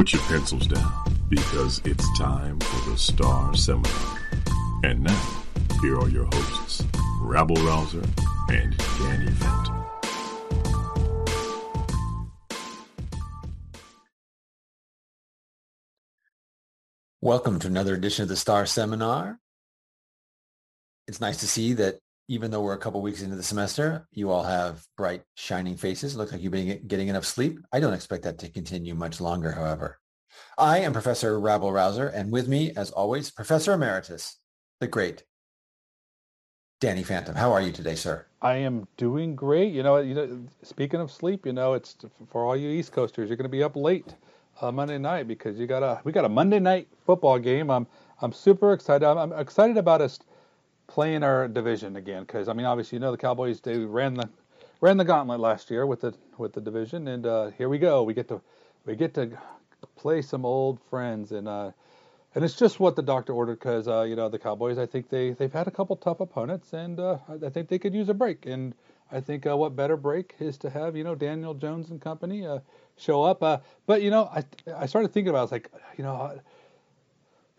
Put 0.00 0.14
your 0.14 0.22
pencils 0.22 0.66
down 0.66 1.14
because 1.28 1.82
it's 1.84 2.18
time 2.18 2.58
for 2.58 2.90
the 2.90 2.96
Star 2.96 3.54
Seminar. 3.54 4.18
And 4.82 5.04
now, 5.04 5.44
here 5.82 6.00
are 6.00 6.08
your 6.08 6.24
hosts, 6.24 6.82
Rabble 7.20 7.56
Rouser 7.56 8.02
and 8.48 8.74
Danny 8.78 9.30
Phantom. 9.32 9.84
Welcome 17.20 17.58
to 17.58 17.66
another 17.66 17.94
edition 17.94 18.22
of 18.22 18.30
the 18.30 18.36
Star 18.36 18.64
Seminar. 18.64 19.38
It's 21.08 21.20
nice 21.20 21.40
to 21.40 21.46
see 21.46 21.74
that 21.74 21.98
even 22.30 22.48
though 22.48 22.62
we're 22.62 22.74
a 22.74 22.78
couple 22.78 23.02
weeks 23.02 23.22
into 23.22 23.34
the 23.34 23.42
semester, 23.42 24.06
you 24.12 24.30
all 24.30 24.44
have 24.44 24.86
bright, 24.96 25.24
shining 25.34 25.76
faces. 25.76 26.16
Look 26.16 26.30
like 26.30 26.40
you've 26.40 26.52
been 26.52 26.86
getting 26.86 27.08
enough 27.08 27.24
sleep. 27.26 27.58
I 27.72 27.80
don't 27.80 27.92
expect 27.92 28.22
that 28.22 28.38
to 28.38 28.48
continue 28.48 28.94
much 28.94 29.20
longer, 29.20 29.50
however. 29.50 29.98
I 30.56 30.78
am 30.78 30.92
Professor 30.92 31.40
Rabble 31.40 31.72
Rouser, 31.72 32.06
and 32.06 32.30
with 32.30 32.46
me, 32.46 32.72
as 32.76 32.92
always, 32.92 33.32
Professor 33.32 33.72
Emeritus, 33.72 34.38
the 34.78 34.86
great 34.86 35.24
Danny 36.80 37.02
Phantom. 37.02 37.34
How 37.34 37.50
are 37.50 37.60
you 37.60 37.72
today, 37.72 37.96
sir? 37.96 38.26
I 38.40 38.58
am 38.58 38.86
doing 38.96 39.34
great. 39.34 39.72
You 39.72 39.82
know, 39.82 39.96
you 39.96 40.14
know. 40.14 40.46
Speaking 40.62 41.00
of 41.00 41.10
sleep, 41.10 41.44
you 41.44 41.52
know, 41.52 41.74
it's 41.74 41.96
for 42.30 42.44
all 42.44 42.56
you 42.56 42.68
East 42.70 42.92
Coasters. 42.92 43.28
You're 43.28 43.38
going 43.38 43.42
to 43.42 43.48
be 43.48 43.64
up 43.64 43.74
late 43.74 44.14
uh, 44.60 44.70
Monday 44.70 44.98
night 44.98 45.26
because 45.26 45.58
you 45.58 45.66
got 45.66 45.82
a 45.82 46.00
we 46.04 46.12
got 46.12 46.24
a 46.24 46.28
Monday 46.28 46.60
night 46.60 46.86
football 47.04 47.40
game. 47.40 47.72
I'm 47.72 47.88
I'm 48.22 48.32
super 48.32 48.72
excited. 48.72 49.04
I'm, 49.04 49.18
I'm 49.18 49.32
excited 49.32 49.76
about 49.76 50.00
us 50.00 50.20
playing 50.90 51.22
our 51.22 51.46
division 51.48 51.96
again 51.96 52.22
because 52.22 52.48
I 52.48 52.52
mean, 52.52 52.66
obviously, 52.66 52.96
you 52.96 53.00
know, 53.00 53.12
the 53.12 53.16
Cowboys 53.16 53.60
they 53.60 53.78
ran 53.78 54.14
the 54.14 54.28
ran 54.80 54.96
the 54.96 55.04
gauntlet 55.04 55.40
last 55.40 55.70
year 55.70 55.86
with 55.86 56.00
the 56.00 56.14
with 56.36 56.52
the 56.52 56.60
division, 56.60 57.08
and 57.08 57.24
uh, 57.24 57.50
here 57.56 57.68
we 57.68 57.78
go. 57.78 58.02
We 58.02 58.12
get 58.12 58.28
to 58.28 58.40
we 58.84 58.96
get 58.96 59.14
to 59.14 59.30
play 59.96 60.22
some 60.22 60.44
old 60.44 60.80
friends 60.90 61.32
and. 61.32 61.48
Uh, 61.48 61.70
and 62.32 62.44
it's 62.44 62.54
just 62.54 62.78
what 62.78 62.94
the 62.94 63.02
doctor 63.02 63.32
ordered 63.32 63.58
because 63.58 63.88
uh, 63.88 64.02
you 64.02 64.14
know 64.14 64.28
the 64.28 64.38
Cowboys. 64.38 64.78
I 64.78 64.86
think 64.86 65.08
they 65.08 65.30
they've 65.30 65.52
had 65.52 65.66
a 65.66 65.70
couple 65.72 65.96
tough 65.96 66.20
opponents, 66.20 66.72
and 66.72 67.00
uh, 67.00 67.18
I 67.44 67.48
think 67.48 67.68
they 67.68 67.78
could 67.80 67.92
use 67.92 68.08
a 68.08 68.14
break. 68.14 68.46
And 68.46 68.72
I 69.10 69.20
think 69.20 69.48
uh, 69.48 69.56
what 69.56 69.74
better 69.74 69.96
break 69.96 70.36
is 70.38 70.56
to 70.58 70.70
have 70.70 70.96
you 70.96 71.02
know 71.02 71.16
Daniel 71.16 71.54
Jones 71.54 71.90
and 71.90 72.00
company 72.00 72.46
uh, 72.46 72.60
show 72.96 73.24
up. 73.24 73.42
Uh, 73.42 73.58
but 73.86 74.02
you 74.02 74.10
know 74.10 74.30
I 74.32 74.44
I 74.72 74.86
started 74.86 75.12
thinking 75.12 75.30
about 75.30 75.38
it, 75.38 75.40
I 75.40 75.42
was 75.42 75.52
like 75.52 75.72
you 75.96 76.04
know 76.04 76.40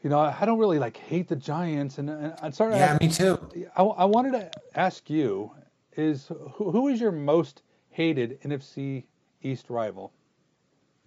you 0.02 0.10
know 0.10 0.20
I 0.20 0.46
don't 0.46 0.60
really 0.60 0.80
like 0.80 0.98
hate 0.98 1.28
the 1.28 1.36
Giants, 1.36 1.98
and, 1.98 2.10
and 2.10 2.34
I 2.42 2.50
started. 2.50 2.78
Yeah, 2.78 2.98
me 3.02 3.08
too. 3.08 3.40
I, 3.76 3.84
I 3.84 4.06
wanted 4.06 4.32
to 4.34 4.52
ask 4.76 5.10
you 5.10 5.52
is 5.96 6.28
who, 6.28 6.72
who 6.72 6.88
is 6.88 7.00
your 7.00 7.12
most 7.12 7.64
hated 7.90 8.42
NFC 8.42 9.04
East 9.42 9.70
rival? 9.70 10.14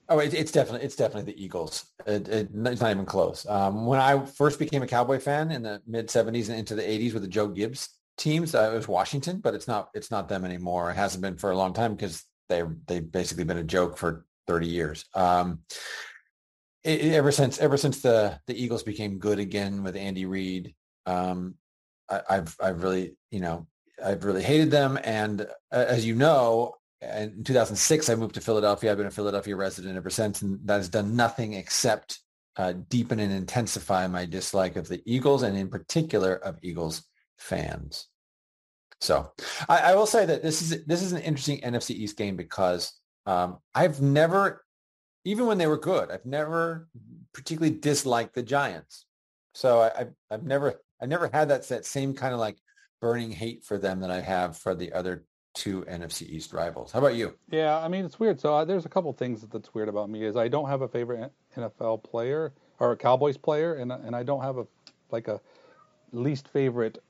Oh, 0.08 0.18
it, 0.18 0.34
it's 0.34 0.52
definitely 0.52 0.84
it's 0.84 0.96
definitely 0.96 1.32
the 1.32 1.42
Eagles. 1.42 1.86
It, 2.06 2.28
it, 2.28 2.50
it's 2.52 2.80
not 2.80 2.90
even 2.90 3.06
close. 3.06 3.46
Um, 3.48 3.86
when 3.86 4.00
I 4.00 4.24
first 4.24 4.58
became 4.58 4.82
a 4.82 4.86
Cowboy 4.86 5.18
fan 5.18 5.50
in 5.50 5.62
the 5.62 5.80
mid 5.86 6.08
'70s 6.08 6.48
and 6.48 6.58
into 6.58 6.74
the 6.74 6.82
'80s 6.82 7.14
with 7.14 7.22
the 7.22 7.28
Joe 7.28 7.48
Gibbs 7.48 7.88
teams, 8.18 8.54
uh, 8.54 8.70
it 8.72 8.76
was 8.76 8.88
Washington, 8.88 9.40
but 9.40 9.54
it's 9.54 9.66
not 9.66 9.88
it's 9.94 10.10
not 10.10 10.28
them 10.28 10.44
anymore. 10.44 10.90
It 10.90 10.96
hasn't 10.96 11.22
been 11.22 11.38
for 11.38 11.50
a 11.50 11.56
long 11.56 11.72
time 11.72 11.94
because 11.94 12.22
they 12.48 12.62
they've 12.86 13.10
basically 13.10 13.44
been 13.44 13.58
a 13.58 13.64
joke 13.64 13.96
for 13.96 14.26
30 14.46 14.66
years. 14.66 15.04
Um, 15.14 15.60
it, 16.84 17.14
ever 17.14 17.32
since 17.32 17.58
ever 17.58 17.76
since 17.76 18.00
the 18.00 18.38
the 18.46 18.62
Eagles 18.62 18.82
became 18.82 19.18
good 19.18 19.38
again 19.38 19.82
with 19.82 19.96
Andy 19.96 20.26
Reid, 20.26 20.74
um, 21.06 21.54
I, 22.10 22.20
I've 22.30 22.56
I've 22.60 22.82
really 22.82 23.16
you 23.30 23.40
know 23.40 23.66
I've 24.02 24.24
really 24.24 24.42
hated 24.42 24.70
them, 24.70 24.98
and 25.02 25.42
uh, 25.42 25.84
as 25.88 26.04
you 26.04 26.14
know, 26.14 26.74
in 27.00 27.42
2006, 27.44 28.08
I 28.08 28.14
moved 28.14 28.34
to 28.34 28.40
Philadelphia. 28.40 28.92
I've 28.92 28.98
been 28.98 29.06
a 29.06 29.10
Philadelphia 29.10 29.56
resident 29.56 29.96
ever 29.96 30.10
since, 30.10 30.42
and 30.42 30.60
that 30.64 30.76
has 30.76 30.88
done 30.88 31.16
nothing 31.16 31.54
except 31.54 32.20
uh, 32.56 32.74
deepen 32.88 33.18
and 33.18 33.32
intensify 33.32 34.06
my 34.06 34.26
dislike 34.26 34.76
of 34.76 34.88
the 34.88 35.02
Eagles, 35.06 35.42
and 35.42 35.56
in 35.56 35.68
particular 35.68 36.34
of 36.34 36.58
Eagles 36.62 37.02
fans. 37.38 38.08
So, 39.00 39.32
I, 39.68 39.78
I 39.78 39.94
will 39.94 40.06
say 40.06 40.24
that 40.26 40.42
this 40.42 40.62
is 40.62 40.84
this 40.84 41.02
is 41.02 41.12
an 41.12 41.22
interesting 41.22 41.60
NFC 41.60 41.90
East 41.90 42.16
game 42.16 42.36
because 42.36 42.92
um, 43.26 43.58
I've 43.74 44.00
never, 44.00 44.63
even 45.24 45.46
when 45.46 45.58
they 45.58 45.66
were 45.66 45.78
good, 45.78 46.10
I've 46.10 46.26
never 46.26 46.88
particularly 47.32 47.76
disliked 47.76 48.34
the 48.34 48.42
Giants. 48.42 49.06
So 49.54 49.80
I, 49.80 50.00
I've 50.00 50.14
I've 50.30 50.42
never 50.44 50.80
I 51.00 51.06
never 51.06 51.30
had 51.32 51.48
that 51.48 51.68
that 51.68 51.86
same 51.86 52.14
kind 52.14 52.34
of 52.34 52.40
like 52.40 52.58
burning 53.00 53.30
hate 53.30 53.64
for 53.64 53.78
them 53.78 54.00
that 54.00 54.10
I 54.10 54.20
have 54.20 54.56
for 54.56 54.74
the 54.74 54.92
other 54.92 55.24
two 55.54 55.82
NFC 55.82 56.22
East 56.22 56.52
rivals. 56.52 56.92
How 56.92 56.98
about 56.98 57.14
you? 57.14 57.34
Yeah, 57.50 57.78
I 57.78 57.88
mean 57.88 58.04
it's 58.04 58.18
weird. 58.18 58.40
So 58.40 58.54
uh, 58.54 58.64
there's 58.64 58.86
a 58.86 58.88
couple 58.88 59.12
things 59.12 59.42
that's 59.42 59.74
weird 59.74 59.88
about 59.88 60.10
me 60.10 60.24
is 60.24 60.36
I 60.36 60.48
don't 60.48 60.68
have 60.68 60.82
a 60.82 60.88
favorite 60.88 61.32
NFL 61.56 62.02
player 62.02 62.52
or 62.80 62.92
a 62.92 62.96
Cowboys 62.96 63.36
player, 63.36 63.74
and 63.74 63.92
and 63.92 64.14
I 64.14 64.22
don't 64.22 64.42
have 64.42 64.58
a 64.58 64.66
like 65.10 65.28
a 65.28 65.40
least 66.12 66.48
favorite 66.48 67.02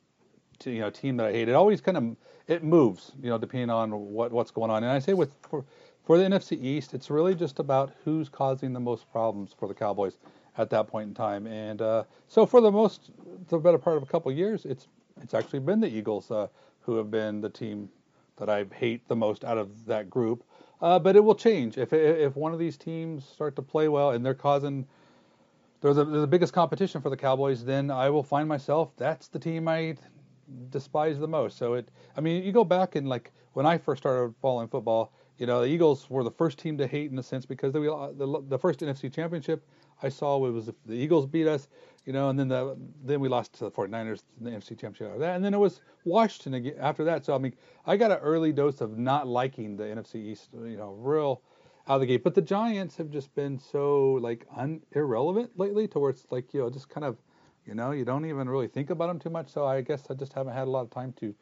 to, 0.61 0.71
you 0.71 0.81
know 0.81 0.91
team 0.91 1.17
that 1.17 1.27
I 1.27 1.33
hate. 1.33 1.49
It 1.49 1.55
always 1.55 1.81
kind 1.81 1.97
of 1.97 2.17
it 2.47 2.63
moves, 2.63 3.13
you 3.23 3.31
know, 3.31 3.39
depending 3.39 3.71
on 3.71 3.91
what 3.91 4.33
what's 4.33 4.51
going 4.51 4.71
on. 4.71 4.85
And 4.85 4.93
I 4.93 4.99
say 4.99 5.15
with 5.15 5.35
for 5.49 5.65
for 6.05 6.19
the 6.19 6.25
NFC 6.25 6.63
East, 6.63 6.95
it's 6.95 7.11
really 7.11 7.35
just 7.35 7.59
about 7.59 7.93
who's 8.05 8.29
causing 8.29 8.73
the 8.73 8.81
most 8.81 9.11
problems 9.11 9.55
for 9.59 9.69
the 9.69 9.75
Cowboys 9.75 10.19
at 10.59 10.71
that 10.71 10.87
point 10.87 11.09
in 11.09 11.15
time. 11.15 11.47
And 11.47 11.81
uh, 11.81 12.05
so 12.29 12.47
for 12.47 12.61
the 12.61 12.71
most 12.71 13.11
the 13.49 13.59
better 13.59 13.79
part 13.79 13.97
of 13.97 14.03
a 14.03 14.07
couple 14.07 14.31
of 14.31 14.37
years, 14.37 14.65
it's 14.65 14.89
it's 15.23 15.35
actually 15.35 15.61
been 15.61 15.81
the 15.81 15.89
Eagles 15.89 16.31
uh, 16.31 16.49
who 16.81 16.97
have 16.97 17.11
been 17.11 17.41
the 17.41 17.49
team 17.49 17.89
that 18.37 18.49
I 18.49 18.65
hate 18.75 19.07
the 19.09 19.17
most 19.17 19.45
out 19.45 19.59
of 19.59 19.87
that 19.87 20.11
group. 20.11 20.45
Uh, 20.81 20.99
but 20.99 21.17
it 21.17 21.25
will 21.25 21.35
change 21.35 21.79
if 21.79 21.93
if 21.93 22.37
one 22.37 22.53
of 22.53 22.59
these 22.59 22.77
teams 22.77 23.25
start 23.27 23.57
to 23.57 23.63
play 23.63 23.89
well 23.89 24.11
and 24.11 24.25
they're 24.25 24.35
causing 24.35 24.87
they're 25.81 25.95
the, 25.95 26.05
they're 26.05 26.21
the 26.21 26.27
biggest 26.27 26.53
competition 26.53 27.01
for 27.01 27.11
the 27.11 27.17
Cowboys. 27.17 27.65
Then 27.65 27.91
I 27.91 28.11
will 28.11 28.23
find 28.23 28.49
myself 28.49 28.93
that's 28.97 29.29
the 29.29 29.39
team 29.39 29.69
I 29.69 29.97
despise 30.71 31.19
the 31.19 31.29
most. 31.29 31.57
So 31.57 31.75
it 31.75 31.89
I 32.17 32.21
mean 32.21 32.43
you 32.43 32.53
go 32.53 32.65
back 32.65 32.97
and 32.97 33.09
like 33.09 33.33
when 33.55 33.65
I 33.65 33.79
first 33.79 34.03
started 34.03 34.35
following 34.43 34.69
football, 34.69 35.13
you 35.39 35.47
know 35.47 35.61
the 35.61 35.67
Eagles 35.67 36.09
were 36.09 36.25
the 36.25 36.31
first 36.31 36.59
team 36.59 36.79
to 36.79 36.87
hate 36.87 37.11
in 37.11 37.19
a 37.19 37.23
sense 37.23 37.47
because 37.47 37.73
they, 37.73 37.81
the 37.81 38.43
the 38.49 38.59
first 38.59 38.81
NFC 38.81 39.13
Championship 39.13 39.67
I 40.03 40.09
saw 40.09 40.39
was 40.39 40.71
the 40.87 40.95
Eagles 40.95 41.27
beat 41.27 41.47
us 41.47 41.69
you 42.05 42.13
know, 42.13 42.29
and 42.29 42.39
then 42.39 42.49
the 42.49 42.77
then 43.05 43.21
we 43.21 43.29
lost 43.29 43.55
to 43.55 43.65
the 43.65 43.71
49ers 43.71 44.23
in 44.39 44.45
the 44.45 44.51
NFC 44.51 44.79
Championship 44.79 45.09
after 45.09 45.19
that, 45.21 45.37
and 45.37 45.45
then 45.45 45.55
it 45.55 45.59
was 45.59 45.81
Washington 46.05 46.55
again 46.55 46.75
after 46.79 47.05
that. 47.05 47.25
So 47.25 47.35
I 47.35 47.39
mean, 47.39 47.55
I 47.87 47.97
got 47.97 48.11
an 48.11 48.19
early 48.19 48.53
dose 48.53 48.81
of 48.81 48.99
not 48.99 49.27
liking 49.27 49.77
the 49.77 49.85
NFC 49.85 50.17
East, 50.17 50.51
you 50.53 50.77
know, 50.77 50.93
real 50.99 51.41
out 51.89 51.97
of 51.97 52.01
the 52.01 52.07
gate. 52.07 52.23
But 52.23 52.35
the 52.35 52.43
Giants 52.43 52.97
have 52.97 53.11
just 53.11 53.35
been 53.35 53.59
so 53.59 54.13
like 54.15 54.47
un- 54.57 54.83
irrelevant 54.93 55.59
lately, 55.59 55.89
towards 55.89 56.27
like 56.31 56.53
you 56.53 56.61
know, 56.61 56.71
just 56.71 56.91
kind 56.91 57.05
of, 57.05 57.17
you 57.67 57.75
know, 57.75 57.93
you 57.93 58.05
don't 58.05 58.27
even 58.27 58.49
really 58.49 58.69
think 58.69 58.91
about 58.91 59.07
them 59.07 59.19
too 59.19 59.31
much. 59.31 59.49
So 59.49 59.65
I 59.65 59.81
guess 59.81 60.07
I 60.11 60.15
just 60.15 60.35
haven't 60.35 60.53
had 60.53 60.69
a 60.69 60.71
lot 60.71 60.83
of 60.83 60.91
time 60.91 61.15
to 61.21 61.35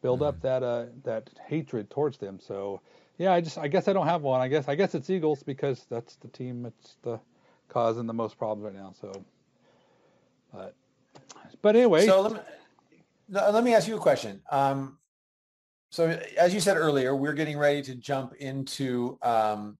build 0.00 0.22
up 0.22 0.40
that 0.42 0.62
uh 0.64 0.86
that 1.04 1.30
hatred 1.46 1.90
towards 1.90 2.18
them. 2.18 2.40
So 2.40 2.80
yeah, 3.18 3.32
I 3.32 3.40
just 3.40 3.58
I 3.58 3.68
guess 3.68 3.88
I 3.88 3.92
don't 3.92 4.06
have 4.06 4.22
one. 4.22 4.40
I 4.40 4.48
guess 4.48 4.68
I 4.68 4.74
guess 4.74 4.94
it's 4.94 5.10
Eagles 5.10 5.42
because 5.42 5.86
that's 5.90 6.16
the 6.16 6.28
team 6.28 6.62
that's 6.62 6.96
the 7.02 7.20
causing 7.68 8.06
the 8.06 8.14
most 8.14 8.38
problems 8.38 8.64
right 8.64 8.82
now. 8.82 8.94
So. 9.00 9.24
But, 10.52 10.74
but 11.62 11.76
anyway. 11.76 12.06
So 12.06 12.22
let 12.22 12.32
me, 12.32 12.40
let 13.28 13.64
me 13.64 13.74
ask 13.74 13.86
you 13.86 13.96
a 13.96 14.00
question. 14.00 14.40
Um, 14.50 14.98
so 15.90 16.18
as 16.38 16.52
you 16.52 16.60
said 16.60 16.76
earlier, 16.76 17.14
we're 17.14 17.34
getting 17.34 17.58
ready 17.58 17.82
to 17.82 17.94
jump 17.94 18.34
into, 18.34 19.18
um, 19.22 19.78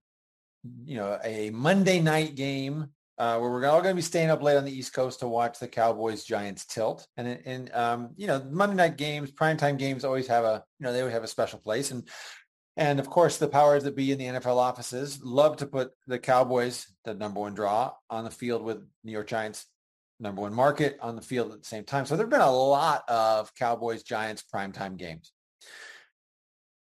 you 0.85 0.97
know, 0.97 1.19
a 1.23 1.49
Monday 1.51 1.99
night 1.99 2.35
game 2.35 2.89
uh, 3.17 3.37
where 3.37 3.49
we're 3.49 3.65
all 3.65 3.81
going 3.81 3.93
to 3.93 3.95
be 3.95 4.01
staying 4.01 4.29
up 4.29 4.41
late 4.41 4.57
on 4.57 4.65
the 4.65 4.71
East 4.71 4.93
Coast 4.93 5.19
to 5.19 5.27
watch 5.27 5.59
the 5.59 5.67
Cowboys 5.67 6.23
Giants 6.23 6.65
tilt. 6.65 7.07
And 7.17 7.39
and 7.45 7.73
um, 7.73 8.11
you 8.15 8.27
know, 8.27 8.43
Monday 8.49 8.75
night 8.75 8.97
games, 8.97 9.31
primetime 9.31 9.77
games 9.77 10.03
always 10.03 10.27
have 10.27 10.45
a 10.45 10.63
you 10.79 10.85
know 10.85 10.93
they 10.93 10.99
always 10.99 11.13
have 11.13 11.23
a 11.23 11.27
special 11.27 11.59
place. 11.59 11.91
And 11.91 12.07
and 12.79 12.97
of 12.97 13.09
course, 13.09 13.35
the 13.35 13.49
powers 13.49 13.83
that 13.83 13.93
be 13.93 14.13
in 14.13 14.17
the 14.17 14.25
NFL 14.25 14.55
offices 14.55 15.21
love 15.21 15.57
to 15.57 15.65
put 15.65 15.91
the 16.07 16.17
Cowboys, 16.17 16.87
the 17.03 17.13
number 17.13 17.41
one 17.41 17.53
draw, 17.53 17.91
on 18.09 18.23
the 18.23 18.31
field 18.31 18.63
with 18.63 18.77
New 19.03 19.11
York 19.11 19.27
Giants, 19.27 19.65
number 20.17 20.41
one 20.41 20.53
market, 20.53 20.97
on 21.01 21.17
the 21.17 21.21
field 21.21 21.51
at 21.51 21.59
the 21.59 21.67
same 21.67 21.83
time. 21.83 22.05
So 22.05 22.15
there 22.15 22.25
have 22.25 22.31
been 22.31 22.39
a 22.39 22.49
lot 22.49 23.03
of 23.09 23.53
Cowboys 23.53 24.03
Giants 24.03 24.45
primetime 24.53 24.95
games. 24.95 25.33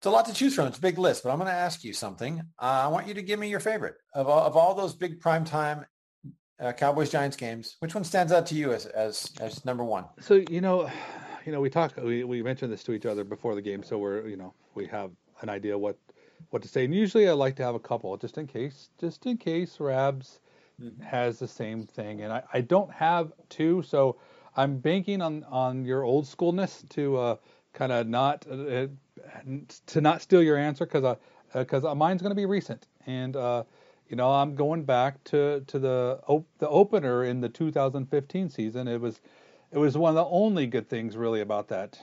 It's 0.00 0.06
a 0.06 0.10
lot 0.10 0.26
to 0.26 0.34
choose 0.34 0.56
from. 0.56 0.66
It's 0.66 0.78
a 0.78 0.80
big 0.80 0.98
list, 0.98 1.22
but 1.22 1.30
I'm 1.30 1.38
going 1.38 1.50
to 1.50 1.56
ask 1.56 1.84
you 1.84 1.92
something. 1.92 2.40
Uh, 2.60 2.64
I 2.64 2.88
want 2.88 3.06
you 3.06 3.14
to 3.14 3.22
give 3.22 3.38
me 3.38 3.48
your 3.48 3.60
favorite 3.60 3.94
of 4.12 4.28
all, 4.28 4.44
of 4.44 4.56
all 4.56 4.74
those 4.74 4.92
big 4.92 5.20
primetime 5.20 5.84
uh, 6.58 6.72
Cowboys 6.72 7.10
Giants 7.10 7.36
games. 7.36 7.76
Which 7.78 7.94
one 7.94 8.02
stands 8.02 8.32
out 8.32 8.46
to 8.46 8.56
you 8.56 8.72
as 8.72 8.86
as 8.86 9.30
as 9.40 9.64
number 9.64 9.84
one? 9.84 10.06
So 10.18 10.42
you 10.50 10.60
know, 10.60 10.90
you 11.46 11.52
know, 11.52 11.60
we 11.60 11.70
talked, 11.70 11.96
we, 12.02 12.24
we 12.24 12.42
mentioned 12.42 12.72
this 12.72 12.82
to 12.84 12.92
each 12.92 13.06
other 13.06 13.22
before 13.22 13.54
the 13.54 13.62
game, 13.62 13.84
so 13.84 13.98
we're 13.98 14.26
you 14.26 14.36
know 14.36 14.52
we 14.74 14.86
have 14.86 15.12
an 15.40 15.48
idea 15.48 15.76
what 15.76 15.96
what 16.50 16.62
to 16.62 16.68
say. 16.68 16.84
And 16.84 16.94
usually 16.94 17.28
I 17.28 17.32
like 17.32 17.56
to 17.56 17.62
have 17.64 17.74
a 17.74 17.80
couple 17.80 18.16
just 18.16 18.38
in 18.38 18.46
case, 18.46 18.90
just 19.00 19.26
in 19.26 19.36
case 19.36 19.80
Rabs 19.80 20.40
mm-hmm. 20.80 21.02
has 21.02 21.38
the 21.38 21.48
same 21.48 21.84
thing. 21.84 22.22
And 22.22 22.32
I, 22.32 22.42
I 22.52 22.60
don't 22.60 22.92
have 22.92 23.32
two, 23.48 23.82
so 23.82 24.16
I'm 24.56 24.78
banking 24.78 25.20
on 25.20 25.44
on 25.44 25.84
your 25.84 26.02
old 26.02 26.26
schoolness 26.26 26.88
to 26.90 27.16
uh, 27.16 27.36
kind 27.72 27.92
of 27.92 28.08
not 28.08 28.46
uh, 28.50 28.86
to 29.86 30.00
not 30.00 30.22
steal 30.22 30.42
your 30.42 30.56
answer 30.56 30.86
because 30.86 31.16
because 31.52 31.84
uh, 31.84 31.92
uh, 31.92 31.94
mine's 31.94 32.22
going 32.22 32.30
to 32.30 32.36
be 32.36 32.46
recent 32.46 32.86
and 33.06 33.36
uh, 33.36 33.62
you 34.08 34.16
know 34.16 34.30
I'm 34.30 34.54
going 34.54 34.84
back 34.84 35.22
to 35.24 35.62
to 35.66 35.78
the 35.78 36.20
op- 36.26 36.48
the 36.58 36.68
opener 36.68 37.24
in 37.24 37.40
the 37.40 37.48
2015 37.48 38.48
season. 38.48 38.88
It 38.88 39.00
was 39.00 39.20
it 39.72 39.78
was 39.78 39.96
one 39.96 40.10
of 40.10 40.16
the 40.16 40.24
only 40.24 40.66
good 40.66 40.88
things 40.88 41.16
really 41.16 41.42
about 41.42 41.68
that 41.68 41.98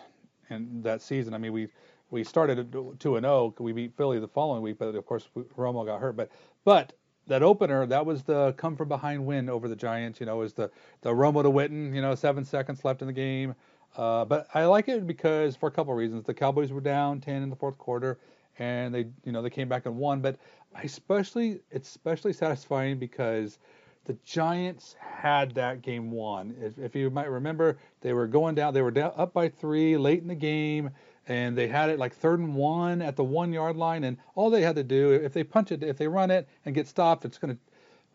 and 0.49 0.83
that 0.83 1.01
season. 1.01 1.33
I 1.33 1.39
mean 1.39 1.53
we 1.53 1.67
we 2.13 2.23
started 2.23 2.71
two 2.71 3.15
and 3.15 3.23
zero. 3.25 3.53
Oh, 3.57 3.63
we 3.63 3.73
beat 3.73 3.97
Philly 3.97 4.19
the 4.19 4.27
following 4.27 4.61
week, 4.61 4.77
but 4.77 4.93
of 4.93 5.05
course 5.05 5.27
Romo 5.57 5.83
got 5.85 5.99
hurt. 5.99 6.15
But 6.15 6.29
but 6.63 6.93
that 7.25 7.41
opener, 7.41 7.85
that 7.87 8.05
was 8.05 8.23
the 8.23 8.53
come 8.53 8.77
from 8.77 8.87
behind 8.87 9.25
win 9.25 9.49
over 9.49 9.67
the 9.67 9.75
Giants. 9.75 10.19
You 10.19 10.27
know, 10.27 10.37
was 10.37 10.53
the 10.53 10.69
the 11.01 11.09
Romo 11.09 11.41
to 11.41 11.49
Witten. 11.49 11.93
You 11.93 12.01
know, 12.01 12.13
seven 12.13 12.45
seconds 12.45 12.85
left 12.85 13.01
in 13.01 13.07
the 13.07 13.13
game. 13.13 13.55
Uh, 13.97 14.25
but 14.25 14.47
I 14.53 14.65
like 14.65 14.87
it 14.87 15.05
because 15.07 15.55
for 15.55 15.67
a 15.67 15.71
couple 15.71 15.91
of 15.91 15.97
reasons. 15.97 16.23
The 16.23 16.33
Cowboys 16.33 16.71
were 16.71 16.81
down 16.81 17.19
ten 17.19 17.41
in 17.41 17.49
the 17.49 17.55
fourth 17.55 17.79
quarter, 17.79 18.19
and 18.59 18.93
they 18.93 19.07
you 19.25 19.31
know 19.31 19.41
they 19.41 19.49
came 19.49 19.67
back 19.67 19.87
and 19.87 19.97
won. 19.97 20.21
But 20.21 20.37
especially 20.83 21.61
it's 21.71 21.89
especially 21.89 22.33
satisfying 22.33 22.99
because 22.99 23.57
the 24.05 24.13
Giants 24.23 24.95
had 24.99 25.55
that 25.55 25.81
game 25.81 26.11
won. 26.11 26.55
If, 26.61 26.77
if 26.77 26.95
you 26.95 27.09
might 27.09 27.29
remember, 27.29 27.77
they 28.01 28.13
were 28.13 28.27
going 28.27 28.53
down. 28.53 28.73
They 28.75 28.81
were 28.83 28.91
down, 28.91 29.13
up 29.15 29.33
by 29.33 29.49
three 29.49 29.97
late 29.97 30.21
in 30.21 30.27
the 30.27 30.35
game 30.35 30.91
and 31.27 31.57
they 31.57 31.67
had 31.67 31.89
it 31.89 31.99
like 31.99 32.13
third 32.15 32.39
and 32.39 32.55
one 32.55 33.01
at 33.01 33.15
the 33.15 33.23
one 33.23 33.53
yard 33.53 33.77
line, 33.77 34.03
and 34.03 34.17
all 34.35 34.49
they 34.49 34.61
had 34.61 34.75
to 34.75 34.83
do, 34.83 35.11
if 35.11 35.33
they 35.33 35.43
punch 35.43 35.71
it, 35.71 35.83
if 35.83 35.97
they 35.97 36.07
run 36.07 36.31
it 36.31 36.47
and 36.65 36.75
get 36.75 36.87
stopped, 36.87 37.25
it's 37.25 37.37
going 37.37 37.55
to 37.55 37.59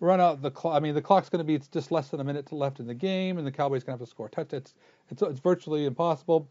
run 0.00 0.20
out 0.20 0.42
the 0.42 0.50
clock. 0.50 0.76
I 0.76 0.80
mean, 0.80 0.94
the 0.94 1.02
clock's 1.02 1.28
going 1.28 1.40
to 1.40 1.44
be 1.44 1.54
it's 1.54 1.68
just 1.68 1.90
less 1.90 2.08
than 2.08 2.20
a 2.20 2.24
minute 2.24 2.46
to 2.46 2.54
left 2.54 2.80
in 2.80 2.86
the 2.86 2.94
game, 2.94 3.38
and 3.38 3.46
the 3.46 3.52
Cowboys 3.52 3.84
going 3.84 3.96
to 3.96 4.02
have 4.02 4.08
to 4.08 4.10
score 4.10 4.26
a 4.26 4.30
touch. 4.30 4.52
It's, 4.52 4.74
it's 5.10 5.22
it's 5.22 5.40
virtually 5.40 5.86
impossible, 5.86 6.48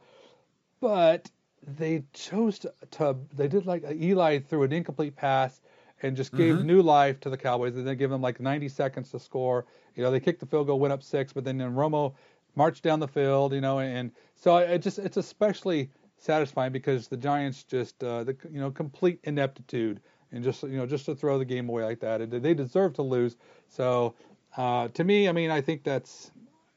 but 0.80 1.30
they 1.66 2.04
chose 2.14 2.60
to, 2.60 2.74
to 2.92 3.16
they 3.36 3.48
did 3.48 3.66
like 3.66 3.84
Eli 3.92 4.40
threw 4.40 4.64
an 4.64 4.72
incomplete 4.72 5.16
pass 5.16 5.62
and 6.02 6.16
just 6.16 6.36
gave 6.36 6.56
mm-hmm. 6.56 6.68
new 6.68 6.82
life 6.82 7.20
to 7.22 7.30
the 7.30 7.38
Cowboys. 7.38 7.76
And 7.76 7.88
they 7.88 7.96
give 7.96 8.10
them 8.10 8.22
like 8.22 8.40
90 8.40 8.70
seconds 8.70 9.12
to 9.12 9.20
score. 9.20 9.66
You 9.96 10.04
know, 10.04 10.12
they 10.12 10.20
kicked 10.20 10.40
the 10.40 10.46
field 10.46 10.68
goal, 10.68 10.80
went 10.80 10.94
up 10.94 11.02
six, 11.02 11.34
but 11.34 11.44
then, 11.44 11.58
then 11.58 11.74
Romo 11.74 12.14
marched 12.56 12.84
down 12.84 13.00
the 13.00 13.08
field. 13.08 13.54
You 13.54 13.62
know, 13.62 13.80
and 13.80 14.12
so 14.36 14.58
it 14.58 14.80
just 14.80 15.00
it's 15.00 15.18
especially 15.18 15.90
satisfying 16.18 16.72
because 16.72 17.08
the 17.08 17.18
Giants 17.18 17.64
just 17.64 18.04
uh, 18.04 18.24
the 18.24 18.36
you 18.52 18.60
know 18.60 18.72
complete 18.72 19.20
ineptitude 19.24 20.00
and 20.32 20.44
just 20.44 20.64
you 20.64 20.78
know 20.78 20.86
just 20.86 21.06
to 21.06 21.16
throw 21.16 21.38
the 21.38 21.46
game 21.46 21.70
away 21.70 21.84
like 21.84 22.00
that. 22.02 22.30
They 22.30 22.54
deserve 22.54 22.94
to 22.96 23.02
lose. 23.02 23.38
So 23.70 24.16
uh, 24.56 24.88
to 24.90 25.04
me, 25.04 25.30
I 25.30 25.32
mean, 25.32 25.52
I 25.52 25.62
think 25.62 25.84
that's 25.84 26.32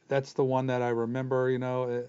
that's 0.09 0.33
the 0.33 0.45
one 0.45 0.67
that 0.67 0.83
I 0.83 0.89
remember. 0.89 1.51
You 1.51 1.59
know, 1.59 2.07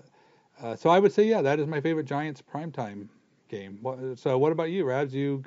uh, 0.61 0.65
uh 0.65 0.75
so 0.75 0.89
I 0.89 0.99
would 0.99 1.11
say 1.11 1.23
yeah, 1.23 1.41
that 1.41 1.59
is 1.59 1.67
my 1.67 1.81
favorite 1.81 2.05
Giants 2.05 2.41
primetime 2.41 3.07
game. 3.49 3.79
So 4.15 4.37
what 4.37 4.51
about 4.51 4.71
you, 4.71 4.85
Rabs? 4.85 5.13
You 5.13 5.43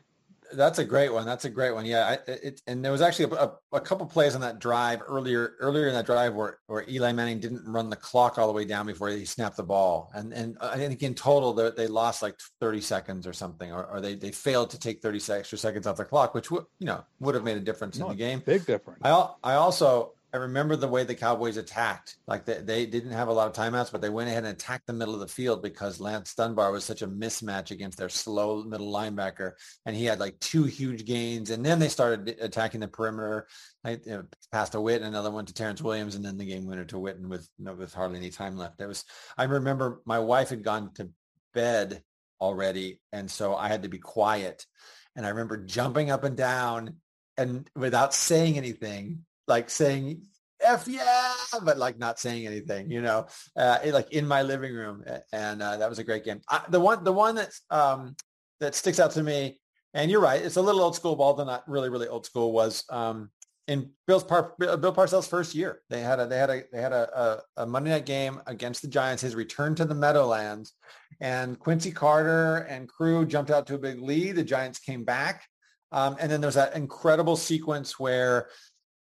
that's 0.52 0.78
a 0.78 0.84
great 0.84 1.12
one. 1.12 1.24
That's 1.26 1.44
a 1.44 1.50
great 1.50 1.72
one. 1.72 1.86
Yeah, 1.86 2.16
I, 2.26 2.30
it, 2.30 2.60
and 2.66 2.84
there 2.84 2.92
was 2.92 3.02
actually 3.02 3.36
a, 3.36 3.44
a, 3.44 3.52
a, 3.72 3.80
couple 3.80 4.06
plays 4.06 4.34
on 4.34 4.40
that 4.42 4.58
drive 4.58 5.00
earlier 5.06 5.54
earlier 5.60 5.88
in 5.88 5.94
that 5.94 6.06
drive 6.06 6.34
where, 6.34 6.58
where 6.66 6.84
Eli 6.88 7.12
Manning 7.12 7.40
didn't 7.40 7.64
run 7.66 7.90
the 7.90 7.96
clock 7.96 8.38
all 8.38 8.46
the 8.46 8.52
way 8.52 8.64
down 8.64 8.86
before 8.86 9.08
he 9.08 9.24
snapped 9.24 9.56
the 9.56 9.62
ball, 9.62 10.10
and 10.14 10.32
and 10.32 10.56
uh, 10.60 10.70
I 10.72 10.76
think 10.76 11.02
in 11.02 11.14
total 11.14 11.52
they, 11.52 11.70
they 11.70 11.86
lost 11.86 12.22
like 12.22 12.36
30 12.60 12.80
seconds 12.80 13.26
or 13.26 13.32
something, 13.32 13.72
or, 13.72 13.84
or 13.84 14.00
they, 14.00 14.14
they 14.14 14.30
failed 14.30 14.70
to 14.70 14.78
take 14.78 15.00
30 15.00 15.32
extra 15.32 15.58
seconds 15.58 15.86
off 15.86 15.96
the 15.96 16.04
clock, 16.04 16.34
which 16.34 16.50
would 16.50 16.64
you 16.78 16.86
know 16.86 17.04
would 17.20 17.34
have 17.34 17.44
made 17.44 17.56
a 17.56 17.60
difference 17.60 17.98
no, 17.98 18.06
in 18.06 18.12
the 18.12 18.16
game. 18.16 18.42
Big 18.44 18.66
difference. 18.66 19.00
I 19.02 19.28
I 19.42 19.54
also 19.54 20.12
I 20.34 20.38
remember 20.38 20.74
the 20.74 20.88
way 20.88 21.04
the 21.04 21.14
Cowboys 21.14 21.58
attacked. 21.58 22.16
Like 22.26 22.44
they, 22.44 22.58
they 22.60 22.86
didn't 22.86 23.12
have 23.12 23.28
a 23.28 23.32
lot 23.32 23.46
of 23.46 23.52
timeouts, 23.52 23.92
but 23.92 24.00
they 24.00 24.10
went 24.10 24.28
ahead 24.28 24.42
and 24.42 24.52
attacked 24.52 24.88
the 24.88 24.92
middle 24.92 25.14
of 25.14 25.20
the 25.20 25.28
field 25.28 25.62
because 25.62 26.00
Lance 26.00 26.34
Dunbar 26.34 26.72
was 26.72 26.84
such 26.84 27.02
a 27.02 27.06
mismatch 27.06 27.70
against 27.70 27.98
their 27.98 28.08
slow 28.08 28.64
middle 28.64 28.92
linebacker. 28.92 29.52
And 29.86 29.94
he 29.94 30.04
had 30.04 30.18
like 30.18 30.40
two 30.40 30.64
huge 30.64 31.04
gains. 31.04 31.50
And 31.50 31.64
then 31.64 31.78
they 31.78 31.86
started 31.86 32.36
attacking 32.40 32.80
the 32.80 32.88
perimeter. 32.88 33.46
Like, 33.84 34.04
you 34.06 34.12
know, 34.12 34.24
passed 34.50 34.74
a 34.74 34.80
Witt, 34.80 35.02
another 35.02 35.30
one 35.30 35.46
to 35.46 35.54
Terrance 35.54 35.80
Williams, 35.80 36.16
and 36.16 36.24
then 36.24 36.36
the 36.36 36.46
game 36.46 36.66
winner 36.66 36.84
to 36.86 36.96
Witten 36.96 37.28
with, 37.28 37.48
you 37.56 37.66
know, 37.66 37.74
with 37.74 37.94
hardly 37.94 38.18
any 38.18 38.30
time 38.30 38.56
left. 38.56 38.80
It 38.80 38.88
was, 38.88 39.04
I 39.38 39.44
remember 39.44 40.02
my 40.04 40.18
wife 40.18 40.48
had 40.48 40.64
gone 40.64 40.92
to 40.94 41.10
bed 41.52 42.02
already. 42.40 42.98
And 43.12 43.30
so 43.30 43.54
I 43.54 43.68
had 43.68 43.84
to 43.84 43.88
be 43.88 43.98
quiet. 43.98 44.66
And 45.14 45.24
I 45.24 45.28
remember 45.28 45.58
jumping 45.58 46.10
up 46.10 46.24
and 46.24 46.36
down 46.36 46.96
and 47.36 47.70
without 47.76 48.14
saying 48.14 48.56
anything, 48.56 49.24
like 49.46 49.70
saying 49.70 50.22
F 50.64 50.88
yeah, 50.88 51.32
but 51.62 51.78
like 51.78 51.98
not 51.98 52.18
saying 52.18 52.46
anything, 52.46 52.90
you 52.90 53.02
know, 53.02 53.26
uh, 53.56 53.78
like 53.86 54.12
in 54.12 54.26
my 54.26 54.42
living 54.42 54.72
room. 54.72 55.04
And 55.32 55.62
uh, 55.62 55.76
that 55.76 55.88
was 55.88 55.98
a 55.98 56.04
great 56.04 56.24
game. 56.24 56.40
I, 56.48 56.62
the 56.68 56.80
one, 56.80 57.04
the 57.04 57.12
one 57.12 57.34
that's, 57.34 57.62
um, 57.70 58.16
that 58.60 58.74
sticks 58.74 59.00
out 59.00 59.12
to 59.12 59.22
me, 59.22 59.60
and 59.92 60.10
you're 60.10 60.20
right, 60.20 60.42
it's 60.42 60.56
a 60.56 60.62
little 60.62 60.80
old 60.80 60.96
school, 60.96 61.16
although 61.20 61.44
not 61.44 61.68
really, 61.68 61.88
really 61.88 62.08
old 62.08 62.26
school 62.26 62.52
was, 62.52 62.84
um, 62.90 63.30
in 63.66 63.90
Bill's 64.06 64.24
Par- 64.24 64.54
Bill 64.58 64.94
Parcells' 64.94 65.28
first 65.28 65.54
year, 65.54 65.80
they 65.88 66.02
had 66.02 66.20
a 66.20 66.26
they 66.26 66.36
had 66.36 66.50
a 66.50 66.62
they 66.70 66.82
had 66.82 66.92
a, 66.92 67.42
a, 67.56 67.62
a, 67.62 67.66
Monday 67.66 67.90
night 67.90 68.04
game 68.04 68.42
against 68.46 68.82
the 68.82 68.88
Giants. 68.88 69.22
His 69.22 69.34
return 69.34 69.74
to 69.76 69.86
the 69.86 69.94
Meadowlands, 69.94 70.74
and 71.20 71.58
Quincy 71.58 71.90
Carter 71.90 72.66
and 72.68 72.86
crew 72.86 73.24
jumped 73.24 73.50
out 73.50 73.66
to 73.68 73.76
a 73.76 73.78
big 73.78 74.00
lead. 74.00 74.36
The 74.36 74.44
Giants 74.44 74.80
came 74.80 75.02
back, 75.02 75.44
um, 75.92 76.16
and 76.20 76.30
then 76.30 76.42
there's 76.42 76.56
that 76.56 76.76
incredible 76.76 77.36
sequence 77.36 77.98
where 77.98 78.48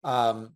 um, 0.04 0.54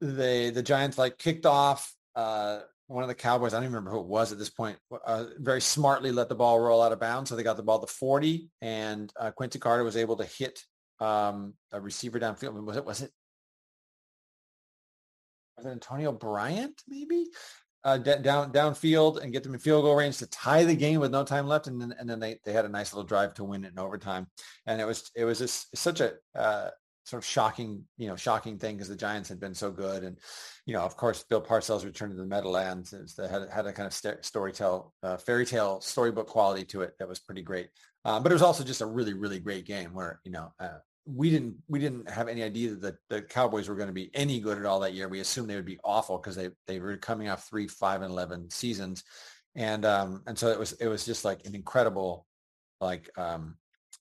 the 0.00 0.50
the 0.54 0.62
Giants 0.62 0.98
like 0.98 1.18
kicked 1.18 1.46
off 1.46 1.94
uh, 2.14 2.60
one 2.86 3.02
of 3.02 3.08
the 3.08 3.14
Cowboys. 3.14 3.54
I 3.54 3.58
don't 3.58 3.64
even 3.64 3.74
remember 3.74 3.90
who 3.90 4.00
it 4.00 4.06
was 4.06 4.32
at 4.32 4.38
this 4.38 4.50
point. 4.50 4.76
Uh, 5.06 5.26
very 5.38 5.60
smartly 5.60 6.12
let 6.12 6.28
the 6.28 6.34
ball 6.34 6.60
roll 6.60 6.82
out 6.82 6.92
of 6.92 7.00
bounds, 7.00 7.30
so 7.30 7.36
they 7.36 7.42
got 7.42 7.56
the 7.56 7.62
ball 7.62 7.80
to 7.80 7.86
40, 7.86 8.48
and 8.60 9.12
uh, 9.18 9.30
Quincy 9.30 9.58
Carter 9.58 9.84
was 9.84 9.96
able 9.96 10.16
to 10.16 10.24
hit 10.24 10.60
um, 11.00 11.54
a 11.72 11.80
receiver 11.80 12.20
downfield. 12.20 12.62
Was 12.64 12.76
it 12.76 12.84
was 12.84 13.02
it 13.02 13.10
was 15.56 15.66
it 15.66 15.70
Antonio 15.70 16.12
Bryant 16.12 16.82
maybe? 16.88 17.26
Uh, 17.86 17.98
down 17.98 18.50
downfield 18.50 19.22
and 19.22 19.30
get 19.30 19.42
them 19.42 19.52
in 19.52 19.60
field 19.60 19.84
goal 19.84 19.94
range 19.94 20.16
to 20.16 20.26
tie 20.28 20.64
the 20.64 20.74
game 20.74 21.00
with 21.00 21.10
no 21.10 21.22
time 21.22 21.46
left, 21.46 21.66
and 21.66 21.78
then 21.78 21.94
and 21.98 22.08
then 22.08 22.18
they, 22.18 22.38
they 22.42 22.52
had 22.52 22.64
a 22.64 22.68
nice 22.68 22.94
little 22.94 23.06
drive 23.06 23.34
to 23.34 23.44
win 23.44 23.62
it 23.62 23.72
in 23.72 23.78
overtime, 23.78 24.26
and 24.66 24.80
it 24.80 24.86
was 24.86 25.10
it 25.14 25.26
was 25.26 25.38
just 25.38 25.76
such 25.76 26.00
a 26.00 26.14
uh, 26.34 26.70
sort 27.04 27.22
of 27.22 27.26
shocking, 27.26 27.84
you 27.96 28.08
know, 28.08 28.16
shocking 28.16 28.58
thing 28.58 28.76
because 28.76 28.88
the 28.88 28.96
Giants 28.96 29.28
had 29.28 29.38
been 29.38 29.54
so 29.54 29.70
good. 29.70 30.02
And, 30.02 30.18
you 30.66 30.74
know, 30.74 30.82
of 30.82 30.96
course, 30.96 31.22
Bill 31.22 31.40
Parcells' 31.40 31.84
returned 31.84 32.12
to 32.12 32.16
the 32.16 32.26
Meadowlands 32.26 32.92
had, 33.16 33.48
had 33.50 33.66
a 33.66 33.72
kind 33.72 33.86
of 33.86 33.94
st- 33.94 34.24
story 34.24 34.52
tell, 34.52 34.94
uh, 35.02 35.16
fairy 35.16 35.46
tale 35.46 35.80
storybook 35.80 36.26
quality 36.26 36.64
to 36.66 36.82
it 36.82 36.94
that 36.98 37.08
was 37.08 37.20
pretty 37.20 37.42
great. 37.42 37.68
Um, 38.04 38.22
but 38.22 38.32
it 38.32 38.34
was 38.34 38.42
also 38.42 38.64
just 38.64 38.80
a 38.80 38.86
really, 38.86 39.14
really 39.14 39.38
great 39.38 39.66
game 39.66 39.92
where, 39.92 40.20
you 40.24 40.32
know, 40.32 40.52
uh, 40.58 40.78
we 41.06 41.30
didn't 41.30 41.56
we 41.68 41.78
didn't 41.78 42.08
have 42.08 42.28
any 42.28 42.42
idea 42.42 42.74
that 42.76 42.96
the 43.10 43.20
Cowboys 43.20 43.68
were 43.68 43.74
going 43.74 43.88
to 43.88 43.92
be 43.92 44.10
any 44.14 44.40
good 44.40 44.58
at 44.58 44.64
all 44.64 44.80
that 44.80 44.94
year. 44.94 45.08
We 45.08 45.20
assumed 45.20 45.50
they 45.50 45.56
would 45.56 45.64
be 45.66 45.78
awful 45.84 46.18
because 46.18 46.34
they 46.36 46.50
they 46.66 46.80
were 46.80 46.96
coming 46.96 47.28
off 47.28 47.46
three 47.46 47.68
five 47.68 48.02
and 48.02 48.10
eleven 48.10 48.48
seasons, 48.50 49.04
and 49.54 49.84
um 49.84 50.22
and 50.26 50.38
so 50.38 50.48
it 50.48 50.58
was 50.58 50.72
it 50.72 50.88
was 50.88 51.04
just 51.04 51.24
like 51.24 51.44
an 51.44 51.54
incredible 51.54 52.26
like 52.80 53.10
um 53.18 53.56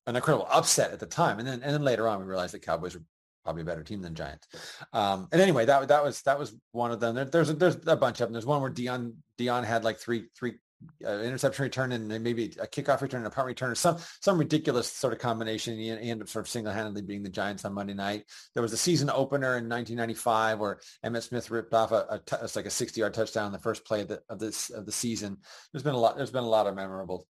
an 0.07 0.15
incredible 0.15 0.47
upset 0.51 0.91
at 0.91 0.99
the 0.99 1.05
time. 1.05 1.39
And 1.39 1.47
then 1.47 1.61
and 1.61 1.73
then 1.73 1.83
later 1.83 2.07
on 2.07 2.19
we 2.19 2.25
realized 2.25 2.53
that 2.53 2.61
Cowboys 2.61 2.95
were 2.95 3.03
probably 3.43 3.61
a 3.61 3.65
better 3.65 3.83
team 3.83 4.01
than 4.01 4.15
Giants. 4.15 4.47
Um, 4.93 5.27
and 5.31 5.41
anyway, 5.41 5.65
that 5.65 5.87
that 5.87 6.03
was 6.03 6.21
that 6.23 6.39
was 6.39 6.55
one 6.71 6.91
of 6.91 6.99
them. 6.99 7.15
There, 7.15 7.25
there's 7.25 7.49
a, 7.49 7.53
there's 7.53 7.77
a 7.87 7.95
bunch 7.95 8.21
of 8.21 8.27
them. 8.27 8.33
There's 8.33 8.45
one 8.45 8.61
where 8.61 8.71
Deion 8.71 9.13
Deion 9.37 9.63
had 9.65 9.83
like 9.83 9.99
three 9.99 10.25
three 10.37 10.53
interception 11.01 11.63
return 11.63 11.91
and 11.91 12.07
maybe 12.23 12.45
a 12.59 12.67
kickoff 12.67 13.01
return 13.01 13.19
and 13.19 13.27
a 13.27 13.29
punt 13.29 13.47
return 13.47 13.71
or 13.71 13.75
some 13.75 13.97
some 14.21 14.37
ridiculous 14.37 14.91
sort 14.91 15.13
of 15.13 15.19
combination. 15.19 15.77
He, 15.77 15.89
ended 15.89 16.21
up 16.21 16.29
sort 16.29 16.45
of 16.45 16.49
single-handedly 16.49 17.03
being 17.03 17.23
the 17.23 17.29
Giants 17.29 17.65
on 17.65 17.73
Monday 17.73 17.93
night. 17.93 18.25
There 18.53 18.63
was 18.63 18.73
a 18.73 18.77
season 18.77 19.09
opener 19.09 19.57
in 19.57 19.69
1995 19.69 20.59
where 20.59 20.79
Emmitt 21.05 21.23
Smith 21.23 21.51
ripped 21.51 21.73
off 21.73 21.91
a, 21.91 22.05
a 22.09 22.21
t- 22.25 22.35
it's 22.41 22.55
like 22.55 22.65
a 22.65 22.69
60-yard 22.69 23.13
touchdown 23.13 23.51
the 23.51 23.59
first 23.59 23.85
play 23.85 24.01
of, 24.01 24.07
the, 24.07 24.21
of 24.29 24.39
this 24.39 24.69
of 24.69 24.85
the 24.85 24.91
season. 24.91 25.37
There's 25.71 25.83
been 25.83 25.95
a 25.95 25.99
lot. 25.99 26.17
There's 26.17 26.31
been 26.31 26.43
a 26.43 26.49
lot 26.49 26.67
of 26.67 26.75
memorable 26.75 27.27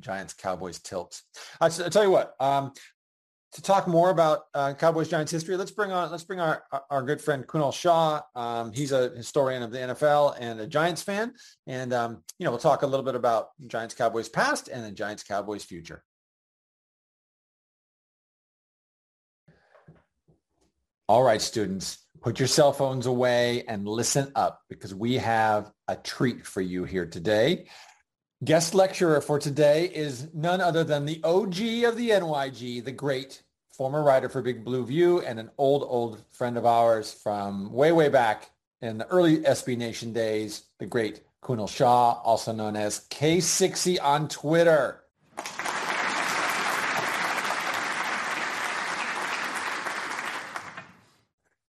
Giants 0.00 0.34
Cowboys 0.34 0.80
tilts. 0.80 1.22
I, 1.60 1.66
I 1.66 1.88
tell 1.88 2.04
you 2.04 2.10
what. 2.10 2.34
Um, 2.40 2.72
to 3.52 3.62
talk 3.62 3.88
more 3.88 4.10
about 4.10 4.42
uh, 4.54 4.74
Cowboys 4.74 5.08
Giants 5.08 5.32
history, 5.32 5.56
let's 5.56 5.72
bring 5.72 5.90
on 5.90 6.10
let's 6.10 6.24
bring 6.24 6.40
our 6.40 6.62
our 6.88 7.02
good 7.02 7.20
friend 7.20 7.46
Kunal 7.46 7.72
Shah. 7.72 8.20
Um, 8.34 8.72
he's 8.72 8.92
a 8.92 9.10
historian 9.10 9.62
of 9.62 9.72
the 9.72 9.78
NFL 9.78 10.36
and 10.38 10.60
a 10.60 10.66
Giants 10.66 11.02
fan, 11.02 11.34
and 11.66 11.92
um, 11.92 12.22
you 12.38 12.44
know 12.44 12.50
we'll 12.50 12.60
talk 12.60 12.82
a 12.82 12.86
little 12.86 13.04
bit 13.04 13.16
about 13.16 13.48
Giants 13.66 13.94
Cowboys 13.94 14.28
past 14.28 14.68
and 14.68 14.84
the 14.84 14.92
Giants 14.92 15.24
Cowboys 15.24 15.64
future. 15.64 16.04
All 21.08 21.24
right, 21.24 21.42
students, 21.42 22.06
put 22.20 22.38
your 22.38 22.46
cell 22.46 22.72
phones 22.72 23.06
away 23.06 23.64
and 23.66 23.88
listen 23.88 24.30
up 24.36 24.60
because 24.68 24.94
we 24.94 25.14
have 25.16 25.72
a 25.88 25.96
treat 25.96 26.46
for 26.46 26.60
you 26.60 26.84
here 26.84 27.04
today. 27.04 27.66
Guest 28.42 28.74
lecturer 28.74 29.20
for 29.20 29.38
today 29.38 29.84
is 29.84 30.28
none 30.32 30.62
other 30.62 30.82
than 30.82 31.04
the 31.04 31.20
OG 31.22 31.84
of 31.84 31.98
the 31.98 32.08
NYG, 32.08 32.82
the 32.82 32.90
great 32.90 33.42
former 33.70 34.02
writer 34.02 34.30
for 34.30 34.40
Big 34.40 34.64
Blue 34.64 34.86
View 34.86 35.20
and 35.20 35.38
an 35.38 35.50
old, 35.58 35.84
old 35.86 36.24
friend 36.32 36.56
of 36.56 36.64
ours 36.64 37.12
from 37.12 37.70
way, 37.70 37.92
way 37.92 38.08
back 38.08 38.50
in 38.80 38.96
the 38.96 39.06
early 39.08 39.40
SB 39.40 39.76
Nation 39.76 40.14
days, 40.14 40.62
the 40.78 40.86
great 40.86 41.20
Kunal 41.42 41.68
Shah, 41.68 42.12
also 42.24 42.50
known 42.50 42.76
as 42.76 43.06
K60 43.10 43.98
on 44.02 44.26
Twitter. 44.26 45.02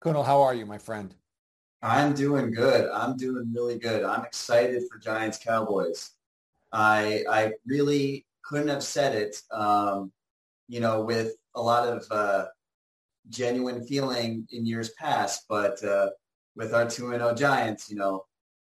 Kunal, 0.05 0.27
how 0.27 0.43
are 0.43 0.53
you, 0.53 0.67
my 0.67 0.77
friend? 0.77 1.15
I'm 1.81 2.13
doing 2.13 2.51
good. 2.51 2.91
I'm 2.91 3.17
doing 3.17 3.55
really 3.55 3.79
good. 3.79 4.05
I'm 4.05 4.23
excited 4.27 4.83
for 4.91 4.99
Giants 4.99 5.39
Cowboys. 5.39 6.11
I 6.73 7.25
I 7.31 7.53
really 7.67 8.27
couldn't 8.45 8.69
have 8.69 8.83
said 8.83 9.15
it, 9.15 9.41
um, 9.51 10.13
you 10.69 10.81
know, 10.81 11.03
with 11.03 11.35
a 11.55 11.63
lot 11.63 11.89
of 11.89 12.07
uh, 12.11 12.47
genuine 13.29 13.85
feeling 13.87 14.47
in 14.51 14.67
years 14.67 14.91
past. 14.91 15.45
But 15.49 15.83
uh, 15.85 16.11
with 16.57 16.75
our 16.75 16.89
two 16.89 17.13
and 17.13 17.21
zero 17.21 17.35
Giants, 17.35 17.91
you 17.91 17.97
know, 17.97 18.25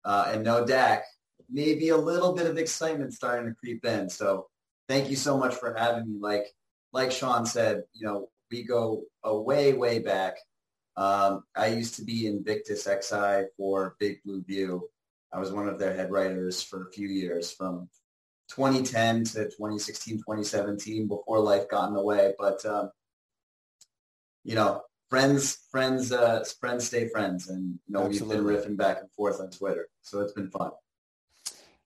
uh, 0.06 0.32
and 0.34 0.44
no 0.44 0.66
Dak, 0.66 1.04
maybe 1.50 1.90
a 1.90 1.98
little 1.98 2.34
bit 2.34 2.48
of 2.48 2.58
excitement 2.58 3.14
starting 3.14 3.50
to 3.50 3.56
creep 3.56 3.86
in. 3.86 4.10
So 4.10 4.48
thank 4.88 5.10
you 5.10 5.16
so 5.16 5.38
much 5.38 5.56
for 5.56 5.74
having 5.74 6.12
me. 6.12 6.20
Like 6.20 6.46
like 6.92 7.12
Sean 7.12 7.46
said, 7.46 7.84
you 7.94 8.06
know, 8.06 8.30
we 8.52 8.64
go 8.64 9.04
a 9.24 9.38
way 9.38 9.74
way 9.74 10.00
back. 10.00 10.38
Um, 10.96 11.44
I 11.56 11.68
used 11.68 11.96
to 11.96 12.04
be 12.04 12.28
Invictus 12.28 12.84
XI 12.84 13.46
for 13.58 13.96
Big 14.00 14.22
Blue 14.24 14.44
View, 14.44 14.88
I 15.34 15.40
was 15.40 15.52
one 15.52 15.68
of 15.68 15.80
their 15.80 15.96
head 15.96 16.12
writers 16.12 16.62
for 16.62 16.84
a 16.84 16.92
few 16.92 17.08
years 17.08 17.52
from 17.52 17.90
2010 18.50 19.24
to 19.24 19.46
2016, 19.46 20.18
2017 20.18 21.08
before 21.08 21.40
life 21.40 21.68
got 21.70 21.88
in 21.88 21.96
the 21.96 22.04
way. 22.04 22.34
But, 22.38 22.64
um, 22.66 22.92
you 24.44 24.56
know, 24.56 24.82
friends, 25.10 25.60
friends, 25.72 26.12
uh, 26.12 26.44
friends 26.60 26.86
stay 26.86 27.08
friends. 27.10 27.50
And, 27.50 27.80
you 27.88 27.94
know, 27.94 28.06
Absolutely. 28.06 28.38
we've 28.38 28.64
been 28.64 28.74
riffing 28.74 28.78
back 28.78 29.00
and 29.02 29.12
forth 29.12 29.40
on 29.40 29.50
Twitter. 29.50 29.88
So 30.02 30.22
it's 30.22 30.34
been 30.34 30.52
fun. 30.52 30.72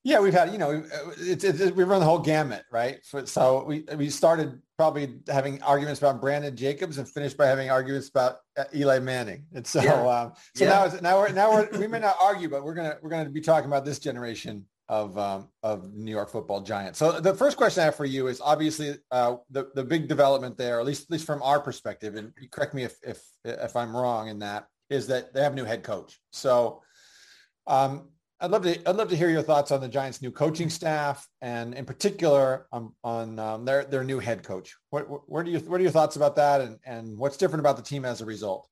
Yeah, 0.03 0.19
we've 0.19 0.33
had, 0.33 0.51
you 0.51 0.57
know, 0.57 0.83
it's, 1.17 1.43
it's, 1.43 1.71
we 1.71 1.83
run 1.83 1.99
the 1.99 2.05
whole 2.05 2.19
gamut, 2.19 2.63
right? 2.71 2.99
So 3.25 3.63
we, 3.65 3.83
we 3.97 4.09
started 4.09 4.61
probably 4.77 5.15
having 5.27 5.61
arguments 5.63 5.99
about 5.99 6.21
Brandon 6.21 6.55
Jacobs 6.55 6.99
and 6.99 7.09
finished 7.09 7.35
by 7.35 7.47
having 7.47 7.69
arguments 7.69 8.09
about 8.09 8.37
uh, 8.57 8.65
Eli 8.75 8.99
Manning. 8.99 9.45
And 9.53 9.65
so, 9.65 9.81
yeah. 9.81 9.93
um, 9.93 10.33
so 10.55 10.63
yeah. 10.63 10.69
now, 10.69 10.85
it's, 10.85 11.01
now 11.01 11.17
we're, 11.17 11.31
now 11.31 11.51
we're, 11.51 11.79
we 11.79 11.87
may 11.87 11.99
not 11.99 12.15
argue, 12.21 12.47
but 12.47 12.63
we're 12.63 12.75
going 12.75 12.91
to, 12.91 12.97
we're 13.01 13.09
going 13.09 13.25
to 13.25 13.31
be 13.31 13.41
talking 13.41 13.67
about 13.67 13.85
this 13.85 13.97
generation 13.97 14.65
of, 14.87 15.17
um, 15.17 15.49
of 15.63 15.93
New 15.93 16.11
York 16.11 16.29
football 16.29 16.61
giants. 16.61 16.99
So 16.99 17.19
the 17.19 17.33
first 17.33 17.57
question 17.57 17.81
I 17.81 17.85
have 17.85 17.95
for 17.95 18.05
you 18.05 18.27
is 18.27 18.39
obviously 18.39 18.95
uh, 19.11 19.37
the, 19.49 19.69
the 19.73 19.83
big 19.83 20.07
development 20.07 20.57
there, 20.57 20.79
at 20.79 20.85
least, 20.85 21.03
at 21.03 21.11
least 21.11 21.25
from 21.25 21.41
our 21.41 21.59
perspective, 21.59 22.15
and 22.15 22.31
correct 22.51 22.73
me 22.73 22.83
if, 22.83 22.95
if, 23.03 23.21
if 23.43 23.75
I'm 23.75 23.97
wrong 23.97 24.27
in 24.29 24.39
that, 24.39 24.67
is 24.89 25.07
that 25.07 25.33
they 25.33 25.41
have 25.41 25.53
a 25.53 25.55
new 25.55 25.65
head 25.65 25.83
coach. 25.83 26.19
So, 26.31 26.83
um, 27.65 28.09
I'd 28.39 28.51
love 28.51 28.63
to. 28.63 28.89
I'd 28.89 28.95
love 28.95 29.09
to 29.09 29.15
hear 29.15 29.29
your 29.29 29.41
thoughts 29.41 29.71
on 29.71 29.81
the 29.81 29.87
Giants' 29.87 30.21
new 30.21 30.29
coaching 30.29 30.69
staff, 30.69 31.27
and 31.41 31.73
in 31.73 31.85
particular 31.85 32.67
on, 32.71 32.93
on 33.03 33.39
um, 33.39 33.65
their 33.65 33.83
their 33.85 34.03
new 34.03 34.19
head 34.19 34.43
coach. 34.43 34.75
What, 34.91 35.27
what 35.27 35.45
do 35.45 35.51
you 35.51 35.59
what 35.59 35.79
are 35.79 35.83
your 35.83 35.91
thoughts 35.91 36.17
about 36.17 36.35
that, 36.35 36.61
and 36.61 36.77
and 36.85 37.17
what's 37.17 37.37
different 37.37 37.61
about 37.61 37.77
the 37.77 37.83
team 37.83 38.05
as 38.05 38.21
a 38.21 38.25
result? 38.25 38.67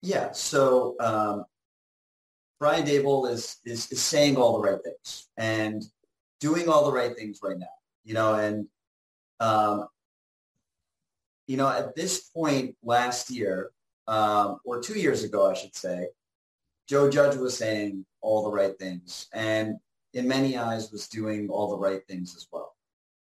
Yeah. 0.00 0.32
So 0.32 0.96
um, 1.00 1.44
Brian 2.58 2.86
Daboll 2.86 3.30
is, 3.30 3.58
is 3.66 3.92
is 3.92 4.00
saying 4.00 4.36
all 4.36 4.60
the 4.60 4.70
right 4.70 4.82
things 4.82 5.28
and 5.36 5.82
doing 6.40 6.70
all 6.70 6.86
the 6.86 6.92
right 6.92 7.14
things 7.14 7.40
right 7.42 7.58
now. 7.58 7.66
You 8.04 8.14
know, 8.14 8.34
and 8.34 8.68
um, 9.38 9.86
you 11.46 11.58
know 11.58 11.68
at 11.68 11.94
this 11.94 12.30
point 12.30 12.74
last 12.82 13.30
year 13.30 13.70
um, 14.08 14.60
or 14.64 14.80
two 14.80 14.98
years 14.98 15.24
ago, 15.24 15.50
I 15.50 15.52
should 15.52 15.76
say, 15.76 16.08
Joe 16.88 17.10
Judge 17.10 17.36
was 17.36 17.56
saying 17.56 18.06
all 18.20 18.44
the 18.44 18.50
right 18.50 18.78
things 18.78 19.28
and 19.32 19.76
in 20.12 20.26
many 20.26 20.56
eyes 20.56 20.90
was 20.90 21.08
doing 21.08 21.48
all 21.48 21.68
the 21.68 21.78
right 21.78 22.06
things 22.06 22.34
as 22.36 22.46
well. 22.50 22.74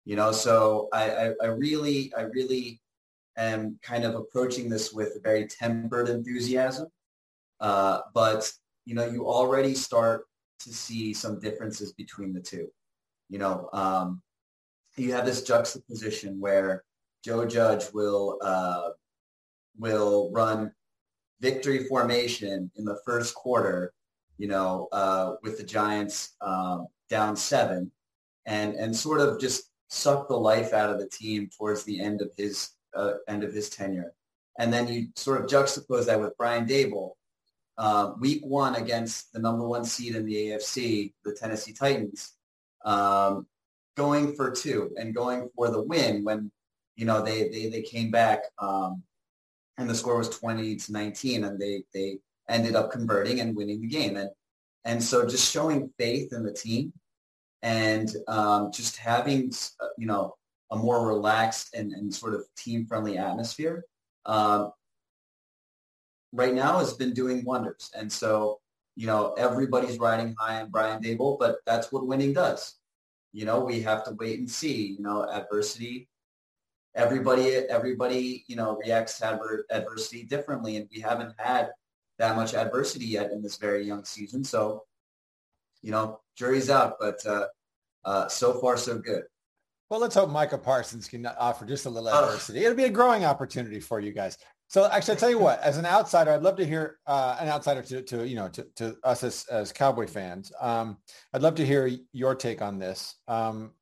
You 0.04 0.16
know, 0.16 0.30
so 0.30 0.88
I, 0.92 1.10
I, 1.10 1.32
I 1.42 1.46
really, 1.46 2.12
I 2.16 2.22
really 2.22 2.80
am 3.36 3.78
kind 3.82 4.04
of 4.04 4.14
approaching 4.14 4.68
this 4.68 4.92
with 4.92 5.16
a 5.16 5.20
very 5.20 5.46
tempered 5.46 6.08
enthusiasm. 6.08 6.86
Uh, 7.60 8.00
but, 8.14 8.50
you 8.84 8.94
know, 8.94 9.06
you 9.06 9.26
already 9.26 9.74
start 9.74 10.26
to 10.60 10.72
see 10.72 11.12
some 11.12 11.40
differences 11.40 11.92
between 11.92 12.32
the 12.32 12.40
two. 12.40 12.68
You 13.28 13.38
know, 13.38 13.68
um, 13.72 14.22
you 14.96 15.12
have 15.12 15.26
this 15.26 15.42
juxtaposition 15.42 16.40
where 16.40 16.84
Joe 17.24 17.44
Judge 17.44 17.86
will 17.92 18.38
uh, 18.42 18.90
will 19.78 20.30
run 20.32 20.72
victory 21.40 21.84
formation 21.84 22.70
in 22.76 22.84
the 22.84 22.98
first 23.04 23.34
quarter, 23.34 23.92
you 24.38 24.48
know, 24.48 24.88
uh, 24.92 25.34
with 25.42 25.58
the 25.58 25.64
Giants 25.64 26.34
um, 26.40 26.86
down 27.08 27.36
seven, 27.36 27.90
and 28.46 28.74
and 28.74 28.94
sort 28.94 29.20
of 29.20 29.40
just 29.40 29.70
suck 29.88 30.28
the 30.28 30.36
life 30.36 30.72
out 30.72 30.90
of 30.90 30.98
the 30.98 31.08
team 31.08 31.48
towards 31.56 31.84
the 31.84 32.00
end 32.00 32.20
of 32.20 32.30
his 32.36 32.70
uh, 32.94 33.14
end 33.28 33.44
of 33.44 33.52
his 33.52 33.70
tenure, 33.70 34.12
and 34.58 34.72
then 34.72 34.88
you 34.88 35.08
sort 35.16 35.40
of 35.40 35.46
juxtapose 35.48 36.06
that 36.06 36.20
with 36.20 36.36
Brian 36.36 36.66
Daboll. 36.66 37.12
Uh, 37.78 38.12
week 38.18 38.42
one 38.42 38.74
against 38.76 39.32
the 39.34 39.38
number 39.38 39.68
one 39.68 39.84
seed 39.84 40.16
in 40.16 40.24
the 40.24 40.34
AFC, 40.34 41.12
the 41.26 41.34
Tennessee 41.34 41.74
Titans, 41.74 42.32
um, 42.86 43.46
going 43.96 44.34
for 44.34 44.50
two 44.50 44.92
and 44.96 45.14
going 45.14 45.50
for 45.54 45.68
the 45.68 45.82
win 45.82 46.24
when 46.24 46.50
you 46.96 47.04
know 47.04 47.22
they 47.22 47.48
they, 47.48 47.68
they 47.68 47.82
came 47.82 48.10
back 48.10 48.40
um, 48.58 49.02
and 49.78 49.88
the 49.88 49.94
score 49.94 50.18
was 50.18 50.28
20 50.30 50.76
to 50.76 50.92
19 50.92 51.44
and 51.44 51.60
they 51.60 51.82
they 51.92 52.18
ended 52.48 52.74
up 52.74 52.90
converting 52.90 53.40
and 53.40 53.56
winning 53.56 53.80
the 53.80 53.88
game. 53.88 54.16
And 54.16 54.30
and 54.84 55.02
so 55.02 55.26
just 55.26 55.52
showing 55.52 55.90
faith 55.98 56.32
in 56.32 56.44
the 56.44 56.52
team 56.52 56.92
and 57.62 58.08
um, 58.28 58.70
just 58.72 58.96
having 58.96 59.52
uh, 59.80 59.88
you 59.98 60.06
know 60.06 60.34
a 60.70 60.76
more 60.76 61.06
relaxed 61.06 61.74
and, 61.74 61.92
and 61.92 62.14
sort 62.14 62.34
of 62.34 62.44
team 62.56 62.86
friendly 62.86 63.18
atmosphere 63.18 63.84
um, 64.26 64.70
right 66.32 66.54
now 66.54 66.78
has 66.78 66.92
been 66.94 67.12
doing 67.12 67.44
wonders. 67.44 67.90
And 67.96 68.10
so 68.10 68.60
you 68.94 69.06
know 69.06 69.34
everybody's 69.36 69.98
riding 69.98 70.34
high 70.38 70.60
on 70.60 70.70
Brian 70.70 71.02
Daboll 71.02 71.38
but 71.38 71.56
that's 71.66 71.90
what 71.90 72.06
winning 72.06 72.32
does. 72.32 72.76
You 73.32 73.44
know 73.44 73.60
we 73.60 73.80
have 73.82 74.04
to 74.04 74.12
wait 74.12 74.38
and 74.38 74.50
see 74.50 74.96
you 74.98 75.02
know 75.02 75.28
adversity 75.28 76.08
everybody 76.94 77.50
everybody 77.68 78.44
you 78.48 78.56
know 78.56 78.78
reacts 78.84 79.18
to 79.18 79.26
adver- 79.26 79.66
adversity 79.70 80.22
differently. 80.22 80.76
And 80.76 80.88
we 80.94 81.00
haven't 81.00 81.34
had 81.36 81.70
that 82.18 82.36
much 82.36 82.54
adversity 82.54 83.06
yet 83.06 83.30
in 83.32 83.42
this 83.42 83.56
very 83.56 83.84
young 83.84 84.04
season. 84.04 84.44
So 84.44 84.84
you 85.82 85.90
know 85.90 86.20
jury's 86.36 86.70
out 86.70 86.96
but 86.98 87.24
uh, 87.26 87.46
uh, 88.04 88.28
so 88.28 88.54
far 88.60 88.76
so 88.76 88.98
good. 88.98 89.22
Well 89.90 90.00
let's 90.00 90.14
hope 90.14 90.30
micah 90.30 90.58
parsons 90.58 91.08
can 91.08 91.26
offer 91.26 91.64
just 91.64 91.86
a 91.86 91.90
little 91.90 92.08
adversity. 92.08 92.64
It'll 92.64 92.76
be 92.76 92.84
a 92.84 92.90
growing 92.90 93.24
opportunity 93.24 93.80
for 93.80 94.00
you 94.00 94.12
guys. 94.12 94.36
So 94.68 94.90
actually 94.90 95.14
i'll 95.14 95.20
tell 95.20 95.30
you 95.30 95.38
what 95.38 95.60
as 95.60 95.78
an 95.78 95.86
outsider 95.86 96.32
i'd 96.32 96.42
love 96.42 96.56
to 96.56 96.66
hear 96.66 96.98
uh, 97.06 97.36
an 97.38 97.48
outsider 97.48 97.82
to, 97.82 98.02
to 98.02 98.26
you 98.26 98.34
know 98.34 98.48
to, 98.48 98.66
to 98.76 98.96
us 99.04 99.22
as, 99.22 99.46
as 99.50 99.72
cowboy 99.72 100.06
fans. 100.06 100.52
Um, 100.60 100.98
i'd 101.34 101.42
love 101.42 101.54
to 101.56 101.66
hear 101.66 101.90
your 102.12 102.34
take 102.34 102.62
on 102.62 102.78
this. 102.78 103.14
Um, 103.28 103.72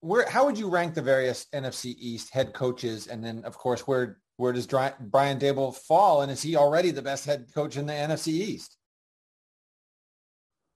where 0.00 0.28
how 0.28 0.46
would 0.46 0.58
you 0.58 0.68
rank 0.68 0.94
the 0.94 1.02
various 1.02 1.46
NFC 1.52 1.94
East 1.98 2.32
head 2.32 2.52
coaches, 2.52 3.06
and 3.06 3.24
then 3.24 3.44
of 3.44 3.56
course 3.56 3.86
where 3.86 4.18
where 4.36 4.52
does 4.52 4.66
Brian 4.66 5.38
Daboll 5.38 5.74
fall, 5.74 6.22
and 6.22 6.30
is 6.30 6.42
he 6.42 6.56
already 6.56 6.90
the 6.90 7.02
best 7.02 7.24
head 7.24 7.46
coach 7.54 7.76
in 7.76 7.86
the 7.86 7.92
NFC 7.92 8.28
East? 8.28 8.76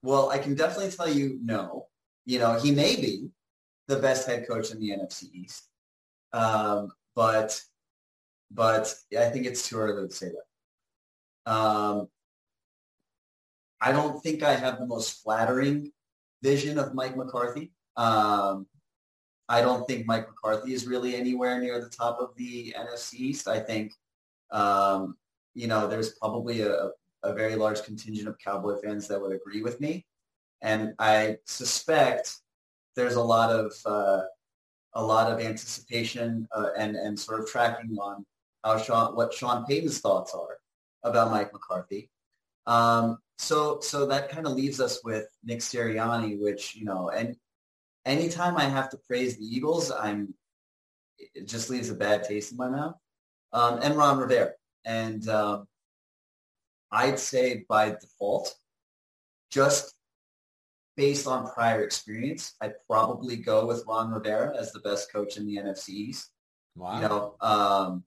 Well, 0.03 0.31
I 0.31 0.39
can 0.39 0.55
definitely 0.55 0.91
tell 0.91 1.11
you 1.11 1.39
no. 1.43 1.89
you 2.25 2.39
know, 2.39 2.59
he 2.59 2.71
may 2.71 2.97
be 2.97 3.29
the 3.87 3.99
best 3.99 4.27
head 4.27 4.47
coach 4.49 4.71
in 4.71 4.81
the 4.81 4.91
NFC 4.91 5.25
East. 5.35 5.69
Um, 6.33 6.91
but 7.15 7.61
but 8.51 8.95
I 9.19 9.29
think 9.31 9.47
it's 9.47 9.69
too 9.69 9.77
early 9.77 10.09
to 10.09 10.15
say 10.15 10.29
that. 10.29 11.53
Um, 11.53 12.09
I 13.81 13.93
don't 13.93 14.23
think 14.23 14.43
I 14.43 14.55
have 14.55 14.79
the 14.79 14.87
most 14.87 15.23
flattering 15.23 15.93
vision 16.43 16.79
of 16.79 16.95
Mike 16.95 17.17
McCarthy. 17.17 17.73
Um, 17.97 18.67
I 19.51 19.63
don't 19.63 19.85
think 19.89 20.07
Mike 20.07 20.29
McCarthy 20.29 20.73
is 20.73 20.87
really 20.87 21.17
anywhere 21.17 21.61
near 21.61 21.81
the 21.81 21.89
top 21.89 22.21
of 22.21 22.31
the 22.37 22.73
NFC 22.79 23.15
East. 23.15 23.49
I 23.49 23.59
think, 23.59 23.93
um, 24.53 25.17
you 25.55 25.67
know, 25.67 25.89
there's 25.89 26.11
probably 26.21 26.61
a, 26.61 26.91
a 27.25 27.35
very 27.35 27.57
large 27.57 27.83
contingent 27.83 28.29
of 28.29 28.39
Cowboy 28.39 28.77
fans 28.81 29.09
that 29.09 29.21
would 29.21 29.33
agree 29.33 29.61
with 29.61 29.81
me. 29.81 30.07
And 30.63 30.95
I 31.01 31.39
suspect 31.47 32.37
there's 32.95 33.17
a 33.17 33.23
lot 33.23 33.51
of 33.51 33.73
uh, 33.85 34.23
a 34.95 35.03
lot 35.03 35.33
of 35.33 35.41
anticipation 35.41 36.47
uh, 36.55 36.69
and 36.79 36.95
and 36.95 37.19
sort 37.19 37.41
of 37.41 37.49
tracking 37.49 37.97
on 38.01 38.25
how 38.63 38.79
Sean 38.79 39.17
what 39.17 39.35
Sean 39.35 39.65
Payton's 39.67 39.99
thoughts 39.99 40.33
are 40.33 40.59
about 41.03 41.33
Mike 41.33 41.53
McCarthy. 41.53 42.09
Um, 42.67 43.19
so 43.39 43.81
so 43.81 44.07
that 44.07 44.29
kind 44.29 44.47
of 44.47 44.53
leaves 44.53 44.81
us 44.81 45.01
with 45.03 45.27
Nick 45.43 45.59
Sirianni, 45.59 46.41
which 46.41 46.77
you 46.77 46.85
know, 46.85 47.11
and 47.11 47.37
anytime 48.05 48.57
I 48.57 48.65
have 48.65 48.91
to 48.91 48.99
praise 49.07 49.37
the 49.37 49.45
Eagles, 49.45 49.91
I'm 49.91 50.35
it 51.35 51.47
just 51.47 51.71
leaves 51.71 51.91
a 51.91 51.95
bad 51.95 52.25
taste 52.25 52.51
in 52.53 52.57
my 52.57 52.69
mouth. 52.69 52.97
Um, 53.53 53.81
and 53.83 53.97
Ron 53.97 54.19
Rivera, 54.19 54.53
and 54.85 55.29
um, 55.29 55.67
I'd 56.91 57.19
say 57.19 57.65
by 57.69 57.91
default, 57.91 58.55
just 59.51 59.95
based 60.97 61.27
on 61.27 61.51
prior 61.51 61.83
experience, 61.83 62.55
I'd 62.61 62.75
probably 62.89 63.37
go 63.37 63.67
with 63.67 63.85
Ron 63.87 64.11
Rivera 64.11 64.57
as 64.57 64.73
the 64.73 64.81
best 64.81 65.13
coach 65.13 65.37
in 65.37 65.47
the 65.47 65.57
NFC 65.57 65.91
East. 65.91 66.31
Wow. 66.77 66.95
You 66.95 67.09
know, 67.09 67.35
um, 67.41 68.05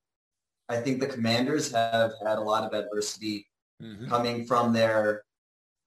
I 0.69 0.77
think 0.77 0.99
the 0.99 1.07
Commanders 1.07 1.71
have 1.71 2.13
had 2.25 2.37
a 2.37 2.41
lot 2.41 2.63
of 2.63 2.73
adversity 2.73 3.47
mm-hmm. 3.81 4.07
coming 4.07 4.45
from 4.45 4.73
their, 4.73 5.23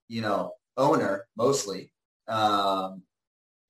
you 0.08 0.20
know, 0.20 0.52
owner 0.76 1.26
mostly, 1.36 1.92
um, 2.28 3.02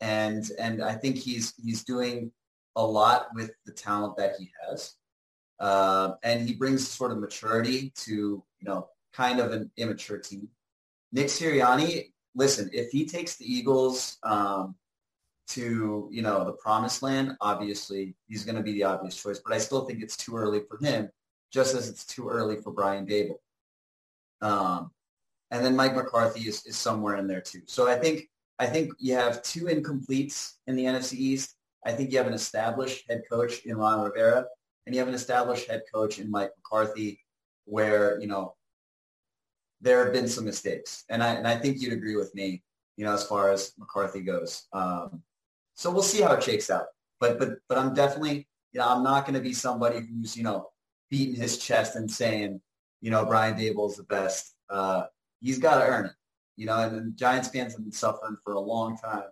and 0.01 0.51
and 0.59 0.83
I 0.83 0.95
think 0.95 1.17
he's 1.17 1.55
he's 1.63 1.85
doing 1.85 2.33
a 2.77 2.85
lot 2.85 3.29
with 3.35 3.51
the 3.65 3.73
talent 3.73 4.17
that 4.19 4.35
he 4.39 4.51
has, 4.69 4.95
uh, 5.61 6.13
and 6.23 6.47
he 6.47 6.55
brings 6.55 6.87
sort 6.87 7.13
of 7.13 7.19
maturity 7.19 7.93
to 7.97 8.13
you 8.13 8.69
know 8.69 8.89
kind 9.13 9.41
of 9.41 9.53
an 9.53 9.71
immature 9.77 10.19
team. 10.19 10.49
Nick 11.13 11.27
Sirianni 11.27 12.11
listen, 12.37 12.71
if 12.73 12.91
he 12.91 13.07
takes 13.07 13.37
the 13.37 13.53
Eagles 13.53 14.19
um, 14.23 14.77
to, 15.49 16.09
you 16.13 16.23
know, 16.23 16.45
the 16.45 16.53
promised 16.53 17.03
land, 17.03 17.37
obviously 17.41 18.15
he's 18.29 18.45
going 18.45 18.57
to 18.57 18.63
be 18.63 18.75
the 18.75 18.85
obvious 18.85 19.21
choice. 19.21 19.41
But 19.45 19.55
I 19.55 19.59
still 19.59 19.85
think 19.85 20.03
it's 20.03 20.17
too 20.17 20.37
early 20.37 20.61
for 20.69 20.79
him, 20.85 21.11
just 21.51 21.75
as 21.75 21.89
it's 21.89 22.05
too 22.05 22.29
early 22.29 22.57
for 22.57 22.73
Brian 22.73 23.07
Daboll. 23.07 23.39
Um, 24.43 24.91
and 25.51 25.65
then 25.65 25.75
Mike 25.75 25.97
McCarthy 25.97 26.43
is, 26.49 26.65
is 26.67 26.77
somewhere 26.77 27.17
in 27.17 27.27
there 27.27 27.41
too. 27.41 27.63
So 27.67 27.89
I 27.89 27.97
think 27.97 28.29
I 28.59 28.67
think 28.67 28.93
you 28.99 29.15
have 29.15 29.43
two 29.43 29.67
incompletes 29.67 30.55
in 30.67 30.77
the 30.77 30.85
NFC 30.85 31.15
East. 31.15 31.57
I 31.85 31.93
think 31.93 32.11
you 32.11 32.19
have 32.19 32.27
an 32.27 32.33
established 32.33 33.05
head 33.09 33.23
coach 33.31 33.65
in 33.65 33.77
Ron 33.77 34.03
Rivera, 34.03 34.47
and 34.87 34.95
you 34.95 35.01
have 35.01 35.09
an 35.09 35.15
established 35.15 35.69
head 35.69 35.83
coach 35.93 36.19
in 36.19 36.31
Mike 36.31 36.51
McCarthy, 36.57 37.21
where 37.65 38.19
you 38.21 38.27
know 38.27 38.55
there 39.81 40.03
have 40.03 40.13
been 40.13 40.29
some 40.29 40.45
mistakes, 40.45 41.05
and 41.11 41.23
I 41.23 41.35
and 41.35 41.47
I 41.47 41.57
think 41.57 41.81
you'd 41.81 41.93
agree 41.93 42.17
with 42.17 42.35
me, 42.35 42.63
you 42.97 43.05
know, 43.05 43.13
as 43.13 43.27
far 43.27 43.53
as 43.53 43.73
McCarthy 43.79 44.21
goes. 44.21 44.67
Um, 44.73 45.23
so 45.75 45.91
we'll 45.91 46.03
see 46.03 46.23
how 46.23 46.33
it 46.33 46.43
shakes 46.43 46.71
out. 46.71 46.87
But 47.21 47.39
but 47.39 47.59
but 47.69 47.79
I'm 47.79 47.95
definitely, 47.95 48.49
you 48.73 48.81
know, 48.81 48.89
I'm 48.89 49.03
not 49.03 49.27
going 49.27 49.35
to 49.35 49.41
be 49.41 49.53
somebody 49.53 50.01
who's 50.01 50.37
you 50.37 50.43
know 50.43 50.71
beating 51.11 51.37
his 51.37 51.59
chest 51.59 51.95
and 51.97 52.11
saying, 52.11 52.61
you 53.01 53.11
know, 53.11 53.25
Brian 53.25 53.55
Daboll 53.55 53.91
is 53.91 53.97
the 53.97 54.05
best. 54.05 54.55
Uh, 54.69 55.05
he's 55.41 55.59
got 55.59 55.79
to 55.79 55.87
earn 55.87 56.07
it, 56.07 56.13
you 56.57 56.67
know. 56.67 56.79
And, 56.79 56.97
and 56.97 57.17
Giants 57.17 57.49
fans 57.49 57.75
have 57.75 57.83
been 57.83 57.93
suffering 57.93 58.37
for 58.45 58.55
a 58.55 58.61
long 58.61 58.97
time. 58.99 59.29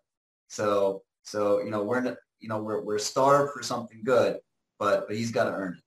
So 0.48 1.02
so 1.22 1.60
you 1.62 1.70
know 1.70 1.82
we're 1.82 2.16
you 2.40 2.48
know 2.48 2.62
we're 2.62 2.82
we're 2.82 2.98
starved 2.98 3.52
for 3.52 3.62
something 3.62 4.02
good, 4.04 4.38
but 4.78 5.06
but 5.08 5.16
he's 5.16 5.30
got 5.30 5.44
to 5.44 5.52
earn 5.52 5.74
it. 5.74 5.82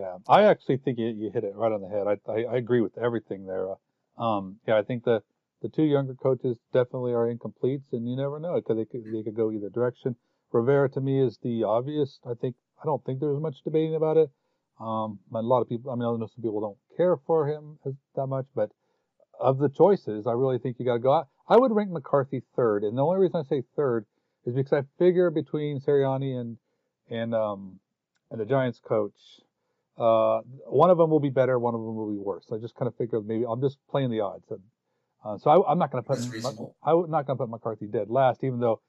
Yeah, 0.00 0.16
I 0.28 0.44
actually 0.44 0.78
think 0.78 0.98
you, 0.98 1.08
you 1.08 1.30
hit 1.32 1.44
it 1.44 1.54
right 1.54 1.72
on 1.72 1.82
the 1.82 1.88
head. 1.88 2.06
I, 2.06 2.30
I, 2.32 2.54
I 2.54 2.56
agree 2.56 2.80
with 2.80 2.96
everything 2.96 3.46
there. 3.46 3.74
Um, 4.16 4.56
yeah, 4.66 4.78
I 4.78 4.82
think 4.82 5.04
the 5.04 5.22
the 5.60 5.68
two 5.68 5.84
younger 5.84 6.14
coaches 6.14 6.56
definitely 6.72 7.12
are 7.12 7.32
incompletes, 7.32 7.92
and 7.92 8.08
you 8.08 8.16
never 8.16 8.38
know 8.40 8.54
because 8.54 8.76
they 8.76 8.84
could 8.84 9.04
they 9.12 9.22
could 9.22 9.36
go 9.36 9.50
either 9.52 9.68
direction. 9.68 10.16
Rivera 10.52 10.88
to 10.90 11.00
me 11.00 11.20
is 11.20 11.38
the 11.42 11.64
obvious. 11.64 12.18
I 12.24 12.34
think 12.34 12.56
I 12.82 12.86
don't 12.86 13.04
think 13.04 13.20
there's 13.20 13.40
much 13.40 13.62
debating 13.64 13.94
about 13.94 14.16
it. 14.16 14.30
Um, 14.80 15.20
a 15.32 15.40
lot 15.40 15.60
of 15.60 15.68
people, 15.68 15.92
I 15.92 15.94
mean, 15.94 16.02
I 16.02 16.16
know 16.16 16.26
some 16.34 16.42
people 16.42 16.60
don't 16.60 16.96
care 16.96 17.16
for 17.16 17.46
him 17.46 17.78
that 18.16 18.26
much, 18.26 18.46
but 18.54 18.70
of 19.42 19.58
the 19.58 19.68
choices, 19.68 20.26
I 20.26 20.32
really 20.32 20.58
think 20.58 20.76
you 20.78 20.84
got 20.84 20.94
to 20.94 20.98
go. 21.00 21.12
Out. 21.12 21.28
I 21.48 21.56
would 21.56 21.72
rank 21.72 21.90
McCarthy 21.90 22.42
third, 22.56 22.84
and 22.84 22.96
the 22.96 23.02
only 23.02 23.18
reason 23.18 23.40
I 23.40 23.42
say 23.42 23.64
third 23.76 24.06
is 24.46 24.54
because 24.54 24.72
I 24.72 24.82
figure 24.98 25.30
between 25.30 25.80
Sirianni 25.80 26.40
and 26.40 26.56
and 27.10 27.34
um, 27.34 27.80
and 28.30 28.40
the 28.40 28.46
Giants 28.46 28.80
coach, 28.82 29.18
uh, 29.98 30.40
one 30.66 30.90
of 30.90 30.98
them 30.98 31.10
will 31.10 31.20
be 31.20 31.30
better, 31.30 31.58
one 31.58 31.74
of 31.74 31.80
them 31.80 31.94
will 31.94 32.10
be 32.10 32.18
worse. 32.18 32.46
I 32.52 32.58
just 32.58 32.74
kind 32.74 32.88
of 32.88 32.96
figure 32.96 33.20
maybe 33.20 33.44
I'm 33.48 33.60
just 33.60 33.78
playing 33.90 34.10
the 34.10 34.20
odds. 34.20 34.44
Uh, 35.24 35.38
so 35.38 35.50
I, 35.50 35.72
am 35.72 35.78
not 35.78 35.92
going 35.92 36.02
to 36.02 36.08
put 36.08 36.18
I'm 36.82 37.10
not 37.10 37.26
going 37.26 37.36
to 37.38 37.44
put 37.44 37.50
McCarthy 37.50 37.86
dead 37.86 38.08
last, 38.10 38.42
even 38.42 38.60
though 38.60 38.80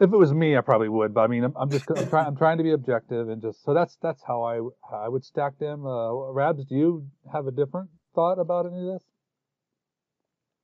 if 0.00 0.12
it 0.12 0.16
was 0.16 0.32
me, 0.32 0.56
I 0.56 0.60
probably 0.60 0.88
would. 0.88 1.14
But 1.14 1.22
I 1.22 1.26
mean, 1.26 1.44
I'm, 1.44 1.54
I'm 1.56 1.70
just 1.70 1.90
I'm 1.90 2.08
trying 2.08 2.26
I'm 2.26 2.36
trying 2.36 2.58
to 2.58 2.64
be 2.64 2.72
objective 2.72 3.28
and 3.28 3.42
just 3.42 3.64
so 3.64 3.74
that's 3.74 3.96
that's 4.02 4.22
how 4.22 4.42
I 4.42 4.56
how 4.88 4.98
I 5.04 5.08
would 5.08 5.24
stack 5.24 5.58
them. 5.58 5.86
Uh, 5.86 6.32
Rabs, 6.32 6.64
do 6.64 6.74
you 6.74 7.06
have 7.32 7.46
a 7.46 7.50
different 7.50 7.90
thought 8.14 8.38
about 8.38 8.66
any 8.66 8.80
of 8.80 8.86
this? 8.94 9.02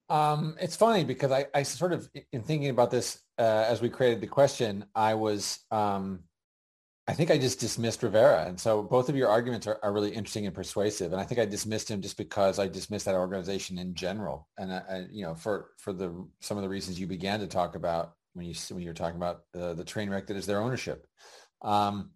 Um, 0.09 0.57
it's 0.61 0.77
funny 0.77 1.05
because 1.05 1.33
I, 1.33 1.47
I 1.55 1.63
sort 1.63 1.93
of 1.93 2.09
in 2.33 2.43
thinking 2.43 2.71
about 2.71 2.91
this 2.91 3.21
uh, 3.39 3.65
as 3.69 3.81
we 3.81 3.89
created 3.89 4.21
the 4.21 4.27
question, 4.27 4.85
I 4.95 5.15
was 5.15 5.61
um, 5.71 6.25
I 7.07 7.13
think 7.13 7.31
I 7.31 7.37
just 7.37 7.61
dismissed 7.61 8.03
Rivera. 8.03 8.47
And 8.47 8.59
so 8.59 8.83
both 8.83 9.11
of 9.11 9.17
your 9.17 9.29
arguments 9.29 9.67
are, 9.67 9.79
are 9.83 9.93
really 9.93 10.11
interesting 10.11 10.47
and 10.47 10.55
persuasive. 10.55 11.13
And 11.13 11.21
I 11.21 11.25
think 11.25 11.39
I 11.39 11.45
dismissed 11.45 11.91
him 11.91 12.01
just 12.01 12.17
because 12.17 12.59
I 12.59 12.67
dismissed 12.67 13.05
that 13.05 13.15
organization 13.15 13.77
in 13.77 13.95
general. 13.95 14.49
And, 14.57 14.73
I, 14.73 14.83
I, 14.89 15.05
you 15.11 15.23
know, 15.23 15.35
for, 15.35 15.73
for 15.77 15.93
the, 15.93 16.27
some 16.41 16.57
of 16.57 16.63
the 16.63 16.69
reasons 16.69 16.99
you 16.99 17.07
began 17.07 17.41
to 17.41 17.47
talk 17.47 17.75
about 17.75 18.15
when 18.33 18.47
you, 18.47 18.55
when 18.71 18.83
you 18.83 18.89
were 18.89 18.95
talking 18.95 19.17
about 19.17 19.43
uh, 19.55 19.75
the 19.75 19.85
train 19.85 20.09
wreck 20.09 20.29
that 20.29 20.37
is 20.37 20.47
their 20.47 20.63
ownership. 20.63 21.07
Um, 21.61 22.13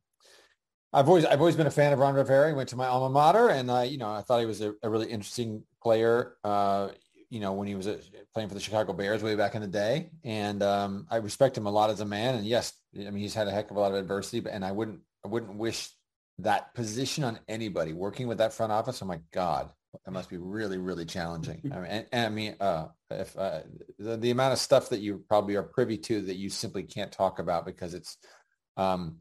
I've 0.91 1.09
always, 1.09 1.27
I've 1.27 1.41
always 1.41 1.57
been 1.57 1.67
a 1.67 1.71
fan 1.71 1.93
of 1.93 1.99
Ron 1.99 2.15
Rivera. 2.15 2.49
He 2.49 2.55
went 2.55 2.71
to 2.71 2.77
my 2.77 2.87
alma 2.87 3.11
mater 3.11 3.51
and 3.51 3.71
I, 3.71 3.85
you 3.85 3.99
know, 3.99 4.11
I 4.11 4.23
thought 4.23 4.41
he 4.41 4.47
was 4.47 4.63
a, 4.63 4.73
a 4.83 4.89
really 4.89 5.11
interesting 5.11 5.65
player. 5.83 6.37
Uh, 6.43 6.89
you 7.31 7.41
know, 7.41 7.53
when 7.53 7.69
he 7.69 7.75
was 7.75 7.87
uh, 7.87 7.99
playing 8.33 8.49
for 8.49 8.55
the 8.55 8.61
Chicago 8.61 8.93
Bears 8.93 9.23
way 9.23 9.35
back 9.35 9.55
in 9.55 9.61
the 9.61 9.69
day. 9.69 10.11
And 10.25 10.63
um, 10.63 11.07
I 11.11 11.17
respect 11.17 11.57
him 11.57 11.67
a 11.67 11.71
lot 11.71 11.91
as 11.91 12.01
a 12.01 12.05
man. 12.05 12.37
And 12.37 12.47
yes, 12.47 12.73
I 12.95 13.11
mean, 13.11 13.19
he's 13.19 13.35
had 13.35 13.49
a 13.49 13.51
heck 13.51 13.71
of 13.71 13.77
a 13.77 13.81
lot 13.81 13.93
of 13.93 13.99
adversity, 13.99 14.41
but, 14.41 14.53
and 14.53 14.65
I 14.65 14.73
wouldn't, 14.73 15.01
I 15.25 15.29
wouldn't 15.29 15.57
wish 15.57 15.91
that 16.39 16.75
position 16.75 17.25
on 17.25 17.39
anybody 17.49 17.93
working 17.93 18.29
with 18.29 18.39
that 18.39 18.53
front 18.53 18.73
office. 18.73 19.03
Oh 19.03 19.07
my 19.07 19.21
God, 19.33 19.71
that 20.05 20.11
must 20.13 20.31
be 20.31 20.37
really, 20.39 20.79
really 20.79 21.05
challenging. 21.05 21.61
I 21.73 21.77
mean, 21.77 21.87
and, 21.87 22.07
and 22.13 22.27
I 22.27 22.29
mean, 22.29 22.57
uh, 22.61 22.87
if 23.11 23.37
uh, 23.37 23.61
the, 23.99 24.17
the 24.17 24.31
amount 24.31 24.53
of 24.53 24.59
stuff 24.59 24.89
that 24.91 25.01
you 25.01 25.25
probably 25.29 25.57
are 25.57 25.63
privy 25.63 25.99
to 25.99 26.23
that 26.23 26.37
you 26.37 26.49
simply 26.49 26.85
can't 26.85 27.13
talk 27.13 27.41
about 27.41 27.67
because 27.67 27.93
it's, 27.93 28.17
um, 28.77 29.17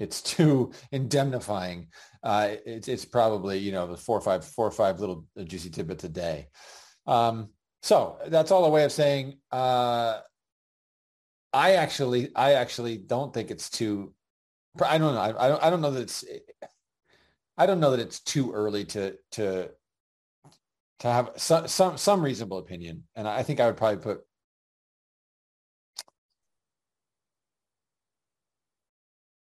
it's 0.00 0.22
too 0.36 0.72
indemnifying. 0.90 1.88
Uh, 2.22 2.56
it's, 2.66 2.88
it's 2.88 3.04
probably, 3.04 3.58
you 3.58 3.70
know, 3.70 3.86
the 3.86 3.96
four 3.96 4.18
or 4.18 4.22
five, 4.22 4.44
four 4.44 4.66
or 4.66 4.72
five 4.72 4.98
little 4.98 5.26
juicy 5.44 5.70
tidbits 5.70 6.02
a 6.02 6.08
day. 6.08 6.48
Um, 7.06 7.50
so 7.82 8.18
that's 8.28 8.50
all 8.50 8.64
a 8.64 8.70
way 8.70 8.84
of 8.84 8.92
saying 8.92 9.36
uh, 9.52 10.20
I 11.52 11.74
actually 11.74 12.34
I 12.34 12.54
actually 12.54 12.96
don't 12.96 13.32
think 13.32 13.50
it's 13.50 13.70
too. 13.70 14.14
I 14.84 14.98
don't 14.98 15.14
know. 15.14 15.20
I, 15.20 15.46
I 15.46 15.48
don't. 15.48 15.62
I 15.64 15.70
don't 15.70 15.80
know 15.80 15.90
that 15.92 16.02
it's. 16.02 16.24
I 17.56 17.66
don't 17.66 17.80
know 17.80 17.92
that 17.92 18.00
it's 18.00 18.20
too 18.20 18.52
early 18.52 18.84
to 18.86 19.16
to 19.32 19.70
to 21.00 21.08
have 21.08 21.32
some 21.36 21.68
some 21.68 21.96
some 21.98 22.22
reasonable 22.22 22.58
opinion, 22.58 23.04
and 23.14 23.28
I 23.28 23.42
think 23.42 23.60
I 23.60 23.66
would 23.66 23.76
probably 23.76 24.02
put. 24.02 24.20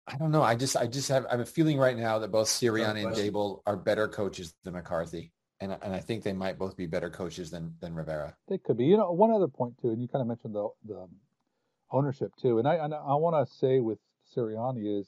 I 0.05 0.17
don't 0.17 0.31
know. 0.31 0.43
I 0.43 0.55
just 0.55 0.77
I 0.77 0.87
just 0.87 1.09
have 1.09 1.25
I 1.25 1.31
have 1.31 1.39
a 1.39 1.45
feeling 1.45 1.77
right 1.77 1.97
now 1.97 2.19
that 2.19 2.31
both 2.31 2.47
Sirianni 2.47 3.05
and 3.05 3.15
Daboll 3.15 3.61
are 3.65 3.75
better 3.75 4.07
coaches 4.07 4.53
than 4.63 4.73
McCarthy 4.73 5.31
and 5.59 5.77
and 5.81 5.93
I 5.93 5.99
think 5.99 6.23
they 6.23 6.33
might 6.33 6.57
both 6.57 6.77
be 6.77 6.87
better 6.87 7.09
coaches 7.09 7.51
than 7.51 7.75
than 7.81 7.95
Rivera. 7.95 8.35
They 8.47 8.57
could 8.57 8.77
be. 8.77 8.85
You 8.85 8.97
know, 8.97 9.11
one 9.11 9.31
other 9.31 9.47
point 9.47 9.75
too, 9.81 9.89
and 9.89 10.01
you 10.01 10.07
kind 10.07 10.21
of 10.21 10.27
mentioned 10.27 10.55
the 10.55 10.69
the 10.85 11.07
ownership 11.91 12.31
too, 12.41 12.59
and 12.59 12.67
I 12.67 12.75
and 12.75 12.93
I 12.93 13.15
want 13.15 13.47
to 13.47 13.53
say 13.55 13.79
with 13.79 13.99
Sirianni 14.35 14.99
is, 14.99 15.07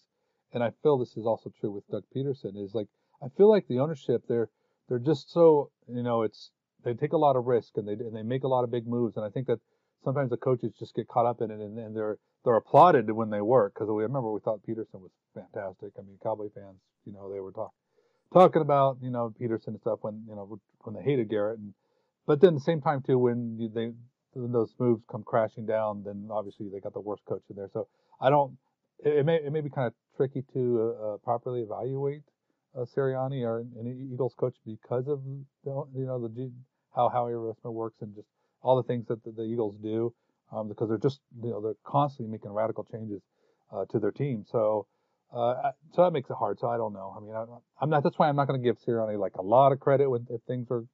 and 0.53 0.63
I 0.63 0.71
feel 0.81 0.97
this 0.97 1.17
is 1.17 1.25
also 1.25 1.51
true 1.59 1.71
with 1.71 1.87
Doug 1.87 2.03
Pederson 2.15 2.61
is 2.61 2.73
like 2.73 2.87
I 3.21 3.27
feel 3.37 3.49
like 3.49 3.67
the 3.67 3.79
ownership 3.79 4.23
they're 4.27 4.49
they're 4.87 4.99
just 4.99 5.31
so 5.31 5.71
you 5.87 6.03
know 6.03 6.23
it's 6.23 6.51
they 6.83 6.93
take 6.93 7.13
a 7.13 7.17
lot 7.17 7.35
of 7.35 7.45
risk 7.45 7.77
and 7.77 7.87
they 7.87 7.93
and 7.93 8.15
they 8.15 8.23
make 8.23 8.43
a 8.43 8.47
lot 8.47 8.63
of 8.63 8.71
big 8.71 8.87
moves, 8.87 9.17
and 9.17 9.25
I 9.25 9.29
think 9.29 9.47
that 9.47 9.59
sometimes 10.03 10.29
the 10.29 10.37
coaches 10.37 10.73
just 10.79 10.95
get 10.95 11.07
caught 11.07 11.25
up 11.25 11.41
in 11.41 11.51
it 11.51 11.59
and, 11.59 11.77
and 11.77 11.95
they're 11.95 12.17
they're 12.45 12.55
applauded 12.55 13.11
when 13.11 13.29
they 13.29 13.41
work 13.41 13.73
because 13.73 13.89
we 13.89 14.01
remember 14.01 14.31
we 14.31 14.39
thought 14.39 14.63
Pederson 14.63 15.01
was 15.01 15.11
fantastic. 15.35 15.91
I 15.99 16.01
mean, 16.01 16.17
Cowboy 16.23 16.49
fans, 16.55 16.79
you 17.05 17.11
know, 17.11 17.31
they 17.31 17.39
were 17.39 17.51
talking 17.51 17.78
talking 18.33 18.61
about 18.61 18.97
you 19.01 19.09
know 19.09 19.33
Pederson 19.39 19.67
and 19.67 19.79
stuff 19.79 19.99
when 20.01 20.23
you 20.27 20.35
know 20.35 20.59
when 20.83 20.95
they 20.95 21.01
hated 21.01 21.29
Garrett, 21.29 21.59
and 21.59 21.73
but 22.25 22.41
then 22.41 22.49
at 22.49 22.53
the 22.55 22.59
same 22.61 22.81
time 22.81 23.01
too 23.01 23.17
when 23.17 23.71
they 23.73 23.91
when 24.33 24.51
those 24.51 24.73
moves 24.79 25.03
come 25.09 25.23
crashing 25.23 25.65
down, 25.65 26.03
then 26.03 26.29
obviously 26.31 26.69
they 26.69 26.79
got 26.79 26.93
the 26.93 26.99
worst 26.99 27.23
coach 27.25 27.43
in 27.49 27.55
there. 27.55 27.69
So 27.73 27.87
I 28.21 28.29
don't. 28.29 28.57
It, 28.99 29.25
may 29.25 29.35
it 29.35 29.51
may 29.51 29.61
be 29.61 29.69
kind 29.69 29.87
of 29.87 29.93
tricky 30.17 30.43
to 30.53 30.93
uh, 31.01 31.13
uh, 31.13 31.17
properly 31.17 31.61
evaluate 31.61 32.23
uh, 32.77 32.85
Sirianni 32.85 33.43
or 33.43 33.59
an 33.59 34.09
Eagles 34.11 34.33
coach 34.37 34.55
because 34.65 35.07
of 35.07 35.21
the, 35.63 35.71
you 35.95 36.05
know 36.05 36.19
the 36.27 36.51
how 36.95 37.09
Howie 37.09 37.31
Roseman 37.31 37.73
works 37.73 38.01
and 38.01 38.13
just 38.15 38.27
all 38.61 38.75
the 38.75 38.83
things 38.83 39.07
that 39.07 39.23
the, 39.23 39.31
the 39.31 39.43
Eagles 39.43 39.75
do 39.81 40.13
um, 40.51 40.67
because 40.67 40.89
they're 40.89 40.97
just 40.97 41.21
you 41.41 41.49
know 41.49 41.61
they're 41.61 41.75
constantly 41.85 42.31
making 42.31 42.51
radical 42.51 42.83
changes 42.83 43.21
uh, 43.71 43.85
to 43.85 43.99
their 43.99 44.11
team. 44.11 44.45
So 44.51 44.87
uh, 45.31 45.71
so 45.93 46.03
that 46.03 46.11
makes 46.11 46.29
it 46.29 46.35
hard. 46.37 46.59
So 46.59 46.67
I 46.67 46.77
don't 46.77 46.93
know. 46.93 47.13
I 47.15 47.19
mean, 47.19 47.35
I, 47.35 47.83
am 47.83 47.89
not. 47.89 48.03
That's 48.03 48.17
why 48.17 48.29
I'm 48.29 48.35
not 48.35 48.47
going 48.47 48.59
to 48.59 48.63
give 48.63 48.77
Sirianni 48.79 49.19
like 49.19 49.35
a 49.35 49.41
lot 49.41 49.71
of 49.71 49.79
credit 49.79 50.09
when 50.09 50.25
if 50.29 50.41
things 50.47 50.67
are 50.71 50.85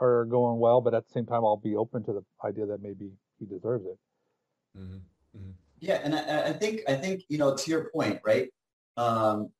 are 0.00 0.24
going 0.24 0.58
well. 0.58 0.80
But 0.80 0.94
at 0.94 1.06
the 1.06 1.12
same 1.12 1.26
time, 1.26 1.44
I'll 1.44 1.58
be 1.58 1.76
open 1.76 2.02
to 2.04 2.12
the 2.12 2.24
idea 2.46 2.66
that 2.66 2.82
maybe 2.82 3.10
he 3.38 3.44
deserves 3.44 3.84
it. 3.84 3.98
Mm-hmm. 4.78 4.96
Mm-hmm. 5.36 5.50
Yeah, 5.80 6.00
and 6.02 6.14
I, 6.14 6.48
I, 6.48 6.52
think 6.52 6.80
I 6.88 6.94
think 6.94 7.24
you 7.28 7.36
know 7.36 7.54
to 7.54 7.70
your 7.70 7.90
point, 7.90 8.20
right? 8.24 8.48
Um, 8.96 9.50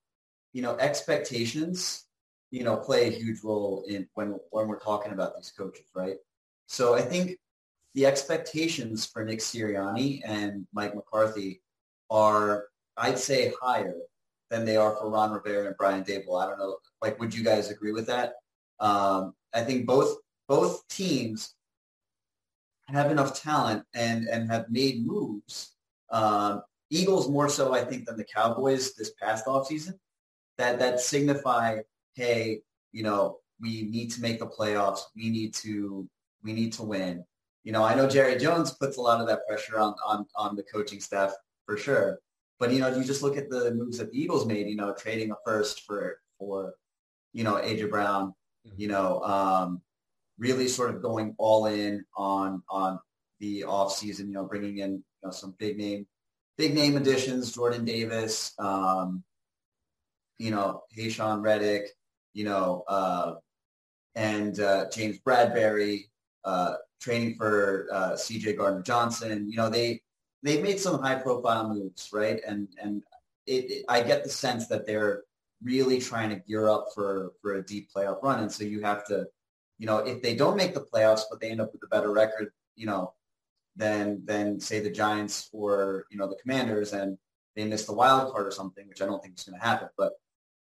you 0.55 0.63
know, 0.63 0.77
expectations, 0.77 2.07
you 2.51 2.65
know, 2.65 2.77
play 2.77 3.09
a 3.09 3.11
huge 3.11 3.43
role 3.45 3.85
in 3.89 4.09
when 4.15 4.39
when 4.51 4.69
we're 4.69 4.81
talking 4.81 5.13
about 5.13 5.37
these 5.37 5.53
coaches, 5.57 5.87
right? 5.95 6.17
So 6.67 6.95
I 6.95 7.03
think 7.03 7.39
the 7.95 8.07
expectations 8.07 9.05
for 9.05 9.23
Nick 9.23 9.41
Sirianni 9.41 10.23
and 10.25 10.67
Mike 10.73 10.95
McCarthy 10.95 11.61
are, 12.11 12.69
I'd 12.97 13.19
say, 13.19 13.53
higher 13.61 13.95
than 14.55 14.65
they 14.65 14.77
are 14.77 14.95
for 14.95 15.11
Ron 15.11 15.33
Rivera 15.33 15.67
and 15.67 15.77
Brian 15.77 16.05
Daboll. 16.05 16.41
I 16.41 16.47
don't 16.47 16.59
know. 16.59 16.77
Like, 17.03 17.19
would 17.19 17.35
you 17.35 17.43
guys 17.43 17.71
agree 17.71 17.91
with 17.91 18.07
that? 18.07 18.35
Um, 18.79 19.35
I 19.53 19.63
think 19.63 19.85
both 19.85 20.19
both 20.49 20.87
teams 20.89 21.55
have 22.87 23.11
enough 23.11 23.41
talent 23.43 23.85
and 23.95 24.29
and 24.29 24.49
have 24.51 24.71
made 24.71 25.05
moves. 25.05 25.73
Um, 26.11 26.63
Eagles 26.91 27.29
more 27.29 27.49
so, 27.49 27.75
I 27.75 27.85
think, 27.85 28.07
than 28.07 28.17
the 28.17 28.25
Cowboys 28.25 28.95
this 28.95 29.13
past 29.21 29.47
offseason 29.47 29.95
that 30.59 30.79
that 30.79 31.01
signify, 31.01 31.79
hey, 32.15 32.61
you 32.93 33.03
know, 33.03 33.39
we 33.61 33.83
need 33.83 34.13
to 34.13 34.21
make 34.21 34.39
the 34.39 34.47
playoffs. 34.47 35.01
We 35.17 35.31
need 35.31 35.55
to 35.55 36.09
we 36.45 36.53
need 36.53 36.73
to 36.75 36.85
win. 36.85 37.25
You 37.65 37.73
know, 37.73 37.83
I 37.83 37.95
know 37.97 38.09
Jerry 38.09 38.39
Jones 38.39 38.71
puts 38.73 38.99
a 38.99 39.01
lot 39.01 39.21
of 39.21 39.27
that 39.27 39.47
pressure 39.49 39.81
on 39.81 39.95
on 40.07 40.27
on 40.37 40.55
the 40.55 40.63
coaching 40.63 41.01
staff 41.01 41.33
for 41.67 41.77
sure. 41.77 42.21
But 42.59 42.73
you 42.73 42.81
know, 42.81 42.95
you 42.95 43.05
just 43.05 43.23
look 43.23 43.37
at 43.37 43.51
the 43.51 43.73
moves 43.73 43.99
that 43.99 44.13
the 44.13 44.21
Eagles 44.21 44.47
made. 44.47 44.69
You 44.69 44.77
know, 44.77 44.95
trading 44.95 45.31
a 45.31 45.35
first 45.45 45.83
for 45.83 46.19
for 46.39 46.75
you 47.33 47.45
know 47.45 47.55
AJ 47.55 47.91
Brown. 47.91 48.35
Mm-hmm. 48.67 48.81
You 48.81 48.89
know, 48.89 49.21
um, 49.23 49.83
really 50.39 50.69
sort 50.69 50.95
of 50.95 51.03
going 51.03 51.35
all 51.39 51.67
in 51.67 52.05
on 52.17 52.63
on 52.69 52.99
the 53.41 53.65
off 53.65 53.93
season. 53.93 54.29
You 54.29 54.35
know, 54.35 54.45
bringing 54.45 54.79
in 54.79 54.93
you 54.93 55.03
know 55.25 55.31
some 55.31 55.55
big 55.59 55.77
name 55.77 56.07
big 56.57 56.75
name 56.75 56.97
additions, 56.97 57.53
Jordan 57.53 57.85
Davis. 57.85 58.53
Um, 58.59 59.25
you 60.39 60.51
know, 60.51 60.83
Haason 60.97 61.43
Reddick. 61.43 61.89
You 62.33 62.45
know, 62.45 62.85
uh, 62.89 63.35
and 64.15 64.59
uh, 64.61 64.87
James 64.91 65.19
Bradberry. 65.27 66.05
Uh, 66.45 66.75
training 67.01 67.35
for 67.35 67.87
uh, 67.93 68.13
CJ 68.13 68.57
Gardner 68.57 68.83
Johnson. 68.83 69.49
You 69.51 69.57
know, 69.57 69.69
they 69.69 70.01
they've 70.45 70.63
made 70.63 70.79
some 70.79 71.01
high 71.01 71.17
profile 71.17 71.69
moves, 71.69 72.11
right? 72.13 72.41
And 72.47 72.69
and 72.81 73.03
it, 73.47 73.71
it, 73.71 73.85
I 73.89 74.03
get 74.03 74.23
the 74.23 74.31
sense 74.31 74.69
that 74.69 74.87
they're 74.87 75.23
really 75.63 75.99
trying 75.99 76.31
to 76.31 76.37
gear 76.37 76.69
up 76.69 76.89
for 76.95 77.33
for 77.43 77.55
a 77.55 77.65
deep 77.65 77.89
playoff 77.95 78.23
run. 78.23 78.41
And 78.41 78.53
so 78.53 78.63
you 78.63 78.83
have 78.83 79.05
to, 79.07 79.27
you 79.79 79.87
know, 79.87 79.99
if 79.99 80.23
they 80.23 80.37
don't 80.37 80.57
make 80.57 80.75
the 80.75 80.87
playoffs, 80.93 81.23
but 81.29 81.41
they 81.41 81.51
end 81.51 81.61
up 81.61 81.73
with 81.73 81.83
a 81.83 81.89
better 81.89 82.13
record, 82.13 82.53
you 82.77 82.87
know, 82.87 83.15
than 83.75 84.25
than 84.25 84.61
say 84.61 84.81
the 84.81 84.91
Giants 84.91 85.49
or 85.53 86.05
you 86.11 86.19
know 86.19 86.29
the 86.29 86.37
Commanders, 86.37 86.93
and 86.93 87.19
they 87.57 87.65
miss 87.65 87.87
the 87.87 87.95
wild 87.95 88.33
card 88.33 88.47
or 88.47 88.53
something, 88.53 88.87
which 88.87 89.03
I 89.03 89.07
don't 89.07 89.23
think 89.23 89.39
is 89.39 89.45
going 89.45 89.59
to 89.59 89.67
happen. 89.67 89.89
But 89.97 90.13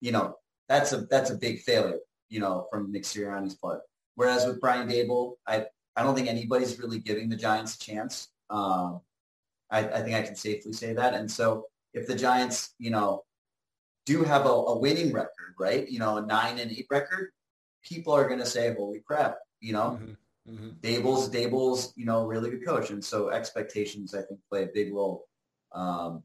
you 0.01 0.11
know, 0.11 0.37
that's 0.69 0.93
a 0.93 1.01
that's 1.01 1.29
a 1.29 1.35
big 1.35 1.59
failure, 1.59 1.99
you 2.29 2.39
know, 2.39 2.67
from 2.71 2.91
Nick 2.91 3.03
Sirianni's 3.03 3.55
part. 3.55 3.81
Whereas 4.15 4.45
with 4.45 4.61
Brian 4.61 4.87
Daboll, 4.87 5.35
I 5.45 5.65
I 5.95 6.03
don't 6.03 6.15
think 6.15 6.29
anybody's 6.29 6.79
really 6.79 6.99
giving 6.99 7.29
the 7.29 7.35
Giants 7.35 7.75
a 7.75 7.79
chance. 7.79 8.29
Um, 8.49 9.01
I, 9.73 9.79
I, 9.79 10.01
think 10.01 10.15
I 10.15 10.21
can 10.21 10.36
safely 10.36 10.71
say 10.71 10.93
that. 10.93 11.13
And 11.13 11.29
so 11.29 11.65
if 11.93 12.07
the 12.07 12.15
Giants, 12.15 12.75
you 12.77 12.91
know, 12.91 13.23
do 14.05 14.23
have 14.23 14.45
a, 14.45 14.49
a 14.49 14.77
winning 14.77 15.12
record, 15.12 15.55
right? 15.59 15.89
You 15.89 15.99
know, 15.99 16.17
a 16.17 16.25
nine 16.25 16.59
and 16.59 16.71
eight 16.71 16.88
record, 16.89 17.31
people 17.83 18.13
are 18.13 18.27
going 18.27 18.39
to 18.39 18.45
say, 18.45 18.73
holy 18.73 18.99
crap, 18.99 19.38
you 19.59 19.73
know, 19.73 19.99
mm-hmm. 20.01 20.53
Mm-hmm. 20.53 20.69
Daboll's, 20.81 21.29
Daboll's, 21.29 21.93
you 21.95 22.05
know, 22.05 22.25
really 22.25 22.49
good 22.51 22.65
coach. 22.65 22.89
And 22.91 23.03
so 23.03 23.29
expectations, 23.29 24.13
I 24.13 24.21
think, 24.21 24.39
play 24.49 24.63
a 24.63 24.69
big 24.73 24.93
role 24.93 25.25
um, 25.73 26.21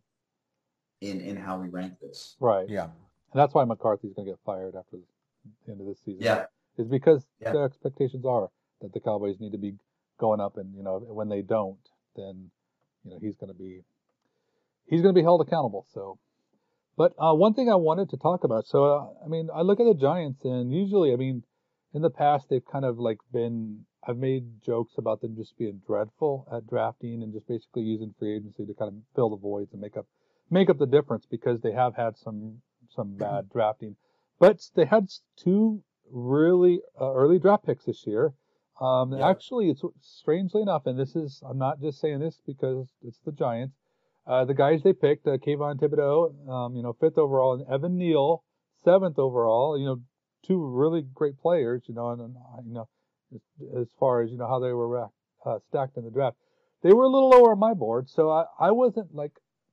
in, 1.00 1.20
in 1.20 1.36
how 1.36 1.58
we 1.58 1.68
rank 1.68 1.94
this. 2.00 2.36
Right. 2.40 2.68
Yeah. 2.68 2.84
And 2.84 3.40
that's 3.40 3.54
why 3.54 3.64
McCarthy's 3.64 4.12
going 4.12 4.26
to 4.26 4.32
get 4.32 4.40
fired 4.44 4.74
after 4.74 4.96
the 4.96 5.72
end 5.72 5.80
of 5.80 5.86
this 5.86 6.00
season. 6.04 6.22
Yeah. 6.22 6.44
Is 6.76 6.86
because 6.86 7.26
yeah. 7.40 7.52
the 7.52 7.60
expectations 7.60 8.24
are 8.24 8.50
that 8.80 8.92
the 8.92 9.00
Cowboys 9.00 9.40
need 9.40 9.52
to 9.52 9.58
be 9.58 9.74
going 10.18 10.40
up, 10.40 10.56
and 10.56 10.74
you 10.76 10.82
know 10.82 10.98
when 10.98 11.28
they 11.28 11.42
don't, 11.42 11.78
then 12.14 12.50
you 13.08 13.14
know 13.14 13.20
he's 13.20 13.36
going 13.36 13.52
to 13.52 13.58
be 13.58 13.82
he's 14.86 15.02
going 15.02 15.14
to 15.14 15.18
be 15.18 15.24
held 15.24 15.40
accountable. 15.40 15.86
So, 15.92 16.18
but 16.96 17.12
uh, 17.18 17.34
one 17.34 17.54
thing 17.54 17.70
I 17.70 17.76
wanted 17.76 18.10
to 18.10 18.16
talk 18.16 18.44
about. 18.44 18.66
So 18.66 18.84
uh, 18.84 19.24
I 19.24 19.28
mean, 19.28 19.48
I 19.54 19.62
look 19.62 19.80
at 19.80 19.86
the 19.86 19.94
Giants, 19.94 20.44
and 20.44 20.72
usually, 20.72 21.12
I 21.12 21.16
mean, 21.16 21.42
in 21.94 22.02
the 22.02 22.10
past 22.10 22.48
they've 22.50 22.64
kind 22.64 22.84
of 22.84 22.98
like 22.98 23.18
been. 23.32 23.84
I've 24.06 24.16
made 24.16 24.62
jokes 24.64 24.94
about 24.96 25.20
them 25.20 25.36
just 25.36 25.58
being 25.58 25.82
dreadful 25.86 26.46
at 26.50 26.66
drafting 26.66 27.22
and 27.22 27.32
just 27.32 27.46
basically 27.46 27.82
using 27.82 28.14
free 28.18 28.36
agency 28.36 28.64
to 28.64 28.72
kind 28.72 28.88
of 28.88 28.94
fill 29.14 29.28
the 29.28 29.36
voids 29.36 29.72
and 29.72 29.82
make 29.82 29.98
up 29.98 30.06
make 30.50 30.70
up 30.70 30.78
the 30.78 30.86
difference 30.86 31.26
because 31.26 31.60
they 31.60 31.72
have 31.72 31.94
had 31.96 32.16
some 32.16 32.62
some 32.94 33.16
bad 33.16 33.48
drafting. 33.52 33.96
But 34.38 34.62
they 34.76 34.86
had 34.86 35.08
two 35.36 35.82
really 36.10 36.80
uh, 36.98 37.12
early 37.12 37.38
draft 37.38 37.66
picks 37.66 37.84
this 37.84 38.06
year. 38.06 38.32
Um, 38.80 39.12
yeah. 39.12 39.28
Actually, 39.28 39.70
it's 39.70 39.82
strangely 40.00 40.62
enough, 40.62 40.86
and 40.86 40.98
this 40.98 41.16
is 41.16 41.42
I'm 41.48 41.58
not 41.58 41.80
just 41.80 42.00
saying 42.00 42.20
this 42.20 42.40
because 42.46 42.88
it's 43.02 43.18
the 43.24 43.32
Giants. 43.32 43.74
Uh, 44.26 44.44
the 44.44 44.54
guys 44.54 44.82
they 44.82 44.92
picked, 44.92 45.26
uh, 45.26 45.38
Kayvon 45.38 45.80
Thibodeaux, 45.80 46.48
um, 46.48 46.76
you 46.76 46.82
know, 46.82 46.92
fifth 46.92 47.16
overall, 47.18 47.54
and 47.54 47.66
Evan 47.72 47.96
Neal, 47.96 48.44
seventh 48.84 49.18
overall. 49.18 49.78
You 49.78 49.86
know, 49.86 50.00
two 50.46 50.64
really 50.64 51.02
great 51.14 51.38
players. 51.38 51.82
You 51.86 51.94
know, 51.94 52.10
and, 52.10 52.20
and 52.20 52.32
you 52.66 52.74
know, 52.74 52.88
as, 53.34 53.40
as, 53.80 53.88
far 53.98 54.22
as 54.22 54.30
you 54.30 54.36
know 54.36 54.46
how 54.46 54.60
they 54.60 54.72
were 54.72 55.08
uh, 55.44 55.58
stacked 55.68 55.96
in 55.96 56.04
the 56.04 56.10
draft, 56.10 56.36
they 56.82 56.92
were 56.92 57.04
a 57.04 57.08
little 57.08 57.30
lower 57.30 57.52
on 57.52 57.58
my 57.58 57.74
board. 57.74 58.08
So 58.08 58.30
I, 58.30 58.44
I 58.60 58.70
wasn't 58.70 59.14
like 59.14 59.32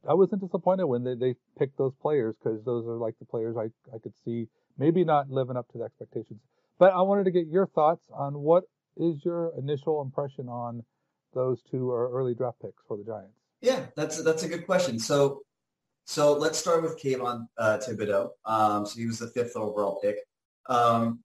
I 0.09 0.13
wasn't 0.13 0.41
disappointed 0.41 0.85
when 0.85 1.03
they, 1.03 1.15
they 1.15 1.35
picked 1.59 1.77
those 1.77 1.93
players 2.01 2.35
because 2.41 2.63
those 2.63 2.87
are 2.87 2.97
like 2.97 3.19
the 3.19 3.25
players 3.25 3.55
I 3.57 3.65
I 3.93 3.99
could 3.99 4.13
see 4.23 4.47
maybe 4.77 5.03
not 5.03 5.29
living 5.29 5.57
up 5.57 5.71
to 5.73 5.77
the 5.77 5.83
expectations. 5.83 6.39
But 6.79 6.93
I 6.93 7.01
wanted 7.01 7.25
to 7.25 7.31
get 7.31 7.47
your 7.47 7.67
thoughts 7.67 8.09
on 8.11 8.39
what 8.39 8.63
is 8.97 9.23
your 9.23 9.53
initial 9.57 10.01
impression 10.01 10.47
on 10.47 10.83
those 11.33 11.61
two 11.69 11.91
early 11.91 12.33
draft 12.33 12.61
picks 12.61 12.83
for 12.87 12.97
the 12.97 13.03
Giants? 13.03 13.37
Yeah, 13.61 13.85
that's 13.95 14.23
that's 14.23 14.43
a 14.43 14.47
good 14.47 14.65
question. 14.65 14.99
So, 14.99 15.41
so 16.05 16.33
let's 16.33 16.57
start 16.57 16.83
with 16.83 16.99
Kayvon 17.01 17.47
uh, 17.57 17.79
Thibodeaux. 17.79 18.29
Um, 18.45 18.85
so 18.85 18.99
he 18.99 19.05
was 19.05 19.19
the 19.19 19.27
fifth 19.27 19.55
overall 19.55 19.99
pick. 20.01 20.17
Um, 20.67 21.19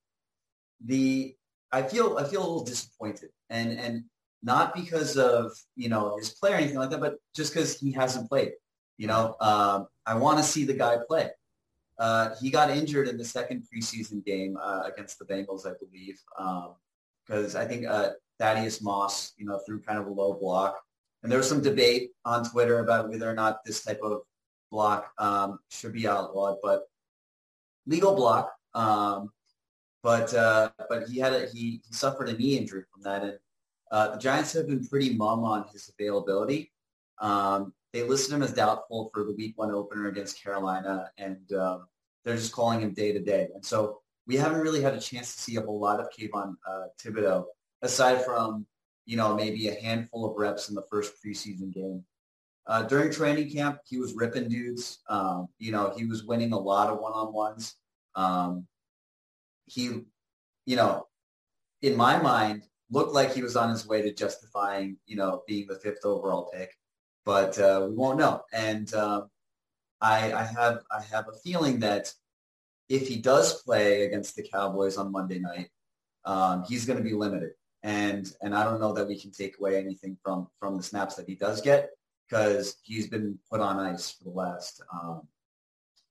the 0.85 1.37
I 1.73 1.83
feel 1.83 2.17
I 2.19 2.25
feel 2.25 2.41
a 2.41 2.47
little 2.47 2.65
disappointed, 2.65 3.31
and 3.51 3.79
and 3.79 4.05
not 4.43 4.75
because 4.75 5.17
of 5.17 5.53
you 5.77 5.89
know 5.89 6.17
his 6.19 6.31
play 6.31 6.53
or 6.53 6.57
anything 6.57 6.79
like 6.79 6.91
that, 6.91 7.01
but 7.01 7.17
just 7.35 7.53
because 7.53 7.79
he 7.79 7.93
hasn't 7.93 8.29
played. 8.29 8.53
You 8.97 9.07
know, 9.07 9.35
um, 9.41 9.87
I 10.05 10.15
want 10.15 10.39
to 10.39 10.45
see 10.45 10.65
the 10.65 10.75
guy 10.75 10.97
play. 11.09 11.31
Uh, 11.99 12.31
he 12.41 12.51
got 12.51 12.71
injured 12.71 13.09
in 13.09 13.19
the 13.19 13.25
second 13.25 13.65
preseason 13.69 14.25
game 14.25 14.57
uh, 14.57 14.83
against 14.87 15.19
the 15.19 15.25
Bengals, 15.27 15.67
I 15.67 15.73
believe. 15.79 16.19
Um, 16.39 16.75
because 17.31 17.55
I 17.55 17.65
think 17.65 17.87
uh, 17.87 18.11
Thaddeus 18.41 18.83
Moss, 18.83 19.33
you 19.37 19.47
know, 19.47 19.61
threw 19.65 19.81
kind 19.81 19.99
of 19.99 20.07
a 20.07 20.11
low 20.11 20.35
block. 20.35 20.81
And 21.23 21.31
there 21.31 21.39
was 21.39 21.49
some 21.49 21.63
debate 21.63 22.11
on 22.25 22.49
Twitter 22.49 22.81
about 22.81 23.09
whether 23.09 23.31
or 23.31 23.35
not 23.35 23.65
this 23.65 23.85
type 23.85 24.01
of 24.03 24.23
block 24.71 25.13
um, 25.19 25.61
should 25.71 25.93
be 25.93 26.09
outlawed, 26.09 26.57
but 26.63 26.83
legal 27.87 28.17
block. 28.17 28.53
Um, 28.75 29.31
but 30.03 30.33
uh, 30.35 30.71
but 30.89 31.09
he 31.09 31.19
had 31.19 31.35
a, 31.35 31.47
he, 31.47 31.83
he 31.87 31.93
suffered 31.93 32.31
a 32.31 32.37
knee 32.37 32.57
injury 32.57 32.85
from 32.91 33.03
that, 33.03 33.23
and 33.23 33.39
uh, 33.93 34.13
the 34.13 34.19
Giants 34.19 34.55
have 34.55 34.67
been 34.67 34.87
pretty 34.87 35.15
mum 35.15 35.45
on 35.45 35.67
his 35.73 35.91
availability. 35.99 36.73
Um, 37.21 37.75
they 37.93 38.03
listed 38.03 38.35
him 38.35 38.43
as 38.43 38.55
doubtful 38.55 39.11
for 39.13 39.25
the 39.25 39.35
Week 39.35 39.53
One 39.57 39.71
opener 39.73 40.09
against 40.09 40.43
Carolina, 40.43 41.11
and 41.19 41.53
um, 41.53 41.87
they're 42.25 42.37
just 42.37 42.53
calling 42.53 42.81
him 42.81 42.95
day 42.95 43.13
to 43.13 43.21
day. 43.21 43.49
And 43.55 43.65
so 43.65 44.01
we 44.27 44.37
haven't 44.37 44.61
really 44.61 44.83
had 44.83 44.95
a 44.95 45.01
chance 45.01 45.35
to 45.35 45.43
see 45.43 45.57
a 45.57 45.63
whole 45.63 45.81
lot 45.81 46.01
of 46.01 46.09
Kayvon 46.11 46.55
uh, 46.67 46.85
Thibodeaux 47.03 47.45
aside 47.83 48.25
from 48.25 48.67
you 49.11 49.17
know, 49.17 49.35
maybe 49.35 49.67
a 49.67 49.75
handful 49.75 50.25
of 50.25 50.37
reps 50.37 50.69
in 50.69 50.77
the 50.77 50.85
first 50.89 51.15
preseason 51.21 51.75
game. 51.75 52.05
Uh, 52.69 52.85
during 52.85 53.11
training 53.11 53.51
camp, 53.51 53.81
he 53.85 53.99
was 53.99 54.15
ripping 54.15 54.49
dudes. 54.49 55.01
Um, 55.09 55.49
you 55.59 55.73
know, 55.73 55.93
he 55.97 56.07
was 56.07 56.25
winning 56.25 56.53
a 56.53 56.59
lot 56.59 56.91
of 56.91 57.01
one-on-ones. 57.01 57.75
Um, 58.15 58.69
he, 59.67 60.03
you 60.65 60.77
know, 60.77 61.09
in 61.83 61.97
my 61.97 62.23
mind, 62.23 62.63
looked 62.89 63.13
like 63.13 63.35
he 63.35 63.43
was 63.43 63.57
on 63.57 63.71
his 63.71 63.85
way 63.85 64.01
to 64.03 64.13
justifying, 64.13 64.97
you 65.07 65.17
know, 65.17 65.43
being 65.49 65.67
the 65.67 65.75
fifth 65.75 66.05
overall 66.05 66.49
pick, 66.55 66.73
but 67.25 67.59
uh, 67.59 67.87
we 67.89 67.97
won't 67.97 68.19
know. 68.19 68.43
And 68.53 68.95
uh, 68.95 69.23
I, 70.01 70.33
I 70.33 70.45
have 70.45 70.83
I 70.93 71.03
have 71.11 71.27
a 71.29 71.39
feeling 71.43 71.81
that 71.81 72.13
if 72.91 73.07
he 73.07 73.17
does 73.17 73.63
play 73.63 74.05
against 74.05 74.35
the 74.35 74.43
Cowboys 74.43 74.99
on 74.99 75.13
Monday 75.13 75.39
night, 75.39 75.69
um, 76.25 76.65
he's 76.69 76.85
going 76.85 76.99
to 76.99 77.05
be 77.05 77.15
limited. 77.15 77.53
And 77.83 78.31
and 78.43 78.55
I 78.55 78.65
don't 78.65 78.81
know 78.81 78.93
that 78.93 79.09
we 79.09 79.19
can 79.19 79.31
take 79.31 79.59
away 79.59 79.79
anything 79.79 80.19
from 80.23 80.49
from 80.59 80.77
the 80.77 80.83
snaps 80.83 81.15
that 81.15 81.27
he 81.27 81.35
does 81.35 81.63
get 81.63 81.89
because 82.29 82.77
he's 82.83 83.09
been 83.09 83.39
put 83.51 83.61
on 83.61 83.79
ice 83.79 84.11
for 84.11 84.25
the 84.25 84.31
last 84.31 84.83
um, 84.93 85.23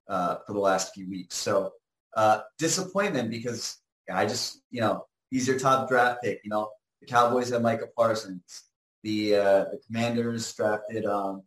uh, 0.07 0.37
for 0.47 0.53
the 0.53 0.59
last 0.59 0.95
few 0.95 1.07
weeks. 1.07 1.35
So 1.35 1.73
uh, 2.17 2.39
disappointment 2.57 3.29
because 3.29 3.77
I 4.11 4.25
just 4.25 4.61
you 4.71 4.81
know 4.81 5.05
he's 5.29 5.47
your 5.47 5.59
top 5.59 5.89
draft 5.89 6.23
pick. 6.23 6.41
You 6.43 6.49
know 6.49 6.71
the 7.01 7.05
Cowboys 7.05 7.51
have 7.51 7.61
Micah 7.61 7.89
Parsons. 7.95 8.63
The 9.03 9.35
uh, 9.35 9.65
the 9.65 9.79
Commanders 9.85 10.51
drafted 10.55 11.05
um, 11.05 11.43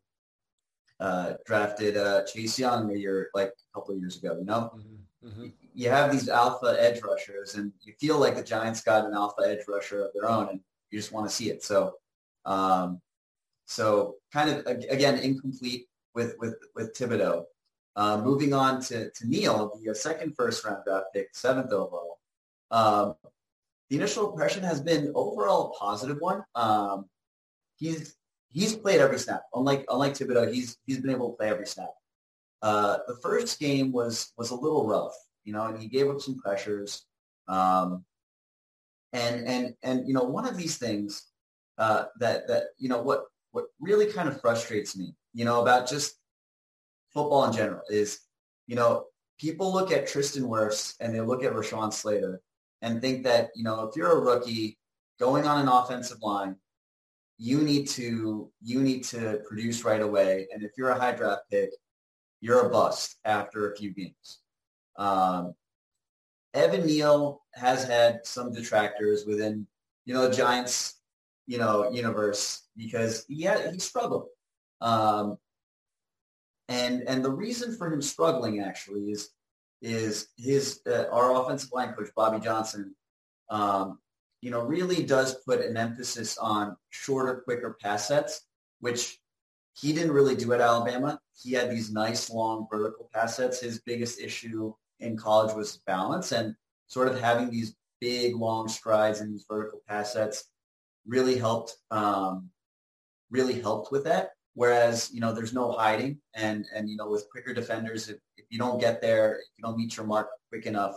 uh, 1.00 1.32
drafted 1.44 1.96
uh, 1.96 2.22
Chase 2.26 2.60
Young 2.60 2.92
a 2.92 2.96
year 2.96 3.28
like 3.34 3.48
a 3.48 3.74
couple 3.74 3.94
of 3.94 4.00
years 4.00 4.18
ago. 4.18 4.36
You 4.38 4.44
know. 4.44 4.70
Mm-hmm. 4.76 5.01
Mm-hmm. 5.24 5.46
You 5.74 5.88
have 5.90 6.10
these 6.10 6.28
alpha 6.28 6.76
edge 6.78 7.00
rushers, 7.02 7.54
and 7.54 7.72
you 7.82 7.92
feel 8.00 8.18
like 8.18 8.36
the 8.36 8.42
Giants 8.42 8.82
got 8.82 9.06
an 9.06 9.14
alpha 9.14 9.42
edge 9.46 9.64
rusher 9.68 10.04
of 10.04 10.12
their 10.14 10.28
own, 10.28 10.48
and 10.48 10.60
you 10.90 10.98
just 10.98 11.12
want 11.12 11.28
to 11.28 11.34
see 11.34 11.50
it. 11.50 11.62
So, 11.62 11.94
um, 12.44 13.00
so 13.66 14.16
kind 14.32 14.50
of 14.50 14.66
again 14.66 15.18
incomplete 15.18 15.86
with 16.14 16.34
with 16.38 16.56
with 16.74 16.94
Thibodeaux. 16.94 17.44
Uh, 17.94 18.20
moving 18.22 18.52
on 18.52 18.80
to 18.82 19.10
to 19.10 19.28
Neal, 19.28 19.78
the 19.84 19.94
second 19.94 20.34
first 20.34 20.64
round 20.64 20.84
draft 20.84 21.06
pick, 21.14 21.28
seventh 21.34 21.72
overall. 21.72 22.18
Um, 22.70 23.14
the 23.90 23.96
initial 23.96 24.30
impression 24.30 24.62
has 24.64 24.80
been 24.80 25.12
overall 25.14 25.70
a 25.70 25.78
positive 25.78 26.16
one. 26.18 26.42
Um, 26.54 27.06
he's 27.76 28.16
he's 28.50 28.74
played 28.74 29.00
every 29.00 29.18
snap. 29.18 29.42
Unlike 29.54 29.84
unlike 29.88 30.14
Thibodeaux, 30.14 30.52
he's 30.52 30.78
he's 30.86 30.98
been 30.98 31.10
able 31.10 31.30
to 31.30 31.36
play 31.36 31.48
every 31.48 31.66
snap. 31.66 31.90
Uh, 32.62 32.98
the 33.08 33.16
first 33.16 33.58
game 33.58 33.92
was 33.92 34.32
was 34.38 34.50
a 34.50 34.54
little 34.54 34.86
rough, 34.86 35.14
you 35.44 35.52
know, 35.52 35.66
and 35.66 35.78
he 35.80 35.88
gave 35.88 36.08
up 36.08 36.20
some 36.20 36.38
pressures. 36.38 37.04
Um, 37.48 38.04
and 39.12 39.46
and 39.46 39.74
and 39.82 40.06
you 40.06 40.14
know, 40.14 40.22
one 40.22 40.46
of 40.46 40.56
these 40.56 40.78
things 40.78 41.26
uh, 41.78 42.04
that 42.18 42.46
that 42.48 42.64
you 42.78 42.88
know 42.88 43.02
what 43.02 43.24
what 43.50 43.66
really 43.80 44.06
kind 44.06 44.28
of 44.28 44.40
frustrates 44.40 44.96
me, 44.96 45.14
you 45.34 45.44
know, 45.44 45.60
about 45.60 45.88
just 45.88 46.16
football 47.12 47.44
in 47.44 47.52
general 47.52 47.82
is, 47.90 48.20
you 48.66 48.76
know, 48.76 49.06
people 49.38 49.72
look 49.72 49.92
at 49.92 50.06
Tristan 50.06 50.44
Wirfs 50.44 50.94
and 51.00 51.14
they 51.14 51.20
look 51.20 51.44
at 51.44 51.52
Rashawn 51.52 51.92
Slater 51.92 52.40
and 52.80 53.00
think 53.00 53.24
that 53.24 53.50
you 53.54 53.64
know 53.64 53.84
if 53.84 53.96
you're 53.96 54.18
a 54.18 54.20
rookie 54.20 54.78
going 55.18 55.46
on 55.46 55.60
an 55.60 55.68
offensive 55.68 56.22
line, 56.22 56.56
you 57.38 57.58
need 57.58 57.88
to 57.88 58.50
you 58.62 58.80
need 58.80 59.04
to 59.04 59.40
produce 59.46 59.84
right 59.84 60.00
away, 60.00 60.46
and 60.52 60.62
if 60.62 60.72
you're 60.76 60.90
a 60.90 60.98
high 60.98 61.12
draft 61.12 61.42
pick, 61.50 61.70
you're 62.42 62.66
a 62.66 62.68
bust 62.68 63.16
after 63.24 63.70
a 63.70 63.76
few 63.76 63.94
games. 63.94 64.40
Um, 64.98 65.54
Evan 66.52 66.84
Neal 66.84 67.40
has 67.54 67.84
had 67.84 68.26
some 68.26 68.52
detractors 68.52 69.24
within, 69.24 69.66
you 70.04 70.12
know, 70.12 70.28
the 70.28 70.34
Giants, 70.34 71.00
you 71.46 71.56
know, 71.56 71.90
universe 71.90 72.68
because 72.76 73.24
he 73.28 73.42
had, 73.42 73.72
he 73.72 73.78
struggled. 73.78 74.26
Um, 74.82 75.38
and 76.68 77.02
and 77.08 77.24
the 77.24 77.30
reason 77.30 77.76
for 77.76 77.92
him 77.92 78.02
struggling 78.02 78.60
actually 78.60 79.10
is 79.10 79.30
is 79.80 80.28
his 80.36 80.80
uh, 80.86 81.04
our 81.12 81.40
offensive 81.40 81.70
line 81.72 81.92
coach 81.92 82.08
Bobby 82.16 82.40
Johnson, 82.40 82.94
um, 83.50 83.98
you 84.40 84.50
know, 84.50 84.62
really 84.62 85.04
does 85.04 85.36
put 85.46 85.60
an 85.60 85.76
emphasis 85.76 86.38
on 86.38 86.76
shorter, 86.90 87.42
quicker 87.44 87.76
pass 87.80 88.08
sets, 88.08 88.46
which 88.80 89.21
he 89.74 89.92
didn't 89.92 90.12
really 90.12 90.36
do 90.36 90.52
it 90.52 90.56
at 90.56 90.60
Alabama. 90.60 91.18
He 91.40 91.52
had 91.52 91.70
these 91.70 91.92
nice 91.92 92.30
long 92.30 92.66
vertical 92.70 93.08
pass 93.12 93.36
sets. 93.36 93.60
His 93.60 93.80
biggest 93.80 94.20
issue 94.20 94.74
in 95.00 95.16
college 95.16 95.54
was 95.54 95.78
balance 95.86 96.32
and 96.32 96.54
sort 96.86 97.08
of 97.08 97.20
having 97.20 97.50
these 97.50 97.74
big 98.00 98.36
long 98.36 98.68
strides 98.68 99.20
in 99.20 99.30
these 99.30 99.46
vertical 99.48 99.80
pass 99.88 100.12
sets 100.12 100.44
really 101.06 101.36
helped 101.38 101.76
um, 101.90 102.50
really 103.30 103.60
helped 103.60 103.90
with 103.90 104.04
that. 104.04 104.30
Whereas, 104.54 105.10
you 105.12 105.20
know, 105.20 105.32
there's 105.32 105.54
no 105.54 105.72
hiding 105.72 106.18
and 106.34 106.66
and 106.74 106.88
you 106.88 106.96
know, 106.96 107.08
with 107.08 107.30
quicker 107.30 107.54
defenders, 107.54 108.08
if, 108.08 108.18
if 108.36 108.44
you 108.50 108.58
don't 108.58 108.80
get 108.80 109.00
there, 109.00 109.36
if 109.36 109.46
you 109.56 109.64
don't 109.64 109.78
meet 109.78 109.96
your 109.96 110.06
mark 110.06 110.28
quick 110.50 110.66
enough, 110.66 110.96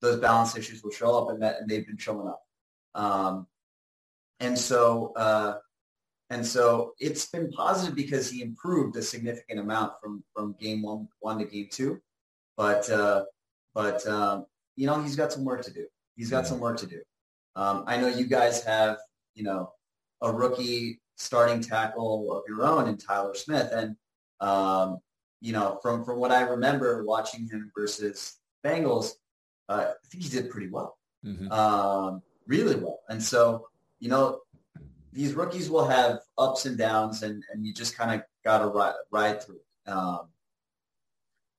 those 0.00 0.18
balance 0.18 0.56
issues 0.56 0.82
will 0.82 0.90
show 0.90 1.16
up 1.16 1.30
and 1.30 1.42
that 1.42 1.60
and 1.60 1.70
they've 1.70 1.86
been 1.86 1.96
showing 1.96 2.26
up. 2.26 2.42
Um, 2.94 3.46
and 4.40 4.58
so 4.58 5.12
uh, 5.14 5.58
and 6.30 6.46
so 6.46 6.94
it's 7.00 7.26
been 7.26 7.50
positive 7.50 7.96
because 7.96 8.30
he 8.30 8.40
improved 8.40 8.96
a 8.96 9.02
significant 9.02 9.58
amount 9.58 9.94
from, 10.00 10.22
from 10.32 10.54
game 10.60 10.82
one, 10.82 11.08
one 11.18 11.38
to 11.38 11.44
game 11.44 11.68
two. 11.70 12.00
But, 12.56 12.88
uh, 12.88 13.24
but 13.74 14.06
um, 14.06 14.46
you 14.76 14.86
know, 14.86 15.02
he's 15.02 15.16
got 15.16 15.32
some 15.32 15.44
work 15.44 15.62
to 15.64 15.72
do. 15.72 15.86
He's 16.16 16.30
got 16.30 16.46
some 16.46 16.60
work 16.60 16.78
to 16.78 16.86
do. 16.86 17.00
Um, 17.56 17.82
I 17.86 17.96
know 18.00 18.06
you 18.06 18.26
guys 18.26 18.62
have, 18.64 18.98
you 19.34 19.42
know, 19.42 19.72
a 20.22 20.32
rookie 20.32 21.00
starting 21.16 21.60
tackle 21.60 22.32
of 22.32 22.44
your 22.46 22.64
own 22.64 22.88
in 22.88 22.96
Tyler 22.96 23.34
Smith. 23.34 23.70
And, 23.72 23.96
um, 24.40 24.98
you 25.40 25.52
know, 25.52 25.80
from, 25.82 26.04
from 26.04 26.18
what 26.18 26.30
I 26.30 26.42
remember 26.42 27.04
watching 27.04 27.48
him 27.48 27.72
versus 27.76 28.38
Bengals, 28.64 29.14
uh, 29.68 29.88
I 29.90 30.06
think 30.08 30.22
he 30.22 30.28
did 30.28 30.50
pretty 30.50 30.68
well, 30.68 30.96
mm-hmm. 31.24 31.50
um, 31.50 32.22
really 32.46 32.76
well. 32.76 33.00
And 33.08 33.22
so, 33.22 33.66
you 33.98 34.08
know, 34.08 34.40
these 35.12 35.34
rookies 35.34 35.68
will 35.68 35.86
have 35.86 36.20
ups 36.38 36.66
and 36.66 36.78
downs, 36.78 37.22
and, 37.22 37.42
and 37.52 37.66
you 37.66 37.74
just 37.74 37.96
kind 37.96 38.14
of 38.14 38.22
got 38.44 38.58
to 38.58 38.66
ride, 38.68 38.94
ride 39.10 39.42
through. 39.42 39.60
Um, 39.86 40.28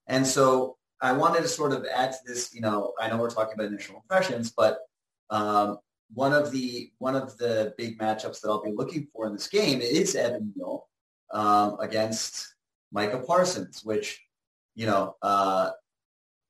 and 0.07 0.25
so 0.25 0.77
I 1.01 1.11
wanted 1.11 1.41
to 1.41 1.47
sort 1.47 1.73
of 1.73 1.85
add 1.93 2.11
to 2.11 2.17
this. 2.25 2.53
You 2.53 2.61
know, 2.61 2.93
I 2.99 3.09
know 3.09 3.17
we're 3.17 3.29
talking 3.29 3.53
about 3.53 3.67
initial 3.67 3.95
impressions, 3.95 4.51
but 4.51 4.79
um, 5.29 5.79
one 6.13 6.33
of 6.33 6.51
the 6.51 6.91
one 6.99 7.15
of 7.15 7.37
the 7.37 7.73
big 7.77 7.99
matchups 7.99 8.41
that 8.41 8.49
I'll 8.49 8.63
be 8.63 8.71
looking 8.71 9.07
for 9.13 9.27
in 9.27 9.33
this 9.33 9.47
game 9.47 9.81
is 9.81 10.15
Evan 10.15 10.53
Neal 10.55 10.87
um, 11.33 11.77
against 11.79 12.55
Micah 12.91 13.19
Parsons, 13.19 13.83
which 13.83 14.21
you 14.75 14.85
know 14.85 15.15
uh, 15.21 15.71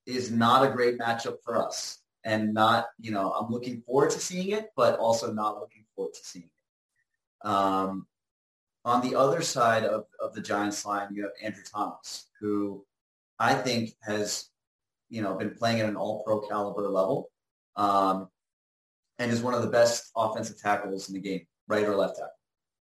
is 0.05 0.31
not 0.31 0.67
a 0.67 0.71
great 0.71 0.99
matchup 0.99 1.37
for 1.43 1.57
us, 1.57 1.99
and 2.25 2.53
not 2.53 2.87
you 2.99 3.11
know 3.11 3.31
I'm 3.31 3.51
looking 3.51 3.81
forward 3.81 4.11
to 4.11 4.19
seeing 4.19 4.49
it, 4.49 4.69
but 4.75 4.99
also 4.99 5.31
not 5.31 5.59
looking 5.59 5.85
forward 5.95 6.13
to 6.13 6.19
seeing 6.23 6.45
it. 6.45 6.50
Um, 7.43 8.07
on 8.83 9.07
the 9.07 9.15
other 9.15 9.41
side 9.41 9.83
of, 9.83 10.05
of 10.19 10.33
the 10.33 10.41
Giants 10.41 10.85
line, 10.85 11.09
you 11.13 11.23
have 11.23 11.31
Andrew 11.41 11.63
Thomas, 11.63 12.27
who 12.39 12.85
I 13.39 13.53
think 13.53 13.91
has, 14.01 14.49
you 15.09 15.21
know, 15.21 15.35
been 15.35 15.55
playing 15.55 15.81
at 15.81 15.89
an 15.89 15.95
all-pro 15.95 16.41
caliber 16.41 16.87
level 16.89 17.29
um, 17.75 18.27
and 19.19 19.31
is 19.31 19.41
one 19.41 19.53
of 19.53 19.61
the 19.61 19.69
best 19.69 20.11
offensive 20.15 20.59
tackles 20.59 21.09
in 21.09 21.13
the 21.13 21.21
game, 21.21 21.45
right 21.67 21.85
or 21.85 21.95
left 21.95 22.17
tackle. 22.17 22.31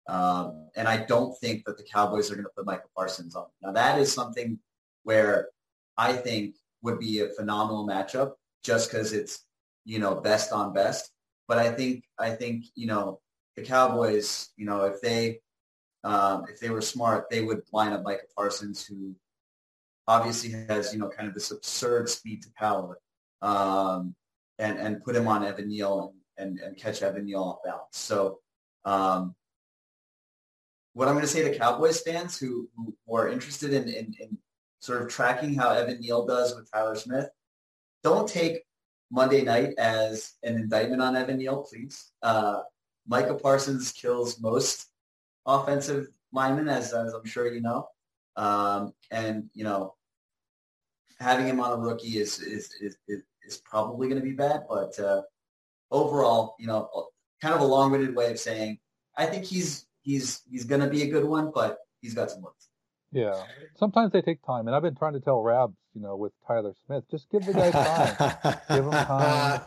Um, 0.08 0.68
and 0.76 0.88
I 0.88 1.04
don't 1.04 1.36
think 1.38 1.64
that 1.66 1.76
the 1.76 1.84
Cowboys 1.84 2.30
are 2.30 2.34
going 2.34 2.44
to 2.44 2.52
put 2.56 2.66
Michael 2.66 2.90
Parsons 2.96 3.36
on. 3.36 3.46
Now, 3.62 3.72
that 3.72 3.98
is 3.98 4.12
something 4.12 4.58
where 5.04 5.48
I 5.96 6.12
think 6.14 6.56
would 6.82 6.98
be 6.98 7.20
a 7.20 7.28
phenomenal 7.28 7.86
matchup 7.86 8.32
just 8.62 8.90
because 8.90 9.12
it's, 9.12 9.44
you 9.84 9.98
know, 9.98 10.14
best 10.14 10.52
on 10.52 10.72
best. 10.72 11.10
But 11.46 11.58
I 11.58 11.70
think, 11.72 12.04
I 12.18 12.30
think, 12.30 12.66
you 12.74 12.86
know, 12.86 13.20
the 13.58 13.66
Cowboys, 13.66 14.50
you 14.56 14.66
know, 14.66 14.84
if 14.84 15.00
they 15.00 15.40
um, 16.04 16.44
if 16.48 16.60
they 16.60 16.70
were 16.70 16.80
smart, 16.80 17.28
they 17.30 17.42
would 17.42 17.62
line 17.72 17.92
up 17.92 18.04
Micah 18.04 18.22
Parsons, 18.36 18.86
who 18.86 19.14
obviously 20.06 20.50
has 20.68 20.92
you 20.92 20.98
know 20.98 21.08
kind 21.08 21.28
of 21.28 21.34
this 21.34 21.50
absurd 21.50 22.08
speed 22.08 22.42
to 22.42 22.48
power, 22.56 22.98
um, 23.42 24.14
and 24.58 24.78
and 24.78 25.04
put 25.04 25.16
him 25.16 25.28
on 25.28 25.44
Evan 25.44 25.68
Neal 25.68 26.14
and, 26.36 26.58
and, 26.60 26.76
catch 26.76 27.02
Evan 27.02 27.26
Neal 27.26 27.42
off 27.42 27.58
balance. 27.64 27.86
So. 27.92 28.38
Um, 28.84 29.34
what 30.94 31.06
I'm 31.06 31.14
going 31.14 31.26
to 31.26 31.30
say 31.30 31.48
to 31.48 31.56
Cowboys 31.56 32.00
fans 32.00 32.38
who, 32.38 32.68
who 32.76 33.14
are 33.14 33.28
interested 33.28 33.72
in, 33.72 33.84
in, 33.84 34.16
in 34.18 34.38
sort 34.80 35.00
of 35.00 35.08
tracking 35.08 35.54
how 35.54 35.70
Evan 35.70 36.00
Neal 36.00 36.26
does 36.26 36.56
with 36.56 36.68
Tyler 36.72 36.96
Smith, 36.96 37.28
don't 38.02 38.28
take 38.28 38.62
Monday 39.10 39.42
night 39.42 39.74
as 39.78 40.34
an 40.42 40.56
indictment 40.56 41.00
on 41.00 41.14
Evan 41.14 41.38
Neal, 41.38 41.62
please. 41.62 42.10
Uh, 42.20 42.62
Micah 43.08 43.34
Parsons 43.34 43.92
kills 43.92 44.40
most 44.40 44.86
offensive 45.46 46.08
linemen, 46.32 46.68
as, 46.68 46.92
as 46.92 47.14
I'm 47.14 47.24
sure 47.24 47.52
you 47.52 47.60
know. 47.60 47.88
Um, 48.36 48.92
and, 49.10 49.48
you 49.54 49.64
know, 49.64 49.94
having 51.18 51.46
him 51.46 51.58
on 51.60 51.72
a 51.72 51.76
rookie 51.82 52.18
is, 52.18 52.40
is, 52.40 52.70
is, 52.80 52.96
is 53.08 53.56
probably 53.64 54.08
going 54.08 54.20
to 54.20 54.26
be 54.26 54.34
bad. 54.34 54.64
But 54.68 54.98
uh, 55.00 55.22
overall, 55.90 56.54
you 56.58 56.66
know, 56.66 56.88
kind 57.40 57.54
of 57.54 57.60
a 57.60 57.64
long-winded 57.64 58.14
way 58.14 58.30
of 58.30 58.38
saying 58.38 58.78
I 59.18 59.26
think 59.26 59.44
he's 59.44 59.86
he's 60.02 60.42
he's 60.48 60.64
going 60.64 60.80
to 60.80 60.88
be 60.88 61.02
a 61.02 61.08
good 61.08 61.24
one, 61.24 61.50
but 61.52 61.78
he's 62.00 62.14
got 62.14 62.30
some 62.30 62.40
work. 62.40 62.54
Yeah, 63.10 63.42
sometimes 63.76 64.12
they 64.12 64.22
take 64.22 64.42
time, 64.42 64.66
and 64.66 64.76
I've 64.76 64.82
been 64.82 64.94
trying 64.94 65.14
to 65.14 65.20
tell 65.20 65.40
Rabs, 65.40 65.74
you 65.94 66.02
know, 66.02 66.14
with 66.16 66.32
Tyler 66.46 66.74
Smith, 66.86 67.04
just 67.10 67.28
give 67.30 67.44
the 67.44 67.54
guy 67.54 67.70
time, 67.70 68.58
give 68.68 68.84
him 68.84 68.90
time, 68.90 69.62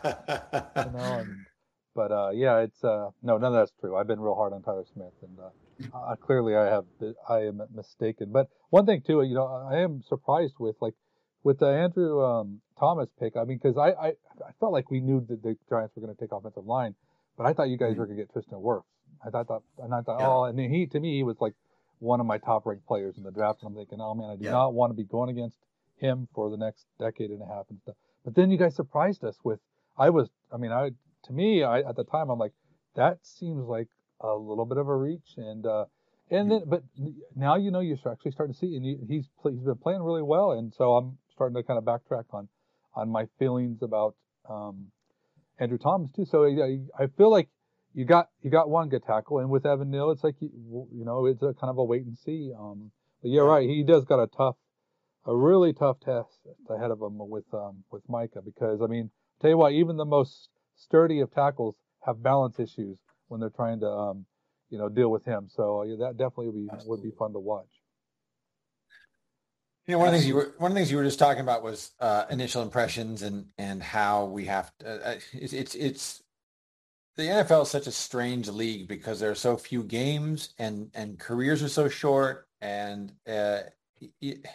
you 0.76 0.92
know. 0.92 1.18
And, 1.18 1.46
but 1.94 2.10
uh, 2.12 2.30
yeah, 2.32 2.58
it's 2.58 2.82
uh, 2.84 3.10
no, 3.22 3.38
none 3.38 3.52
of 3.52 3.54
that's 3.54 3.72
true. 3.80 3.96
I've 3.96 4.06
been 4.06 4.20
real 4.20 4.34
hard 4.34 4.52
on 4.52 4.62
Tyler 4.62 4.84
Smith, 4.92 5.12
and 5.22 5.38
uh, 5.38 5.96
uh, 5.96 6.16
clearly 6.16 6.56
I 6.56 6.66
have 6.66 6.84
I 7.28 7.40
am 7.40 7.62
mistaken. 7.74 8.30
But 8.32 8.48
one 8.70 8.86
thing 8.86 9.02
too, 9.06 9.22
you 9.22 9.34
know, 9.34 9.46
I 9.46 9.78
am 9.78 10.02
surprised 10.08 10.54
with 10.58 10.76
like 10.80 10.94
with 11.42 11.58
the 11.58 11.66
Andrew 11.66 12.24
um, 12.24 12.60
Thomas 12.78 13.08
pick. 13.18 13.36
I 13.36 13.44
mean, 13.44 13.58
because 13.62 13.76
I, 13.76 13.90
I 13.90 14.08
I 14.08 14.52
felt 14.60 14.72
like 14.72 14.90
we 14.90 15.00
knew 15.00 15.24
that 15.28 15.42
the 15.42 15.56
Giants 15.68 15.94
were 15.96 16.02
going 16.02 16.14
to 16.14 16.20
take 16.20 16.32
offensive 16.32 16.66
line, 16.66 16.94
but 17.36 17.46
I 17.46 17.52
thought 17.52 17.68
you 17.68 17.76
guys 17.76 17.92
mm-hmm. 17.92 18.00
were 18.00 18.06
going 18.06 18.18
to 18.18 18.22
get 18.24 18.32
Tristan 18.32 18.58
Wirfs. 18.58 18.84
I 19.24 19.30
thought, 19.30 19.62
and 19.78 19.94
I 19.94 20.00
thought, 20.00 20.18
yeah. 20.18 20.28
oh, 20.28 20.44
and 20.44 20.58
he 20.58 20.86
to 20.86 21.00
me 21.00 21.16
he 21.16 21.22
was 21.22 21.36
like 21.40 21.54
one 22.02 22.18
of 22.18 22.26
my 22.26 22.38
top 22.38 22.66
ranked 22.66 22.86
players 22.86 23.16
in 23.16 23.22
the 23.22 23.30
draft. 23.30 23.62
And 23.62 23.68
I'm 23.68 23.76
thinking, 23.76 24.00
oh 24.00 24.14
man, 24.14 24.30
I 24.30 24.36
do 24.36 24.44
yeah. 24.44 24.50
not 24.50 24.74
want 24.74 24.90
to 24.90 24.94
be 24.94 25.04
going 25.04 25.30
against 25.30 25.56
him 25.96 26.28
for 26.34 26.50
the 26.50 26.56
next 26.56 26.86
decade 26.98 27.30
and 27.30 27.40
a 27.40 27.46
half 27.46 27.66
and 27.70 27.78
stuff. 27.80 27.94
But 28.24 28.34
then 28.34 28.50
you 28.50 28.58
guys 28.58 28.74
surprised 28.74 29.24
us 29.24 29.36
with, 29.44 29.60
I 29.96 30.10
was, 30.10 30.28
I 30.52 30.56
mean, 30.56 30.72
I 30.72 30.90
to 31.24 31.32
me, 31.32 31.62
I 31.62 31.80
at 31.80 31.96
the 31.96 32.04
time 32.04 32.30
I'm 32.30 32.38
like, 32.38 32.52
that 32.96 33.18
seems 33.22 33.66
like 33.66 33.88
a 34.20 34.34
little 34.34 34.66
bit 34.66 34.78
of 34.78 34.88
a 34.88 34.96
reach, 34.96 35.34
and 35.36 35.66
uh, 35.66 35.84
and 36.30 36.50
then 36.50 36.62
but 36.66 36.82
now 37.34 37.56
you 37.56 37.70
know 37.70 37.80
you're 37.80 37.98
actually 38.10 38.32
starting 38.32 38.54
to 38.54 38.58
see, 38.58 38.76
and 38.76 38.84
he's 38.84 39.26
he's 39.42 39.62
been 39.64 39.76
playing 39.76 40.02
really 40.02 40.22
well, 40.22 40.52
and 40.52 40.72
so 40.74 40.94
I'm 40.94 41.18
starting 41.32 41.54
to 41.56 41.62
kind 41.62 41.78
of 41.78 41.84
backtrack 41.84 42.24
on 42.32 42.48
on 42.94 43.08
my 43.08 43.26
feelings 43.38 43.82
about 43.82 44.14
um, 44.48 44.86
Andrew 45.58 45.78
Thomas 45.78 46.10
too. 46.12 46.24
So 46.24 46.44
I 46.44 47.06
feel 47.16 47.30
like 47.30 47.48
you 47.94 48.04
got 48.04 48.28
you 48.42 48.50
got 48.50 48.68
one 48.68 48.88
good 48.88 49.04
tackle, 49.04 49.38
and 49.38 49.50
with 49.50 49.66
Evan 49.66 49.90
Neal, 49.90 50.10
it's 50.10 50.24
like 50.24 50.36
you, 50.40 50.88
you 50.92 51.04
know 51.04 51.26
it's 51.26 51.42
a 51.42 51.54
kind 51.54 51.70
of 51.70 51.78
a 51.78 51.84
wait 51.84 52.04
and 52.04 52.16
see. 52.16 52.52
Um, 52.58 52.90
but 53.20 53.30
you're 53.30 53.46
right, 53.46 53.68
he 53.68 53.84
does 53.84 54.04
got 54.04 54.22
a 54.22 54.26
tough, 54.26 54.56
a 55.26 55.36
really 55.36 55.72
tough 55.72 56.00
test 56.00 56.40
ahead 56.68 56.90
of 56.90 57.00
him 57.00 57.18
with 57.18 57.44
um, 57.52 57.84
with 57.90 58.02
Micah. 58.08 58.42
Because 58.42 58.80
I 58.82 58.86
mean, 58.86 59.10
tell 59.40 59.50
you 59.50 59.58
what, 59.58 59.72
even 59.72 59.96
the 59.96 60.04
most 60.04 60.48
sturdy 60.82 61.20
of 61.20 61.32
tackles 61.32 61.76
have 62.00 62.22
balance 62.22 62.58
issues 62.58 62.98
when 63.28 63.40
they're 63.40 63.50
trying 63.50 63.80
to 63.80 63.88
um, 63.88 64.26
you 64.70 64.78
know 64.78 64.88
deal 64.88 65.10
with 65.10 65.24
him. 65.24 65.48
So 65.48 65.82
yeah, 65.84 65.96
that 66.00 66.16
definitely 66.16 66.46
would 66.46 66.54
be 66.54 66.68
Absolutely. 66.72 66.90
would 66.90 67.02
be 67.10 67.16
fun 67.16 67.32
to 67.32 67.38
watch. 67.38 67.68
You 69.86 69.92
know, 69.92 69.98
one 69.98 70.08
of 70.08 70.12
the 70.12 70.18
things 70.18 70.28
you 70.28 70.34
were 70.34 70.54
one 70.58 70.70
of 70.70 70.74
the 70.74 70.80
things 70.80 70.90
you 70.90 70.96
were 70.96 71.04
just 71.04 71.18
talking 71.18 71.42
about 71.42 71.62
was 71.62 71.90
uh, 72.00 72.24
initial 72.30 72.62
impressions 72.62 73.22
and 73.22 73.46
and 73.58 73.82
how 73.82 74.26
we 74.26 74.46
have 74.46 74.72
to, 74.78 75.08
uh, 75.08 75.14
it's, 75.32 75.52
it's 75.52 75.74
it's 75.74 76.22
the 77.16 77.24
NFL 77.24 77.62
is 77.62 77.70
such 77.70 77.86
a 77.86 77.92
strange 77.92 78.48
league 78.48 78.88
because 78.88 79.20
there 79.20 79.30
are 79.30 79.36
so 79.36 79.56
few 79.56 79.82
games 79.82 80.54
and 80.58 80.90
and 80.94 81.18
careers 81.18 81.62
are 81.62 81.68
so 81.68 81.88
short 81.88 82.46
and 82.60 83.12
uh, 83.28 83.58
it, 84.20 84.46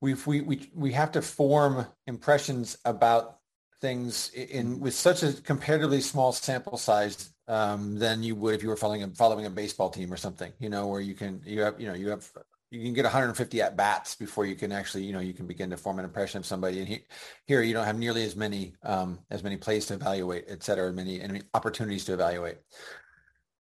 we 0.00 0.14
we 0.26 0.40
we 0.42 0.70
we 0.74 0.92
have 0.92 1.12
to 1.12 1.22
form 1.22 1.86
impressions 2.06 2.76
about 2.84 3.37
things 3.80 4.30
in 4.30 4.80
with 4.80 4.94
such 4.94 5.22
a 5.22 5.32
comparatively 5.32 6.00
small 6.00 6.32
sample 6.32 6.76
size 6.76 7.30
um, 7.46 7.98
than 7.98 8.22
you 8.22 8.34
would 8.34 8.54
if 8.54 8.62
you 8.62 8.68
were 8.68 8.76
following 8.76 9.02
a, 9.02 9.08
following 9.08 9.46
a 9.46 9.50
baseball 9.50 9.90
team 9.90 10.12
or 10.12 10.16
something. 10.16 10.52
You 10.58 10.68
know, 10.68 10.86
where 10.86 11.00
you 11.00 11.14
can 11.14 11.40
you 11.44 11.62
have 11.62 11.80
you 11.80 11.86
know 11.86 11.94
you 11.94 12.08
have 12.08 12.30
you 12.70 12.82
can 12.82 12.92
get 12.92 13.04
150 13.04 13.62
at 13.62 13.76
bats 13.76 14.14
before 14.14 14.44
you 14.44 14.54
can 14.54 14.72
actually, 14.72 15.04
you 15.04 15.12
know, 15.12 15.20
you 15.20 15.32
can 15.32 15.46
begin 15.46 15.70
to 15.70 15.76
form 15.76 15.98
an 15.98 16.04
impression 16.04 16.38
of 16.38 16.44
somebody. 16.44 16.80
And 16.80 16.88
he, 16.88 17.00
here, 17.46 17.62
you 17.62 17.72
don't 17.72 17.86
have 17.86 17.98
nearly 17.98 18.24
as 18.24 18.36
many 18.36 18.74
um, 18.82 19.18
as 19.30 19.42
many 19.42 19.56
plays 19.56 19.86
to 19.86 19.94
evaluate, 19.94 20.44
et 20.48 20.62
cetera, 20.62 20.92
many, 20.92 21.18
many 21.18 21.42
opportunities 21.54 22.04
to 22.06 22.12
evaluate. 22.12 22.58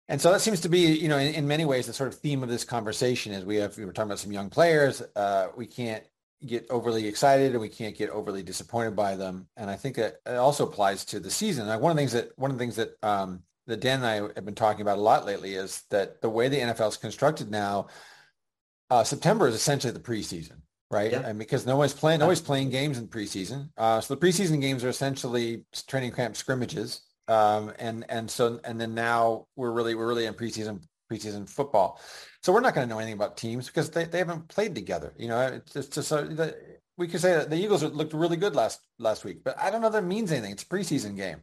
And 0.08 0.22
so 0.22 0.32
that 0.32 0.42
seems 0.42 0.60
to 0.62 0.70
be, 0.70 0.80
you 0.80 1.08
know, 1.08 1.18
in, 1.18 1.34
in, 1.34 1.48
many 1.48 1.66
ways, 1.66 1.88
the 1.88 1.94
sort 1.94 2.10
of 2.10 2.20
theme 2.20 2.44
of 2.44 2.50
this 2.50 2.64
conversation 2.64 3.32
is 3.32 3.46
we 3.46 3.56
have 3.56 3.78
we 3.78 3.86
were 3.86 3.94
talking 3.94 4.10
about 4.10 4.20
some 4.20 4.32
young 4.32 4.50
players. 4.50 5.02
Uh, 5.16 5.48
we 5.56 5.66
can't 5.66 6.04
get 6.46 6.66
overly 6.70 7.08
excited 7.08 7.52
and 7.52 7.62
we 7.62 7.70
can't 7.70 7.98
get 7.98 8.10
overly 8.10 8.44
disappointed 8.44 8.96
by 8.96 9.16
them. 9.16 9.48
And 9.58 9.70
I 9.70 9.76
think 9.76 9.96
that 9.98 10.16
it 10.26 10.36
also 10.36 10.66
applies 10.68 11.06
to 11.06 11.20
the 11.20 11.32
season. 11.32 11.68
Like 11.68 11.80
one 11.80 11.92
of 11.92 11.98
the 11.98 12.02
things 12.02 12.14
that 12.14 12.32
one 12.38 12.52
of 12.52 12.58
the 12.58 12.64
things 12.64 12.76
that 12.78 12.92
um, 13.04 13.44
that 13.68 13.80
Dan 13.80 14.04
and 14.04 14.06
I 14.06 14.16
have 14.36 14.46
been 14.46 14.56
talking 14.56 14.82
about 14.82 14.98
a 14.98 15.02
lot 15.02 15.26
lately 15.26 15.54
is 15.54 15.84
that 15.92 16.22
the 16.22 16.30
way 16.30 16.50
the 16.50 16.60
NFL 16.60 16.90
is 16.90 16.98
constructed 16.98 17.52
now 17.52 17.88
uh, 18.92 19.06
September 19.06 19.48
is 19.48 19.56
essentially 19.56 19.94
the 19.94 20.00
preseason, 20.00 20.58
right? 20.92 21.14
Yeah. 21.14 21.22
And 21.26 21.40
because 21.40 21.66
no 21.66 21.78
one's 21.78 21.94
playing, 21.94 22.20
no 22.20 22.28
one's 22.28 22.42
playing 22.42 22.70
games 22.70 22.98
in 22.98 23.08
preseason. 23.08 23.70
Uh, 23.78 24.02
so 24.02 24.14
the 24.14 24.20
preseason 24.20 24.60
games 24.60 24.84
are 24.84 24.90
essentially 24.90 25.64
training 25.88 26.12
camp 26.12 26.36
scrimmages. 26.36 27.02
Um, 27.30 27.72
and, 27.80 28.06
and 28.10 28.30
so, 28.30 28.60
and 28.66 28.80
then 28.80 28.94
now 28.94 29.46
we're 29.56 29.72
really, 29.72 29.96
we're 29.96 30.08
really 30.08 30.26
in 30.26 30.34
preseason, 30.34 30.82
preseason 31.12 31.50
football. 31.50 32.00
So 32.42 32.54
we're 32.54 32.62
not 32.62 32.74
going 32.74 32.88
to 32.88 32.94
know 32.94 33.00
anything 33.00 33.16
about 33.16 33.38
teams 33.38 33.68
because 33.68 33.90
they, 33.90 34.06
they 34.06 34.20
haven't 34.20 34.48
played 34.48 34.74
together. 34.76 35.14
You 35.18 35.28
know, 35.28 35.42
it's 35.42 35.74
just, 35.74 35.94
just 35.94 36.08
so 36.08 36.24
the, 36.24 36.56
we 36.98 37.08
could 37.08 37.22
say 37.22 37.34
that 37.34 37.50
the 37.50 37.58
Eagles 37.58 37.84
looked 37.84 38.14
really 38.14 38.38
good 38.38 38.56
last, 38.56 38.80
last 39.00 39.26
week, 39.26 39.44
but 39.44 39.58
I 39.60 39.70
don't 39.70 39.82
know 39.82 39.90
that 39.90 40.04
means 40.04 40.32
anything. 40.32 40.52
It's 40.52 40.64
a 40.64 40.68
preseason 40.68 41.16
game. 41.16 41.42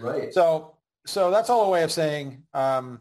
Right. 0.00 0.32
So, 0.32 0.76
so 1.06 1.30
that's 1.30 1.50
all 1.50 1.66
a 1.66 1.70
way 1.70 1.82
of 1.82 1.92
saying, 1.92 2.44
um, 2.54 3.00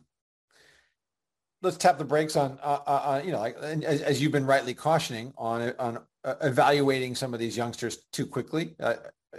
let's 1.61 1.77
tap 1.77 1.97
the 1.97 2.05
brakes 2.05 2.35
on, 2.35 2.59
uh, 2.61 2.79
uh, 2.85 2.89
uh 2.89 3.21
you 3.25 3.31
know, 3.31 3.39
like 3.39 3.57
as, 3.57 4.01
as, 4.01 4.21
you've 4.21 4.31
been 4.31 4.45
rightly 4.45 4.73
cautioning 4.73 5.33
on 5.37 5.73
on 5.79 5.99
uh, 6.25 6.35
evaluating 6.41 7.15
some 7.15 7.33
of 7.33 7.39
these 7.39 7.55
youngsters 7.55 7.99
too 8.11 8.25
quickly. 8.27 8.75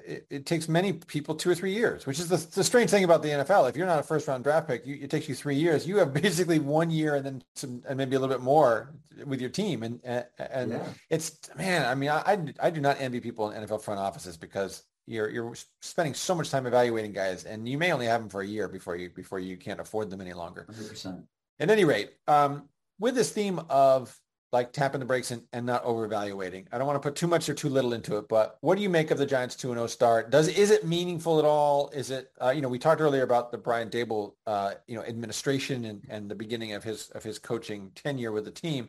It, 0.06 0.26
it, 0.28 0.46
takes 0.46 0.68
many 0.68 0.92
people 0.92 1.36
two 1.36 1.50
or 1.50 1.54
three 1.54 1.72
years, 1.72 2.04
which 2.04 2.18
is 2.18 2.28
the, 2.28 2.36
the, 2.54 2.64
strange 2.64 2.90
thing 2.90 3.04
about 3.04 3.22
the 3.22 3.28
NFL. 3.28 3.68
If 3.68 3.76
you're 3.76 3.86
not 3.86 4.00
a 4.00 4.02
first 4.02 4.26
round 4.26 4.42
draft 4.42 4.66
pick, 4.66 4.84
you, 4.84 4.98
it 5.00 5.08
takes 5.08 5.28
you 5.28 5.36
three 5.36 5.54
years. 5.54 5.86
You 5.86 5.98
have 5.98 6.12
basically 6.22 6.58
one 6.58 6.90
year 6.90 7.14
and 7.14 7.24
then 7.24 7.42
some, 7.54 7.82
and 7.88 7.96
maybe 7.96 8.16
a 8.16 8.18
little 8.18 8.34
bit 8.34 8.42
more 8.42 8.92
with 9.24 9.40
your 9.40 9.50
team. 9.50 9.82
And 9.84 10.00
and 10.04 10.72
yeah. 10.72 10.86
it's 11.10 11.38
man, 11.56 11.86
I 11.86 11.94
mean, 11.94 12.10
I, 12.10 12.38
I 12.60 12.70
do 12.70 12.80
not 12.80 12.96
envy 13.00 13.20
people 13.20 13.50
in 13.50 13.64
NFL 13.64 13.82
front 13.82 14.00
offices 14.00 14.36
because 14.36 14.82
you're 15.06 15.28
you're 15.28 15.54
spending 15.80 16.14
so 16.14 16.34
much 16.34 16.50
time 16.50 16.66
evaluating 16.66 17.12
guys, 17.12 17.44
and 17.44 17.68
you 17.68 17.78
may 17.78 17.92
only 17.92 18.06
have 18.06 18.20
them 18.20 18.30
for 18.30 18.40
a 18.40 18.46
year 18.46 18.68
before 18.68 18.96
you 18.96 19.10
before 19.10 19.38
you 19.38 19.56
can't 19.56 19.80
afford 19.80 20.10
them 20.10 20.20
any 20.20 20.32
longer. 20.32 20.66
100%. 20.70 21.22
At 21.60 21.70
any 21.70 21.84
rate, 21.84 22.10
um, 22.26 22.68
with 22.98 23.14
this 23.14 23.30
theme 23.30 23.60
of 23.68 24.18
like 24.54 24.72
tapping 24.72 25.00
the 25.00 25.04
brakes 25.04 25.32
and, 25.32 25.42
and 25.52 25.66
not 25.66 25.84
over-evaluating, 25.84 26.68
I 26.70 26.78
don't 26.78 26.86
want 26.86 27.02
to 27.02 27.06
put 27.06 27.16
too 27.16 27.26
much 27.26 27.48
or 27.48 27.54
too 27.54 27.68
little 27.68 27.92
into 27.92 28.16
it, 28.18 28.28
but 28.28 28.56
what 28.60 28.76
do 28.76 28.82
you 28.82 28.88
make 28.88 29.10
of 29.10 29.18
the 29.18 29.26
Giants 29.26 29.56
2-0 29.56 29.90
start? 29.90 30.30
Does 30.30 30.46
is 30.46 30.70
it 30.70 30.86
meaningful 30.86 31.40
at 31.40 31.44
all? 31.44 31.90
Is 31.90 32.12
it 32.12 32.30
uh, 32.40 32.50
you 32.50 32.62
know 32.62 32.68
we 32.68 32.78
talked 32.78 33.00
earlier 33.00 33.24
about 33.24 33.50
the 33.50 33.58
Brian 33.58 33.90
Daboll 33.90 34.34
uh, 34.46 34.74
you 34.86 34.96
know 34.96 35.02
administration 35.02 35.84
and, 35.86 36.06
and 36.08 36.30
the 36.30 36.36
beginning 36.36 36.72
of 36.72 36.84
his 36.84 37.10
of 37.10 37.24
his 37.24 37.38
coaching 37.38 37.90
tenure 37.96 38.30
with 38.30 38.44
the 38.44 38.52
team. 38.52 38.88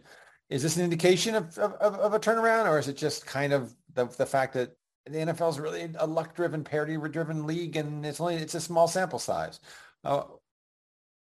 Is 0.52 0.62
this 0.62 0.78
an 0.78 0.84
indication 0.84 1.34
of, 1.34 1.58
of, 1.58 1.74
of 1.96 2.14
a 2.14 2.20
turnaround, 2.20 2.68
or 2.70 2.78
is 2.78 2.88
it 2.88 2.96
just 2.96 3.26
kind 3.26 3.52
of 3.52 3.76
the, 3.96 4.06
the 4.06 4.28
fact 4.28 4.54
that 4.54 4.78
the 5.08 5.18
NFL 5.18 5.50
is 5.50 5.60
really 5.60 5.90
a 5.98 6.06
luck-driven, 6.06 6.64
parity-driven 6.64 7.48
league, 7.48 7.76
and 7.76 8.06
it's 8.06 8.20
only 8.20 8.36
it's 8.36 8.54
a 8.54 8.62
small 8.62 8.88
sample 8.88 9.18
size? 9.18 9.60
Uh, 10.04 10.22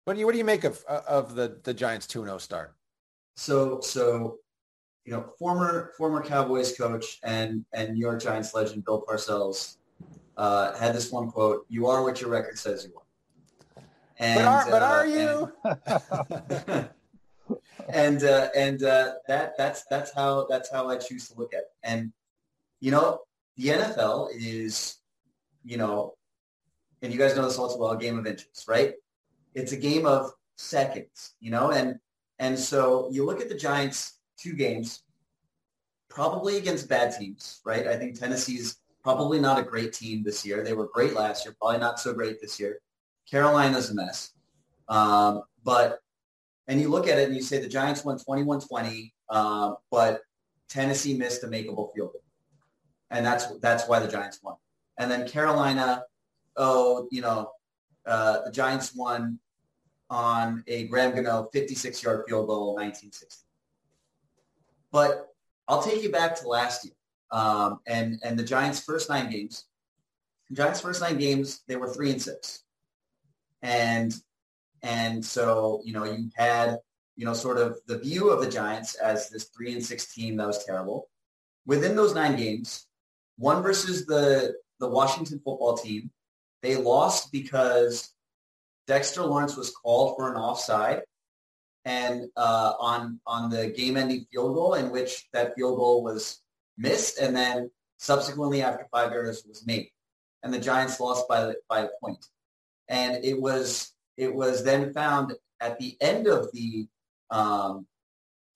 what 0.06 0.16
do 0.16 0.20
you 0.20 0.26
what 0.26 0.32
do 0.32 0.40
you 0.40 0.46
make 0.46 0.64
of 0.64 0.84
of 0.86 1.36
the 1.36 1.60
the 1.64 1.76
Giants 1.76 2.08
2-0 2.08 2.42
start? 2.42 2.76
So 3.36 3.80
so 3.82 4.40
you 5.06 5.14
know, 5.14 5.26
former 5.40 5.92
former 5.98 6.24
Cowboys 6.24 6.78
coach 6.78 7.20
and 7.24 7.66
and 7.74 7.94
New 7.94 8.00
York 8.00 8.22
Giants 8.22 8.54
legend 8.54 8.86
Bill 8.86 9.04
Parcells 9.08 9.78
uh, 10.38 10.78
had 10.78 10.94
this 10.94 11.12
one 11.12 11.30
quote: 11.32 11.66
"You 11.70 11.88
are 11.88 12.04
what 12.04 12.22
your 12.22 12.30
record 12.30 12.58
says 12.58 12.86
you 12.86 12.94
are." 12.96 13.84
And, 14.20 14.40
but 14.40 14.46
are, 14.46 14.66
but 14.70 14.82
uh, 14.84 14.86
are 14.86 15.08
you? 15.08 15.52
And, 16.70 16.90
and 17.90 18.24
uh, 18.24 18.50
and 18.56 18.84
uh, 18.84 19.14
that 19.28 19.58
that's 19.58 19.86
that's 19.90 20.14
how 20.14 20.46
that's 20.50 20.72
how 20.72 20.88
I 20.90 20.98
choose 20.98 21.28
to 21.30 21.40
look 21.40 21.54
at 21.54 21.62
it. 21.62 21.72
And 21.84 22.12
you 22.80 22.92
know, 22.92 23.22
the 23.58 23.70
NFL 23.70 24.30
is, 24.36 24.98
you 25.64 25.78
know, 25.78 26.14
and 27.02 27.12
you 27.12 27.18
guys 27.18 27.36
know 27.36 27.44
this 27.44 27.58
all 27.58 27.74
too 27.74 27.80
well, 27.80 27.92
a 27.92 27.98
game 27.98 28.20
of 28.20 28.28
inches, 28.28 28.66
right? 28.68 28.94
It's 29.56 29.72
a 29.72 29.78
game 29.78 30.06
of 30.06 30.32
seconds, 30.56 31.34
you 31.40 31.52
know, 31.52 31.72
and 31.72 32.00
and 32.42 32.58
so 32.58 33.08
you 33.12 33.24
look 33.24 33.40
at 33.40 33.50
the 33.50 33.56
Giants 33.56 34.18
two 34.38 34.54
games, 34.54 35.04
probably 36.10 36.58
against 36.58 36.90
bad 36.90 37.16
teams, 37.18 37.62
right? 37.64 37.86
I 37.86 37.96
think 37.96 38.20
Tennessee's 38.20 38.80
probably 39.04 39.40
not 39.40 39.60
a 39.60 39.64
great 39.64 39.94
team 39.94 40.24
this 40.24 40.44
year. 40.44 40.64
They 40.64 40.74
were 40.74 40.90
great 40.92 41.14
last 41.14 41.46
year, 41.46 41.56
probably 41.62 41.78
not 41.78 42.00
so 42.00 42.14
great 42.14 42.42
this 42.42 42.60
year. 42.60 42.80
Carolina's 43.30 43.92
a 43.92 43.94
mess. 43.94 44.32
Um, 44.90 45.44
but 45.64 46.00
and 46.68 46.82
you 46.82 46.90
look 46.90 47.08
at 47.08 47.20
it 47.20 47.28
and 47.28 47.36
you 47.36 47.44
say 47.44 47.60
the 47.60 47.70
Giants 47.70 48.04
won 48.04 48.18
21-20, 48.18 49.12
uh, 49.30 49.74
but 49.92 50.22
Tennessee 50.68 51.16
missed 51.16 51.44
a 51.44 51.48
makeable 51.48 51.94
field 51.94 52.14
goal. 52.14 52.24
And 53.12 53.24
that's 53.24 53.46
that's 53.60 53.88
why 53.88 54.00
the 54.00 54.08
Giants 54.08 54.40
won. 54.42 54.56
And 54.98 55.12
then 55.12 55.28
Carolina, 55.28 56.06
oh, 56.58 57.08
you 57.12 57.22
know, 57.22 57.52
uh, 58.08 58.46
the 58.46 58.52
Giants 58.52 58.96
won 58.96 59.38
on 60.12 60.64
a 60.68 60.88
Graham 60.88 61.16
Gano 61.16 61.50
56-yard 61.56 62.26
field 62.28 62.48
goal 62.48 62.76
1960. 62.76 63.46
But 64.92 65.30
I'll 65.70 65.82
take 65.82 66.04
you 66.04 66.12
back 66.12 66.40
to 66.42 66.48
last 66.50 66.84
year 66.84 66.94
um, 67.32 67.80
and, 67.88 68.20
and 68.24 68.38
the 68.38 68.44
Giants' 68.44 68.82
first 68.82 69.10
nine 69.10 69.32
games. 69.32 69.66
The 70.50 70.58
Giants' 70.58 70.82
first 70.82 71.02
nine 71.02 71.18
games, 71.18 71.62
they 71.68 71.78
were 71.78 71.88
three 71.88 72.12
and 72.12 72.22
six. 72.22 72.64
And 73.64 74.14
and 74.84 75.24
so, 75.24 75.82
you 75.86 75.94
know, 75.94 76.04
you 76.04 76.30
had, 76.36 76.80
you 77.16 77.24
know, 77.24 77.34
sort 77.34 77.58
of 77.58 77.78
the 77.86 78.00
view 78.00 78.32
of 78.32 78.42
the 78.42 78.50
Giants 78.50 78.96
as 78.96 79.30
this 79.30 79.46
three 79.46 79.74
and 79.74 79.86
six 79.86 80.12
team 80.14 80.36
that 80.38 80.48
was 80.48 80.66
terrible. 80.66 81.08
Within 81.68 81.96
those 81.96 82.16
nine 82.16 82.36
games, 82.36 82.88
one 83.38 83.64
versus 83.64 84.06
the 84.06 84.56
the 84.80 84.90
Washington 84.90 85.40
football 85.46 85.78
team, 85.78 86.10
they 86.64 86.76
lost 86.76 87.32
because 87.32 88.14
Dexter 88.92 89.24
Lawrence 89.24 89.56
was 89.56 89.72
called 89.72 90.18
for 90.18 90.30
an 90.30 90.36
offside 90.36 91.04
and 91.86 92.26
uh, 92.36 92.74
on 92.78 93.22
on 93.26 93.50
the 93.50 93.68
game-ending 93.68 94.26
field 94.30 94.54
goal, 94.54 94.74
in 94.74 94.92
which 94.92 95.30
that 95.32 95.56
field 95.56 95.78
goal 95.78 96.04
was 96.04 96.42
missed, 96.78 97.18
and 97.18 97.34
then 97.34 97.72
subsequently 98.00 98.62
after 98.62 98.86
five 98.92 99.14
errors 99.14 99.46
was 99.48 99.66
made, 99.66 99.88
and 100.44 100.54
the 100.54 100.60
Giants 100.60 101.00
lost 101.00 101.26
by 101.30 101.54
by 101.70 101.84
a 101.84 101.88
point. 102.04 102.26
And 102.90 103.24
it 103.24 103.40
was 103.40 103.94
it 104.18 104.36
was 104.36 104.66
then 104.66 104.92
found 104.92 105.36
at 105.62 105.80
the 105.80 105.96
end 106.02 106.28
of 106.28 106.52
the 106.52 106.90
um, 107.30 107.88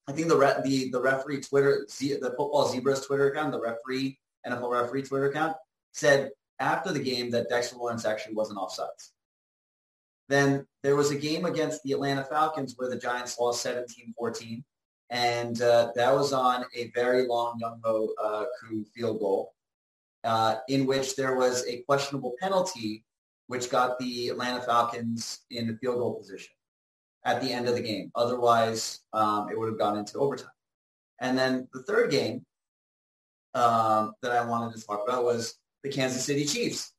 I 0.05 0.11
think 0.11 0.27
the 0.27 0.36
re- 0.36 0.61
the 0.65 0.89
the 0.91 0.99
referee 0.99 1.43
Twitter 1.43 1.88
the 1.88 2.33
football 2.38 2.67
zebras 2.67 3.05
Twitter 3.05 3.29
account, 3.29 3.53
the 3.53 3.61
referee 3.61 4.19
NFL 4.45 4.69
referee 4.69 5.03
Twitter 5.03 5.29
account 5.29 5.55
said 5.93 6.31
after 6.59 6.91
the 6.91 6.99
game 6.99 7.31
that 7.31 7.47
Dexter 7.47 7.77
Lawrence 7.77 8.03
actually 8.03 8.36
wasn't 8.36 8.59
offsides. 8.59 9.11
Then 10.28 10.65
there 10.84 10.95
was 10.95 11.11
a 11.11 11.15
game 11.15 11.45
against 11.45 11.84
the 11.84 11.91
Atlanta 11.93 12.23
Falcons 12.23 12.73
where 12.78 12.89
the 12.89 12.97
Giants 12.97 13.38
lost 13.39 13.65
17-14. 13.65 14.63
And 15.11 15.61
uh, 15.61 15.91
that 15.95 16.13
was 16.13 16.34
on 16.34 16.65
a 16.76 16.91
very 16.95 17.28
long 17.28 17.59
Younghoe 17.63 18.07
uh, 18.21 18.45
Koo 18.59 18.84
field 18.95 19.19
goal 19.19 19.53
uh, 20.23 20.55
in 20.67 20.88
which 20.88 21.15
there 21.15 21.36
was 21.36 21.65
a 21.67 21.84
questionable 21.84 22.34
penalty 22.41 23.03
which 23.47 23.69
got 23.69 23.99
the 23.99 24.30
Atlanta 24.30 24.59
Falcons 24.61 25.41
in 25.51 25.67
the 25.67 25.78
field 25.78 25.97
goal 25.97 26.15
position 26.15 26.51
at 27.26 27.41
the 27.41 27.51
end 27.51 27.67
of 27.67 27.76
the 27.76 27.82
game. 27.82 28.11
Otherwise, 28.15 29.01
um, 29.13 29.49
it 29.51 29.59
would 29.59 29.69
have 29.69 29.78
gone 29.78 29.97
into 29.97 30.17
overtime. 30.17 30.49
And 31.19 31.38
then 31.38 31.67
the 31.71 31.84
third 31.84 32.09
game 32.09 32.43
um, 33.53 34.13
that 34.21 34.32
I 34.32 34.43
wanted 34.43 34.76
to 34.76 34.86
talk 34.86 35.03
about 35.07 35.23
was 35.23 35.59
the 35.84 35.89
Kansas 35.89 36.23
City 36.23 36.45
Chiefs. 36.45 36.91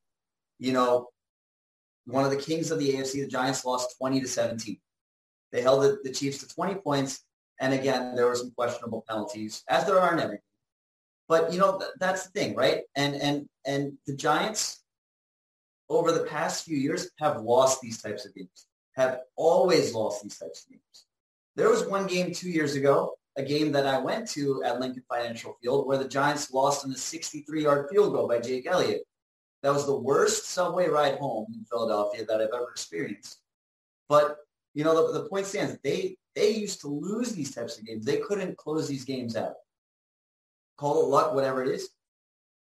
You 0.58 0.72
know, 0.72 1.08
one 2.06 2.24
of 2.24 2.30
the 2.30 2.36
kings 2.36 2.70
of 2.70 2.78
the 2.78 2.94
AFC, 2.94 3.22
the 3.22 3.26
Giants 3.26 3.64
lost 3.64 3.96
20 3.98 4.20
to 4.20 4.28
17. 4.28 4.78
They 5.52 5.62
held 5.62 5.82
the, 5.82 5.98
the 6.04 6.12
Chiefs 6.12 6.38
to 6.38 6.48
20 6.48 6.76
points. 6.76 7.24
And 7.60 7.72
again, 7.72 8.14
there 8.14 8.26
were 8.26 8.34
some 8.34 8.52
questionable 8.52 9.04
penalties, 9.08 9.62
as 9.68 9.86
there 9.86 9.98
are 9.98 10.12
in 10.12 10.20
everything. 10.20 10.42
But 11.28 11.52
you 11.52 11.58
know, 11.58 11.78
th- 11.78 11.90
that's 11.98 12.24
the 12.24 12.30
thing, 12.30 12.54
right? 12.54 12.82
And 12.94 13.16
and 13.16 13.48
and 13.64 13.94
the 14.06 14.14
Giants 14.14 14.84
over 15.88 16.12
the 16.12 16.24
past 16.24 16.64
few 16.64 16.76
years 16.76 17.10
have 17.18 17.40
lost 17.40 17.80
these 17.80 18.00
types 18.00 18.26
of 18.26 18.34
games. 18.34 18.66
Have 18.96 19.20
always 19.36 19.94
lost 19.94 20.22
these 20.22 20.38
types 20.38 20.64
of 20.64 20.70
games. 20.70 21.06
There 21.56 21.70
was 21.70 21.86
one 21.86 22.06
game 22.06 22.32
two 22.32 22.50
years 22.50 22.74
ago, 22.74 23.14
a 23.36 23.42
game 23.42 23.72
that 23.72 23.86
I 23.86 23.98
went 23.98 24.28
to 24.30 24.62
at 24.64 24.80
Lincoln 24.80 25.04
Financial 25.08 25.56
Field 25.62 25.86
where 25.86 25.98
the 25.98 26.08
Giants 26.08 26.52
lost 26.52 26.84
on 26.84 26.90
a 26.90 26.94
63-yard 26.94 27.88
field 27.90 28.12
goal 28.12 28.28
by 28.28 28.40
Jake 28.40 28.66
Elliott. 28.66 29.02
That 29.66 29.74
was 29.74 29.84
the 29.84 29.96
worst 29.96 30.46
subway 30.50 30.86
ride 30.86 31.18
home 31.18 31.52
in 31.52 31.64
Philadelphia 31.64 32.24
that 32.24 32.40
I've 32.40 32.54
ever 32.54 32.70
experienced. 32.70 33.40
But 34.08 34.36
you 34.74 34.84
know, 34.84 35.12
the, 35.12 35.22
the 35.22 35.28
point 35.28 35.44
stands. 35.44 35.76
They 35.82 36.16
they 36.36 36.50
used 36.50 36.80
to 36.82 36.86
lose 36.86 37.32
these 37.32 37.52
types 37.52 37.76
of 37.76 37.84
games. 37.84 38.04
They 38.04 38.18
couldn't 38.18 38.56
close 38.58 38.86
these 38.86 39.04
games 39.04 39.34
out. 39.34 39.54
Call 40.76 41.02
it 41.02 41.08
luck, 41.08 41.34
whatever 41.34 41.64
it 41.64 41.68
is. 41.68 41.88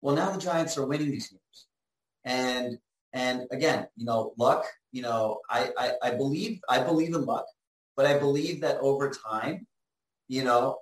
Well, 0.01 0.15
now 0.15 0.29
the 0.29 0.39
Giants 0.39 0.77
are 0.77 0.85
winning 0.85 1.11
these 1.11 1.27
games, 1.27 1.65
and 2.23 2.77
and 3.11 3.45
again, 3.51 3.87
you 3.97 4.05
know, 4.05 4.31
luck. 4.37 4.63
You 4.93 5.01
know, 5.01 5.41
I 5.49 5.71
I, 5.77 5.91
I 6.01 6.11
believe 6.11 6.61
I 6.69 6.79
believe 6.79 7.13
in 7.13 7.25
luck, 7.25 7.45
but 7.97 8.05
I 8.05 8.17
believe 8.17 8.61
that 8.61 8.77
over 8.77 9.09
time, 9.09 9.67
you 10.29 10.45
know, 10.45 10.77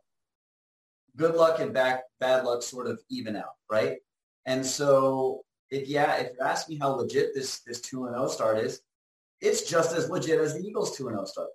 good 1.18 1.34
luck 1.34 1.60
and 1.60 1.74
back 1.74 2.04
bad 2.20 2.46
luck 2.46 2.62
sort 2.62 2.86
of 2.86 3.02
even 3.10 3.36
out, 3.36 3.56
right? 3.68 3.98
And 4.46 4.64
so 4.64 5.44
if 5.74 5.88
yeah, 5.88 6.16
if 6.18 6.34
you 6.34 6.46
ask 6.46 6.70
me 6.70 6.78
how 6.78 6.90
legit 6.90 7.34
this 7.34 7.60
this 7.62 7.82
two 7.82 8.06
and 8.06 8.14
zero 8.14 8.26
oh 8.26 8.28
start 8.28 8.60
is, 8.60 8.82
it's 9.42 9.70
just 9.70 9.96
as 9.96 10.10
legit 10.10 10.40
as 10.40 10.54
the 10.54 10.62
Eagles 10.62 10.96
two 10.96 11.08
and 11.08 11.16
zero 11.16 11.24
oh 11.24 11.26
start 11.26 11.50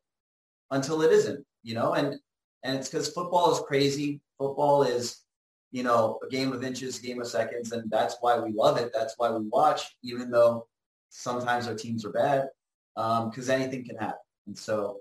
until 0.71 1.03
it 1.03 1.13
isn't, 1.13 1.45
you 1.63 1.75
know. 1.75 1.95
And 1.95 2.17
and 2.65 2.77
it's 2.77 2.89
because 2.89 3.09
football 3.13 3.53
is 3.53 3.61
crazy. 3.61 4.21
Football 4.39 4.83
is 4.83 5.21
you 5.71 5.85
know 5.85 6.19
a 6.27 6.29
game 6.29 6.53
of 6.53 6.65
inches, 6.65 6.99
a 6.99 7.03
game 7.03 7.21
of 7.21 7.29
seconds, 7.29 7.73
and 7.73 7.89
that's 7.91 8.17
why 8.21 8.39
we 8.39 8.53
love 8.53 8.77
it. 8.79 8.91
That's 8.93 9.15
why 9.19 9.31
we 9.31 9.47
watch, 9.47 9.97
even 10.03 10.31
though 10.31 10.67
sometimes 11.11 11.69
our 11.69 11.75
teams 11.75 12.05
are 12.05 12.13
bad, 12.13 12.49
because 12.97 13.49
um, 13.49 13.55
anything 13.55 13.85
can 13.85 13.97
happen. 13.97 14.19
And 14.49 14.59
so 14.59 14.99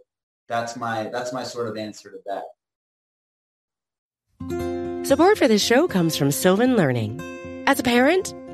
that's 0.47 0.75
my 0.75 1.09
that's 1.09 1.33
my 1.33 1.43
sort 1.43 1.67
of 1.67 1.77
answer 1.77 2.11
to 2.11 2.19
that. 2.27 2.43
Support 5.07 5.37
for 5.37 5.47
this 5.47 5.63
show 5.63 5.87
comes 5.87 6.15
from 6.15 6.31
Sylvan 6.31 6.75
Learning. 6.75 7.19
As 7.65 7.79
a 7.79 7.83
parent 7.83 8.33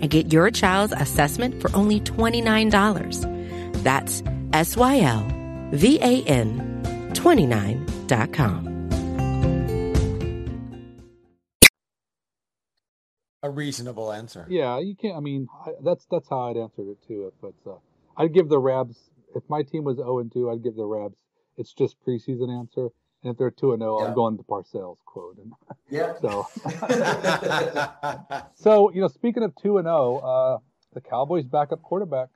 and 0.00 0.10
get 0.10 0.32
your 0.32 0.50
child's 0.50 0.92
assessment 0.96 1.60
for 1.60 1.74
only 1.74 2.00
$29. 2.00 3.82
That's 3.82 4.22
S 4.52 4.76
Y 4.76 5.00
L 5.00 5.26
V 5.72 5.98
A 6.00 6.22
N 6.24 7.10
29.com. 7.14 8.70
A 13.42 13.48
reasonable 13.48 14.12
answer. 14.12 14.46
Yeah, 14.50 14.78
you 14.80 14.94
can't. 14.94 15.16
I 15.16 15.20
mean, 15.20 15.48
I, 15.64 15.70
that's 15.82 16.06
that's 16.10 16.28
how 16.28 16.50
I'd 16.50 16.58
answer 16.58 16.82
it 16.82 16.98
too. 17.08 17.32
If 17.32 17.48
it's, 17.48 17.66
uh, 17.66 17.76
I'd 18.16 18.34
give 18.34 18.50
the 18.50 18.58
Rabs. 18.58 18.98
If 19.34 19.44
my 19.48 19.62
team 19.62 19.84
was 19.84 19.96
0 19.96 20.18
and 20.18 20.30
2, 20.32 20.50
I'd 20.50 20.62
give 20.62 20.76
the 20.76 20.84
Rabs. 20.84 21.16
It's 21.56 21.72
just 21.72 21.96
preseason 22.06 22.50
answer. 22.50 22.88
And 23.22 23.32
if 23.32 23.38
they're 23.38 23.50
two 23.50 23.72
and 23.72 23.80
zero, 23.80 23.98
oh, 24.00 24.06
I'm 24.06 24.14
going 24.14 24.38
to 24.38 24.42
Parcells 24.42 24.98
quote. 25.04 25.36
And 25.38 25.52
yeah. 25.90 26.14
So, 26.20 26.46
so 28.54 28.90
you 28.92 29.00
know, 29.00 29.08
speaking 29.08 29.42
of 29.42 29.54
two 29.56 29.78
and 29.78 29.86
zero, 29.86 30.18
uh, 30.18 30.58
the 30.94 31.00
Cowboys' 31.00 31.46
backup 31.46 31.82
quarterback 31.82 32.28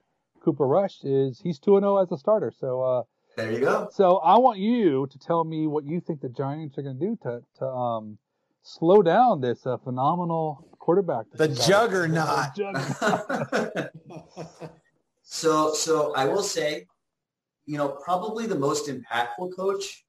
Cooper 0.45 0.67
Rush 0.67 1.03
is 1.03 1.41
he's 1.41 1.59
two 1.59 1.77
and 1.77 1.85
zero 1.85 2.03
as 2.03 2.13
a 2.13 2.19
starter. 2.19 2.53
So 2.57 2.83
uh, 2.83 3.03
there 3.37 3.51
you 3.51 3.61
go. 3.61 3.89
So 3.93 4.19
I 4.19 4.39
want 4.39 4.59
you 4.59 5.09
to 5.11 5.19
tell 5.19 5.45
me 5.45 5.67
what 5.67 5.85
you 5.85 6.01
think 6.01 6.21
the 6.21 6.29
Giants 6.29 6.77
are 6.77 6.83
going 6.83 6.99
to 6.99 7.07
do 7.07 7.19
to 7.23 7.43
to 7.59 7.67
um, 7.67 8.19
slow 8.63 9.03
down 9.03 9.41
this 9.41 9.67
uh, 9.67 9.79
phenomenal 9.79 10.69
quarterback. 10.79 11.27
The 11.33 11.49
juggernaut. 11.49 12.55
the 12.55 13.91
juggernaut. 14.13 14.73
so 15.23 15.73
so 15.73 16.15
I 16.15 16.27
will 16.27 16.43
say, 16.43 16.87
you 17.65 17.79
know, 17.79 17.89
probably 17.89 18.47
the 18.47 18.59
most 18.59 18.89
impactful 18.89 19.57
coach 19.57 20.04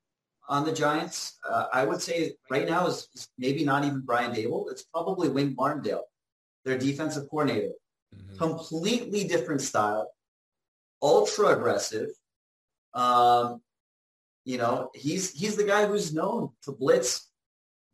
on 0.47 0.65
the 0.65 0.71
Giants, 0.71 1.37
uh, 1.49 1.65
I 1.73 1.85
would 1.85 2.01
say 2.01 2.33
right 2.49 2.67
now 2.67 2.87
is, 2.87 3.07
is, 3.13 3.29
maybe 3.37 3.63
not 3.63 3.83
even 3.83 4.01
Brian 4.01 4.31
Daboll. 4.33 4.71
It's 4.71 4.83
probably 4.83 5.29
Wink 5.29 5.55
Martindale, 5.57 6.05
their 6.63 6.77
defensive 6.77 7.29
coordinator. 7.29 7.71
Mm-hmm. 8.15 8.37
Completely 8.37 9.25
different 9.25 9.61
style, 9.61 10.11
ultra 11.01 11.47
aggressive. 11.47 12.09
Um, 12.93 13.61
you 14.45 14.57
know, 14.57 14.91
he's 14.93 15.31
he's 15.31 15.55
the 15.55 15.63
guy 15.63 15.87
who's 15.87 16.13
known 16.13 16.51
to 16.63 16.71
blitz 16.71 17.31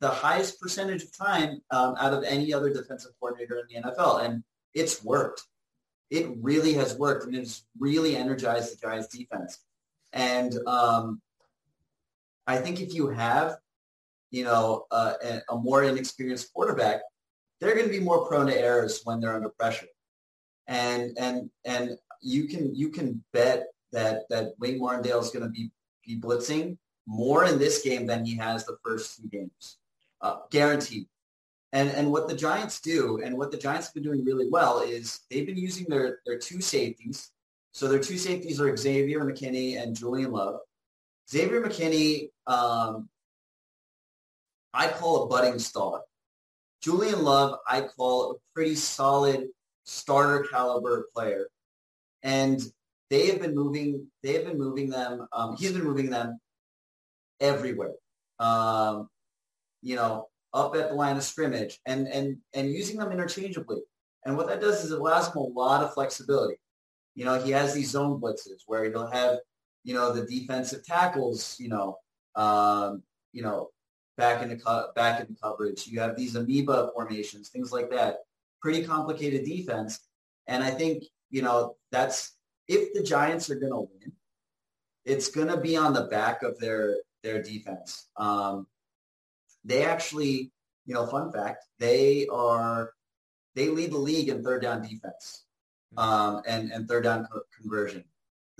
the 0.01 0.09
highest 0.09 0.59
percentage 0.59 1.03
of 1.03 1.17
time 1.17 1.61
um, 1.71 1.95
out 1.97 2.13
of 2.13 2.23
any 2.23 2.53
other 2.53 2.71
defensive 2.73 3.11
coordinator 3.19 3.59
in 3.59 3.83
the 3.83 3.89
NFL, 3.89 4.25
and 4.25 4.43
it's 4.73 5.03
worked. 5.03 5.43
It 6.09 6.27
really 6.41 6.73
has 6.73 6.97
worked, 6.97 7.25
and 7.25 7.35
it's 7.35 7.63
really 7.79 8.17
energized 8.17 8.73
the 8.73 8.77
Giants' 8.77 9.07
defense. 9.07 9.59
And 10.11 10.57
um, 10.67 11.21
I 12.51 12.57
think 12.57 12.81
if 12.81 12.93
you 12.93 13.07
have, 13.09 13.57
you 14.29 14.43
know, 14.43 14.85
uh, 14.91 15.13
a, 15.23 15.41
a 15.53 15.57
more 15.57 15.83
inexperienced 15.83 16.53
quarterback, 16.53 17.01
they're 17.59 17.75
going 17.75 17.87
to 17.87 17.97
be 17.99 18.03
more 18.03 18.27
prone 18.27 18.47
to 18.47 18.59
errors 18.59 19.01
when 19.05 19.19
they're 19.19 19.35
under 19.35 19.49
pressure. 19.49 19.87
And 20.67 21.17
and 21.17 21.49
and 21.65 21.97
you 22.21 22.47
can 22.47 22.75
you 22.75 22.89
can 22.89 23.23
bet 23.33 23.67
that 23.91 24.23
that 24.29 24.53
Wink 24.59 24.79
Martindale 24.79 25.19
is 25.19 25.31
going 25.31 25.45
to 25.45 25.49
be 25.49 25.71
be 26.05 26.19
blitzing 26.19 26.77
more 27.07 27.45
in 27.45 27.57
this 27.57 27.81
game 27.81 28.05
than 28.05 28.25
he 28.25 28.35
has 28.35 28.65
the 28.65 28.77
first 28.83 29.17
two 29.17 29.27
games, 29.27 29.77
uh, 30.21 30.37
guaranteed. 30.49 31.07
And 31.73 31.89
and 31.89 32.11
what 32.11 32.27
the 32.27 32.35
Giants 32.35 32.81
do, 32.81 33.21
and 33.23 33.37
what 33.37 33.51
the 33.51 33.57
Giants 33.57 33.87
have 33.87 33.93
been 33.93 34.03
doing 34.03 34.25
really 34.25 34.49
well, 34.49 34.81
is 34.81 35.21
they've 35.29 35.45
been 35.45 35.57
using 35.57 35.85
their 35.87 36.19
their 36.25 36.37
two 36.37 36.61
safeties. 36.61 37.31
So 37.73 37.87
their 37.87 37.99
two 37.99 38.17
safeties 38.17 38.59
are 38.59 38.75
Xavier 38.75 39.21
McKinney 39.21 39.81
and 39.81 39.95
Julian 39.95 40.31
Love. 40.31 40.59
Xavier 41.29 41.61
McKinney, 41.61 42.29
um, 42.47 43.09
I 44.73 44.87
call 44.87 45.23
a 45.23 45.27
budding 45.27 45.59
star. 45.59 46.01
Julian 46.81 47.23
Love, 47.23 47.59
I 47.67 47.81
call 47.81 48.31
a 48.31 48.35
pretty 48.53 48.75
solid 48.75 49.47
starter 49.83 50.47
caliber 50.51 51.07
player. 51.13 51.47
And 52.23 52.61
they 53.09 53.27
have 53.27 53.41
been 53.41 53.55
moving, 53.55 54.07
they 54.23 54.33
have 54.33 54.45
been 54.45 54.57
moving 54.57 54.89
them, 54.89 55.27
um, 55.33 55.55
he's 55.57 55.73
been 55.73 55.83
moving 55.83 56.09
them 56.09 56.39
everywhere. 57.39 57.93
Um, 58.39 59.09
you 59.81 59.95
know, 59.95 60.27
up 60.53 60.75
at 60.75 60.89
the 60.89 60.95
line 60.95 61.17
of 61.17 61.23
scrimmage 61.23 61.79
and, 61.85 62.07
and, 62.07 62.37
and 62.53 62.71
using 62.71 62.97
them 62.97 63.11
interchangeably. 63.11 63.81
And 64.25 64.37
what 64.37 64.47
that 64.47 64.61
does 64.61 64.83
is 64.83 64.91
it 64.91 64.99
allows 64.99 65.27
him 65.27 65.37
a 65.37 65.41
lot 65.41 65.83
of 65.83 65.93
flexibility. 65.93 66.55
You 67.15 67.25
know, 67.25 67.41
he 67.41 67.51
has 67.51 67.73
these 67.73 67.91
zone 67.91 68.19
blitzes 68.21 68.61
where 68.65 68.83
he'll 68.85 69.07
have, 69.07 69.39
you 69.83 69.93
know, 69.93 70.11
the 70.13 70.25
defensive 70.25 70.85
tackles, 70.85 71.57
you 71.59 71.69
know, 71.69 71.97
um, 72.35 73.03
you 73.33 73.41
know, 73.41 73.69
back 74.17 74.43
into 74.43 74.57
co- 74.57 74.89
back 74.95 75.19
into 75.19 75.33
coverage. 75.41 75.87
You 75.87 75.99
have 75.99 76.15
these 76.15 76.35
amoeba 76.35 76.91
formations, 76.93 77.49
things 77.49 77.71
like 77.71 77.89
that. 77.91 78.17
Pretty 78.61 78.83
complicated 78.85 79.45
defense. 79.45 79.99
And 80.47 80.63
I 80.63 80.71
think, 80.71 81.03
you 81.29 81.41
know, 81.41 81.75
that's 81.91 82.37
if 82.67 82.93
the 82.93 83.03
Giants 83.03 83.49
are 83.49 83.55
going 83.55 83.71
to 83.71 83.79
win, 83.79 84.11
it's 85.05 85.29
going 85.29 85.47
to 85.47 85.57
be 85.57 85.75
on 85.75 85.93
the 85.93 86.03
back 86.03 86.43
of 86.43 86.59
their 86.59 86.97
their 87.23 87.41
defense. 87.41 88.09
Um, 88.17 88.67
they 89.63 89.83
actually, 89.85 90.51
you 90.85 90.93
know, 90.93 91.05
fun 91.05 91.31
fact, 91.31 91.65
they 91.79 92.27
are 92.27 92.91
they 93.55 93.69
lead 93.69 93.91
the 93.91 93.97
league 93.97 94.29
in 94.29 94.43
third 94.43 94.61
down 94.61 94.81
defense 94.81 95.45
um, 95.97 96.41
and 96.47 96.71
and 96.71 96.87
third 96.87 97.03
down 97.03 97.27
co- 97.31 97.41
conversion. 97.59 98.03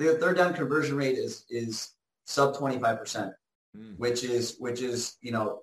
The 0.02 0.18
third 0.18 0.38
down 0.38 0.54
conversion 0.54 0.97
rate 0.97 1.18
is 1.18 1.45
is 1.49 1.91
sub 2.26 2.58
twenty 2.58 2.80
five 2.80 2.97
percent, 2.97 3.34
hmm. 3.76 3.93
which 3.97 4.24
is 4.24 4.56
which 4.58 4.82
is 4.82 5.18
you 5.22 5.32
know 5.32 5.60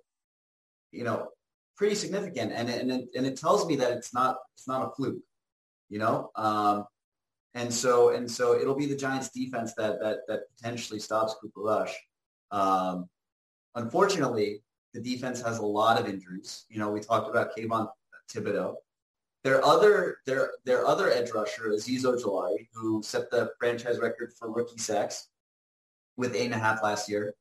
you 0.93 1.05
know 1.05 1.29
pretty 1.77 1.97
significant, 1.97 2.53
and 2.53 2.69
and 2.69 2.91
it, 2.91 3.09
and 3.17 3.27
it 3.27 3.37
tells 3.37 3.67
me 3.67 3.75
that 3.77 3.91
it's 3.91 4.15
not 4.15 4.37
it's 4.55 4.69
not 4.69 4.87
a 4.87 4.91
fluke, 4.95 5.23
you 5.89 5.99
know. 5.99 6.31
Um, 6.37 6.85
and 7.55 7.73
so 7.75 8.11
and 8.11 8.31
so 8.31 8.55
it'll 8.55 8.77
be 8.77 8.87
the 8.87 8.97
Giants 8.97 9.31
defense 9.31 9.75
that 9.77 9.99
that 10.01 10.19
that 10.29 10.41
potentially 10.57 11.01
stops 11.01 11.35
Cooper 11.41 11.61
Rush. 11.61 11.95
Um, 12.53 13.09
unfortunately, 13.75 14.63
the 14.95 15.01
defense 15.01 15.43
has 15.43 15.59
a 15.59 15.67
lot 15.67 16.01
of 16.01 16.09
injuries. 16.09 16.65
You 16.69 16.79
know, 16.79 16.91
we 16.91 17.01
talked 17.01 17.29
about 17.29 17.57
Kayvon 17.57 17.89
Thibodeaux. 18.33 18.77
Their 19.45 19.65
other 19.65 20.19
their 20.27 20.51
their 20.65 20.87
other 20.87 21.11
edge 21.11 21.31
rusher, 21.31 21.69
Azeez 21.69 22.03
Ojulari, 22.03 22.69
who 22.75 23.03
set 23.03 23.31
the 23.31 23.51
franchise 23.59 23.99
record 23.99 24.33
for 24.39 24.51
rookie 24.51 24.79
sacks 24.79 25.29
with 26.17 26.35
eight 26.35 26.47
and 26.47 26.55
a 26.55 26.59
half 26.59 26.83
last 26.83 27.09
year, 27.09 27.35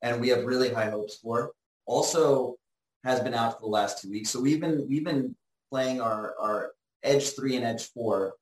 and 0.00 0.20
we 0.20 0.28
have 0.28 0.44
really 0.44 0.72
high 0.72 0.90
hopes 0.90 1.16
for. 1.16 1.52
Also 1.86 2.56
has 3.04 3.20
been 3.20 3.34
out 3.34 3.54
for 3.54 3.60
the 3.60 3.66
last 3.66 4.00
two 4.00 4.10
weeks. 4.10 4.30
So 4.30 4.40
we've 4.40 4.60
been 4.60 4.86
we've 4.88 5.04
been 5.04 5.34
playing 5.70 6.00
our, 6.00 6.34
our 6.38 6.72
edge 7.02 7.30
three 7.30 7.56
and 7.56 7.64
edge 7.64 7.90
four 7.92 8.34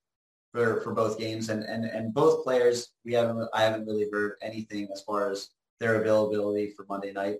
for, 0.53 0.81
for 0.81 0.93
both 0.93 1.19
games 1.19 1.49
and, 1.49 1.63
and, 1.63 1.85
and 1.85 2.13
both 2.13 2.43
players 2.43 2.89
we 3.05 3.13
haven't 3.13 3.49
I 3.55 3.63
haven't 3.63 3.87
really 3.87 4.07
heard 4.13 4.35
anything 4.43 4.89
as 4.93 5.03
far 5.03 5.31
as 5.31 5.49
their 5.79 6.01
availability 6.01 6.73
for 6.77 6.85
Monday 6.89 7.13
night. 7.13 7.37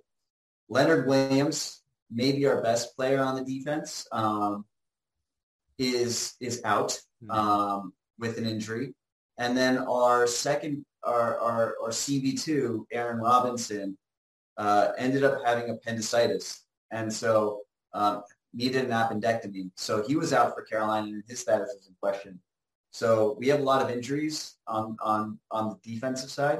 Leonard 0.69 1.07
Williams, 1.07 1.83
maybe 2.09 2.45
our 2.45 2.61
best 2.61 2.95
player 2.95 3.21
on 3.21 3.35
the 3.35 3.43
defense, 3.43 4.07
um, 4.11 4.65
is 5.81 6.35
is 6.39 6.61
out 6.63 6.89
mm-hmm. 7.23 7.31
um, 7.31 7.93
with 8.19 8.37
an 8.37 8.45
injury, 8.45 8.93
and 9.37 9.57
then 9.57 9.79
our 9.79 10.27
second 10.27 10.85
our 11.03 11.39
our, 11.39 11.75
our 11.81 11.89
CB 11.89 12.41
two 12.41 12.87
Aaron 12.91 13.19
Robinson 13.19 13.97
uh, 14.57 14.89
ended 14.97 15.23
up 15.23 15.39
having 15.43 15.69
appendicitis, 15.69 16.65
and 16.91 17.11
so 17.11 17.61
um, 17.93 18.23
needed 18.53 18.85
an 18.85 18.91
appendectomy. 18.91 19.71
So 19.75 20.05
he 20.07 20.15
was 20.15 20.33
out 20.33 20.53
for 20.53 20.61
Carolina, 20.61 21.07
and 21.07 21.23
his 21.27 21.39
status 21.39 21.69
is 21.71 21.87
in 21.87 21.95
question. 21.99 22.39
So 22.91 23.35
we 23.39 23.47
have 23.47 23.61
a 23.61 23.63
lot 23.63 23.81
of 23.81 23.89
injuries 23.89 24.57
on 24.67 24.97
on 25.01 25.39
on 25.49 25.69
the 25.69 25.93
defensive 25.93 26.29
side, 26.29 26.59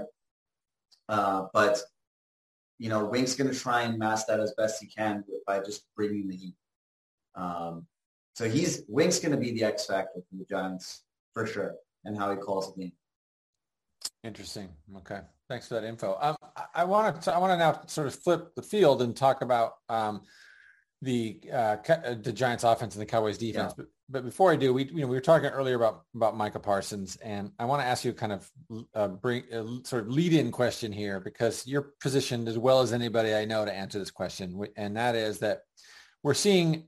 uh, 1.09 1.45
but 1.53 1.79
you 2.79 2.89
know, 2.89 3.05
Wink's 3.05 3.35
going 3.35 3.51
to 3.51 3.57
try 3.57 3.83
and 3.83 3.99
mask 3.99 4.25
that 4.25 4.39
as 4.39 4.55
best 4.57 4.81
he 4.81 4.87
can 4.87 5.23
by 5.45 5.59
just 5.59 5.85
bringing 5.95 6.27
the 6.27 6.35
heat. 6.35 6.55
Um, 7.35 7.85
so 8.41 8.49
he's 8.49 8.81
Wink's 8.87 9.19
going 9.19 9.33
to 9.33 9.37
be 9.37 9.51
the 9.51 9.63
X 9.63 9.85
factor 9.85 10.19
for 10.19 10.35
the 10.35 10.45
Giants 10.49 11.03
for 11.33 11.45
sure, 11.45 11.75
and 12.05 12.17
how 12.17 12.31
he 12.31 12.37
calls 12.37 12.73
the 12.73 12.81
game. 12.81 12.91
Interesting. 14.23 14.69
Okay, 14.97 15.19
thanks 15.47 15.67
for 15.67 15.75
that 15.75 15.83
info. 15.83 16.17
Um, 16.19 16.35
I 16.73 16.83
want 16.85 17.21
to 17.21 17.33
I 17.33 17.37
want 17.37 17.51
to 17.51 17.57
now 17.57 17.81
sort 17.85 18.07
of 18.07 18.15
flip 18.15 18.55
the 18.55 18.63
field 18.63 19.03
and 19.03 19.15
talk 19.15 19.43
about 19.43 19.73
um, 19.89 20.21
the 21.03 21.39
uh, 21.53 21.77
the 22.19 22.33
Giants 22.33 22.63
offense 22.63 22.95
and 22.95 23.01
the 23.01 23.05
Cowboys 23.05 23.37
defense. 23.37 23.75
Yeah. 23.77 23.83
But 23.83 23.85
but 24.09 24.25
before 24.25 24.51
I 24.51 24.55
do, 24.55 24.73
we 24.73 24.85
you 24.85 25.01
know 25.01 25.07
we 25.07 25.15
were 25.15 25.21
talking 25.21 25.49
earlier 25.49 25.75
about 25.75 26.01
about 26.15 26.35
Micah 26.35 26.59
Parsons, 26.59 27.17
and 27.17 27.51
I 27.59 27.65
want 27.65 27.83
to 27.83 27.85
ask 27.85 28.03
you 28.03 28.11
kind 28.11 28.31
of 28.31 28.51
uh, 28.95 29.07
bring 29.09 29.43
a 29.51 29.85
sort 29.85 30.01
of 30.01 30.09
lead 30.09 30.33
in 30.33 30.51
question 30.51 30.91
here 30.91 31.19
because 31.19 31.67
you're 31.67 31.93
positioned 32.01 32.47
as 32.47 32.57
well 32.57 32.81
as 32.81 32.91
anybody 32.91 33.35
I 33.35 33.45
know 33.45 33.65
to 33.65 33.71
answer 33.71 33.99
this 33.99 34.09
question, 34.09 34.65
and 34.77 34.97
that 34.97 35.13
is 35.13 35.37
that 35.39 35.59
we're 36.23 36.33
seeing 36.33 36.87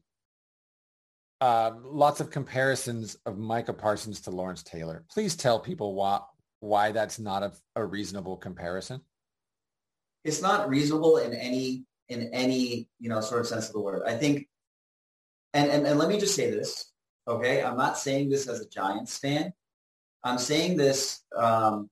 uh, 1.43 1.73
lots 1.83 2.21
of 2.21 2.29
comparisons 2.29 3.17
of 3.25 3.37
Micah 3.37 3.73
Parsons 3.73 4.21
to 4.21 4.31
Lawrence 4.31 4.63
Taylor. 4.63 5.03
Please 5.11 5.35
tell 5.35 5.59
people 5.59 5.93
why 5.93 6.21
why 6.61 6.93
that's 6.93 7.19
not 7.19 7.43
a, 7.43 7.51
a 7.75 7.85
reasonable 7.85 8.37
comparison. 8.37 9.01
It's 10.23 10.41
not 10.41 10.69
reasonable 10.69 11.17
in 11.17 11.33
any 11.33 11.83
in 12.07 12.29
any 12.31 12.87
you 12.97 13.09
know 13.09 13.19
sort 13.19 13.41
of 13.41 13.47
sense 13.47 13.67
of 13.67 13.73
the 13.73 13.81
word. 13.81 14.03
I 14.07 14.15
think, 14.15 14.47
and 15.53 15.69
and, 15.69 15.85
and 15.85 15.99
let 15.99 16.07
me 16.07 16.17
just 16.17 16.33
say 16.33 16.49
this 16.49 16.93
Okay, 17.27 17.61
I'm 17.61 17.77
not 17.77 17.97
saying 17.97 18.29
this 18.29 18.47
as 18.47 18.61
a 18.61 18.69
Giants 18.69 19.17
fan. 19.17 19.51
I'm 20.23 20.37
saying 20.37 20.77
this 20.77 21.23
um, 21.35 21.89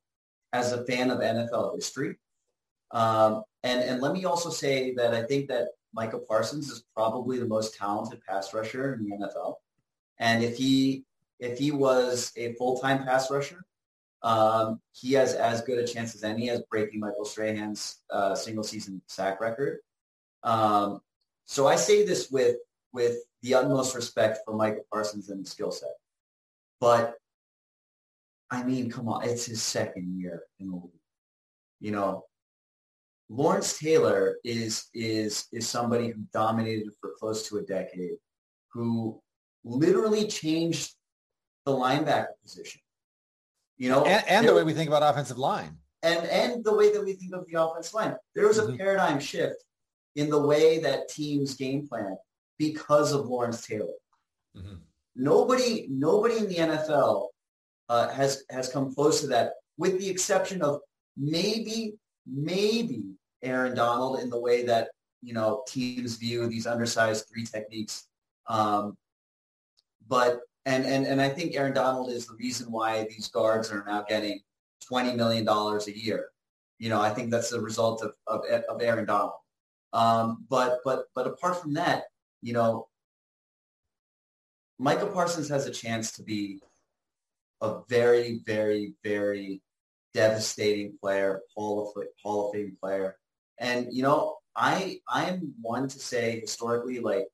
as 0.54 0.72
a 0.72 0.86
fan 0.86 1.12
of 1.12 1.20
NFL 1.20 1.76
history. 1.76 2.16
Um, 2.92 3.44
and, 3.64 3.82
and 3.82 4.02
let 4.02 4.14
me 4.14 4.24
also 4.24 4.50
say 4.50 4.94
that 4.96 5.14
I 5.14 5.24
think 5.24 5.50
that 5.50 5.70
Micah 5.94 6.20
Parsons 6.20 6.70
is 6.70 6.84
probably 6.96 7.40
the 7.40 7.48
most 7.48 7.76
talented 7.76 8.22
pass 8.28 8.54
rusher 8.54 8.94
in 8.94 9.04
the 9.04 9.16
NFL. 9.16 9.56
And 10.20 10.44
if 10.44 10.58
he 10.58 11.06
if 11.40 11.58
he 11.58 11.72
was 11.72 12.32
a 12.36 12.54
full-time 12.54 13.04
pass 13.04 13.32
rusher, 13.32 13.66
um, 14.22 14.80
he 14.92 15.14
has 15.14 15.34
as 15.34 15.62
good 15.62 15.80
a 15.80 15.88
chance 15.88 16.14
as 16.14 16.24
any 16.24 16.50
as 16.52 16.62
breaking 16.70 17.00
Michael 17.00 17.26
Strahan's 17.26 18.02
uh, 18.12 18.36
single 18.36 18.64
season 18.64 19.02
sack 19.08 19.42
record. 19.42 19.80
Um, 20.44 21.02
so 21.46 21.68
I 21.68 21.76
say 21.76 22.06
this 22.06 22.30
with 22.30 22.58
with 22.94 23.18
the 23.42 23.56
utmost 23.56 23.96
respect 23.96 24.40
for 24.46 24.54
Micah 24.54 24.82
Parsons 24.92 25.30
and 25.30 25.40
his 25.40 25.50
skill 25.50 25.72
set. 25.72 25.90
But 26.80 27.16
I 28.52 28.64
mean, 28.64 28.92
come 28.92 29.08
on, 29.10 29.24
it's 29.24 29.46
his 29.46 29.62
second 29.62 30.20
year 30.20 30.44
in 30.60 30.70
the 30.70 30.76
league. 30.76 30.92
You 31.80 31.92
know, 31.92 32.26
Lawrence 33.32 33.80
Taylor 33.80 34.36
is 34.44 34.90
is 34.94 35.46
is 35.54 35.66
somebody 35.66 36.10
who 36.10 36.22
dominated 36.34 36.90
for 37.00 37.14
close 37.18 37.48
to 37.48 37.60
a 37.60 37.62
decade, 37.62 38.18
who 38.74 39.22
literally 39.64 40.28
changed 40.28 40.94
the 41.66 41.72
linebacker 41.72 42.34
position. 42.44 42.82
You 43.78 43.90
know, 43.90 44.04
and, 44.04 44.28
and 44.28 44.48
the 44.48 44.54
way 44.54 44.66
we 44.66 44.74
think 44.74 44.90
about 44.90 45.02
offensive 45.02 45.38
line, 45.38 45.78
and 46.04 46.26
and 46.26 46.62
the 46.66 46.76
way 46.76 46.92
that 46.92 47.06
we 47.06 47.14
think 47.14 47.34
of 47.34 47.46
the 47.48 47.62
offensive 47.62 47.94
line. 47.94 48.16
There 48.36 48.48
was 48.50 48.58
a 48.58 48.64
mm-hmm. 48.64 48.76
paradigm 48.76 49.20
shift 49.22 49.64
in 50.18 50.30
the 50.30 50.42
way 50.46 50.80
that 50.80 51.08
teams 51.08 51.56
game 51.56 51.88
plan 51.88 52.18
because 52.60 53.14
of 53.14 53.28
Lawrence 53.28 53.66
Taylor. 53.66 53.96
Mm-hmm. 54.58 54.76
Nobody, 55.16 55.88
nobody 55.90 56.38
in 56.38 56.50
the 56.50 56.56
NFL 56.56 57.30
uh, 57.88 58.10
has 58.10 58.44
has 58.50 58.68
come 58.68 58.94
close 58.94 59.22
to 59.22 59.28
that, 59.28 59.54
with 59.78 60.00
the 60.00 60.10
exception 60.10 60.62
of 60.62 60.82
maybe, 61.16 61.94
maybe 62.28 63.06
Aaron 63.44 63.76
Donald 63.76 64.20
in 64.20 64.30
the 64.30 64.40
way 64.40 64.66
that 64.66 64.90
you 65.22 65.34
know 65.34 65.64
teams 65.68 66.18
view 66.18 66.48
these 66.48 66.68
undersized 66.68 67.28
three 67.32 67.46
techniques. 67.46 68.08
Um, 68.48 68.98
but 70.08 70.42
and 70.66 70.86
and 70.86 71.06
and 71.06 71.22
I 71.22 71.30
think 71.30 71.56
Aaron 71.56 71.74
Donald 71.74 72.12
is 72.12 72.28
the 72.28 72.36
reason 72.36 72.72
why 72.72 73.08
these 73.10 73.28
guards 73.28 73.72
are 73.72 73.84
now 73.86 74.04
getting 74.08 74.42
twenty 74.86 75.14
million 75.14 75.46
dollars 75.46 75.88
a 75.88 75.98
year. 75.98 76.30
You 76.80 76.90
know, 76.90 77.00
I 77.00 77.12
think 77.12 77.30
that's 77.30 77.52
the 77.52 77.62
result 77.62 78.02
of, 78.02 78.14
of, 78.26 78.42
of 78.68 78.82
Aaron 78.82 79.06
Donald. 79.06 79.34
Um, 79.94 80.46
but, 80.50 80.80
but, 80.84 81.06
but 81.14 81.28
apart 81.28 81.62
from 81.62 81.74
that, 81.76 82.06
you 82.42 82.54
know, 82.54 82.88
Micah 84.80 85.06
Parsons 85.06 85.50
has 85.50 85.68
a 85.68 85.72
chance 85.72 86.12
to 86.14 86.24
be 86.24 86.60
a 87.62 87.82
very, 87.88 88.42
very, 88.46 88.94
very 89.04 89.62
devastating 90.14 90.98
player, 91.00 91.42
Hall 91.56 91.94
of, 91.96 92.04
Hall 92.24 92.48
of 92.48 92.56
Fame 92.56 92.76
player. 92.82 93.18
And, 93.62 93.94
you 93.94 94.02
know, 94.02 94.38
I, 94.56 95.00
I 95.08 95.30
am 95.30 95.54
one 95.62 95.88
to 95.88 96.00
say 96.00 96.40
historically, 96.40 97.00
like, 97.00 97.28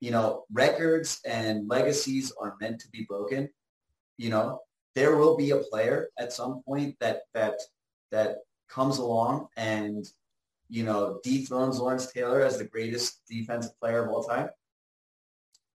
you 0.00 0.10
know, 0.10 0.44
records 0.52 1.20
and 1.24 1.68
legacies 1.68 2.32
are 2.40 2.56
meant 2.60 2.80
to 2.80 2.90
be 2.90 3.06
broken. 3.08 3.48
You 4.16 4.30
know, 4.30 4.60
there 4.96 5.16
will 5.16 5.36
be 5.36 5.50
a 5.50 5.58
player 5.58 6.08
at 6.18 6.32
some 6.32 6.62
point 6.66 6.96
that, 7.00 7.22
that, 7.34 7.54
that 8.10 8.38
comes 8.68 8.98
along 8.98 9.46
and, 9.56 10.06
you 10.68 10.82
know, 10.82 11.20
dethrones 11.22 11.78
Lawrence 11.78 12.12
Taylor 12.12 12.42
as 12.42 12.58
the 12.58 12.64
greatest 12.64 13.22
defensive 13.28 13.78
player 13.80 14.04
of 14.04 14.10
all 14.10 14.24
time. 14.24 14.50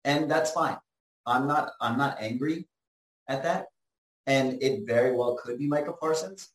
And 0.05 0.31
that's 0.31 0.53
fine. 0.53 0.79
I'm 1.27 1.47
not, 1.47 1.73
I'm 1.83 1.99
not 1.99 2.17
angry 2.19 2.67
at 3.29 3.43
that. 3.43 3.67
And 4.27 4.63
it 4.63 4.87
very 4.87 5.15
well 5.15 5.37
could 5.37 5.59
be 5.59 5.67
Micah 5.67 5.93
Parsons. 5.93 6.49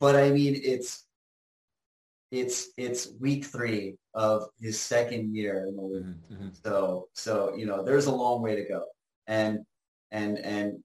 But 0.00 0.16
I 0.16 0.30
mean, 0.30 0.58
it's, 0.64 1.04
it's, 2.32 2.70
it's 2.76 3.12
week 3.20 3.44
three 3.44 3.96
of 4.14 4.48
his 4.60 4.80
second 4.80 5.36
year 5.36 5.66
in 5.68 5.76
the 5.76 5.82
league. 5.82 6.04
Mm-hmm, 6.04 6.34
mm-hmm. 6.34 6.48
So, 6.64 7.08
so, 7.12 7.54
you 7.54 7.66
know, 7.66 7.84
there's 7.84 8.06
a 8.06 8.14
long 8.14 8.42
way 8.42 8.56
to 8.56 8.64
go. 8.64 8.84
And, 9.26 9.60
and, 10.10 10.38
and, 10.38 10.82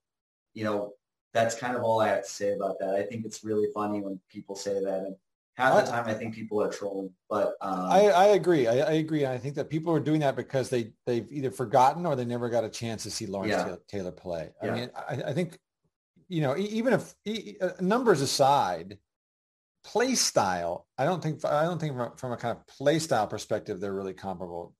you 0.53 0.65
know, 0.65 0.93
that's 1.33 1.55
kind 1.55 1.75
of 1.75 1.83
all 1.83 2.01
I 2.01 2.09
have 2.09 2.23
to 2.23 2.29
say 2.29 2.53
about 2.53 2.79
that. 2.79 2.95
I 2.95 3.03
think 3.03 3.25
it's 3.25 3.43
really 3.43 3.67
funny 3.73 4.01
when 4.01 4.19
people 4.29 4.55
say 4.55 4.73
that. 4.83 4.99
And 4.99 5.15
half 5.55 5.85
the 5.85 5.89
time 5.89 6.05
I 6.07 6.13
think 6.13 6.35
people 6.35 6.61
are 6.61 6.69
trolling, 6.69 7.11
but 7.29 7.55
um, 7.61 7.89
I, 7.89 8.09
I 8.09 8.25
agree. 8.27 8.67
I, 8.67 8.79
I, 8.79 8.93
agree. 8.93 9.25
I 9.25 9.37
think 9.37 9.55
that 9.55 9.69
people 9.69 9.93
are 9.93 9.99
doing 9.99 10.19
that 10.19 10.35
because 10.35 10.69
they, 10.69 10.91
they've 11.05 11.31
either 11.31 11.51
forgotten 11.51 12.05
or 12.05 12.15
they 12.15 12.25
never 12.25 12.49
got 12.49 12.63
a 12.63 12.69
chance 12.69 13.03
to 13.03 13.11
see 13.11 13.25
Lawrence 13.25 13.51
yeah. 13.51 13.75
Taylor, 13.87 14.11
play. 14.11 14.49
Yeah. 14.61 14.71
I 14.71 14.75
mean, 14.75 14.89
I, 14.95 15.29
I, 15.29 15.33
think, 15.33 15.57
you 16.27 16.41
know, 16.41 16.57
even 16.57 16.93
if 16.93 17.15
uh, 17.61 17.69
numbers 17.79 18.21
aside, 18.21 18.97
play 19.83 20.15
style, 20.15 20.87
I 20.97 21.05
don't 21.05 21.21
think, 21.21 21.43
I 21.45 21.63
don't 21.63 21.79
think 21.79 21.95
from, 21.95 22.15
from 22.17 22.31
a 22.31 22.37
kind 22.37 22.57
of 22.57 22.67
play 22.67 22.99
style 22.99 23.27
perspective, 23.27 23.79
they're 23.79 23.93
really 23.93 24.13
comparable. 24.13 24.73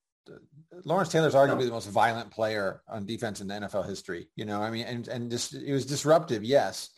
Lawrence 0.84 1.10
Taylor's 1.10 1.34
arguably 1.34 1.60
no. 1.60 1.66
the 1.66 1.72
most 1.72 1.90
violent 1.90 2.32
player 2.32 2.82
on 2.88 3.06
defense 3.06 3.40
in 3.40 3.48
the 3.48 3.54
NFL 3.54 3.88
history. 3.88 4.28
You 4.36 4.46
know, 4.46 4.62
I 4.62 4.70
mean, 4.70 4.86
and 4.86 5.08
and 5.08 5.32
just 5.32 5.54
it 5.54 5.72
was 5.72 5.86
disruptive, 5.86 6.44
yes, 6.44 6.90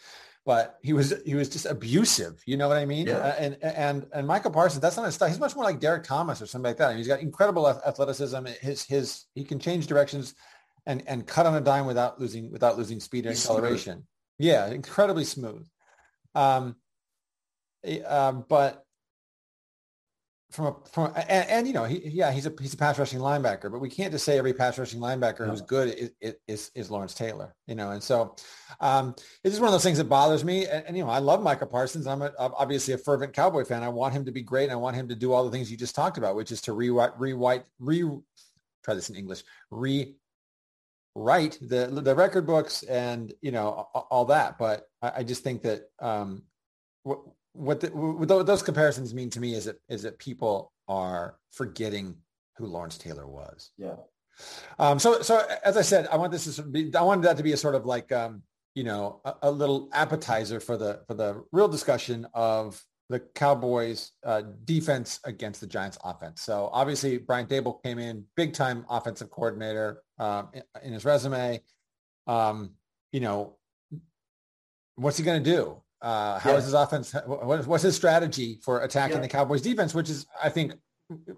but 0.46 0.80
he 0.82 0.94
was 0.94 1.14
he 1.26 1.36
was 1.36 1.48
just 1.48 1.68
abusive. 1.68 2.42
You 2.48 2.58
know 2.58 2.68
what 2.68 2.78
I 2.78 2.86
mean? 2.86 3.06
Yeah. 3.06 3.18
Uh, 3.18 3.36
and 3.38 3.58
and 3.62 4.08
and 4.12 4.28
Micah 4.28 4.50
Parsons, 4.50 4.82
that's 4.82 4.98
not 4.98 5.06
his 5.06 5.14
style. 5.14 5.30
He's 5.30 5.40
much 5.40 5.56
more 5.56 5.64
like 5.64 5.80
Derrick 5.80 6.04
Thomas 6.04 6.42
or 6.42 6.48
something 6.48 6.70
like 6.70 6.78
that. 6.78 6.88
I 6.88 6.90
mean, 6.90 6.98
he's 6.98 7.08
got 7.08 7.20
incredible 7.20 7.70
athleticism. 7.70 8.46
His 8.60 8.84
his 8.84 9.26
he 9.36 9.44
can 9.44 9.60
change 9.60 9.86
directions 9.86 10.34
and 10.86 11.04
and 11.08 11.28
cut 11.28 11.46
on 11.46 11.56
a 11.56 11.62
dime 11.62 11.86
without 11.86 12.20
losing 12.20 12.52
without 12.52 12.78
losing 12.78 13.00
speed 13.00 13.28
or 13.28 13.30
acceleration. 13.30 13.94
Smooth. 13.94 14.06
Yeah, 14.40 14.70
incredibly 14.70 15.26
smooth. 15.26 15.68
Um, 16.34 16.78
um, 18.06 18.46
but 18.48 18.86
from 20.52 20.66
a 20.66 20.76
from 20.90 21.06
a, 21.06 21.32
and, 21.32 21.50
and, 21.50 21.68
you 21.68 21.74
know 21.74 21.84
he 21.84 22.02
yeah 22.10 22.32
he's 22.32 22.48
a 22.48 22.54
he's 22.60 22.74
a 22.74 22.78
pass 22.78 22.98
rushing 22.98 23.20
linebacker 23.20 23.72
but 23.72 23.80
we 23.80 23.90
can't 23.90 24.12
just 24.12 24.26
say 24.26 24.38
every 24.38 24.54
pass 24.54 24.80
rushing 24.80 25.00
linebacker 25.00 25.42
no. 25.42 25.52
who's 25.52 25.62
good 25.62 26.12
is, 26.22 26.36
is, 26.48 26.72
is 26.74 26.90
Lawrence 26.90 27.14
Taylor 27.14 27.54
you 27.68 27.76
know? 27.76 27.92
And 27.92 28.02
so 28.02 28.36
um, 28.80 29.14
it's 29.44 29.54
just 29.54 29.60
one 29.60 29.68
of 29.68 29.74
those 29.74 29.84
things 29.84 30.00
that 30.00 30.06
bothers 30.06 30.44
me. 30.44 30.66
And, 30.66 30.86
and 30.88 30.98
you 30.98 31.04
know 31.04 31.10
I 31.10 31.20
love 31.20 31.44
Micah 31.44 31.68
Parsons. 31.68 32.08
I'm 32.08 32.24
a, 32.24 32.32
obviously 32.40 32.96
a 32.96 32.98
fervent 32.98 33.34
Cowboy 33.34 33.64
fan. 33.64 33.84
I 33.84 33.90
want 33.90 34.14
him 34.14 34.26
to 34.26 34.32
be 34.32 34.42
great 34.42 34.64
and 34.64 34.72
I 34.72 34.78
want 34.78 34.96
him 34.96 35.08
to 35.10 35.16
do 35.16 35.32
all 35.34 35.46
the 35.46 35.52
things 35.52 35.70
you 35.70 35.78
just 35.78 35.96
talked 35.96 36.18
about 36.18 36.36
which 36.36 36.52
is 36.52 36.62
to 36.62 36.74
rewrite 36.74 37.20
rewrite 37.20 37.66
re 37.80 38.10
try 38.84 38.94
this 38.96 39.10
in 39.10 39.16
English 39.16 39.44
rewrite 39.70 40.16
the 41.62 41.88
the 41.92 42.16
record 42.16 42.48
books 42.48 42.82
and 42.84 43.34
you 43.42 43.52
know 43.52 43.88
all 44.10 44.26
that. 44.26 44.58
But 44.58 44.88
I, 45.04 45.12
I 45.18 45.24
just 45.24 45.44
think 45.44 45.62
that 45.62 45.84
um, 46.00 46.42
what, 47.54 47.80
the, 47.80 47.88
what 47.88 48.46
those 48.46 48.64
comparisons 48.64 49.14
mean 49.14 49.30
to 49.32 49.40
me 49.40 49.54
is 49.54 49.66
that 49.66 49.80
is 49.90 50.04
that 50.04 50.20
people 50.20 50.72
are 50.88 51.38
forgetting 51.52 52.16
who 52.58 52.68
Lawrence 52.68 52.98
Taylor 52.98 53.28
was. 53.28 53.72
Yeah. 53.78 53.96
Um, 54.78 55.00
so 55.00 55.22
so 55.22 55.46
as 55.64 55.78
I 55.78 55.82
said, 55.82 56.08
I 56.12 56.18
want 56.18 56.32
this 56.32 56.56
to 56.56 56.64
be 56.64 56.96
I 56.96 57.02
wanted 57.02 57.24
that 57.24 57.38
to 57.38 57.44
be 57.44 57.54
a 57.54 57.58
sort 57.58 57.76
of 57.76 57.86
like 57.86 58.12
um, 58.12 58.44
you 58.76 58.84
know 58.84 59.22
a, 59.26 59.34
a, 59.44 59.52
little 59.52 59.90
appetizer 59.92 60.60
for 60.60 60.78
the 60.78 61.02
for 61.08 61.14
the 61.14 61.44
real 61.52 61.68
discussion 61.68 62.28
of 62.34 62.82
the 63.10 63.20
Cowboys 63.20 64.12
uh, 64.24 64.44
defense 64.66 65.20
against 65.26 65.60
the 65.60 65.68
Giants 65.68 65.98
offense. 66.04 66.42
So 66.42 66.70
obviously 66.72 67.18
Brian 67.18 67.48
Daboll 67.48 67.82
came 67.84 67.98
in 67.98 68.24
big 68.36 68.54
time 68.54 68.86
offensive 68.90 69.32
coordinator 69.32 70.04
um, 70.20 70.50
in, 70.54 70.64
in, 70.84 70.94
his 70.94 71.06
resume. 71.06 71.60
Um, 72.28 72.76
you 73.12 73.20
know, 73.20 73.58
what's 74.96 75.18
he 75.18 75.24
going 75.24 75.44
to 75.44 75.52
do? 75.52 75.82
Uh, 76.02 76.40
how 76.40 76.52
yeah. 76.52 76.58
is 76.58 76.66
his 76.66 76.74
offense? 76.74 77.14
What, 77.26 77.68
what's 77.68 77.84
his 77.84 77.96
strategy 77.96 78.60
for 78.64 78.82
attacking 78.82 79.18
yeah. 79.18 79.24
the 79.24 79.28
Cowboys 79.28 79.62
defense, 79.62 79.94
which 79.94 80.10
is, 80.10 80.26
I 80.42 80.50
think, 80.50 80.74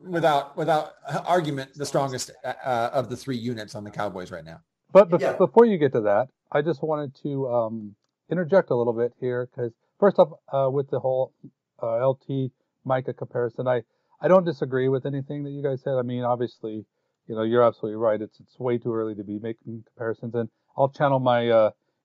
without 0.04 0.56
without 0.58 0.94
argument, 1.26 1.74
the 1.76 1.86
strongest 1.86 2.32
uh, 2.44 2.90
of 2.94 3.10
the 3.10 3.18
three 3.18 3.38
units 3.38 3.76
on 3.76 3.84
the 3.84 3.92
Cowboys 3.92 4.32
right 4.32 4.46
now. 4.46 4.60
But 4.92 5.10
be- 5.10 5.18
yeah. 5.20 5.34
before 5.34 5.66
you 5.66 5.78
get 5.78 5.94
to 5.94 6.02
that, 6.02 6.28
I 6.52 6.62
just 6.62 6.84
wanted 6.84 7.16
to 7.24 7.48
um, 7.50 7.96
interject 8.30 8.70
a 8.70 8.76
little 8.76 8.94
bit 8.94 9.14
here 9.20 9.50
because 9.50 9.72
first 10.00 10.20
off, 10.20 10.30
uh, 10.52 10.70
with 10.70 10.90
the 10.90 11.00
whole 11.00 11.34
uh, 11.82 12.08
LT 12.08 12.52
Micah 12.84 13.14
comparison, 13.14 13.68
I 13.68 13.82
I 14.22 14.28
don't 14.28 14.46
disagree 14.46 14.90
with 14.90 15.06
anything 15.06 15.44
that 15.44 15.52
you 15.52 15.64
guys 15.64 15.82
said. 15.82 15.94
I 15.94 16.04
mean, 16.04 16.24
obviously, 16.24 16.86
you 17.28 17.36
know, 17.36 17.44
you're 17.44 17.64
absolutely 17.64 17.98
right. 17.98 18.22
It's 18.22 18.40
it's 18.40 18.60
way 18.60 18.78
too 18.78 18.94
early 18.94 19.16
to 19.16 19.24
be 19.24 19.40
making 19.40 19.84
comparisons, 19.88 20.36
and 20.36 20.50
I'll 20.78 20.90
channel 20.90 21.20
my 21.20 21.50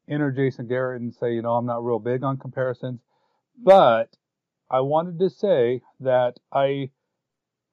inner 0.08 0.30
Jason 0.30 0.66
Garrett 0.66 1.02
and 1.02 1.14
say, 1.14 1.34
you 1.34 1.42
know, 1.42 1.54
I'm 1.54 1.66
not 1.66 1.84
real 1.84 1.98
big 1.98 2.22
on 2.22 2.38
comparisons, 2.38 3.00
but 3.62 4.16
I 4.70 4.80
wanted 4.80 5.18
to 5.20 5.30
say 5.30 5.82
that 6.00 6.38
I 6.52 6.90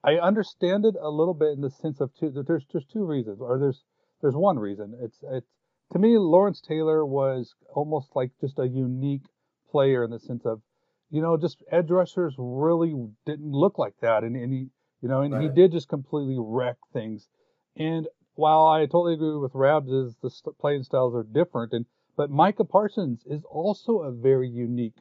I 0.03 0.15
understand 0.15 0.85
it 0.85 0.95
a 0.99 1.09
little 1.09 1.33
bit 1.33 1.53
in 1.53 1.61
the 1.61 1.69
sense 1.69 2.01
of 2.01 2.13
two. 2.13 2.29
There's 2.29 2.65
there's 2.71 2.85
two 2.85 3.05
reasons, 3.05 3.39
or 3.41 3.57
there's 3.57 3.83
there's 4.21 4.35
one 4.35 4.59
reason. 4.59 4.97
It's 5.01 5.17
it's 5.23 5.49
to 5.91 5.99
me 5.99 6.17
Lawrence 6.17 6.61
Taylor 6.61 7.05
was 7.05 7.55
almost 7.73 8.15
like 8.15 8.31
just 8.41 8.59
a 8.59 8.67
unique 8.67 9.25
player 9.71 10.03
in 10.03 10.11
the 10.11 10.19
sense 10.19 10.45
of, 10.45 10.61
you 11.09 11.21
know, 11.21 11.37
just 11.37 11.63
edge 11.71 11.89
rushers 11.89 12.35
really 12.37 12.93
didn't 13.25 13.51
look 13.51 13.77
like 13.77 13.95
that, 14.01 14.23
and, 14.23 14.35
and 14.35 14.53
he 14.53 14.69
you 15.01 15.09
know, 15.09 15.21
and 15.21 15.33
right. 15.33 15.43
he 15.43 15.49
did 15.49 15.71
just 15.71 15.89
completely 15.89 16.37
wreck 16.39 16.77
things. 16.93 17.27
And 17.75 18.07
while 18.35 18.67
I 18.67 18.85
totally 18.85 19.15
agree 19.15 19.35
with 19.35 19.51
Rabs, 19.53 19.91
is 19.91 20.15
the 20.21 20.31
playing 20.59 20.83
styles 20.83 21.13
are 21.15 21.23
different, 21.23 21.73
and 21.73 21.85
but 22.15 22.29
Micah 22.29 22.63
Parsons 22.63 23.23
is 23.25 23.43
also 23.49 23.99
a 23.99 24.11
very 24.11 24.49
unique 24.49 24.97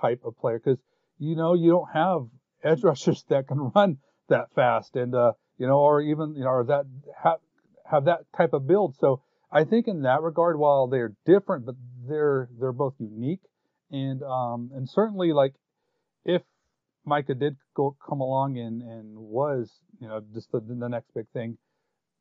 type 0.00 0.20
of 0.24 0.36
player 0.38 0.58
because 0.58 0.78
you 1.18 1.36
know 1.36 1.54
you 1.54 1.70
don't 1.70 1.90
have 1.92 2.26
edge 2.62 2.82
rushers 2.90 3.24
that 3.28 3.48
can 3.48 3.70
run 3.74 3.98
that 4.28 4.52
fast 4.54 4.96
and 4.96 5.14
uh, 5.14 5.32
you 5.58 5.66
know 5.66 5.78
or 5.78 6.00
even 6.00 6.34
you 6.34 6.44
know 6.44 6.50
or 6.50 6.64
that 6.64 6.86
have 7.22 7.38
have 7.90 8.04
that 8.06 8.20
type 8.36 8.52
of 8.52 8.66
build. 8.66 8.96
So 8.98 9.22
I 9.52 9.64
think 9.64 9.86
in 9.86 10.02
that 10.02 10.22
regard, 10.22 10.58
while 10.58 10.88
they're 10.88 11.14
different, 11.26 11.66
but 11.66 11.76
they're 12.08 12.48
they're 12.58 12.72
both 12.72 12.94
unique 12.98 13.42
and 13.90 14.22
um, 14.22 14.70
and 14.74 14.88
certainly 14.88 15.32
like 15.32 15.54
if 16.24 16.42
Micah 17.04 17.34
did 17.34 17.56
go 17.74 17.96
come 18.04 18.20
along 18.20 18.58
and 18.58 18.82
and 18.82 19.16
was 19.16 19.70
you 20.00 20.08
know 20.08 20.22
just 20.32 20.50
the, 20.52 20.60
the 20.60 20.88
next 20.88 21.12
big 21.14 21.28
thing 21.32 21.56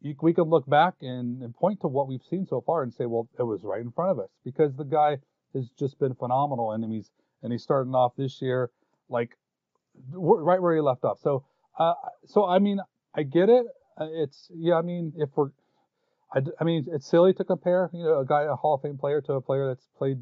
you, 0.04 0.16
we 0.22 0.34
can 0.34 0.44
look 0.44 0.70
back 0.70 0.96
and, 1.02 1.42
and 1.42 1.56
point 1.56 1.82
to 1.82 1.88
what 1.88 2.08
we've 2.08 2.24
seen 2.30 2.46
so 2.46 2.62
far 2.62 2.84
and 2.84 2.94
say, 2.94 3.06
well, 3.06 3.28
it 3.40 3.44
was 3.44 3.64
right 3.64 3.82
in 3.82 3.92
front 3.92 4.12
of 4.12 4.20
us 4.20 4.30
because 4.44 4.76
the 4.76 4.84
guy 4.84 5.18
has 5.56 5.70
just 5.80 5.98
been 6.00 6.14
phenomenal 6.14 6.72
and 6.74 6.92
he's 6.92 7.10
and 7.42 7.52
he's 7.52 7.64
starting 7.64 7.94
off 7.94 8.14
this 8.16 8.42
year 8.42 8.70
like 9.10 9.38
right 10.12 10.62
where 10.62 10.76
he 10.76 10.82
left 10.82 11.04
off. 11.06 11.20
So, 11.22 11.46
uh, 11.80 11.94
so 12.26 12.46
I 12.46 12.60
mean, 12.60 12.80
I 13.16 13.24
get 13.24 13.50
it. 13.50 13.66
Uh, 14.00 14.08
it's 14.12 14.50
yeah. 14.54 14.76
I 14.76 14.82
mean, 14.82 15.14
if 15.18 15.30
we're, 15.36 15.50
I, 16.34 16.42
I 16.60 16.64
mean, 16.64 16.86
it's 16.92 17.08
silly 17.08 17.34
to 17.34 17.44
compare, 17.44 17.90
you 17.94 18.04
know, 18.04 18.20
a 18.20 18.26
guy, 18.26 18.44
a 18.44 18.56
Hall 18.56 18.76
of 18.76 18.82
Fame 18.82 18.98
player, 18.98 19.22
to 19.22 19.34
a 19.34 19.42
player 19.42 19.68
that's 19.68 19.88
played 19.98 20.18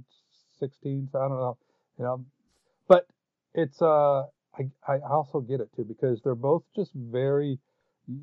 16. 0.60 1.10
So 1.12 1.20
I 1.20 1.28
don't 1.28 1.38
know, 1.38 1.58
you 1.98 2.06
know, 2.06 2.26
but 2.88 3.08
it's 3.54 3.82
uh, 3.82 4.24
I 4.58 4.70
I 4.88 5.00
also 5.10 5.40
get 5.40 5.62
it 5.62 5.70
too 5.76 5.86
because 5.86 6.22
they're 6.22 6.36
both 6.36 6.64
just 6.76 6.92
very 6.94 7.60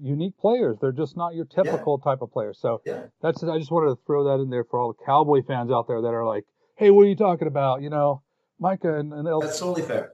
unique 0.01 0.37
players. 0.39 0.79
They're 0.81 0.93
just 0.93 1.17
not 1.17 1.35
your 1.35 1.45
typical 1.45 2.01
yeah. 2.01 2.11
type 2.11 2.23
of 2.23 2.33
player. 2.33 2.53
So 2.55 2.81
yeah. 2.85 3.05
that's 3.23 3.43
I 3.43 3.59
just 3.59 3.71
wanted 3.71 3.95
to 3.95 3.99
throw 4.07 4.25
that 4.25 4.43
in 4.43 4.51
there 4.51 4.65
for 4.65 4.79
all 4.79 4.93
the 4.93 5.05
Cowboy 5.05 5.43
fans 5.43 5.71
out 5.71 5.87
there 5.89 6.01
that 6.01 6.09
are 6.09 6.27
like, 6.27 6.45
"Hey, 6.77 6.91
what 6.91 7.03
are 7.03 7.09
you 7.09 7.17
talking 7.17 7.49
about?" 7.49 7.83
You 7.83 7.91
know, 7.91 8.23
Micah 8.59 8.99
and, 8.99 9.13
and 9.13 9.27
That's 9.27 9.59
totally 9.59 9.83
fair. 9.83 10.13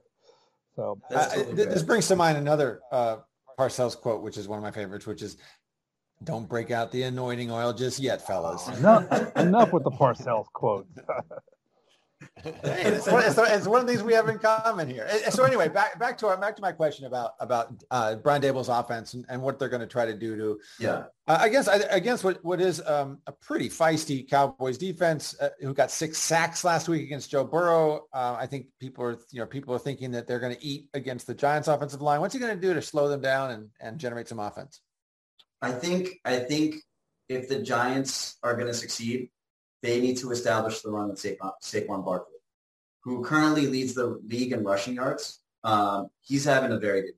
So 0.75 0.99
totally 1.11 1.41
uh, 1.41 1.55
fair. 1.55 1.65
this 1.65 1.83
brings 1.83 2.07
to 2.07 2.15
mind 2.15 2.37
another 2.37 2.81
uh, 2.91 3.17
Parcells 3.57 3.99
quote, 3.99 4.21
which 4.21 4.37
is 4.37 4.47
one 4.47 4.57
of 4.57 4.63
my 4.63 4.71
favorites, 4.71 5.07
which 5.07 5.21
is, 5.21 5.37
"Don't 6.23 6.47
break 6.47 6.71
out 6.71 6.91
the 6.91 7.03
anointing 7.03 7.51
oil 7.51 7.73
just 7.73 7.99
yet, 7.99 8.25
fellas." 8.25 8.67
enough, 8.77 9.35
enough 9.37 9.73
with 9.73 9.83
the 9.83 9.91
Parcells 9.91 10.47
quote. 10.53 10.87
hey, 12.43 12.53
it's, 12.63 13.07
one, 13.07 13.23
it's, 13.23 13.37
it's, 13.37 13.67
one, 13.67 13.81
of 13.81 13.87
the 13.87 13.93
things 13.93 14.03
we 14.03 14.13
have 14.13 14.29
in 14.29 14.39
common 14.39 14.89
here. 14.89 15.07
So 15.29 15.43
anyway, 15.43 15.67
back 15.67 15.99
back 15.99 16.17
to 16.19 16.27
our, 16.27 16.37
back 16.37 16.55
to 16.55 16.61
my 16.61 16.71
question 16.71 17.05
about 17.05 17.31
about 17.39 17.73
uh, 17.91 18.15
Brian 18.15 18.41
Daboll's 18.41 18.69
offense 18.69 19.13
and, 19.13 19.25
and 19.29 19.41
what 19.41 19.59
they're 19.59 19.69
going 19.69 19.81
to 19.81 19.87
try 19.87 20.05
to 20.05 20.15
do 20.15 20.35
to. 20.37 20.59
Yeah. 20.79 21.05
Uh, 21.27 21.39
against 21.41 21.69
against 21.89 22.23
what 22.23 22.43
what 22.43 22.61
is 22.61 22.85
um, 22.85 23.19
a 23.27 23.31
pretty 23.31 23.69
feisty 23.69 24.29
Cowboys 24.29 24.77
defense 24.77 25.35
uh, 25.41 25.49
who 25.59 25.73
got 25.73 25.91
six 25.91 26.17
sacks 26.17 26.63
last 26.63 26.87
week 26.87 27.03
against 27.03 27.31
Joe 27.31 27.43
Burrow. 27.43 28.05
Uh, 28.13 28.35
I 28.39 28.45
think 28.45 28.67
people 28.79 29.03
are 29.03 29.17
you 29.31 29.39
know 29.39 29.45
people 29.45 29.73
are 29.73 29.79
thinking 29.79 30.11
that 30.11 30.27
they're 30.27 30.39
going 30.39 30.55
to 30.55 30.63
eat 30.63 30.87
against 30.93 31.27
the 31.27 31.33
Giants 31.33 31.67
offensive 31.67 32.01
line. 32.01 32.21
What's 32.21 32.33
he 32.33 32.39
going 32.39 32.55
to 32.55 32.61
do 32.61 32.73
to 32.73 32.81
slow 32.81 33.09
them 33.09 33.21
down 33.21 33.51
and 33.51 33.69
and 33.79 33.99
generate 33.99 34.27
some 34.27 34.39
offense? 34.39 34.81
I 35.61 35.71
think 35.71 36.19
I 36.23 36.37
think 36.37 36.75
if 37.27 37.49
the 37.49 37.61
Giants 37.61 38.37
are 38.43 38.53
going 38.53 38.67
to 38.67 38.73
succeed, 38.73 39.29
they 39.85 40.01
need 40.01 40.17
to 40.17 40.31
establish 40.31 40.81
the 40.81 40.89
run 40.89 41.09
with 41.09 41.19
Saquon, 41.19 41.51
Saquon 41.61 42.03
Barkley, 42.03 42.39
who 43.03 43.23
currently 43.23 43.67
leads 43.67 43.93
the 43.93 44.07
league 44.33 44.51
in 44.51 44.63
rushing 44.63 44.95
yards. 44.95 45.41
Um, 45.63 46.07
he's 46.21 46.43
having 46.45 46.71
a 46.71 46.79
very 46.79 47.01
good, 47.05 47.17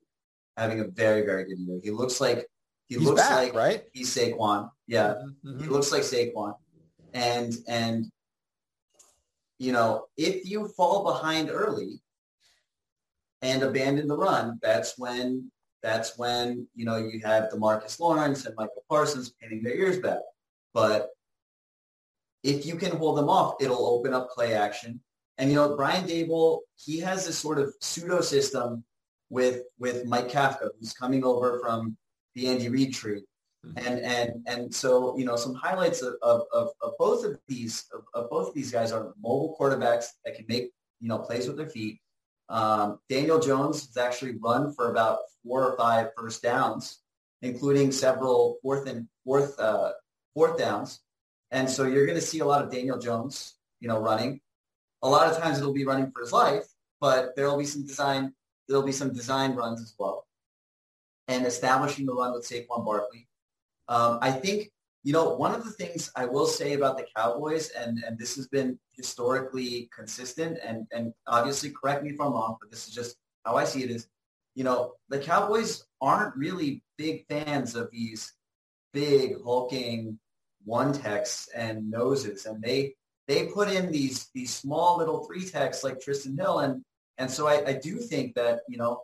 having 0.58 0.80
a 0.82 0.88
very 1.04 1.22
very 1.30 1.44
good 1.46 1.60
year. 1.60 1.80
He 1.84 1.92
looks 1.92 2.20
like 2.20 2.40
he 2.90 2.96
he's 2.96 3.06
looks 3.08 3.22
back, 3.22 3.36
like 3.44 3.54
right. 3.54 3.82
He's 3.94 4.14
Saquon. 4.16 4.70
Yeah, 4.88 5.14
Mm-hmm. 5.46 5.60
he 5.64 5.68
looks 5.70 5.92
like 5.92 6.04
Saquon, 6.04 6.54
and 7.14 7.54
and 7.68 8.06
you 9.60 9.72
know 9.72 10.06
if 10.18 10.46
you 10.50 10.68
fall 10.78 11.04
behind 11.12 11.50
early 11.50 12.00
and 13.42 13.64
abandon 13.64 14.08
the 14.08 14.18
run, 14.18 14.60
that's 14.62 14.98
when 14.98 15.52
that's 15.84 16.18
when 16.18 16.68
you 16.76 16.86
know 16.86 16.98
you 16.98 17.20
have 17.24 17.50
Demarcus 17.52 18.00
Lawrence 18.00 18.46
and 18.46 18.56
Micah 18.56 18.84
Parsons 18.90 19.30
pinning 19.40 19.62
their 19.64 19.76
ears 19.76 20.00
back. 20.00 20.20
But 20.74 21.10
if 22.48 22.66
you 22.66 22.76
can 22.78 22.96
hold 22.96 23.18
them 23.18 23.28
off, 23.28 23.56
it'll 23.60 23.86
open 23.86 24.14
up 24.14 24.32
play 24.32 24.54
action. 24.54 25.02
And 25.38 25.50
you 25.50 25.56
know, 25.56 25.76
Brian 25.76 26.08
Daboll, 26.08 26.62
he 26.78 26.98
has 27.00 27.26
this 27.26 27.38
sort 27.38 27.60
of 27.60 27.74
pseudo 27.82 28.22
system 28.22 28.86
with 29.30 29.64
with 29.78 30.06
Mike 30.06 30.30
Kafka, 30.30 30.70
who's 30.80 30.94
coming 30.94 31.24
over 31.26 31.60
from 31.62 31.98
the 32.36 32.48
Andy 32.48 32.70
Reid 32.70 32.94
tree. 32.94 33.24
And 33.76 34.00
and 34.00 34.32
and 34.48 34.74
so 34.74 35.18
you 35.18 35.26
know 35.26 35.36
some 35.36 35.54
highlights 35.54 36.02
of, 36.02 36.14
of, 36.22 36.44
of, 36.54 36.70
of 36.82 36.94
both 36.98 37.26
of 37.26 37.38
these 37.50 37.86
of, 37.94 38.04
of, 38.14 38.30
both 38.30 38.48
of 38.48 38.54
these 38.54 38.72
guys 38.72 38.94
are 38.94 39.14
mobile 39.22 39.58
quarterbacks 39.60 40.06
that 40.24 40.36
can 40.36 40.46
make 40.48 40.72
you 41.02 41.10
know 41.10 41.20
plays 41.20 41.48
with 41.48 41.58
their 41.58 41.68
feet. 41.68 42.00
Um, 42.48 43.00
Daniel 43.10 43.42
Jones 43.42 43.86
has 43.88 43.98
actually 43.98 44.38
run 44.38 44.74
for 44.74 44.90
about 44.92 45.20
four 45.44 45.66
or 45.66 45.76
five 45.76 46.12
first 46.18 46.42
downs, 46.42 47.00
including 47.42 47.92
several 47.92 48.58
fourth 48.62 48.88
and 48.88 49.06
fourth 49.26 49.60
uh, 49.60 49.92
fourth 50.34 50.58
downs. 50.58 51.02
And 51.52 51.70
so 51.70 51.86
you're 51.86 52.06
going 52.06 52.20
to 52.20 52.26
see 52.26 52.40
a 52.40 52.46
lot 52.46 52.64
of 52.64 52.72
Daniel 52.72 52.98
Jones, 52.98 53.56
you 53.80 53.88
know, 53.88 54.00
running. 54.00 54.42
A 55.02 55.10
lot 55.10 55.32
of 55.32 55.38
times 55.38 55.60
it'll 55.60 55.74
be 55.74 55.86
running 55.86 56.12
for 56.12 56.22
his 56.22 56.34
life, 56.34 56.66
but 57.00 57.36
there 57.36 57.48
will 57.48 57.58
be 57.58 57.66
some 57.66 57.86
design. 57.86 58.34
There'll 58.68 58.84
be 58.84 58.92
some 58.92 59.14
design 59.14 59.56
runs 59.56 59.82
as 59.82 59.94
well, 59.98 60.26
and 61.28 61.46
establishing 61.46 62.06
the 62.06 62.14
run 62.14 62.34
with 62.34 62.48
Saquon 62.48 62.84
Barkley. 62.84 63.28
Um, 63.88 64.20
I 64.22 64.32
think 64.32 64.72
you 65.04 65.14
know 65.14 65.36
one 65.36 65.54
of 65.54 65.64
the 65.64 65.72
things 65.72 66.12
I 66.16 66.26
will 66.26 66.48
say 66.48 66.74
about 66.74 66.98
the 66.98 67.06
Cowboys, 67.16 67.70
and 67.70 68.04
and 68.06 68.18
this 68.18 68.36
has 68.36 68.48
been 68.48 68.80
historically 68.92 69.90
consistent, 69.96 70.58
and 70.66 70.88
and 70.92 71.14
obviously 71.28 71.70
correct 71.70 72.04
me 72.04 72.10
if 72.10 72.20
I'm 72.20 72.34
wrong, 72.34 72.58
but 72.60 72.72
this 72.72 72.88
is 72.88 72.94
just 72.94 73.16
how 73.46 73.56
I 73.56 73.64
see 73.64 73.84
it. 73.84 73.92
Is 73.92 74.08
you 74.56 74.64
know 74.64 74.96
the 75.10 75.20
Cowboys 75.20 75.86
aren't 76.02 76.36
really 76.36 76.84
big 76.98 77.26
fans 77.28 77.76
of 77.76 77.92
these 77.92 78.34
big 78.92 79.36
hulking 79.44 80.20
one 80.68 80.92
techs 80.92 81.48
and 81.56 81.90
noses, 81.90 82.46
and 82.46 82.62
they 82.62 82.94
they 83.28 83.48
put 83.48 83.70
in 83.70 83.92
these 83.92 84.30
these 84.36 84.54
small 84.54 84.98
little 84.98 85.26
three 85.26 85.46
techs 85.46 85.84
like 85.84 86.00
Trysten 86.00 86.38
Hill, 86.38 86.60
and 86.60 86.84
and 87.18 87.32
so 87.32 87.48
I, 87.48 87.64
I 87.66 87.74
do 87.74 87.98
think 87.98 88.36
that 88.36 88.60
you 88.68 88.78
know 88.78 89.02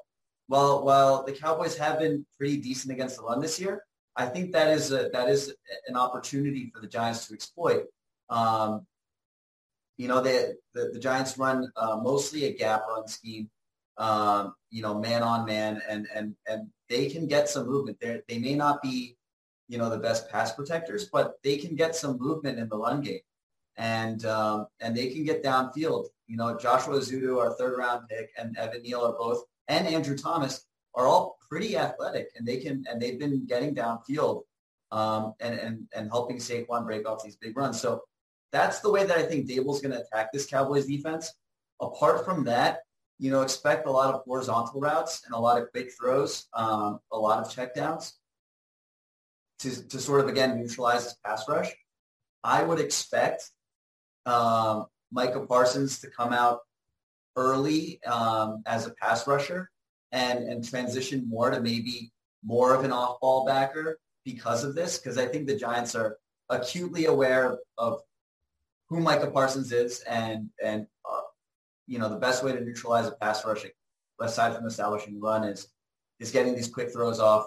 while 0.47 0.83
while 0.83 1.23
the 1.23 1.31
Cowboys 1.31 1.77
have 1.77 1.99
been 1.99 2.25
pretty 2.37 2.57
decent 2.57 2.93
against 2.93 3.17
the 3.17 3.23
run 3.23 3.39
this 3.39 3.59
year, 3.59 3.83
I 4.15 4.25
think 4.25 4.51
that 4.51 4.67
is 4.67 4.91
a, 4.91 5.09
that 5.13 5.29
is 5.29 5.53
an 5.87 5.95
opportunity 5.95 6.69
for 6.73 6.81
the 6.81 6.87
Giants 6.87 7.27
to 7.27 7.33
exploit. 7.33 7.85
Um, 8.29 8.85
you 9.97 10.07
know, 10.09 10.21
they, 10.21 10.53
the 10.73 10.89
the 10.93 10.99
Giants 10.99 11.37
run 11.37 11.71
uh, 11.77 11.97
mostly 12.01 12.45
a 12.45 12.53
gap 12.53 12.83
run 12.89 13.07
scheme. 13.07 13.49
Um, 13.97 14.55
you 14.69 14.81
know, 14.81 14.99
man 14.99 15.23
on 15.23 15.45
man, 15.45 15.81
and 15.87 16.07
and 16.13 16.35
and 16.45 16.67
they 16.89 17.09
can 17.09 17.25
get 17.27 17.47
some 17.47 17.67
movement. 17.67 17.99
They 18.01 18.21
they 18.27 18.39
may 18.39 18.55
not 18.55 18.81
be 18.81 19.15
you 19.73 19.79
know, 19.79 19.89
the 19.89 19.97
best 19.97 20.29
pass 20.29 20.53
protectors, 20.53 21.09
but 21.11 21.41
they 21.43 21.57
can 21.57 21.73
get 21.75 21.95
some 21.95 22.19
movement 22.19 22.59
in 22.59 22.69
the 22.69 22.77
run 22.77 23.01
game. 23.01 23.25
And 23.75 24.23
um, 24.23 24.67
and 24.81 24.95
they 24.95 25.07
can 25.07 25.23
get 25.23 25.43
downfield. 25.43 26.05
You 26.27 26.37
know, 26.37 26.55
Joshua 26.55 26.99
Ezeudu, 26.99 27.39
our 27.39 27.53
third 27.53 27.75
round 27.75 28.07
pick, 28.07 28.29
and 28.37 28.55
Evan 28.55 28.83
Neal 28.83 29.01
are 29.01 29.17
both, 29.17 29.43
and 29.67 29.87
Andrew 29.87 30.15
Thomas 30.15 30.67
are 30.93 31.07
all 31.07 31.39
pretty 31.49 31.75
athletic, 31.75 32.27
and 32.37 32.47
they 32.47 32.57
can 32.57 32.85
and 32.87 33.01
they've 33.01 33.17
been 33.17 33.47
getting 33.47 33.73
downfield 33.73 34.43
um, 34.91 35.33
and 35.39 35.55
and 35.55 35.87
and 35.95 36.07
helping 36.11 36.37
Saquon 36.37 36.85
break 36.85 37.09
off 37.09 37.23
these 37.23 37.35
big 37.35 37.57
runs. 37.57 37.81
So 37.81 38.03
that's 38.51 38.79
the 38.81 38.91
way 38.91 39.05
that 39.05 39.17
I 39.17 39.23
think 39.23 39.49
Daboll's 39.49 39.81
going 39.81 39.95
to 39.95 40.03
attack 40.03 40.31
this 40.31 40.45
Cowboys 40.45 40.85
defense. 40.85 41.33
Apart 41.81 42.23
from 42.23 42.43
that, 42.43 42.81
you 43.17 43.31
know, 43.31 43.41
expect 43.41 43.87
a 43.87 43.91
lot 43.91 44.13
of 44.13 44.21
horizontal 44.27 44.79
routes 44.79 45.23
and 45.25 45.33
a 45.33 45.39
lot 45.39 45.59
of 45.59 45.71
quick 45.71 45.89
throws, 45.99 46.45
um, 46.53 46.99
a 47.11 47.17
lot 47.17 47.39
of 47.39 47.51
checkdowns 47.51 48.13
to, 49.59 49.87
to 49.89 49.99
sort 49.99 50.21
of, 50.21 50.27
again, 50.27 50.57
neutralize 50.57 51.03
his 51.03 51.15
pass 51.25 51.47
rush. 51.47 51.71
I 52.43 52.63
would 52.63 52.79
expect 52.79 53.49
um, 54.25 54.87
Micah 55.11 55.45
Parsons 55.45 55.99
to 56.01 56.09
come 56.09 56.33
out 56.33 56.59
early 57.35 58.03
um, 58.03 58.63
as 58.65 58.85
a 58.85 58.91
pass 58.91 59.25
rusher 59.27 59.69
and, 60.11 60.39
and 60.39 60.67
transition 60.67 61.27
more 61.27 61.49
to 61.49 61.61
maybe 61.61 62.11
more 62.43 62.75
of 62.75 62.83
an 62.83 62.91
off-ball 62.91 63.45
backer 63.45 63.99
because 64.25 64.63
of 64.63 64.75
this, 64.75 64.97
because 64.97 65.17
I 65.17 65.25
think 65.25 65.47
the 65.47 65.55
Giants 65.55 65.95
are 65.95 66.17
acutely 66.49 67.05
aware 67.05 67.57
of 67.77 68.01
who 68.89 68.99
Micah 68.99 69.31
Parsons 69.31 69.71
is 69.71 70.01
and, 70.01 70.49
and 70.63 70.85
uh, 71.09 71.21
you 71.87 71.99
know, 71.99 72.09
the 72.09 72.17
best 72.17 72.43
way 72.43 72.51
to 72.51 72.59
neutralize 72.59 73.07
a 73.07 73.11
pass 73.11 73.45
rushing, 73.45 73.71
aside 74.21 74.55
from 74.55 74.65
establishing 74.65 75.19
run, 75.19 75.43
is, 75.43 75.67
is 76.19 76.31
getting 76.31 76.55
these 76.55 76.67
quick 76.67 76.91
throws 76.91 77.19
off 77.19 77.45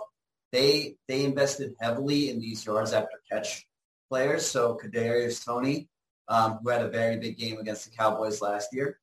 they 0.57 0.96
they 1.07 1.24
invested 1.24 1.74
heavily 1.80 2.30
in 2.30 2.40
these 2.40 2.64
yards 2.64 2.94
after 2.94 3.20
catch 3.30 3.66
players. 4.09 4.46
So 4.46 4.78
Kadarius 4.82 5.44
Toney, 5.44 5.88
um, 6.28 6.59
who 6.62 6.70
had 6.70 6.80
a 6.80 6.88
very 6.88 7.18
big 7.18 7.36
game 7.36 7.59
against 7.59 7.84
the 7.84 7.94
Cowboys 7.94 8.40
last 8.40 8.72
year, 8.72 8.98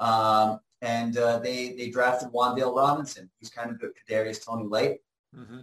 um, 0.00 0.58
and 0.82 1.16
uh, 1.16 1.38
they 1.38 1.74
they 1.78 1.90
drafted 1.90 2.30
Wan'Dale 2.32 2.74
Robinson, 2.74 3.30
who's 3.38 3.50
kind 3.50 3.70
of 3.70 3.80
a 3.82 3.90
Kadarius 3.96 4.44
Toney 4.44 4.66
light. 4.66 4.98
Mm-hmm. 5.34 5.60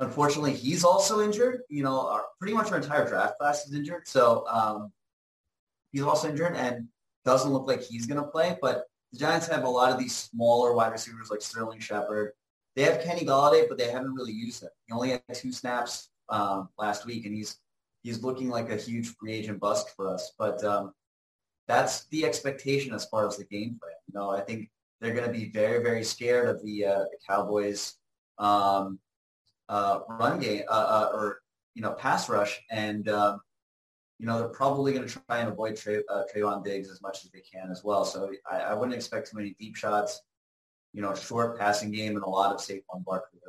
Unfortunately, 0.00 0.52
he's 0.52 0.82
also 0.82 1.22
injured. 1.22 1.60
You 1.68 1.84
know, 1.84 2.08
our, 2.08 2.24
pretty 2.40 2.54
much 2.54 2.72
our 2.72 2.78
entire 2.78 3.06
draft 3.06 3.38
class 3.38 3.64
is 3.66 3.74
injured. 3.74 4.08
So 4.08 4.44
um, 4.48 4.90
he's 5.92 6.02
also 6.02 6.28
injured 6.28 6.56
and 6.56 6.88
doesn't 7.24 7.52
look 7.52 7.68
like 7.68 7.82
he's 7.82 8.06
going 8.06 8.20
to 8.20 8.28
play. 8.28 8.58
But 8.60 8.86
the 9.12 9.18
Giants 9.18 9.46
have 9.46 9.62
a 9.62 9.68
lot 9.68 9.92
of 9.92 9.98
these 9.98 10.16
smaller 10.16 10.72
wide 10.72 10.90
receivers 10.90 11.30
like 11.30 11.40
Sterling 11.40 11.78
Shepard, 11.78 12.32
they 12.74 12.82
have 12.82 13.02
Kenny 13.02 13.24
Golladay, 13.24 13.68
but 13.68 13.78
they 13.78 13.90
haven't 13.90 14.14
really 14.14 14.32
used 14.32 14.62
him. 14.62 14.70
He 14.86 14.92
only 14.92 15.10
had 15.10 15.22
two 15.34 15.52
snaps 15.52 16.10
um, 16.28 16.68
last 16.78 17.04
week, 17.06 17.26
and 17.26 17.34
he's 17.34 17.58
he's 18.02 18.22
looking 18.22 18.48
like 18.48 18.70
a 18.70 18.76
huge 18.76 19.14
free 19.16 19.32
agent 19.32 19.60
bust 19.60 19.94
for 19.94 20.08
us. 20.08 20.32
But 20.38 20.62
um, 20.64 20.92
that's 21.68 22.06
the 22.06 22.24
expectation 22.24 22.94
as 22.94 23.04
far 23.06 23.26
as 23.26 23.36
the 23.36 23.44
game 23.44 23.78
plan. 23.80 23.94
You 24.08 24.14
know, 24.18 24.30
I 24.30 24.40
think 24.40 24.70
they're 25.00 25.14
going 25.14 25.26
to 25.26 25.32
be 25.32 25.50
very, 25.50 25.82
very 25.82 26.04
scared 26.04 26.48
of 26.48 26.62
the, 26.62 26.86
uh, 26.86 26.98
the 27.00 27.18
Cowboys' 27.28 27.94
um, 28.38 28.98
uh, 29.68 30.00
run 30.08 30.40
game 30.40 30.62
uh, 30.68 30.72
uh 30.72 31.16
or 31.16 31.40
you 31.74 31.82
know 31.82 31.92
pass 31.92 32.28
rush, 32.28 32.60
and 32.70 33.08
um, 33.08 33.40
you 34.18 34.26
know 34.26 34.38
they're 34.38 34.48
probably 34.48 34.92
going 34.92 35.06
to 35.06 35.20
try 35.26 35.38
and 35.38 35.48
avoid 35.50 35.76
Tra- 35.76 36.02
uh, 36.10 36.22
Trevon 36.34 36.64
Diggs 36.64 36.90
as 36.90 37.02
much 37.02 37.24
as 37.24 37.30
they 37.30 37.40
can 37.40 37.70
as 37.70 37.84
well. 37.84 38.04
So 38.04 38.30
I, 38.50 38.60
I 38.60 38.74
wouldn't 38.74 38.94
expect 38.94 39.30
too 39.30 39.36
many 39.36 39.54
deep 39.58 39.76
shots 39.76 40.22
you 40.92 41.02
know, 41.02 41.14
short 41.14 41.58
passing 41.58 41.90
game 41.90 42.14
and 42.14 42.22
a 42.22 42.28
lot 42.28 42.54
of 42.54 42.60
Saquon 42.60 43.04
Barkley. 43.04 43.40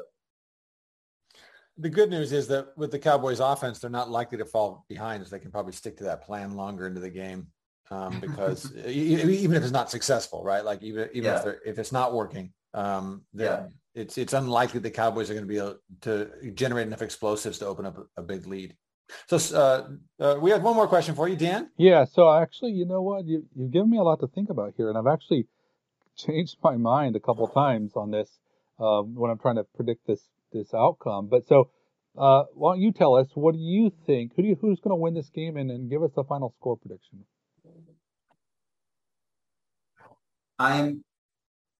The 1.78 1.90
good 1.90 2.12
news 2.12 2.32
is 2.32 2.48
that 2.50 2.68
with 2.78 2.92
the 2.92 3.00
Cowboys 3.00 3.40
offense, 3.40 3.80
they're 3.80 3.90
not 3.90 4.10
likely 4.10 4.38
to 4.38 4.46
fall 4.46 4.86
behind 4.88 5.24
as 5.24 5.32
they 5.32 5.40
can 5.40 5.50
probably 5.50 5.74
stick 5.74 5.98
to 5.98 6.04
that 6.04 6.22
plan 6.22 6.56
longer 6.56 6.86
into 6.86 7.00
the 7.00 7.10
game. 7.10 7.48
Um, 7.90 8.20
because 8.20 8.76
even 8.86 9.56
if 9.56 9.64
it's 9.64 9.72
not 9.72 9.90
successful, 9.90 10.44
right? 10.44 10.64
Like 10.64 10.84
even, 10.84 11.10
even 11.14 11.32
yeah. 11.32 11.48
if, 11.48 11.56
if 11.66 11.80
it's 11.80 11.92
not 11.92 12.14
working, 12.14 12.54
um, 12.76 13.24
yeah. 13.34 13.68
it's, 13.96 14.20
it's 14.20 14.34
unlikely 14.34 14.82
the 14.82 14.92
Cowboys 14.92 15.32
are 15.32 15.34
going 15.34 15.46
to 15.46 15.50
be 15.50 15.58
able 15.58 15.78
to 16.02 16.30
generate 16.54 16.88
enough 16.88 17.02
explosives 17.02 17.58
to 17.60 17.66
open 17.66 17.88
up 17.88 17.98
a, 17.98 18.22
a 18.22 18.24
big 18.24 18.46
lead. 18.46 18.76
So 19.28 19.38
uh, 19.58 20.24
uh, 20.24 20.40
we 20.40 20.52
have 20.52 20.64
one 20.64 20.76
more 20.76 20.88
question 20.88 21.16
for 21.16 21.28
you, 21.28 21.36
Dan. 21.36 21.70
Yeah. 21.78 22.06
So 22.06 22.32
actually, 22.32 22.72
you 22.72 22.86
know 22.86 23.02
what? 23.02 23.26
You, 23.26 23.46
you've 23.56 23.72
given 23.72 23.90
me 23.90 23.98
a 23.98 24.04
lot 24.04 24.20
to 24.22 24.28
think 24.28 24.50
about 24.50 24.74
here. 24.78 24.90
And 24.90 24.98
I've 24.98 25.12
actually 25.12 25.48
changed 26.18 26.58
my 26.64 26.78
mind 26.78 27.16
a 27.16 27.20
couple 27.20 27.48
times 27.48 27.94
on 27.96 28.12
this 28.12 28.40
uh, 28.80 29.02
when 29.02 29.32
I'm 29.32 29.40
trying 29.40 29.56
to 29.56 29.64
predict 29.64 30.08
this 30.08 30.22
this 30.52 30.74
outcome. 30.74 31.28
But 31.28 31.48
so, 31.48 31.70
uh, 32.18 32.44
why 32.54 32.74
don't 32.74 32.82
you 32.82 32.92
tell 32.92 33.16
us 33.16 33.28
what 33.34 33.54
do 33.54 33.60
you 33.60 33.92
think? 34.06 34.34
Who 34.36 34.44
do 34.44 34.48
you, 34.50 34.58
who's 34.60 34.80
going 34.80 34.92
to 34.92 34.96
win 34.96 35.14
this 35.14 35.30
game, 35.30 35.58
and, 35.58 35.72
and 35.72 35.90
give 35.90 36.04
us 36.04 36.12
a 36.18 36.24
final 36.24 36.54
score 36.60 36.78
prediction? 36.78 37.26
I'm, 40.60 41.04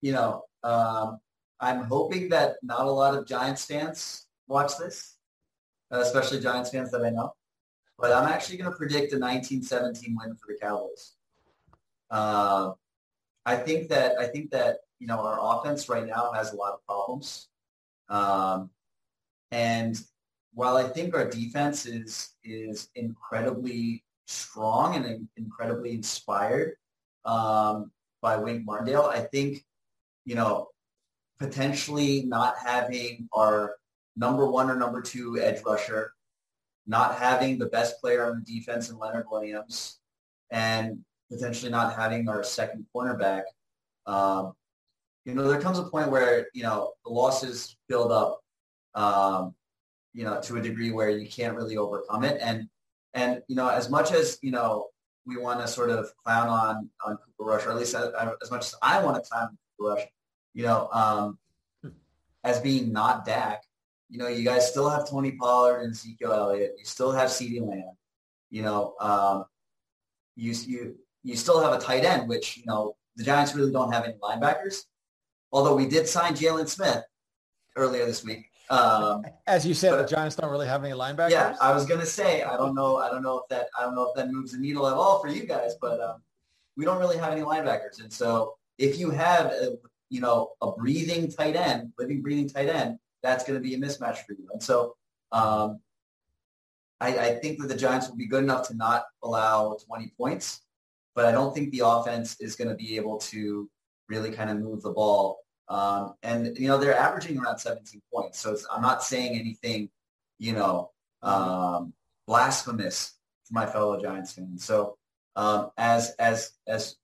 you 0.02 0.12
know, 0.12 0.44
um, 0.64 1.20
I'm 1.60 1.84
hoping 1.84 2.30
that 2.30 2.56
not 2.64 2.86
a 2.86 2.92
lot 2.92 3.16
of 3.16 3.28
Giants 3.28 3.66
fans 3.66 4.26
watch 4.48 4.78
this, 4.78 5.16
uh, 5.92 6.00
especially 6.00 6.40
Giants 6.40 6.72
fans 6.72 6.92
that 6.92 7.04
I 7.04 7.10
know. 7.10 7.34
But 8.00 8.12
I'm 8.12 8.28
actually 8.28 8.58
going 8.58 8.72
to 8.72 8.78
predict 8.78 9.14
a 9.14 9.20
1917 9.20 10.18
win 10.20 10.36
for 10.36 10.48
the 10.52 10.60
Cowboys. 10.60 11.14
Uh, 12.10 12.72
I 13.46 13.56
think 13.58 13.90
that 13.90 14.20
I 14.20 14.28
think 14.28 14.52
that 14.52 14.78
you 15.00 15.08
know 15.08 15.20
our 15.20 15.38
offense 15.42 15.90
right 15.90 16.08
now 16.08 16.32
has 16.34 16.54
a 16.54 16.56
lot 16.56 16.74
of 16.74 16.86
problems, 16.86 17.50
um, 18.10 18.70
and 19.52 20.00
while 20.54 20.78
I 20.78 20.84
think 20.84 21.16
our 21.16 21.30
defense 21.30 21.86
is 21.86 22.34
is 22.44 22.90
incredibly 22.96 24.04
strong 24.28 24.96
and 24.96 25.28
incredibly 25.36 25.92
inspired 25.92 26.76
um, 27.26 27.92
by 28.22 28.38
Wink 28.38 28.66
Martindale, 28.66 29.12
I 29.14 29.22
think 29.22 29.66
you 30.26 30.36
know 30.36 30.70
potentially 31.40 32.24
not 32.26 32.56
having 32.64 33.28
our 33.34 33.76
number 34.16 34.50
one 34.50 34.70
or 34.70 34.76
number 34.76 35.02
two 35.02 35.38
edge 35.40 35.62
rusher, 35.66 36.14
not 36.88 37.16
having 37.16 37.58
the 37.58 37.66
best 37.66 38.00
player 38.00 38.26
on 38.26 38.42
the 38.46 38.60
defense 38.60 38.90
in 38.90 38.98
Leonard 38.98 39.26
Williams, 39.30 40.00
and 40.50 41.04
potentially 41.34 41.72
not 41.72 41.96
having 41.96 42.30
our 42.30 42.44
second 42.44 42.86
cornerback. 42.96 43.44
Um, 44.06 44.54
you 45.26 45.34
know, 45.34 45.48
there 45.48 45.62
comes 45.62 45.80
a 45.80 45.84
point 45.84 46.12
where, 46.12 46.48
you 46.54 46.64
know, 46.64 46.94
the 47.06 47.12
losses 47.12 47.78
build 47.88 48.12
up, 48.12 48.42
um, 48.96 49.56
you 50.14 50.24
know, 50.24 50.42
to 50.42 50.58
a 50.58 50.62
degree 50.62 50.92
where 50.92 51.10
you 51.10 51.28
can't 51.28 51.56
really 51.56 51.78
overcome 51.78 52.24
it. 52.24 52.40
And, 52.42 52.68
and, 53.14 53.42
you 53.48 53.56
know, 53.56 53.70
as 53.70 53.90
much 53.90 54.12
as, 54.12 54.38
you 54.42 54.52
know, 54.52 54.88
we 55.26 55.38
want 55.38 55.62
to 55.62 55.68
sort 55.68 55.90
of 55.90 56.12
clown 56.18 56.50
on, 56.50 56.90
on 57.06 57.18
Cooper 57.18 57.50
Rush, 57.50 57.66
or 57.66 57.72
at 57.72 57.78
least 57.78 57.96
as, 57.96 58.12
as 58.42 58.52
much 58.52 58.66
as 58.66 58.76
I 58.82 59.04
want 59.04 59.16
to 59.16 59.30
clown 59.30 59.44
on 59.44 59.58
Cooper 59.78 59.96
Rush, 59.96 60.08
you 60.54 60.64
know, 60.64 60.90
um, 60.92 61.38
as 62.44 62.60
being 62.60 62.92
not 62.92 63.26
Dak, 63.26 63.64
you 64.10 64.20
know, 64.20 64.28
you 64.28 64.44
guys 64.44 64.70
still 64.70 64.90
have 64.90 65.10
Tony 65.10 65.32
Pollard 65.32 65.80
and 65.80 65.92
Ezekiel 65.92 66.34
Elliott. 66.34 66.76
You 66.78 66.86
still 66.86 67.12
have 67.12 67.30
CeeDee 67.30 67.66
Lamb. 67.66 67.96
You 68.50 68.62
know, 68.62 68.96
um, 69.00 69.46
you, 70.36 70.54
you, 70.68 70.96
you 71.24 71.36
still 71.36 71.62
have 71.62 71.74
a 71.74 71.80
tight 71.80 72.04
end, 72.04 72.28
which, 72.28 72.58
you 72.58 72.64
know, 72.66 72.96
the 73.16 73.24
Giants 73.24 73.56
really 73.56 73.72
don't 73.72 73.92
have 73.92 74.04
any 74.04 74.16
linebackers. 74.22 74.84
Although 75.52 75.76
we 75.76 75.88
did 75.88 76.08
sign 76.08 76.34
Jaylon 76.34 76.68
Smith 76.68 77.04
earlier 77.76 78.06
this 78.06 78.24
week. 78.24 78.50
Um, 78.70 79.24
As 79.46 79.66
you 79.66 79.74
said, 79.74 79.92
but, 79.92 80.08
the 80.08 80.16
Giants 80.16 80.36
don't 80.36 80.50
really 80.50 80.68
have 80.68 80.84
any 80.84 80.94
linebackers. 80.94 81.32
Yeah, 81.32 81.56
I 81.62 81.74
was 81.74 81.86
gonna 81.86 82.06
say 82.06 82.42
I 82.44 82.58
don't 82.58 82.74
know. 82.74 82.98
I 82.98 83.10
don't 83.10 83.22
know 83.22 83.38
if 83.40 83.48
that 83.50 83.68
I 83.78 83.84
don't 83.84 83.94
know 83.94 84.10
if 84.10 84.16
that 84.16 84.32
moves 84.32 84.54
the 84.54 84.58
needle 84.58 84.88
at 84.88 84.94
all 84.94 85.20
for 85.20 85.28
you 85.28 85.46
guys, 85.46 85.76
but 85.80 86.00
um, 86.02 86.24
we 86.76 86.86
don't 86.86 86.98
really 86.98 87.18
have 87.18 87.32
any 87.34 87.42
linebackers. 87.42 88.02
And 88.02 88.12
so 88.12 88.56
if 88.78 88.98
you 88.98 89.12
have 89.12 89.48
a, 89.48 89.78
you 90.10 90.22
know 90.22 90.54
a 90.62 90.72
breathing 90.72 91.30
tight 91.30 91.56
end, 91.56 91.92
living 92.00 92.22
breathing 92.22 92.50
tight 92.50 92.70
end, 92.70 92.98
that's 93.22 93.44
going 93.44 93.62
to 93.62 93.64
be 93.64 93.76
a 93.76 93.78
mismatch 93.78 94.26
for 94.26 94.34
you. 94.34 94.48
And 94.52 94.64
so 94.64 94.96
um, 95.32 95.80
I, 97.00 97.18
I 97.18 97.36
think 97.36 97.60
that 97.60 97.68
the 97.68 97.76
Giants 97.76 98.10
will 98.10 98.16
be 98.16 98.28
good 98.28 98.44
enough 98.44 98.68
to 98.70 98.76
not 98.76 99.04
allow 99.24 99.78
20 99.88 100.14
points 100.18 100.62
but 101.16 101.26
I 101.26 101.32
don't 101.32 101.54
think 101.54 101.72
the 101.72 101.84
offense 101.86 102.40
is 102.40 102.56
going 102.56 102.70
to 102.70 102.76
be 102.76 102.96
able 102.96 103.18
to 103.20 103.70
really 104.10 104.32
kind 104.32 104.50
of 104.50 104.60
move 104.60 104.82
the 104.82 104.92
ball. 104.92 105.40
Um, 105.70 106.16
and, 106.24 106.58
you 106.58 106.68
know, 106.68 106.78
they're 106.78 106.98
averaging 106.98 107.38
around 107.40 107.60
17 107.60 108.02
points. 108.14 108.40
So 108.40 108.56
I'm 108.72 108.82
not 108.82 109.04
saying 109.04 109.40
anything, 109.40 109.90
you 110.40 110.54
know, 110.54 110.92
um, 111.22 111.94
blasphemous 112.28 113.14
to 113.48 113.54
my 113.54 113.66
fellow 113.66 114.02
Giants 114.02 114.34
fans. 114.34 114.64
So 114.64 114.98
um, 115.36 115.72
as, 115.78 116.16
as, 116.20 116.52
as 116.68 116.96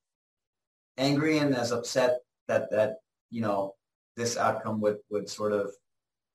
angry 0.98 1.38
and 1.38 1.56
as 1.56 1.72
upset 1.72 2.20
that, 2.48 2.70
that, 2.72 2.98
you 3.30 3.42
know, 3.42 3.76
this 4.18 4.38
outcome 4.38 4.82
would, 4.82 4.98
would 5.10 5.30
sort 5.30 5.54
of 5.54 5.72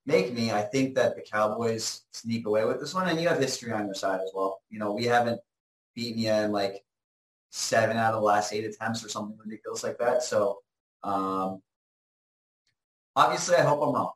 make 0.06 0.32
me, 0.32 0.50
I 0.50 0.62
think 0.62 0.94
that 0.94 1.16
the 1.16 1.22
Cowboys 1.22 2.02
sneak 2.12 2.46
away 2.46 2.64
with 2.64 2.80
this 2.80 2.94
one. 2.94 3.08
And 3.08 3.20
you 3.20 3.28
have 3.28 3.38
history 3.38 3.72
on 3.72 3.86
your 3.86 3.94
side 3.94 4.20
as 4.22 4.30
well. 4.34 4.62
You 4.70 4.78
know, 4.78 4.92
we 4.92 5.04
haven't 5.04 5.40
beaten 5.94 6.20
you 6.20 6.30
in 6.30 6.52
like 6.52 6.82
seven 7.56 7.96
out 7.96 8.14
of 8.14 8.20
the 8.20 8.26
last 8.26 8.52
eight 8.52 8.64
attempts 8.64 9.04
or 9.04 9.08
something 9.08 9.38
ridiculous 9.38 9.84
like 9.84 9.96
that. 9.98 10.24
So 10.24 10.58
um, 11.04 11.62
obviously, 13.14 13.54
I 13.54 13.62
hope 13.62 13.80
I'm 13.80 13.94
wrong. 13.94 14.10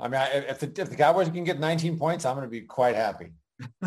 I 0.00 0.08
mean, 0.08 0.20
if 0.48 0.60
the, 0.60 0.66
if 0.80 0.88
the 0.88 0.96
Cowboys 0.96 1.28
can 1.28 1.44
get 1.44 1.60
19 1.60 1.98
points, 1.98 2.24
I'm 2.24 2.36
going 2.36 2.46
to 2.46 2.50
be 2.50 2.62
quite 2.62 2.94
happy. 2.94 3.32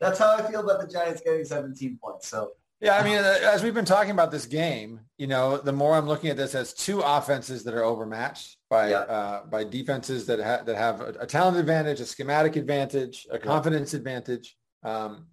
That's 0.00 0.18
how 0.18 0.36
I 0.36 0.42
feel 0.42 0.60
about 0.60 0.80
the 0.80 0.92
Giants 0.92 1.22
getting 1.24 1.44
17 1.44 1.98
points. 2.02 2.28
So 2.28 2.50
yeah, 2.80 2.98
I 2.98 3.02
mean, 3.02 3.16
uh, 3.16 3.38
as 3.42 3.62
we've 3.62 3.72
been 3.72 3.86
talking 3.86 4.10
about 4.10 4.30
this 4.30 4.44
game, 4.44 5.00
you 5.16 5.26
know, 5.26 5.56
the 5.56 5.72
more 5.72 5.94
I'm 5.94 6.06
looking 6.06 6.28
at 6.28 6.36
this 6.36 6.54
as 6.54 6.74
two 6.74 7.00
offenses 7.00 7.64
that 7.64 7.72
are 7.72 7.84
overmatched 7.84 8.58
by 8.68 8.90
yeah. 8.90 8.98
uh, 8.98 9.46
by 9.46 9.64
defenses 9.64 10.26
that 10.26 10.40
ha- 10.40 10.62
that 10.64 10.76
have 10.76 11.00
a, 11.00 11.14
a, 11.20 11.26
talent 11.26 11.56
advantage, 11.56 12.00
a 12.00 12.04
schematic 12.04 12.56
advantage, 12.56 13.26
a 13.30 13.38
confidence 13.38 13.94
yeah. 13.94 13.98
advantage. 13.98 14.56
Um, 14.86 15.26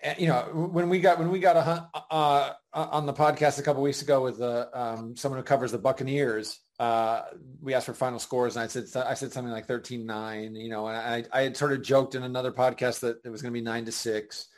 and, 0.00 0.18
you 0.20 0.28
know, 0.28 0.42
when 0.72 0.88
we 0.88 1.00
got 1.00 1.18
when 1.18 1.30
we 1.30 1.40
got 1.40 1.56
a 1.56 1.88
uh, 2.10 2.52
on 2.72 3.06
the 3.06 3.12
podcast 3.12 3.58
a 3.58 3.62
couple 3.62 3.82
weeks 3.82 4.02
ago 4.02 4.22
with 4.22 4.40
uh, 4.40 4.66
um, 4.72 5.16
someone 5.16 5.40
who 5.40 5.44
covers 5.44 5.72
the 5.72 5.78
Buccaneers, 5.78 6.60
uh, 6.78 7.22
we 7.60 7.74
asked 7.74 7.86
for 7.86 7.94
final 7.94 8.20
scores, 8.20 8.56
and 8.56 8.62
I 8.62 8.68
said 8.68 8.84
I 9.04 9.14
said 9.14 9.32
something 9.32 9.52
like 9.52 9.66
13-9, 9.66 10.60
You 10.60 10.68
know, 10.68 10.86
and 10.86 10.96
I 10.96 11.24
I 11.32 11.42
had 11.42 11.56
sort 11.56 11.72
of 11.72 11.82
joked 11.82 12.14
in 12.14 12.22
another 12.22 12.52
podcast 12.52 13.00
that 13.00 13.18
it 13.24 13.28
was 13.28 13.42
going 13.42 13.52
to 13.52 13.58
be 13.58 13.64
nine 13.64 13.84
to 13.86 13.92
six 13.92 14.48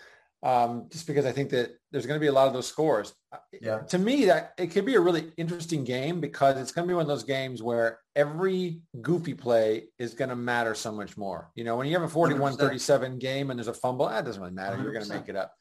um, 0.43 0.87
just 0.91 1.07
because 1.07 1.27
I 1.27 1.33
think 1.33 1.51
that 1.51 1.77
there's 1.91 2.07
going 2.07 2.19
to 2.19 2.21
be 2.21 2.29
a 2.29 2.33
lot 2.33 2.47
of 2.47 2.53
those 2.53 2.67
scores. 2.67 3.15
Uh, 3.33 3.39
yeah. 3.61 3.79
To 3.81 3.99
me, 3.99 4.25
that 4.27 4.55
it 4.59 4.69
could 4.69 4.87
be 4.87 4.95
a 4.95 5.01
really 5.01 5.33
interesting 5.37 5.85
game 5.85 6.21
because 6.21 6.59
it's 6.59 6.73
going 6.73 6.87
to 6.87 6.91
be 6.91 6.95
one 6.95 7.03
of 7.03 7.09
those 7.09 7.25
games 7.25 7.63
where 7.63 7.99
every 8.17 8.81
goofy 9.03 9.35
play 9.35 9.89
is 9.99 10.15
going 10.15 10.31
to 10.31 10.37
matter 10.37 10.75
so 10.75 10.93
much 10.93 11.17
more. 11.17 11.51
You 11.55 11.65
know, 11.65 11.77
when 11.77 11.87
you 11.87 11.99
have 11.99 12.09
a 12.09 12.15
41-37 12.15 13.19
game 13.19 13.51
and 13.51 13.59
there's 13.59 13.69
a 13.69 13.75
fumble, 13.75 14.09
that 14.09 14.25
doesn't 14.25 14.41
really 14.41 14.55
matter. 14.55 14.81
you 14.81 14.89
are 14.89 14.93
going 14.93 15.05
to 15.05 15.13
make 15.13 15.29
it 15.29 15.37
up. 15.37 15.53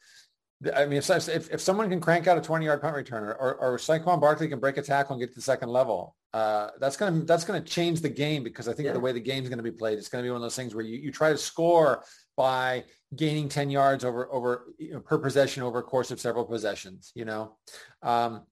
I 0.75 0.85
mean, 0.85 0.97
if, 0.97 1.09
if, 1.09 1.51
if 1.51 1.61
someone 1.61 1.89
can 1.89 2.01
crank 2.01 2.27
out 2.27 2.37
a 2.37 2.41
20-yard 2.41 2.81
punt 2.81 2.95
returner 2.95 3.29
or, 3.39 3.55
or 3.55 3.77
Saquon 3.77 4.19
Barkley 4.19 4.49
can 4.49 4.59
break 4.59 4.77
a 4.77 4.81
tackle 4.81 5.13
and 5.13 5.21
get 5.21 5.29
to 5.29 5.35
the 5.35 5.41
second 5.41 5.69
level, 5.69 6.15
uh, 6.33 6.69
that's 6.79 6.97
going 6.97 7.19
to 7.19 7.25
that's 7.25 7.43
going 7.43 7.61
to 7.61 7.67
change 7.67 8.01
the 8.01 8.09
game 8.09 8.43
because 8.43 8.67
I 8.67 8.73
think 8.73 8.87
yeah. 8.87 8.93
the 8.93 8.99
way 8.99 9.11
the 9.13 9.19
game's 9.19 9.49
going 9.49 9.57
to 9.57 9.63
be 9.63 9.71
played, 9.71 9.97
it's 9.97 10.09
going 10.09 10.21
to 10.23 10.27
be 10.27 10.29
one 10.29 10.35
of 10.35 10.41
those 10.43 10.55
things 10.55 10.75
where 10.75 10.83
you, 10.83 10.97
you 10.97 11.11
try 11.11 11.31
to 11.31 11.37
score 11.37 12.03
by 12.37 12.83
gaining 13.15 13.49
10 13.49 13.69
yards 13.69 14.05
over 14.05 14.31
over 14.31 14.65
you 14.77 14.93
know, 14.93 14.99
per 14.99 15.17
possession 15.17 15.63
over 15.63 15.79
a 15.79 15.83
course 15.83 16.11
of 16.11 16.19
several 16.19 16.45
possessions 16.45 17.11
you 17.15 17.25
know? 17.25 17.55
Um, 18.01 18.43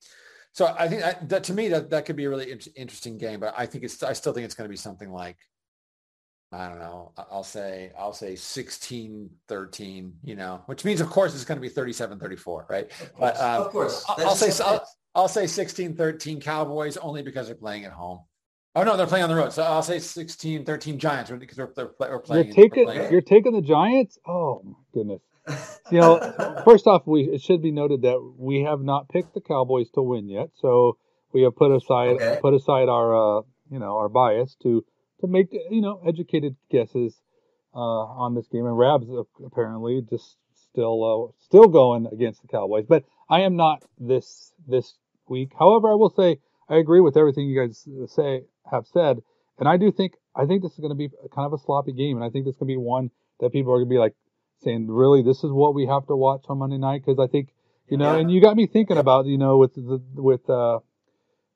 so 0.51 0.75
i 0.79 0.87
think 0.87 1.01
that, 1.01 1.29
that, 1.29 1.43
to 1.43 1.53
me 1.53 1.67
that 1.69 1.89
that 1.91 2.05
could 2.05 2.15
be 2.15 2.25
a 2.25 2.29
really 2.29 2.51
in- 2.51 2.59
interesting 2.75 3.17
game 3.17 3.39
but 3.39 3.53
i 3.57 3.65
think 3.65 3.83
it's 3.83 4.01
i 4.03 4.13
still 4.13 4.33
think 4.33 4.45
it's 4.45 4.55
going 4.55 4.67
to 4.67 4.69
be 4.69 4.77
something 4.77 5.11
like 5.11 5.37
i 6.51 6.67
don't 6.67 6.79
know 6.79 7.11
i'll 7.31 7.43
say 7.43 7.91
i'll 7.97 8.13
say 8.13 8.35
16 8.35 9.29
13 9.47 10.13
you 10.23 10.35
know 10.35 10.63
which 10.65 10.83
means 10.83 11.01
of 11.01 11.09
course 11.09 11.35
it's 11.35 11.45
going 11.45 11.57
to 11.57 11.61
be 11.61 11.69
37 11.69 12.19
34 12.19 12.65
right? 12.69 12.85
Of 12.85 12.97
course, 12.97 13.11
but 13.19 13.39
um, 13.39 13.61
of 13.61 13.71
course. 13.71 14.05
i'll, 14.09 14.27
I'll 14.29 14.35
say 14.35 14.63
I'll, 14.63 14.87
I'll 15.13 15.27
say 15.27 15.45
16 15.45 15.95
13 15.95 16.39
cowboys 16.39 16.97
only 16.97 17.21
because 17.21 17.47
they're 17.47 17.55
playing 17.55 17.85
at 17.85 17.91
home 17.91 18.21
Oh 18.77 18.83
no, 18.83 18.95
they're 18.95 19.07
playing 19.07 19.23
on 19.23 19.29
the 19.29 19.35
road. 19.35 19.51
So 19.51 19.63
I'll 19.63 19.81
say 19.81 19.97
16, 19.97 20.63
13 20.63 20.99
Giants 20.99 21.31
because 21.31 21.57
they're, 21.57 21.71
they're, 21.75 21.89
we're 21.99 22.19
playing. 22.19 22.45
You're 22.45 22.53
taking 22.53 22.85
playing. 22.85 23.11
you're 23.11 23.21
taking 23.21 23.53
the 23.53 23.61
Giants. 23.61 24.19
Oh 24.27 24.61
my 24.63 24.73
goodness. 24.93 25.21
You 25.89 25.99
know, 25.99 26.61
first 26.65 26.85
off, 26.85 27.01
we 27.07 27.21
it 27.23 27.41
should 27.41 27.63
be 27.63 27.71
noted 27.71 28.03
that 28.03 28.19
we 28.37 28.61
have 28.61 28.81
not 28.81 29.09
picked 29.09 29.33
the 29.33 29.41
Cowboys 29.41 29.89
to 29.95 30.03
win 30.03 30.29
yet. 30.29 30.49
So 30.61 30.99
we 31.33 31.41
have 31.41 31.55
put 31.55 31.71
aside 31.71 32.17
okay. 32.21 32.37
put 32.39 32.53
aside 32.53 32.87
our 32.87 33.39
uh, 33.39 33.41
you 33.71 33.79
know 33.79 33.97
our 33.97 34.09
bias 34.09 34.55
to 34.61 34.85
to 35.21 35.27
make 35.27 35.47
you 35.51 35.81
know 35.81 35.99
educated 36.07 36.55
guesses 36.69 37.19
uh, 37.73 37.79
on 37.79 38.35
this 38.35 38.47
game. 38.47 38.67
And 38.67 38.77
Rabs 38.77 39.07
apparently 39.43 40.05
just 40.07 40.37
still 40.71 41.31
uh, 41.33 41.43
still 41.45 41.67
going 41.67 42.05
against 42.13 42.43
the 42.43 42.47
Cowboys, 42.47 42.85
but 42.87 43.05
I 43.27 43.41
am 43.41 43.55
not 43.55 43.83
this 43.97 44.53
this 44.67 44.93
week. 45.27 45.53
However, 45.57 45.89
I 45.89 45.95
will 45.95 46.13
say 46.15 46.37
I 46.69 46.75
agree 46.75 46.99
with 46.99 47.17
everything 47.17 47.47
you 47.47 47.59
guys 47.59 47.87
say 48.13 48.43
have 48.71 48.85
said. 48.87 49.21
And 49.59 49.67
I 49.67 49.77
do 49.77 49.91
think 49.91 50.13
I 50.35 50.45
think 50.45 50.61
this 50.61 50.73
is 50.73 50.79
going 50.79 50.91
to 50.91 50.95
be 50.95 51.09
kind 51.33 51.45
of 51.45 51.53
a 51.53 51.57
sloppy 51.57 51.93
game, 51.93 52.17
and 52.17 52.23
I 52.23 52.29
think 52.29 52.45
this 52.45 52.55
is 52.55 52.59
going 52.59 52.69
to 52.69 52.73
be 52.73 52.77
one 52.77 53.09
that 53.39 53.51
people 53.51 53.73
are 53.73 53.77
going 53.77 53.89
to 53.89 53.93
be 53.93 53.99
like 53.99 54.15
saying, 54.63 54.87
"Really, 54.87 55.23
this 55.23 55.43
is 55.43 55.51
what 55.51 55.73
we 55.73 55.87
have 55.87 56.05
to 56.07 56.15
watch 56.15 56.45
on 56.49 56.59
Monday 56.59 56.77
night?" 56.77 57.03
Because 57.05 57.19
I 57.19 57.27
think 57.27 57.49
you 57.89 57.97
know, 57.97 58.13
yeah. 58.13 58.19
and 58.19 58.31
you 58.31 58.41
got 58.41 58.55
me 58.55 58.67
thinking 58.67 58.97
about 58.97 59.25
you 59.25 59.37
know 59.37 59.57
with 59.57 59.73
the 59.75 60.01
with 60.15 60.49
uh 60.49 60.79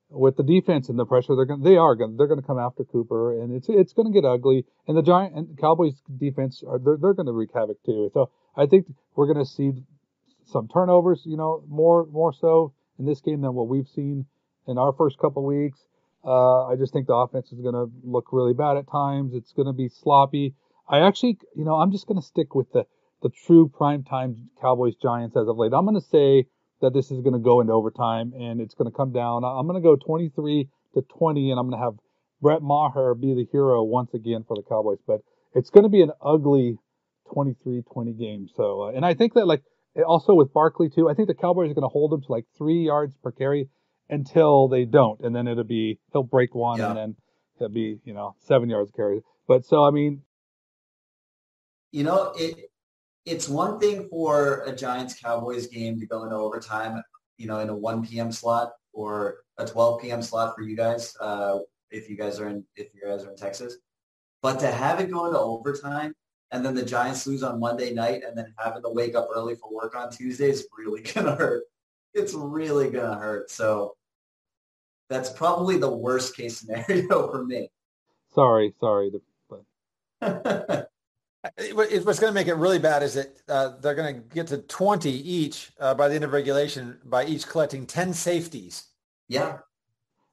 with 0.10 0.36
the 0.36 0.44
defense 0.44 0.90
and 0.90 1.00
the 1.00 1.06
pressure 1.06 1.36
they're 1.36 1.46
going 1.46 1.62
they 1.62 1.78
are 1.78 1.96
going 1.96 2.18
they're 2.18 2.28
going 2.28 2.42
to 2.42 2.46
come 2.46 2.60
after 2.60 2.84
Cooper, 2.84 3.40
and 3.42 3.54
it's 3.54 3.68
it's 3.70 3.94
going 3.94 4.12
to 4.12 4.14
get 4.14 4.28
ugly. 4.28 4.66
And 4.88 4.98
the 4.98 5.04
Giant 5.04 5.36
and 5.36 5.58
Cowboys 5.58 6.02
defense 6.18 6.64
are 6.68 6.80
they're 6.80 6.98
they're 6.98 7.14
going 7.14 7.28
to 7.28 7.34
wreak 7.34 7.52
havoc 7.54 7.84
too. 7.84 8.10
So 8.14 8.30
I 8.56 8.66
think 8.66 8.88
we're 9.16 9.32
going 9.32 9.46
to 9.46 9.50
see 9.50 9.72
some 10.46 10.68
turnovers, 10.68 11.22
you 11.26 11.38
know, 11.38 11.64
more 11.68 12.06
more 12.08 12.34
so 12.34 12.74
in 12.98 13.06
this 13.06 13.22
game 13.22 13.42
than 13.42 13.54
what 13.54 13.68
we've 13.68 13.88
seen 13.88 14.26
in 14.68 14.78
our 14.78 14.94
first 14.94 15.18
couple 15.18 15.46
weeks. 15.46 15.80
Uh, 16.24 16.66
I 16.68 16.76
just 16.76 16.94
think 16.94 17.08
the 17.08 17.16
offense 17.16 17.52
is 17.52 17.62
going 17.62 17.74
to 17.74 17.92
look 18.04 18.28
really 18.32 18.54
bad 18.54 18.78
at 18.78 18.90
times. 18.90 19.34
It's 19.34 19.54
going 19.54 19.68
to 19.68 19.74
be 19.74 19.90
sloppy. 19.90 20.54
I 20.88 21.00
actually, 21.00 21.40
you 21.56 21.66
know, 21.66 21.76
I'm 21.76 21.92
just 21.92 22.08
going 22.08 22.20
to 22.20 22.26
stick 22.26 22.54
with 22.54 22.72
the 22.74 22.86
the 23.22 23.30
true 23.46 23.70
prime 23.70 24.04
time 24.04 24.50
Cowboys 24.60 24.96
Giants 24.96 25.38
as 25.38 25.48
of 25.48 25.58
late. 25.58 25.74
I'm 25.74 25.86
going 25.86 26.00
to 26.00 26.08
say 26.08 26.48
that 26.82 26.94
this 26.94 27.12
is 27.12 27.22
going 27.22 27.34
to 27.34 27.40
go 27.40 27.62
into 27.62 27.74
overtime 27.74 28.34
and 28.34 28.60
it's 28.60 28.74
going 28.74 28.90
to 28.90 28.96
come 28.96 29.12
down. 29.12 29.44
I'm 29.44 29.68
going 29.68 29.82
to 29.82 29.88
go 29.88 29.96
23 29.96 30.68
to 30.96 31.02
20, 31.02 31.52
and 31.52 31.60
I'm 31.60 31.70
going 31.70 31.80
to 31.80 31.86
have 31.86 31.94
Brett 32.42 32.62
Maher 32.62 33.14
be 33.14 33.36
the 33.36 33.46
hero 33.52 33.84
once 33.84 34.14
again 34.14 34.44
for 34.48 34.58
the 34.58 34.64
Cowboys. 34.68 34.98
But 35.06 35.22
it's 35.54 35.70
going 35.70 35.84
to 35.84 35.90
be 35.90 36.02
an 36.02 36.12
ugly 36.22 36.78
23-20 37.34 38.18
game. 38.18 38.48
So, 38.56 38.84
uh, 38.84 38.92
and 38.92 39.06
I 39.06 39.14
think 39.14 39.36
that 39.36 39.46
like 39.46 39.62
also 40.06 40.34
with 40.34 40.54
Barkley 40.54 40.90
too, 40.90 41.10
I 41.10 41.14
think 41.14 41.28
the 41.28 41.36
Cowboys 41.36 41.70
are 41.72 41.76
going 41.76 41.84
to 41.84 41.90
hold 41.90 42.14
him 42.14 42.22
to 42.22 42.32
like 42.32 42.46
three 42.58 42.86
yards 42.86 43.16
per 43.24 43.32
carry 43.32 43.70
until 44.12 44.68
they 44.68 44.86
don't, 44.86 45.20
and 45.22 45.36
then 45.36 45.48
it'll 45.48 45.64
be 45.64 46.00
he'll 46.12 46.24
break 46.24 46.54
one, 46.54 46.80
yeah. 46.80 46.90
and 46.90 46.98
then 46.98 47.16
he'll 47.58 47.70
be 47.70 48.00
you 48.04 48.14
know 48.14 48.36
seven 48.40 48.70
yards 48.70 48.92
carry. 48.92 49.22
But 49.48 49.66
so 49.66 49.84
I 49.84 49.92
mean, 49.92 50.22
you 51.92 52.04
know 52.04 52.34
it. 52.36 52.70
It's 53.26 53.48
one 53.48 53.80
thing 53.80 54.08
for 54.10 54.64
a 54.66 54.76
Giants 54.76 55.20
Cowboys 55.20 55.68
game 55.68 56.00
to 56.00 56.06
go 56.08 56.24
into 56.24 56.36
overtime, 56.36 57.04
you 57.38 57.46
know, 57.46 57.60
in 57.60 57.70
a 57.70 57.76
1 57.76 58.08
p.m. 58.08 58.32
slot 58.32 58.72
or 58.94 59.44
a 59.60 59.66
12 59.66 60.02
p.m. 60.02 60.24
slot 60.24 60.56
for 60.56 60.64
you 60.64 60.76
guys, 60.76 61.16
uh, 61.22 61.60
if 61.92 62.10
you 62.10 62.18
guys 62.18 62.40
are 62.40 62.50
in 62.50 62.64
if 62.76 62.88
you 62.94 63.02
guys 63.08 63.24
are 63.24 63.32
in 63.32 63.38
Texas. 63.38 63.78
But 64.42 64.60
to 64.62 64.72
have 64.72 65.00
it 65.00 65.12
go 65.12 65.28
into 65.28 65.40
overtime 65.40 66.16
and 66.52 66.66
then 66.66 66.74
the 66.74 66.84
Giants 66.84 67.28
lose 67.28 67.44
on 67.44 67.60
Monday 67.60 67.94
night 67.94 68.24
and 68.28 68.38
then 68.38 68.54
having 68.58 68.82
to 68.82 68.90
wake 68.90 69.16
up 69.16 69.30
early 69.34 69.56
for 69.56 69.72
work 69.72 69.96
on 69.96 70.12
Tuesday 70.12 70.50
is 70.50 70.68
really 70.78 71.02
gonna 71.14 71.36
hurt. 71.36 71.64
It's 72.14 72.34
really 72.34 72.90
gonna 72.90 73.16
hurt. 73.16 73.52
So 73.52 73.96
that's 75.12 75.30
probably 75.30 75.78
the 75.78 75.92
worst 75.92 76.36
case 76.36 76.60
scenario 76.60 77.08
for 77.32 77.44
me. 77.44 77.70
Sorry, 78.34 78.74
sorry. 78.80 79.12
But... 79.50 79.62
What's 81.74 82.20
going 82.20 82.32
to 82.32 82.34
make 82.34 82.48
it 82.48 82.56
really 82.56 82.80
bad 82.80 83.04
is 83.04 83.16
that 83.16 83.42
uh, 83.50 83.72
they're 83.82 83.96
going 83.96 84.16
to 84.16 84.22
get 84.34 84.48
to 84.48 84.60
20 84.60 85.10
each 85.10 85.74
uh, 85.80 85.94
by 85.94 86.08
the 86.08 86.16
end 86.16 86.24
of 86.24 86.32
regulation 86.32 86.98
by 87.04 87.26
each 87.26 87.48
collecting 87.48 87.86
10 87.86 88.14
safeties. 88.14 88.86
Yeah. 89.28 89.58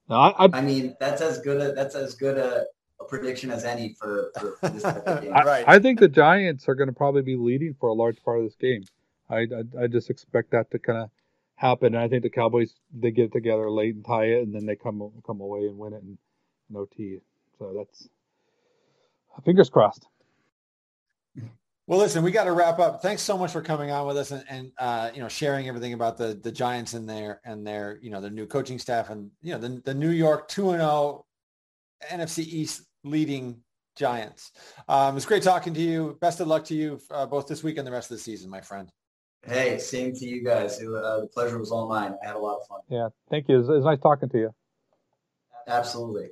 No, 0.09 0.17
I, 0.17 0.47
I, 0.47 0.49
I 0.53 0.61
mean, 0.61 0.97
that's 1.01 1.21
as 1.21 1.39
good 1.41 1.61
a 1.61 1.73
that's 1.73 1.95
as 1.95 2.15
good 2.15 2.39
a, 2.39 2.65
a 3.01 3.05
prediction 3.05 3.51
as 3.51 3.65
any 3.65 3.95
for, 3.99 4.31
for 4.39 4.57
this 4.69 4.83
type 4.83 5.07
of 5.07 5.23
game. 5.23 5.35
I, 5.35 5.43
right. 5.43 5.65
I 5.67 5.79
think 5.79 5.99
the 5.99 6.09
Giants 6.09 6.69
are 6.69 6.75
going 6.75 6.89
to 6.89 6.95
probably 6.95 7.23
be 7.23 7.37
leading 7.37 7.75
for 7.75 7.89
a 7.89 7.95
large 7.95 8.23
part 8.23 8.39
of 8.39 8.45
this 8.45 8.55
game. 8.55 8.85
I, 9.29 9.41
I, 9.41 9.85
I 9.85 9.87
just 9.89 10.09
expect 10.09 10.53
that 10.53 10.71
to 10.71 10.79
kind 10.79 10.99
of 10.99 11.11
happen. 11.59 11.95
And 11.95 12.03
I 12.03 12.09
think 12.09 12.23
the 12.23 12.31
Cowboys 12.31 12.75
they 12.99 13.11
get 13.11 13.33
together 13.33 13.71
late 13.71 13.95
and 13.95 14.05
tie 14.05 14.25
it, 14.25 14.43
and 14.45 14.55
then 14.55 14.65
they 14.65 14.77
come 14.77 15.11
come 15.27 15.41
away 15.41 15.67
and 15.67 15.77
win 15.77 15.93
it 15.93 16.03
in, 16.03 16.17
in 16.71 16.77
OT. 16.77 17.21
So 17.59 17.75
that's 17.77 18.09
fingers 19.45 19.69
crossed. 19.69 20.07
Well, 21.87 21.99
listen, 21.99 22.23
we 22.23 22.33
got 22.33 22.45
to 22.45 22.53
wrap 22.53 22.79
up. 22.79 23.01
Thanks 23.01 23.23
so 23.23 23.39
much 23.39 23.51
for 23.51 23.63
coming 23.63 23.91
on 23.91 24.07
with 24.07 24.19
us 24.19 24.31
and, 24.31 24.45
and 24.51 24.73
uh, 24.79 25.11
you 25.15 25.21
know 25.21 25.29
sharing 25.29 25.69
everything 25.69 25.95
about 25.95 26.17
the 26.17 26.39
the 26.43 26.53
Giants 26.53 26.95
and 26.95 27.09
their 27.09 27.41
and 27.45 27.67
their 27.67 27.99
you 28.01 28.11
know 28.11 28.21
their 28.21 28.31
new 28.31 28.47
coaching 28.47 28.79
staff 28.79 29.11
and 29.11 29.31
you 29.43 29.53
know 29.53 29.59
the 29.59 29.83
the 29.85 29.95
New 29.95 30.11
York 30.11 30.49
two 30.49 30.71
and 30.71 30.81
zero 30.81 30.91
oh 30.91 31.27
NFC 32.11 32.41
East 32.47 32.83
leading 33.05 33.61
Giants. 33.97 34.53
Um, 34.89 35.17
it's 35.17 35.27
great 35.27 35.43
talking 35.43 35.75
to 35.75 35.81
you. 35.81 36.17
Best 36.21 36.41
of 36.41 36.47
luck 36.47 36.65
to 36.67 36.75
you 36.75 37.01
uh, 37.11 37.27
both 37.27 37.49
this 37.49 37.65
week 37.65 37.79
and 37.79 37.87
the 37.87 37.91
rest 37.91 38.11
of 38.11 38.17
the 38.17 38.23
season, 38.23 38.49
my 38.49 38.61
friend. 38.61 38.91
Hey, 39.49 39.79
same 39.79 40.13
to 40.13 40.27
you 40.27 40.45
guys. 40.45 40.79
It, 40.79 40.89
uh, 40.89 41.21
the 41.21 41.27
pleasure 41.33 41.59
was 41.59 41.71
all 41.71 41.89
mine. 41.89 42.15
I 42.23 42.27
had 42.27 42.37
a 42.37 42.39
lot 42.39 42.59
of 42.59 42.67
fun. 42.67 42.81
Yeah, 42.91 43.09
thank 43.31 43.49
you. 43.49 43.55
It 43.55 43.59
was, 43.61 43.69
it 43.71 43.73
was 43.73 43.85
nice 43.87 43.99
talking 44.01 44.29
to 44.29 44.39
you. 44.39 44.55
Absolutely. 45.67 46.29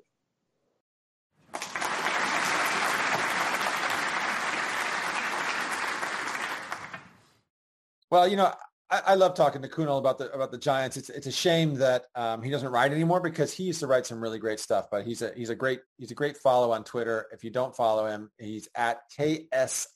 Well, 8.11 8.29
you 8.29 8.37
know, 8.37 8.53
I, 8.91 9.03
I, 9.07 9.15
love 9.15 9.35
talking 9.35 9.63
to 9.63 9.69
Kunal 9.69 9.99
about 9.99 10.19
the 10.19 10.31
about 10.33 10.53
the 10.53 10.59
Giants. 10.59 10.97
It's 10.97 11.11
it's 11.11 11.27
a 11.27 11.33
shame 11.33 11.75
that 11.77 12.05
um, 12.15 12.43
he 12.43 12.51
doesn't 12.51 12.71
write 12.71 12.93
anymore 12.93 13.21
because 13.21 13.53
he 13.53 13.65
used 13.65 13.81
to 13.81 13.87
write 13.87 14.07
some 14.07 14.21
really 14.21 14.39
great 14.39 14.61
stuff. 14.61 14.89
But 14.91 15.05
he's 15.05 15.23
a 15.23 15.33
he's 15.35 15.51
a 15.51 15.55
great 15.57 15.81
he's 15.99 16.11
a 16.11 16.15
great 16.15 16.37
follow 16.37 16.71
on 16.71 16.85
Twitter. 16.85 17.27
If 17.33 17.43
you 17.43 17.51
don't 17.51 17.75
follow 17.75 18.07
him, 18.07 18.31
he's 18.39 18.69
at 18.75 19.01
ksixi 19.19 19.87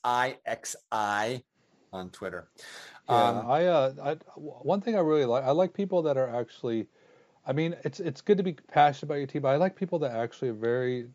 on 1.93 2.09
Twitter. 2.09 2.49
Yeah, 3.09 3.29
um, 3.29 3.49
I, 3.49 3.65
uh, 3.65 3.93
I 4.03 4.13
one 4.35 4.81
thing 4.81 4.95
I 4.95 4.99
really 4.99 5.25
like 5.25 5.43
I 5.43 5.51
like 5.51 5.73
people 5.73 6.01
that 6.03 6.17
are 6.17 6.29
actually. 6.29 6.87
I 7.45 7.53
mean, 7.53 7.75
it's 7.83 7.99
it's 7.99 8.21
good 8.21 8.37
to 8.37 8.43
be 8.43 8.53
passionate 8.53 9.03
about 9.03 9.15
your 9.15 9.27
team, 9.27 9.41
but 9.41 9.49
I 9.49 9.55
like 9.55 9.75
people 9.75 9.97
that 9.99 10.11
actually 10.11 10.49
are 10.49 10.53
very, 10.53 10.97
you 10.97 11.09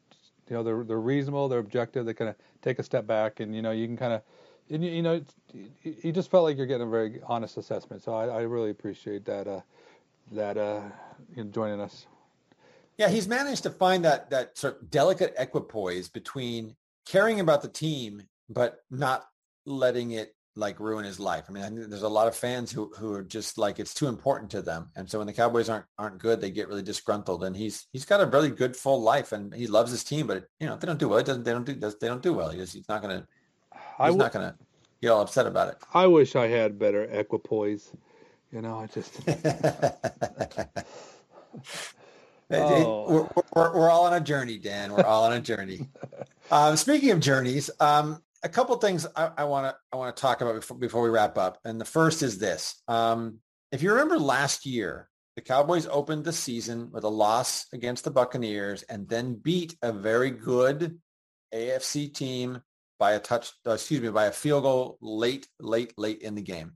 know, 0.51 0.65
they're 0.65 0.83
they're 0.83 1.01
reasonable, 1.01 1.49
they're 1.49 1.61
objective, 1.61 2.05
they 2.05 2.15
kind 2.15 2.29
of 2.29 2.37
take 2.63 2.81
a 2.81 2.83
step 2.83 3.07
back, 3.07 3.39
and 3.39 3.55
you 3.55 3.63
know, 3.63 3.71
you 3.71 3.87
can 3.87 3.97
kind 3.97 4.13
of 4.13 4.23
and 4.69 4.85
you, 4.85 4.91
you 4.91 5.03
know, 5.03 5.23
you 5.83 6.11
just 6.11 6.31
felt 6.31 6.43
like 6.43 6.57
you're 6.57 6.67
getting 6.67 6.89
a 6.89 6.91
very 6.91 7.21
honest 7.27 7.57
assessment. 7.57 8.03
So 8.03 8.13
I, 8.13 8.27
I 8.27 8.41
really 8.43 8.71
appreciate 8.71 9.25
that. 9.27 9.47
Uh, 9.47 9.61
that 10.33 10.57
uh, 10.57 10.83
you 11.35 11.45
know, 11.45 11.51
joining 11.51 11.81
us. 11.81 12.07
Yeah, 12.99 13.09
he's 13.09 13.29
managed 13.29 13.63
to 13.65 13.71
find 13.71 14.05
that 14.05 14.31
that 14.31 14.57
sort 14.57 14.81
of 14.81 14.91
delicate 14.91 15.35
equipoise 15.39 16.09
between 16.09 16.75
caring 17.05 17.41
about 17.41 17.63
the 17.63 17.69
team 17.69 18.23
but 18.49 18.85
not 18.91 19.29
letting 19.65 20.13
it 20.13 20.36
like 20.57 20.81
ruin 20.81 21.05
his 21.05 21.21
life. 21.21 21.45
I 21.49 21.53
mean, 21.53 21.65
I 21.65 21.71
there's 21.71 22.03
a 22.03 22.09
lot 22.09 22.27
of 22.27 22.35
fans 22.35 22.73
who 22.73 22.93
who 22.99 23.13
are 23.13 23.23
just 23.23 23.59
like 23.59 23.79
it's 23.79 23.95
too 23.95 24.09
important 24.09 24.51
to 24.53 24.63
them, 24.63 24.91
and 24.97 25.09
so 25.09 25.19
when 25.19 25.27
the 25.27 25.33
Cowboys 25.33 25.69
aren't 25.69 25.87
aren't 25.99 26.19
good, 26.19 26.41
they 26.41 26.51
get 26.51 26.69
really 26.69 26.83
disgruntled. 26.83 27.45
And 27.45 27.57
he's 27.57 27.87
he's 27.93 28.05
got 28.05 28.21
a 28.21 28.27
really 28.27 28.51
good 28.51 28.77
full 28.77 29.03
life, 29.03 29.33
and 29.33 29.55
he 29.55 29.67
loves 29.67 29.91
his 29.91 30.05
team, 30.05 30.27
but 30.27 30.45
you 30.59 30.67
know 30.67 30.75
if 30.75 30.81
they 30.81 30.87
don't 30.87 30.99
do 30.99 31.09
well, 31.09 31.19
it 31.19 31.27
doesn't 31.27 31.45
they 31.45 31.53
don't 31.53 31.67
do 31.67 31.75
they 31.75 32.09
don't 32.09 32.23
do 32.23 32.33
well. 32.33 32.51
He's, 32.51 32.73
he's 32.73 32.89
not 32.89 33.03
going 33.03 33.21
to 33.21 33.27
He's 33.99 34.09
w- 34.09 34.19
not 34.19 34.33
going 34.33 34.51
to 34.51 34.55
get 35.01 35.11
all 35.11 35.23
upset 35.23 35.47
about 35.47 35.69
it. 35.69 35.77
I 35.95 36.07
wish 36.07 36.37
I 36.37 36.49
had 36.49 36.79
better 36.79 37.05
equipoise. 37.05 37.91
You 38.53 38.63
know, 38.63 38.79
I 38.79 38.87
just. 38.87 39.21
oh. 42.51 43.11
we're, 43.11 43.29
we're, 43.55 43.75
we're, 43.75 43.91
all 43.91 44.05
on 44.05 44.15
a 44.15 44.21
journey, 44.21 44.59
Dan. 44.59 44.93
We're 44.93 45.05
all 45.05 45.25
on 45.25 45.33
a 45.33 45.41
journey. 45.41 45.89
um, 46.51 46.77
speaking 46.77 47.11
of 47.11 47.21
journeys, 47.21 47.71
um, 47.81 48.23
a 48.47 48.49
couple 48.49 48.77
things 48.77 49.05
I 49.17 49.43
want 49.45 49.67
to 49.67 49.77
I 49.93 49.97
want 49.97 50.15
to 50.15 50.21
talk 50.21 50.41
about 50.41 50.55
before, 50.55 50.79
before 50.79 51.03
we 51.03 51.11
wrap 51.11 51.37
up. 51.37 51.59
And 51.65 51.81
the 51.81 51.85
first 51.85 52.23
is 52.23 52.39
this: 52.39 52.81
um, 52.87 53.39
if 53.73 53.83
you 53.83 53.91
remember 53.91 54.19
last 54.19 54.65
year, 54.65 55.09
the 55.35 55.43
Cowboys 55.43 55.87
opened 55.87 56.25
the 56.25 56.33
season 56.33 56.91
with 56.93 57.03
a 57.03 57.09
loss 57.09 57.67
against 57.73 58.05
the 58.05 58.13
Buccaneers 58.13 58.85
and 58.85 59.09
then 59.09 59.35
beat 59.35 59.77
a 59.83 59.93
very 59.93 60.31
good 60.31 61.01
AFC 61.53 62.15
team 62.15 62.63
by 63.01 63.13
a 63.13 63.19
touch, 63.19 63.51
uh, 63.67 63.73
excuse 63.73 64.01
me, 64.01 64.11
by 64.11 64.27
a 64.27 64.33
field 64.33 64.63
goal 64.63 64.97
late, 65.01 65.49
late, 65.59 65.93
late 65.99 66.23
in 66.23 66.37
the 66.37 66.43
game. 66.43 66.75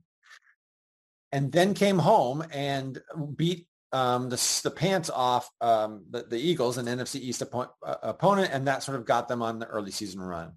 And 1.31 1.51
then 1.51 1.73
came 1.73 1.97
home 1.97 2.43
and 2.51 3.01
beat 3.35 3.65
um, 3.93 4.29
the, 4.29 4.59
the 4.63 4.71
pants 4.71 5.09
off 5.09 5.49
um, 5.61 6.03
the, 6.09 6.23
the, 6.23 6.37
Eagles, 6.37 6.77
an 6.77 6.85
NFC 6.85 7.21
East 7.21 7.41
uh, 7.41 7.65
opponent, 7.83 8.51
and 8.53 8.67
that 8.67 8.83
sort 8.83 8.97
of 8.97 9.05
got 9.05 9.29
them 9.29 9.41
on 9.41 9.59
the 9.59 9.67
early 9.67 9.91
season 9.91 10.21
run. 10.21 10.53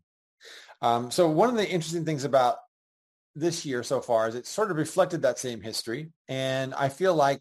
Um, 0.85 1.11
so 1.11 1.29
one 1.29 1.49
of 1.49 1.57
the 1.57 1.69
interesting 1.69 2.05
things 2.05 2.25
about 2.25 2.57
this 3.35 3.65
year 3.65 3.83
so 3.83 4.01
far 4.01 4.29
is 4.29 4.35
it 4.35 4.47
sort 4.47 4.71
of 4.71 4.77
reflected 4.77 5.23
that 5.23 5.39
same 5.39 5.61
history, 5.61 6.11
and 6.29 6.75
I 6.75 6.89
feel 6.89 7.15
like 7.15 7.41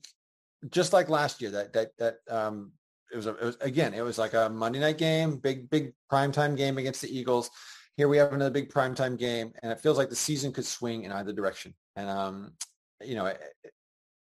just 0.69 0.93
like 0.93 1.09
last 1.09 1.41
year, 1.41 1.51
that 1.51 1.73
that 1.73 1.91
that 1.99 2.15
um, 2.29 2.71
it 3.11 3.17
was, 3.17 3.27
a, 3.27 3.35
it 3.35 3.43
was 3.43 3.57
again, 3.61 3.93
it 3.93 4.01
was 4.01 4.17
like 4.17 4.33
a 4.33 4.49
Monday 4.49 4.79
night 4.79 4.97
game, 4.97 5.37
big 5.37 5.69
big 5.69 5.93
primetime 6.11 6.55
game 6.55 6.77
against 6.77 7.01
the 7.01 7.15
Eagles 7.15 7.49
here 7.97 8.07
we 8.07 8.17
have 8.17 8.33
another 8.33 8.49
big 8.51 8.69
primetime 8.69 9.17
game, 9.17 9.53
and 9.61 9.71
it 9.71 9.79
feels 9.79 9.97
like 9.97 10.09
the 10.09 10.15
season 10.15 10.51
could 10.51 10.65
swing 10.65 11.03
in 11.03 11.11
either 11.11 11.31
direction. 11.31 11.73
And 11.95 12.09
um, 12.09 12.53
you 13.01 13.15
know, 13.15 13.31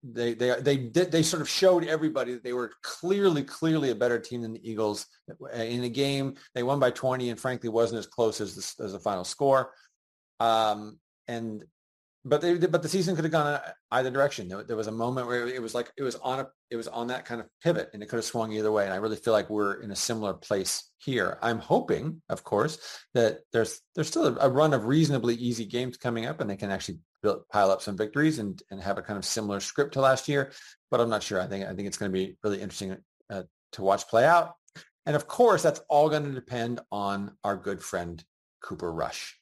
they 0.04 0.34
they 0.34 0.60
they 0.60 0.78
did, 0.78 1.12
they 1.12 1.22
sort 1.22 1.42
of 1.42 1.50
showed 1.50 1.86
everybody 1.86 2.34
that 2.34 2.44
they 2.44 2.54
were 2.54 2.72
clearly 2.82 3.44
clearly 3.44 3.92
a 3.92 3.96
better 3.96 4.20
team 4.20 4.42
than 4.42 4.54
the 4.54 4.70
Eagles 4.70 5.06
in 5.54 5.84
a 5.84 5.90
game. 5.90 6.36
They 6.56 6.64
won 6.64 6.80
by 6.80 6.92
20, 6.92 7.30
and 7.30 7.40
frankly, 7.40 7.70
wasn't 7.70 8.00
as 8.00 8.08
close 8.08 8.42
as 8.42 8.56
the, 8.56 8.84
as 8.84 8.94
the 8.94 9.00
final 9.00 9.24
score. 9.24 9.74
Um, 10.40 11.00
and 11.28 11.64
but 12.24 12.42
they 12.42 12.56
but 12.56 12.84
the 12.84 12.90
season 12.90 13.16
could 13.16 13.26
have 13.26 13.32
gone 13.32 13.60
either 13.92 14.12
direction. 14.12 14.48
There, 14.48 14.64
there, 14.64 14.78
was 14.78 14.88
a 14.88 14.92
moment 14.92 15.28
where 15.28 15.48
it 15.48 15.62
was 15.62 15.74
like 15.74 15.92
it 15.98 16.04
was 16.04 16.16
on 16.18 16.42
a 16.42 16.48
it 16.70 16.76
was 16.76 16.88
on 16.88 17.08
that 17.08 17.26
kind 17.26 17.42
of 17.42 17.48
pivot, 17.64 17.90
and 17.94 18.04
it 18.04 18.10
could 18.10 18.18
have 18.18 18.26
swung 18.26 18.52
either 18.52 18.72
way. 18.72 18.86
And 18.86 18.94
I 18.94 18.98
really 18.98 19.16
feel 19.16 19.34
like 19.34 19.50
we're 19.50 19.82
in 19.82 19.92
a 19.92 19.96
similar 19.96 20.34
place 20.34 20.92
here. 21.00 21.40
I'm 21.42 21.58
hoping, 21.58 22.22
of 22.30 22.44
course, 22.44 22.78
that 23.16 23.40
there's 23.52 23.82
there's 23.96 24.08
still 24.08 24.28
a, 24.28 24.48
a 24.48 24.50
run 24.50 24.74
of 24.74 24.86
reasonably 24.86 25.34
easy 25.36 25.66
games 25.66 25.98
coming 25.98 26.28
up, 26.28 26.42
and 26.42 26.50
they 26.50 26.58
can 26.58 26.70
actually 26.70 27.00
build, 27.24 27.48
pile 27.50 27.72
up 27.72 27.82
some 27.82 27.98
victories 27.98 28.38
and 28.38 28.62
and 28.70 28.80
have 28.82 29.00
a 29.00 29.02
kind 29.02 29.18
of 29.18 29.26
similar 29.26 29.60
script 29.60 29.94
to 29.94 30.02
last 30.02 30.28
year. 30.28 30.52
But 30.92 31.02
I'm 31.02 31.10
not 31.10 31.24
sure. 31.24 31.42
I 31.42 31.48
think 31.48 31.66
I 31.66 31.74
think 31.74 31.88
it's 31.88 31.98
going 31.98 32.12
to 32.12 32.18
be 32.18 32.38
really 32.44 32.62
interesting 32.62 32.98
uh, 33.32 33.44
to 33.74 33.82
watch 33.82 34.08
play 34.08 34.26
out. 34.26 34.54
And 35.08 35.16
of 35.16 35.28
course, 35.28 35.64
that's 35.64 35.82
all 35.90 36.10
going 36.10 36.26
to 36.26 36.32
depend 36.32 36.82
on 36.92 37.32
our 37.44 37.58
good 37.58 37.82
friend 37.82 38.24
Cooper 38.62 38.94
Rush. 38.94 39.36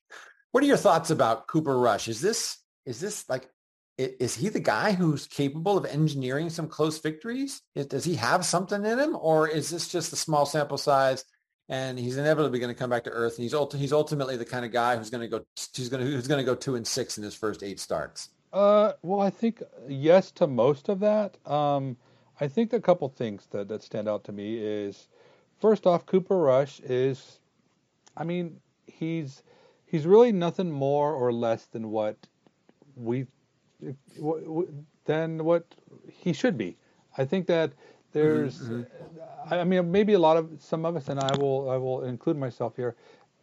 What 0.51 0.63
are 0.63 0.67
your 0.67 0.77
thoughts 0.77 1.09
about 1.09 1.47
Cooper 1.47 1.77
Rush? 1.77 2.07
Is 2.07 2.21
this 2.21 2.57
is 2.89 2.99
this 2.99 3.29
like 3.29 3.49
is 3.97 4.35
he 4.35 4.47
the 4.47 4.61
guy 4.61 4.93
who's 4.93 5.27
capable 5.27 5.77
of 5.77 5.85
engineering 5.85 6.49
some 6.49 6.67
close 6.67 6.99
victories? 6.99 7.61
Does 7.75 8.05
he 8.05 8.15
have 8.15 8.45
something 8.45 8.85
in 8.85 8.97
him, 8.97 9.17
or 9.19 9.47
is 9.49 9.69
this 9.69 9.89
just 9.89 10.13
a 10.13 10.15
small 10.15 10.45
sample 10.45 10.77
size 10.77 11.25
and 11.69 11.99
he's 11.99 12.17
inevitably 12.17 12.59
going 12.59 12.73
to 12.73 12.77
come 12.77 12.89
back 12.89 13.03
to 13.03 13.11
earth. 13.11 13.35
And 13.35 13.43
he's 13.43 13.53
ult- 13.53 13.73
he's 13.73 13.93
ultimately 13.93 14.35
the 14.35 14.45
kind 14.45 14.65
of 14.65 14.71
guy 14.71 14.97
who's 14.97 15.11
going 15.11 15.21
to 15.21 15.27
go 15.27 15.45
who's 15.77 15.89
going 15.89 16.03
to 16.03 16.11
who's 16.11 16.27
going 16.27 16.39
to 16.39 16.43
go 16.43 16.55
two 16.55 16.75
and 16.75 16.85
six 16.85 17.17
in 17.17 17.23
his 17.23 17.35
first 17.35 17.63
eight 17.63 17.79
starts. 17.79 18.29
Uh, 18.51 18.93
well, 19.03 19.21
I 19.21 19.29
think 19.29 19.61
yes 19.87 20.31
to 20.31 20.47
most 20.47 20.89
of 20.89 20.99
that. 21.01 21.37
Um, 21.49 21.97
I 22.41 22.47
think 22.47 22.73
a 22.73 22.81
couple 22.81 23.07
things 23.07 23.47
that 23.51 23.67
that 23.67 23.83
stand 23.83 24.09
out 24.09 24.23
to 24.25 24.31
me 24.31 24.57
is 24.57 25.07
first 25.61 25.85
off, 25.85 26.07
Cooper 26.07 26.37
Rush 26.37 26.79
is, 26.79 27.39
I 28.17 28.23
mean, 28.23 28.59
he's 28.87 29.43
he's 29.85 30.07
really 30.07 30.31
nothing 30.31 30.71
more 30.71 31.13
or 31.13 31.31
less 31.31 31.65
than 31.65 31.91
what 31.91 32.17
we 33.01 33.25
than 35.05 35.43
what 35.43 35.65
he 36.07 36.33
should 36.33 36.57
be. 36.57 36.77
I 37.17 37.25
think 37.25 37.47
that 37.47 37.71
there's, 38.11 38.61
mm-hmm. 38.61 39.53
I 39.53 39.63
mean, 39.63 39.91
maybe 39.91 40.13
a 40.13 40.19
lot 40.19 40.37
of 40.37 40.49
some 40.59 40.85
of 40.85 40.95
us, 40.95 41.09
and 41.09 41.19
I 41.19 41.35
will 41.37 41.69
I 41.69 41.77
will 41.77 42.03
include 42.03 42.37
myself 42.37 42.75
here, 42.75 42.95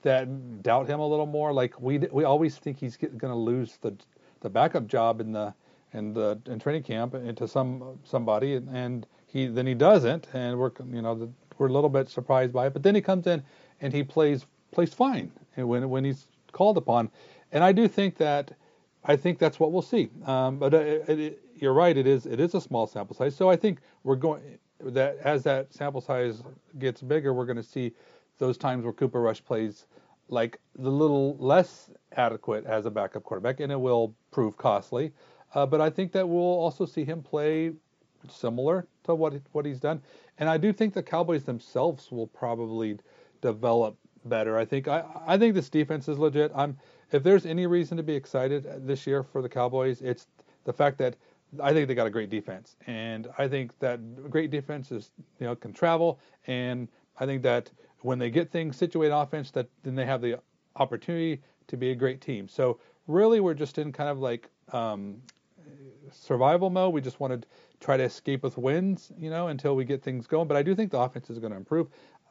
that 0.03 0.63
doubt 0.63 0.89
him 0.89 1.01
a 1.01 1.07
little 1.07 1.27
more. 1.27 1.53
Like 1.53 1.81
we 1.81 1.99
we 1.99 2.25
always 2.25 2.57
think 2.57 2.79
he's 2.79 2.97
going 2.97 3.19
to 3.21 3.35
lose 3.35 3.79
the 3.81 3.97
the 4.41 4.51
backup 4.51 4.87
job 4.87 5.21
in 5.21 5.33
the 5.33 5.55
in 5.93 6.13
the 6.13 6.39
in 6.47 6.59
training 6.59 6.83
camp 6.83 7.15
into 7.15 7.49
some 7.49 7.99
somebody, 8.05 8.55
and, 8.55 8.69
and 8.69 9.07
he 9.27 9.47
then 9.47 9.67
he 9.67 9.75
doesn't, 9.75 10.29
and 10.33 10.59
we're 10.59 10.73
you 10.93 11.03
know 11.03 11.33
we're 11.59 11.69
a 11.69 11.73
little 11.73 11.91
bit 11.91 12.09
surprised 12.09 12.53
by 12.53 12.67
it. 12.67 12.73
But 12.73 12.83
then 12.83 12.95
he 12.95 13.01
comes 13.01 13.27
in 13.27 13.43
and 13.81 13.93
he 13.93 14.03
plays 14.03 14.47
plays 14.73 14.93
fine 14.93 15.31
when 15.57 15.89
when 15.89 16.05
he's 16.05 16.27
called 16.53 16.77
upon, 16.77 17.11
and 17.53 17.63
I 17.63 17.73
do 17.73 17.89
think 17.89 18.17
that 18.19 18.53
I 19.09 19.17
think 19.17 19.39
that's 19.39 19.61
what 19.61 19.73
we'll 19.73 19.83
see. 19.83 20.09
Um, 20.25 20.59
but 20.59 20.75
it, 20.75 21.09
it, 21.09 21.43
you're 21.55 21.73
right, 21.73 21.97
it 21.97 22.07
is 22.07 22.27
it 22.27 22.41
is 22.41 22.55
a 22.55 22.61
small 22.61 22.87
sample 22.87 23.15
size. 23.17 23.37
So 23.37 23.49
I 23.49 23.57
think 23.57 23.79
we're 24.03 24.17
going 24.17 24.43
that 24.81 25.19
as 25.23 25.43
that 25.45 25.73
sample 25.73 26.01
size 26.01 26.43
gets 26.79 27.01
bigger, 27.01 27.33
we're 27.33 27.47
going 27.47 27.57
to 27.57 27.63
see 27.63 27.93
those 28.39 28.59
times 28.59 28.85
where 28.85 28.93
Cooper 28.93 29.21
Rush 29.21 29.43
plays 29.45 29.87
like 30.29 30.59
the 30.77 30.91
little 30.91 31.37
less 31.39 31.91
adequate 32.17 32.67
as 32.67 32.85
a 32.85 32.91
backup 32.91 33.23
quarterback, 33.23 33.61
and 33.61 33.71
it 33.71 33.81
will 33.81 34.15
prove 34.33 34.57
costly. 34.57 35.13
Uh, 35.55 35.65
but 35.65 35.81
I 35.81 35.89
think 35.89 36.13
that 36.13 36.29
we'll 36.29 36.43
also 36.43 36.85
see 36.85 37.05
him 37.05 37.23
play 37.23 37.73
similar 38.29 38.87
to 39.05 39.15
what 39.15 39.35
what 39.53 39.65
he's 39.65 39.81
done, 39.81 40.03
and 40.39 40.49
I 40.49 40.59
do 40.59 40.73
think 40.73 40.95
the 40.95 41.03
Cowboys 41.03 41.45
themselves 41.45 42.11
will 42.11 42.27
probably 42.27 42.99
develop 43.41 43.97
better. 44.25 44.59
I 44.59 44.65
think 44.65 44.89
I 44.89 45.05
I 45.27 45.39
think 45.39 45.55
this 45.55 45.71
defense 45.71 46.09
is 46.09 46.19
legit. 46.19 46.51
I'm 46.55 46.77
if 47.13 47.23
there's 47.23 47.47
any 47.47 47.67
reason 47.67 47.97
to 47.97 48.03
be 48.03 48.15
excited 48.15 48.87
this 48.87 49.07
year 49.07 49.23
for 49.23 49.43
the 49.43 49.49
Cowboys, 49.49 50.03
it's 50.03 50.27
the 50.65 50.73
fact 50.73 50.99
that 50.99 51.17
I 51.63 51.73
think 51.73 51.89
they 51.89 51.95
got 51.95 52.07
a 52.07 52.11
great 52.11 52.31
defense, 52.31 52.77
and 52.87 53.29
I 53.39 53.49
think 53.49 53.79
that 53.79 54.31
great 54.31 54.51
defense 54.51 54.91
is 54.91 55.11
you 55.39 55.47
know 55.47 55.55
can 55.55 55.73
travel, 55.73 56.19
and 56.47 56.89
I 57.19 57.27
think 57.27 57.43
that 57.43 57.71
when 58.01 58.19
they 58.19 58.31
get 58.31 58.51
things 58.51 58.77
situated 58.77 59.15
offense, 59.15 59.51
that 59.53 59.69
then 59.83 59.95
they 59.95 60.05
have 60.05 60.21
the 60.21 60.41
opportunity 60.77 61.41
to 61.69 61.77
be 61.77 61.91
a 61.91 61.95
great 61.95 62.21
team. 62.21 62.49
So 62.49 62.79
really, 63.07 63.41
we're 63.41 63.55
just 63.55 63.79
in 63.79 63.93
kind 63.93 64.11
of 64.11 64.19
like 64.19 64.51
um, 64.73 65.23
survival 66.13 66.71
mode. 66.71 66.93
We 66.93 67.01
just 67.01 67.21
want 67.21 67.41
to 67.41 67.49
try 67.81 67.97
to 67.97 68.05
escape 68.05 68.43
with 68.43 68.59
wins, 68.59 69.13
you 69.19 69.31
know, 69.31 69.49
until 69.49 69.77
we 69.77 69.85
get 69.85 70.03
things 70.03 70.27
going. 70.27 70.49
But 70.49 70.57
I 70.57 70.63
do 70.63 70.75
think 70.75 70.91
the 70.91 70.99
offense 70.99 71.31
is 71.31 71.39
going 71.39 71.53
to 71.53 71.57
improve. 71.57 71.89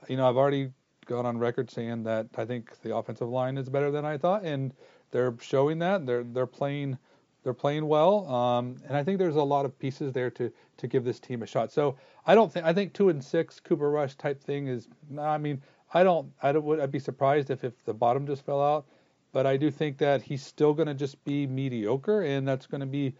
You 0.08 0.18
know, 0.18 0.28
I've 0.28 0.38
already 0.38 0.72
gone 1.06 1.26
on 1.26 1.38
record 1.38 1.70
saying 1.72 2.04
that 2.04 2.28
I 2.38 2.46
think 2.46 2.82
the 2.82 2.96
offensive 2.96 3.30
line 3.30 3.58
is 3.58 3.70
better 3.70 3.92
than 3.92 4.06
I 4.06 4.18
thought, 4.18 4.44
and 4.44 4.74
they're 5.12 5.36
showing 5.42 5.80
that. 5.80 6.06
They're 6.06 6.24
they're 6.24 6.48
playing 6.48 6.98
they're 7.44 7.54
playing 7.54 7.88
well, 7.88 8.28
um, 8.28 8.78
and 8.88 8.98
I 8.98 9.04
think 9.04 9.20
there's 9.20 9.36
a 9.36 9.44
lot 9.44 9.66
of 9.66 9.78
pieces 9.78 10.12
there 10.12 10.32
to 10.32 10.52
to 10.78 10.88
give 10.88 11.04
this 11.04 11.20
team 11.20 11.44
a 11.44 11.48
shot. 11.48 11.72
So 11.72 11.96
I 12.26 12.36
don't 12.36 12.52
think 12.52 12.66
I 12.66 12.74
think 12.74 12.94
two 12.94 13.10
and 13.10 13.24
six 13.24 13.60
Cooper 13.60 13.90
Rush 13.90 14.16
type 14.16 14.42
thing 14.42 14.68
is. 14.68 14.88
I 15.20 15.38
mean, 15.38 15.62
I 15.94 16.04
don't 16.04 16.32
I 16.42 16.52
don't 16.52 16.66
would 16.66 16.80
I'd 16.80 16.92
be 16.92 17.00
surprised 17.00 17.52
if 17.52 17.64
if 17.64 17.86
the 17.86 17.94
bottom 17.94 18.26
just 18.26 18.46
fell 18.46 18.62
out, 18.62 18.86
but 19.32 19.46
I 19.46 19.58
do 19.58 19.70
think 19.70 20.00
that 20.00 20.22
he's 20.22 20.44
still 20.44 20.74
going 20.74 20.88
to 20.88 20.96
just 20.96 21.24
be 21.24 21.46
mediocre, 21.46 22.22
and 22.22 22.48
that's 22.48 22.68
going 22.68 22.82
to 22.82 22.88
be 22.88 23.14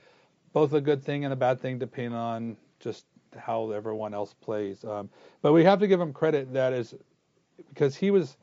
both 0.54 0.74
a 0.74 0.82
good 0.82 1.04
thing 1.04 1.24
and 1.24 1.34
a 1.34 1.36
bad 1.36 1.60
thing 1.60 1.78
depending 1.78 2.14
on 2.14 2.58
just 2.80 3.06
how 3.38 3.72
everyone 3.72 4.14
else 4.14 4.34
plays. 4.34 4.84
Um, 4.84 5.10
but 5.42 5.54
we 5.54 5.64
have 5.66 5.80
to 5.80 5.88
give 5.88 6.00
him 6.00 6.14
credit 6.14 6.54
that 6.54 6.74
is 6.74 6.96
because 7.70 7.96
he 7.96 8.12
was 8.12 8.38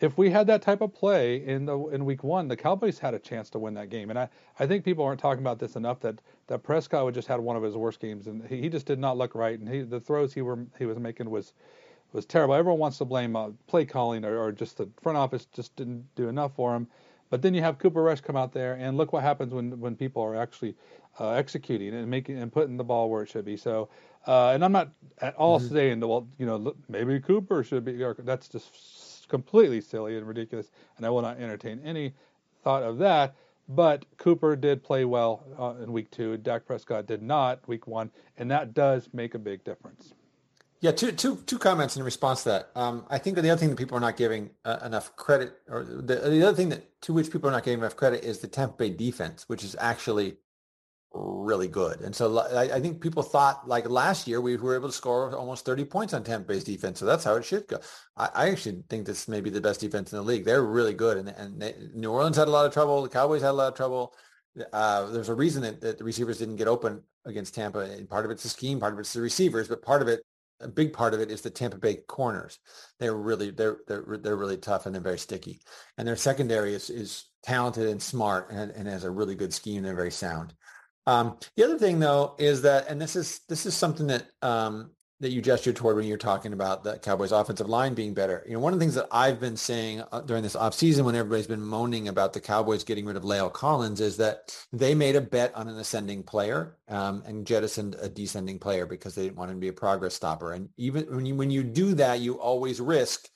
if 0.00 0.18
we 0.18 0.30
had 0.30 0.46
that 0.48 0.62
type 0.62 0.80
of 0.80 0.92
play 0.92 1.44
in 1.46 1.66
the 1.66 1.78
in 1.88 2.04
week 2.04 2.24
one, 2.24 2.48
the 2.48 2.56
Cowboys 2.56 2.98
had 2.98 3.14
a 3.14 3.18
chance 3.18 3.48
to 3.50 3.58
win 3.58 3.74
that 3.74 3.90
game. 3.90 4.10
And 4.10 4.18
I, 4.18 4.28
I 4.58 4.66
think 4.66 4.84
people 4.84 5.04
aren't 5.04 5.20
talking 5.20 5.42
about 5.42 5.58
this 5.58 5.76
enough 5.76 6.00
that, 6.00 6.20
that 6.48 6.62
Prescott 6.62 7.04
would 7.04 7.14
just 7.14 7.28
had 7.28 7.40
one 7.40 7.56
of 7.56 7.62
his 7.62 7.76
worst 7.76 8.00
games 8.00 8.26
and 8.26 8.44
he, 8.46 8.62
he 8.62 8.68
just 8.68 8.86
did 8.86 8.98
not 8.98 9.16
look 9.16 9.34
right 9.34 9.58
and 9.58 9.68
he 9.68 9.82
the 9.82 10.00
throws 10.00 10.34
he 10.34 10.42
were 10.42 10.66
he 10.78 10.86
was 10.86 10.98
making 10.98 11.30
was 11.30 11.52
was 12.12 12.26
terrible. 12.26 12.54
Everyone 12.54 12.78
wants 12.78 12.98
to 12.98 13.04
blame 13.04 13.34
uh, 13.36 13.50
play 13.66 13.84
calling 13.84 14.24
or, 14.24 14.38
or 14.38 14.52
just 14.52 14.76
the 14.76 14.88
front 15.02 15.18
office 15.18 15.46
just 15.46 15.74
didn't 15.76 16.04
do 16.14 16.28
enough 16.28 16.54
for 16.54 16.74
him. 16.74 16.86
But 17.30 17.42
then 17.42 17.54
you 17.54 17.62
have 17.62 17.78
Cooper 17.78 18.02
Rush 18.02 18.20
come 18.20 18.36
out 18.36 18.52
there 18.52 18.74
and 18.74 18.96
look 18.96 19.12
what 19.12 19.22
happens 19.22 19.54
when 19.54 19.80
when 19.80 19.96
people 19.96 20.22
are 20.22 20.36
actually 20.36 20.76
uh, 21.20 21.30
executing 21.30 21.94
and 21.94 22.08
making 22.08 22.38
and 22.38 22.52
putting 22.52 22.76
the 22.76 22.84
ball 22.84 23.10
where 23.10 23.22
it 23.22 23.28
should 23.28 23.44
be. 23.44 23.56
So 23.56 23.88
uh, 24.26 24.50
and 24.50 24.64
I'm 24.64 24.72
not 24.72 24.90
at 25.20 25.34
all 25.36 25.60
mm-hmm. 25.60 25.74
saying 25.74 26.00
that 26.00 26.08
well 26.08 26.28
you 26.38 26.46
know 26.46 26.74
maybe 26.88 27.20
Cooper 27.20 27.62
should 27.62 27.84
be 27.84 28.04
that's 28.18 28.48
just 28.48 29.28
completely 29.28 29.80
silly 29.80 30.16
and 30.16 30.26
ridiculous, 30.26 30.70
and 30.96 31.06
I 31.06 31.10
will 31.10 31.22
not 31.22 31.38
entertain 31.38 31.80
any 31.84 32.14
thought 32.62 32.82
of 32.82 32.98
that. 32.98 33.34
But 33.68 34.04
Cooper 34.18 34.56
did 34.56 34.82
play 34.82 35.04
well 35.06 35.42
uh, 35.58 35.82
in 35.82 35.92
week 35.92 36.10
two. 36.10 36.36
Dak 36.36 36.66
Prescott 36.66 37.06
did 37.06 37.22
not 37.22 37.66
week 37.66 37.86
one, 37.86 38.10
and 38.36 38.50
that 38.50 38.74
does 38.74 39.08
make 39.12 39.34
a 39.34 39.38
big 39.38 39.64
difference. 39.64 40.12
Yeah, 40.80 40.92
two, 40.92 41.12
two, 41.12 41.36
two 41.46 41.58
comments 41.58 41.96
in 41.96 42.02
response 42.02 42.42
to 42.42 42.50
that. 42.50 42.70
Um, 42.74 43.06
I 43.08 43.16
think 43.16 43.36
the 43.36 43.48
other 43.48 43.58
thing 43.58 43.70
that 43.70 43.76
people 43.76 43.96
are 43.96 44.02
not 44.02 44.18
giving 44.18 44.50
uh, 44.66 44.80
enough 44.84 45.16
credit, 45.16 45.54
or 45.66 45.82
the, 45.82 46.16
the 46.16 46.46
other 46.46 46.54
thing 46.54 46.68
that 46.68 47.00
to 47.02 47.14
which 47.14 47.30
people 47.30 47.48
are 47.48 47.52
not 47.52 47.64
giving 47.64 47.78
enough 47.78 47.96
credit 47.96 48.22
is 48.22 48.40
the 48.40 48.48
Tampa 48.48 48.76
Bay 48.76 48.90
defense, 48.90 49.48
which 49.48 49.64
is 49.64 49.74
actually 49.80 50.36
really 51.14 51.68
good. 51.68 52.00
And 52.00 52.14
so 52.14 52.38
I, 52.38 52.74
I, 52.74 52.80
think 52.80 53.00
people 53.00 53.22
thought 53.22 53.68
like 53.68 53.88
last 53.88 54.26
year 54.26 54.40
we 54.40 54.56
were 54.56 54.74
able 54.74 54.88
to 54.88 54.94
score 54.94 55.34
almost 55.34 55.64
30 55.64 55.84
points 55.84 56.12
on 56.12 56.24
Tampa 56.24 56.48
Bay's 56.48 56.64
defense. 56.64 56.98
So 56.98 57.06
that's 57.06 57.24
how 57.24 57.36
it 57.36 57.44
should 57.44 57.68
go. 57.68 57.78
I, 58.16 58.30
I 58.34 58.50
actually 58.50 58.82
think 58.88 59.06
this 59.06 59.28
may 59.28 59.40
be 59.40 59.50
the 59.50 59.60
best 59.60 59.80
defense 59.80 60.12
in 60.12 60.18
the 60.18 60.24
league. 60.24 60.44
They're 60.44 60.64
really 60.64 60.94
good. 60.94 61.18
And, 61.18 61.28
and 61.28 61.62
they, 61.62 61.74
New 61.94 62.10
Orleans 62.10 62.36
had 62.36 62.48
a 62.48 62.50
lot 62.50 62.66
of 62.66 62.72
trouble. 62.72 63.02
The 63.02 63.08
Cowboys 63.08 63.42
had 63.42 63.50
a 63.50 63.52
lot 63.52 63.68
of 63.68 63.74
trouble. 63.74 64.14
Uh, 64.72 65.06
there's 65.06 65.28
a 65.28 65.34
reason 65.34 65.62
that, 65.62 65.80
that, 65.80 65.98
the 65.98 66.04
receivers 66.04 66.38
didn't 66.38 66.56
get 66.56 66.68
open 66.68 67.02
against 67.24 67.54
Tampa. 67.54 67.80
And 67.80 68.08
part 68.08 68.24
of 68.24 68.30
it's 68.30 68.42
the 68.42 68.48
scheme, 68.48 68.80
part 68.80 68.92
of 68.92 68.98
it's 68.98 69.12
the 69.12 69.20
receivers, 69.20 69.68
but 69.68 69.82
part 69.82 70.02
of 70.02 70.08
it, 70.08 70.20
a 70.60 70.68
big 70.68 70.92
part 70.92 71.14
of 71.14 71.20
it 71.20 71.30
is 71.30 71.42
the 71.42 71.50
Tampa 71.50 71.78
Bay 71.78 71.96
corners. 72.06 72.58
They're 72.98 73.16
really 73.16 73.50
they're 73.50 73.78
they're 73.88 74.18
they're 74.22 74.36
really 74.36 74.56
tough 74.56 74.86
and 74.86 74.94
they're 74.94 75.02
very 75.02 75.18
sticky. 75.18 75.60
And 75.98 76.06
their 76.06 76.16
secondary 76.16 76.74
is 76.74 76.90
is 76.90 77.24
talented 77.42 77.88
and 77.88 78.00
smart 78.00 78.50
and, 78.50 78.70
and 78.70 78.86
has 78.88 79.04
a 79.04 79.10
really 79.10 79.34
good 79.34 79.52
scheme. 79.52 79.82
They're 79.82 79.96
very 79.96 80.12
sound. 80.12 80.54
Um, 81.06 81.36
the 81.56 81.64
other 81.64 81.78
thing, 81.78 81.98
though, 82.00 82.34
is 82.38 82.62
that, 82.62 82.88
and 82.88 83.00
this 83.00 83.16
is 83.16 83.40
this 83.48 83.66
is 83.66 83.74
something 83.74 84.06
that 84.06 84.26
um, 84.42 84.90
that 85.20 85.30
you 85.30 85.40
gestured 85.40 85.76
toward 85.76 85.96
when 85.96 86.06
you're 86.06 86.18
talking 86.18 86.52
about 86.52 86.82
the 86.82 86.98
Cowboys' 86.98 87.32
offensive 87.32 87.68
line 87.68 87.94
being 87.94 88.14
better. 88.14 88.44
You 88.46 88.54
know, 88.54 88.60
one 88.60 88.72
of 88.72 88.78
the 88.78 88.84
things 88.84 88.94
that 88.96 89.06
I've 89.12 89.38
been 89.38 89.56
saying 89.56 90.02
uh, 90.12 90.20
during 90.22 90.42
this 90.42 90.56
offseason 90.56 91.04
when 91.04 91.14
everybody's 91.14 91.46
been 91.46 91.64
moaning 91.64 92.08
about 92.08 92.32
the 92.32 92.40
Cowboys 92.40 92.84
getting 92.84 93.06
rid 93.06 93.16
of 93.16 93.22
La'el 93.22 93.52
Collins 93.52 94.00
is 94.00 94.16
that 94.16 94.54
they 94.72 94.94
made 94.94 95.14
a 95.14 95.20
bet 95.20 95.54
on 95.54 95.68
an 95.68 95.78
ascending 95.78 96.24
player 96.24 96.76
um, 96.88 97.22
and 97.26 97.46
jettisoned 97.46 97.96
a 98.00 98.08
descending 98.08 98.58
player 98.58 98.86
because 98.86 99.14
they 99.14 99.22
didn't 99.24 99.36
want 99.36 99.50
him 99.50 99.56
to 99.56 99.60
be 99.60 99.68
a 99.68 99.72
progress 99.72 100.14
stopper. 100.14 100.52
And 100.52 100.68
even 100.76 101.04
when 101.14 101.26
you 101.26 101.36
when 101.36 101.50
you 101.50 101.62
do 101.62 101.94
that, 101.94 102.20
you 102.20 102.34
always 102.40 102.80
risk 102.80 103.28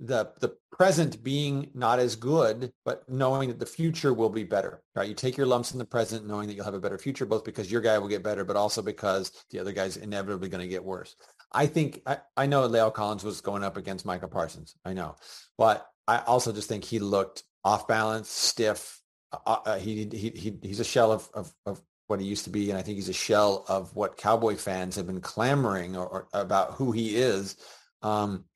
the 0.00 0.32
the 0.40 0.56
present 0.72 1.22
being 1.22 1.70
not 1.74 1.98
as 1.98 2.16
good, 2.16 2.72
but 2.84 3.06
knowing 3.08 3.50
that 3.50 3.58
the 3.58 3.66
future 3.66 4.14
will 4.14 4.30
be 4.30 4.44
better. 4.44 4.82
Right? 4.94 5.08
You 5.08 5.14
take 5.14 5.36
your 5.36 5.46
lumps 5.46 5.72
in 5.72 5.78
the 5.78 5.84
present, 5.84 6.26
knowing 6.26 6.48
that 6.48 6.54
you'll 6.54 6.64
have 6.64 6.74
a 6.74 6.80
better 6.80 6.98
future, 6.98 7.26
both 7.26 7.44
because 7.44 7.70
your 7.70 7.82
guy 7.82 7.98
will 7.98 8.08
get 8.08 8.22
better, 8.22 8.44
but 8.44 8.56
also 8.56 8.80
because 8.80 9.30
the 9.50 9.58
other 9.58 9.72
guy's 9.72 9.98
inevitably 9.98 10.48
going 10.48 10.62
to 10.62 10.68
get 10.68 10.82
worse. 10.82 11.14
I 11.52 11.66
think 11.66 12.00
I, 12.06 12.18
I 12.36 12.46
know 12.46 12.66
La'el 12.66 12.94
Collins 12.94 13.24
was 13.24 13.42
going 13.42 13.62
up 13.62 13.76
against 13.76 14.06
Micah 14.06 14.28
Parsons. 14.28 14.74
I 14.84 14.94
know, 14.94 15.16
but 15.58 15.86
I 16.08 16.18
also 16.18 16.52
just 16.52 16.68
think 16.68 16.84
he 16.84 16.98
looked 16.98 17.44
off 17.62 17.86
balance, 17.86 18.30
stiff. 18.30 19.02
Uh, 19.32 19.58
uh 19.66 19.78
he, 19.78 20.08
he 20.10 20.30
he 20.30 20.58
he's 20.62 20.80
a 20.80 20.84
shell 20.84 21.12
of, 21.12 21.28
of 21.34 21.52
of 21.66 21.82
what 22.06 22.20
he 22.20 22.26
used 22.26 22.44
to 22.44 22.50
be, 22.50 22.70
and 22.70 22.78
I 22.78 22.82
think 22.82 22.96
he's 22.96 23.08
a 23.08 23.12
shell 23.12 23.64
of 23.68 23.94
what 23.94 24.16
Cowboy 24.16 24.56
fans 24.56 24.96
have 24.96 25.06
been 25.06 25.20
clamoring 25.20 25.96
or, 25.96 26.08
or 26.08 26.28
about 26.32 26.72
who 26.72 26.90
he 26.90 27.16
is. 27.16 27.56
Um, 28.02 28.46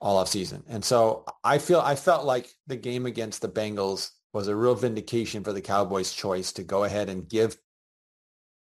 all 0.00 0.18
off 0.18 0.28
season. 0.28 0.62
And 0.68 0.84
so 0.84 1.24
I 1.42 1.58
feel 1.58 1.80
I 1.80 1.94
felt 1.94 2.24
like 2.24 2.48
the 2.66 2.76
game 2.76 3.06
against 3.06 3.42
the 3.42 3.48
Bengals 3.48 4.10
was 4.32 4.48
a 4.48 4.56
real 4.56 4.74
vindication 4.74 5.44
for 5.44 5.52
the 5.52 5.60
Cowboys' 5.60 6.12
choice 6.12 6.52
to 6.52 6.62
go 6.62 6.84
ahead 6.84 7.08
and 7.08 7.28
give 7.28 7.56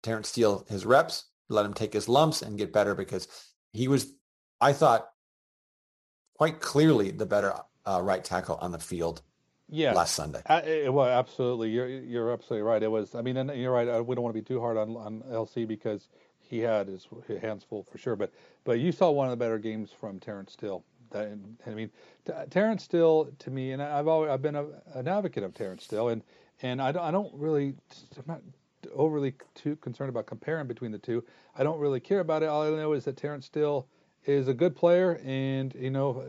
Terence 0.03 0.29
Steele 0.29 0.65
his 0.69 0.85
reps, 0.85 1.25
let 1.49 1.65
him 1.65 1.73
take 1.73 1.93
his 1.93 2.07
lumps 2.07 2.41
and 2.41 2.57
get 2.57 2.71
better 2.71 2.95
because 2.95 3.27
he 3.73 3.87
was, 3.87 4.13
I 4.61 4.73
thought, 4.73 5.09
quite 6.35 6.59
clearly 6.59 7.11
the 7.11 7.25
better 7.25 7.53
uh, 7.85 8.01
right 8.03 8.23
tackle 8.23 8.57
on 8.61 8.71
the 8.71 8.79
field. 8.79 9.21
Yeah, 9.69 9.91
last 9.91 10.15
Sunday. 10.15 10.41
I, 10.45 10.87
well, 10.87 11.07
absolutely. 11.07 11.71
You're 11.71 11.89
you're 11.89 12.31
absolutely 12.31 12.65
right. 12.65 12.81
It 12.81 12.89
was. 12.89 13.15
I 13.15 13.21
mean, 13.21 13.35
and 13.35 13.49
you're 13.59 13.73
right. 13.73 13.99
We 14.05 14.15
don't 14.15 14.23
want 14.23 14.33
to 14.33 14.41
be 14.41 14.45
too 14.45 14.61
hard 14.61 14.77
on 14.77 14.95
on 14.95 15.23
LC 15.29 15.67
because 15.67 16.07
he 16.39 16.59
had 16.59 16.87
his 16.87 17.05
hands 17.41 17.65
full 17.67 17.83
for 17.91 17.97
sure. 17.97 18.15
But 18.15 18.31
but 18.63 18.79
you 18.79 18.93
saw 18.93 19.11
one 19.11 19.27
of 19.27 19.31
the 19.31 19.37
better 19.37 19.57
games 19.57 19.89
from 19.91 20.21
Terence 20.21 20.53
Steele 20.53 20.85
I 21.13 21.69
mean, 21.69 21.89
Terence 22.49 22.83
Steele 22.83 23.29
to 23.39 23.51
me, 23.51 23.71
and 23.71 23.81
I've 23.81 24.07
always 24.07 24.29
I've 24.29 24.41
been 24.41 24.55
a, 24.55 24.65
an 24.93 25.07
advocate 25.07 25.43
of 25.43 25.53
Terence 25.53 25.83
Steele, 25.83 26.09
and 26.09 26.21
and 26.61 26.81
I 26.81 26.91
don't 26.91 27.03
I 27.03 27.11
don't 27.11 27.33
really 27.33 27.75
I'm 28.17 28.23
not 28.27 28.41
overly 28.93 29.33
too 29.55 29.75
concerned 29.77 30.09
about 30.09 30.25
comparing 30.25 30.67
between 30.67 30.91
the 30.91 30.97
two. 30.97 31.23
I 31.57 31.63
don't 31.63 31.79
really 31.79 31.99
care 31.99 32.19
about 32.19 32.43
it. 32.43 32.49
All 32.49 32.63
I 32.63 32.69
know 32.69 32.93
is 32.93 33.05
that 33.05 33.17
Terence 33.17 33.45
Steele 33.45 33.87
is 34.25 34.47
a 34.47 34.53
good 34.53 34.75
player, 34.75 35.19
and 35.23 35.73
you 35.75 35.89
know, 35.89 36.23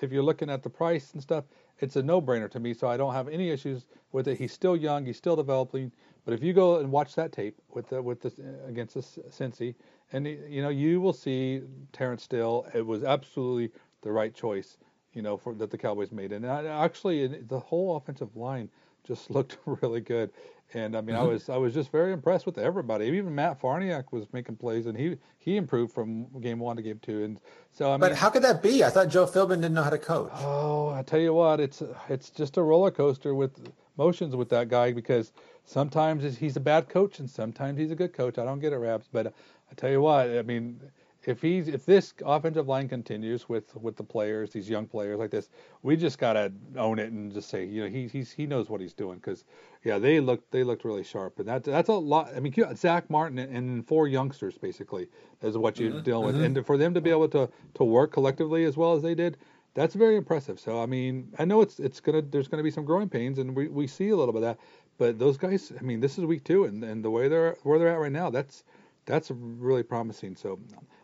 if 0.00 0.12
you're 0.12 0.22
looking 0.22 0.50
at 0.50 0.62
the 0.62 0.70
price 0.70 1.12
and 1.14 1.22
stuff, 1.22 1.44
it's 1.78 1.96
a 1.96 2.02
no-brainer 2.02 2.50
to 2.50 2.60
me. 2.60 2.74
So 2.74 2.88
I 2.88 2.96
don't 2.96 3.14
have 3.14 3.28
any 3.28 3.50
issues 3.50 3.86
with 4.12 4.28
it. 4.28 4.38
He's 4.38 4.52
still 4.52 4.76
young. 4.76 5.06
He's 5.06 5.16
still 5.16 5.36
developing. 5.36 5.90
But 6.24 6.34
if 6.34 6.42
you 6.42 6.52
go 6.52 6.78
and 6.78 6.92
watch 6.92 7.14
that 7.14 7.32
tape 7.32 7.56
with 7.70 7.88
the 7.88 8.02
with 8.02 8.20
the 8.20 8.32
against 8.66 8.94
the 8.94 9.00
Cincy, 9.00 9.74
and 10.12 10.26
you 10.26 10.62
know, 10.62 10.68
you 10.68 11.00
will 11.00 11.12
see 11.12 11.62
Terence 11.92 12.22
Steele. 12.24 12.66
It 12.74 12.86
was 12.86 13.04
absolutely 13.04 13.72
the 14.02 14.12
right 14.12 14.34
choice, 14.34 14.76
you 15.12 15.22
know, 15.22 15.36
for 15.36 15.54
that 15.54 15.70
the 15.70 15.78
Cowboys 15.78 16.12
made. 16.12 16.32
And 16.32 16.44
actually, 16.46 17.26
the 17.26 17.58
whole 17.58 17.96
offensive 17.96 18.36
line 18.36 18.68
just 19.04 19.30
looked 19.34 19.58
really 19.66 20.00
good. 20.00 20.30
And 20.72 20.96
I 20.96 21.00
mean, 21.00 21.16
mm-hmm. 21.16 21.24
I 21.24 21.28
was 21.28 21.48
I 21.48 21.56
was 21.56 21.74
just 21.74 21.90
very 21.90 22.12
impressed 22.12 22.46
with 22.46 22.56
everybody. 22.56 23.06
Even 23.06 23.34
Matt 23.34 23.60
Farniok 23.60 24.12
was 24.12 24.26
making 24.32 24.56
plays, 24.56 24.86
and 24.86 24.96
he 24.96 25.16
he 25.38 25.56
improved 25.56 25.92
from 25.92 26.26
game 26.40 26.60
one 26.60 26.76
to 26.76 26.82
game 26.82 27.00
two. 27.02 27.24
And 27.24 27.40
so 27.72 27.88
I 27.88 27.92
mean, 27.92 28.00
but 28.00 28.14
how 28.14 28.30
could 28.30 28.42
that 28.42 28.62
be? 28.62 28.84
I 28.84 28.90
thought 28.90 29.08
Joe 29.08 29.26
Philbin 29.26 29.56
didn't 29.56 29.74
know 29.74 29.82
how 29.82 29.90
to 29.90 29.98
coach. 29.98 30.30
Oh, 30.34 30.90
I 30.90 31.02
tell 31.02 31.18
you 31.18 31.34
what, 31.34 31.58
it's 31.58 31.82
it's 32.08 32.30
just 32.30 32.56
a 32.56 32.62
roller 32.62 32.92
coaster 32.92 33.34
with 33.34 33.50
motions 33.96 34.36
with 34.36 34.48
that 34.50 34.68
guy 34.68 34.92
because 34.92 35.32
sometimes 35.64 36.36
he's 36.36 36.56
a 36.56 36.60
bad 36.60 36.88
coach 36.88 37.18
and 37.18 37.28
sometimes 37.28 37.78
he's 37.78 37.90
a 37.90 37.96
good 37.96 38.12
coach. 38.12 38.38
I 38.38 38.44
don't 38.44 38.60
get 38.60 38.72
it, 38.72 38.76
Rabs, 38.76 39.08
but 39.12 39.26
I 39.26 39.74
tell 39.74 39.90
you 39.90 40.00
what, 40.00 40.30
I 40.30 40.42
mean, 40.42 40.80
if 41.26 41.42
he's 41.42 41.68
if 41.68 41.84
this 41.84 42.14
offensive 42.24 42.66
line 42.66 42.88
continues 42.88 43.48
with 43.48 43.74
with 43.76 43.96
the 43.96 44.02
players, 44.02 44.50
these 44.50 44.70
young 44.70 44.86
players 44.86 45.18
like 45.18 45.30
this, 45.30 45.50
we 45.82 45.96
just 45.96 46.18
gotta 46.18 46.52
own 46.76 46.98
it 46.98 47.12
and 47.12 47.32
just 47.32 47.50
say, 47.50 47.64
you 47.64 47.82
know, 47.82 47.88
he 47.88 48.08
he's 48.08 48.30
he 48.30 48.46
knows 48.46 48.70
what 48.70 48.80
he's 48.80 48.94
doing 48.94 49.16
because 49.16 49.44
yeah, 49.84 49.98
they 49.98 50.20
looked 50.20 50.50
they 50.50 50.64
looked 50.64 50.84
really 50.84 51.04
sharp, 51.04 51.38
and 51.38 51.46
that's 51.46 51.66
that's 51.66 51.88
a 51.88 51.92
lot. 51.92 52.32
I 52.34 52.40
mean, 52.40 52.54
Zack 52.74 53.10
Martin 53.10 53.38
and 53.38 53.86
four 53.86 54.08
youngsters 54.08 54.56
basically 54.56 55.08
is 55.42 55.58
what 55.58 55.78
you're 55.78 55.90
mm-hmm. 55.90 56.02
dealing 56.02 56.26
with, 56.26 56.36
mm-hmm. 56.36 56.56
and 56.56 56.66
for 56.66 56.78
them 56.78 56.94
to 56.94 57.00
be 57.00 57.10
able 57.10 57.28
to 57.28 57.50
to 57.74 57.84
work 57.84 58.12
collectively 58.12 58.64
as 58.64 58.76
well 58.76 58.94
as 58.94 59.02
they 59.02 59.14
did, 59.14 59.36
that's 59.74 59.94
very 59.94 60.16
impressive. 60.16 60.58
So 60.58 60.82
I 60.82 60.86
mean, 60.86 61.32
I 61.38 61.44
know 61.44 61.60
it's 61.60 61.78
it's 61.80 62.00
gonna 62.00 62.22
there's 62.22 62.48
gonna 62.48 62.62
be 62.62 62.70
some 62.70 62.86
growing 62.86 63.10
pains, 63.10 63.38
and 63.38 63.54
we, 63.54 63.68
we 63.68 63.86
see 63.86 64.08
a 64.08 64.16
little 64.16 64.32
bit 64.32 64.42
of 64.42 64.56
that, 64.56 64.58
but 64.96 65.18
those 65.18 65.36
guys, 65.36 65.70
I 65.78 65.82
mean, 65.82 66.00
this 66.00 66.16
is 66.16 66.24
week 66.24 66.44
two, 66.44 66.64
and 66.64 66.82
and 66.82 67.04
the 67.04 67.10
way 67.10 67.28
they're 67.28 67.56
where 67.62 67.78
they're 67.78 67.88
at 67.88 68.00
right 68.00 68.12
now, 68.12 68.30
that's 68.30 68.64
that's 69.06 69.30
really 69.30 69.82
promising. 69.82 70.36
So 70.36 70.58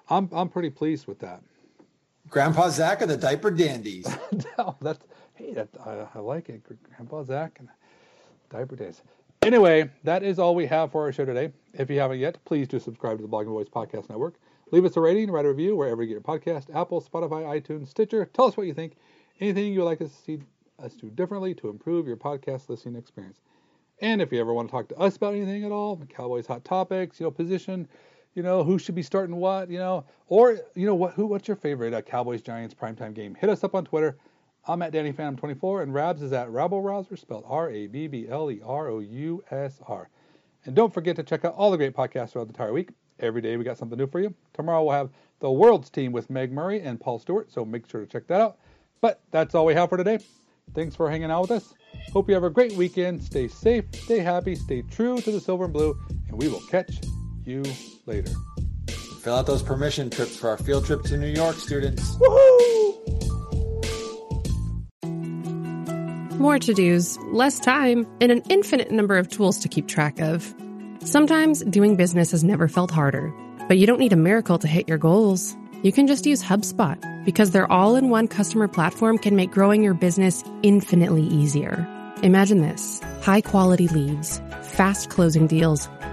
I'm 0.08 0.28
I'm 0.32 0.48
pretty 0.48 0.70
pleased 0.70 1.06
with 1.06 1.18
that. 1.20 1.42
Grandpa 2.28 2.68
Zach 2.70 3.02
and 3.02 3.10
the 3.10 3.16
diaper 3.16 3.50
dandies. 3.50 4.08
no, 4.58 4.76
that's 4.80 5.04
hey, 5.34 5.52
that 5.54 5.68
I, 5.84 6.06
I, 6.14 6.18
like 6.18 6.48
it. 6.48 6.62
Grandpa 6.64 7.22
Zach 7.22 7.56
and 7.60 7.68
diaper 8.50 8.76
dandies. 8.76 9.02
Anyway, 9.42 9.88
that 10.02 10.22
is 10.24 10.38
all 10.38 10.54
we 10.54 10.66
have 10.66 10.90
for 10.90 11.02
our 11.02 11.12
show 11.12 11.24
today. 11.24 11.52
If 11.74 11.88
you 11.88 12.00
haven't 12.00 12.18
yet, 12.18 12.44
please 12.44 12.66
do 12.66 12.80
subscribe 12.80 13.18
to 13.18 13.22
the 13.22 13.28
Blogging 13.28 13.46
Boys 13.46 13.68
Podcast 13.68 14.08
Network. 14.08 14.34
Leave 14.72 14.84
us 14.84 14.96
a 14.96 15.00
rating, 15.00 15.30
write 15.30 15.44
a 15.44 15.48
review 15.48 15.76
wherever 15.76 16.02
you 16.02 16.08
get 16.08 16.14
your 16.14 16.20
podcast, 16.38 16.74
Apple, 16.74 17.00
Spotify, 17.00 17.44
iTunes, 17.44 17.88
Stitcher. 17.88 18.24
Tell 18.24 18.46
us 18.46 18.56
what 18.56 18.66
you 18.66 18.74
think. 18.74 18.96
Anything 19.38 19.72
you 19.72 19.80
would 19.80 19.84
like 19.84 20.00
us 20.00 20.10
to 20.10 20.22
see 20.22 20.38
us 20.82 20.94
do 20.94 21.10
differently 21.10 21.54
to 21.54 21.68
improve 21.68 22.08
your 22.08 22.16
podcast 22.16 22.68
listening 22.68 22.96
experience. 22.96 23.38
And 24.00 24.20
if 24.20 24.32
you 24.32 24.40
ever 24.40 24.52
want 24.52 24.68
to 24.68 24.72
talk 24.72 24.88
to 24.88 24.96
us 24.96 25.16
about 25.16 25.34
anything 25.34 25.64
at 25.64 25.72
all, 25.72 25.96
Cowboys 26.08 26.46
hot 26.46 26.64
topics, 26.64 27.20
you 27.20 27.24
know, 27.24 27.30
position, 27.30 27.88
you 28.36 28.42
know, 28.42 28.62
who 28.62 28.78
should 28.78 28.94
be 28.94 29.02
starting 29.02 29.34
what, 29.36 29.70
you 29.70 29.78
know, 29.78 30.04
or 30.28 30.58
you 30.74 30.86
know 30.86 30.94
what, 30.94 31.14
who, 31.14 31.26
what's 31.26 31.48
your 31.48 31.56
favorite 31.56 31.94
uh, 31.94 32.02
Cowboys 32.02 32.42
Giants 32.42 32.74
primetime 32.74 33.14
game? 33.14 33.34
Hit 33.34 33.48
us 33.48 33.64
up 33.64 33.74
on 33.74 33.86
Twitter. 33.86 34.18
I'm 34.68 34.82
at 34.82 34.92
Danny 34.92 35.10
Phantom 35.10 35.36
24 35.36 35.82
and 35.82 35.94
Rabs 35.94 36.20
is 36.20 36.34
at 36.34 36.50
Rabble 36.50 36.82
Rouser, 36.82 37.16
spelled 37.16 37.44
R-A-B-B-L-E-R-O-U-S-R. 37.46 38.28
And 40.66 40.74
don't 40.74 40.92
forget 40.92 41.16
to 41.16 41.22
check 41.22 41.46
out 41.46 41.54
all 41.54 41.70
the 41.70 41.78
great 41.78 41.96
podcasts 41.96 42.32
throughout 42.32 42.48
the 42.48 42.52
entire 42.52 42.74
week. 42.74 42.90
Every 43.20 43.40
day 43.40 43.56
we 43.56 43.64
got 43.64 43.78
something 43.78 43.96
new 43.96 44.06
for 44.06 44.20
you. 44.20 44.34
Tomorrow 44.52 44.84
we'll 44.84 44.92
have 44.92 45.08
the 45.40 45.50
World's 45.50 45.88
Team 45.88 46.12
with 46.12 46.28
Meg 46.28 46.52
Murray 46.52 46.82
and 46.82 47.00
Paul 47.00 47.18
Stewart, 47.18 47.50
so 47.50 47.64
make 47.64 47.88
sure 47.88 48.02
to 48.02 48.06
check 48.06 48.26
that 48.26 48.42
out. 48.42 48.58
But 49.00 49.22
that's 49.30 49.54
all 49.54 49.64
we 49.64 49.72
have 49.74 49.88
for 49.88 49.96
today. 49.96 50.18
Thanks 50.74 50.94
for 50.94 51.08
hanging 51.08 51.30
out 51.30 51.40
with 51.42 51.52
us. 51.52 51.72
Hope 52.12 52.28
you 52.28 52.34
have 52.34 52.44
a 52.44 52.50
great 52.50 52.72
weekend. 52.72 53.22
Stay 53.22 53.48
safe, 53.48 53.86
stay 53.94 54.18
happy, 54.18 54.54
stay 54.56 54.82
true 54.82 55.18
to 55.22 55.30
the 55.30 55.40
silver 55.40 55.64
and 55.64 55.72
blue, 55.72 55.98
and 56.28 56.36
we 56.36 56.48
will 56.48 56.60
catch 56.62 57.00
you 57.46 57.62
later. 58.06 58.32
Fill 59.20 59.36
out 59.36 59.46
those 59.46 59.62
permission 59.62 60.10
trips 60.10 60.36
for 60.36 60.50
our 60.50 60.56
field 60.56 60.84
trip 60.84 61.02
to 61.04 61.16
New 61.16 61.26
York, 61.26 61.56
students. 61.56 62.16
Woohoo! 62.16 62.76
More 66.38 66.58
to 66.58 66.74
dos, 66.74 67.18
less 67.32 67.58
time, 67.58 68.06
and 68.20 68.30
an 68.30 68.42
infinite 68.50 68.90
number 68.90 69.16
of 69.16 69.28
tools 69.28 69.58
to 69.60 69.68
keep 69.68 69.88
track 69.88 70.20
of. 70.20 70.54
Sometimes 71.00 71.64
doing 71.64 71.96
business 71.96 72.30
has 72.32 72.44
never 72.44 72.68
felt 72.68 72.90
harder, 72.90 73.32
but 73.68 73.78
you 73.78 73.86
don't 73.86 73.98
need 73.98 74.12
a 74.12 74.16
miracle 74.16 74.58
to 74.58 74.68
hit 74.68 74.88
your 74.88 74.98
goals. 74.98 75.56
You 75.82 75.92
can 75.92 76.06
just 76.06 76.26
use 76.26 76.42
HubSpot 76.42 77.24
because 77.24 77.50
their 77.52 77.70
all 77.70 77.96
in 77.96 78.10
one 78.10 78.28
customer 78.28 78.68
platform 78.68 79.18
can 79.18 79.34
make 79.34 79.50
growing 79.50 79.82
your 79.82 79.94
business 79.94 80.44
infinitely 80.62 81.22
easier. 81.22 81.88
Imagine 82.22 82.60
this 82.60 83.00
high 83.22 83.40
quality 83.40 83.88
leads, 83.88 84.40
fast 84.62 85.10
closing 85.10 85.46
deals 85.46 85.88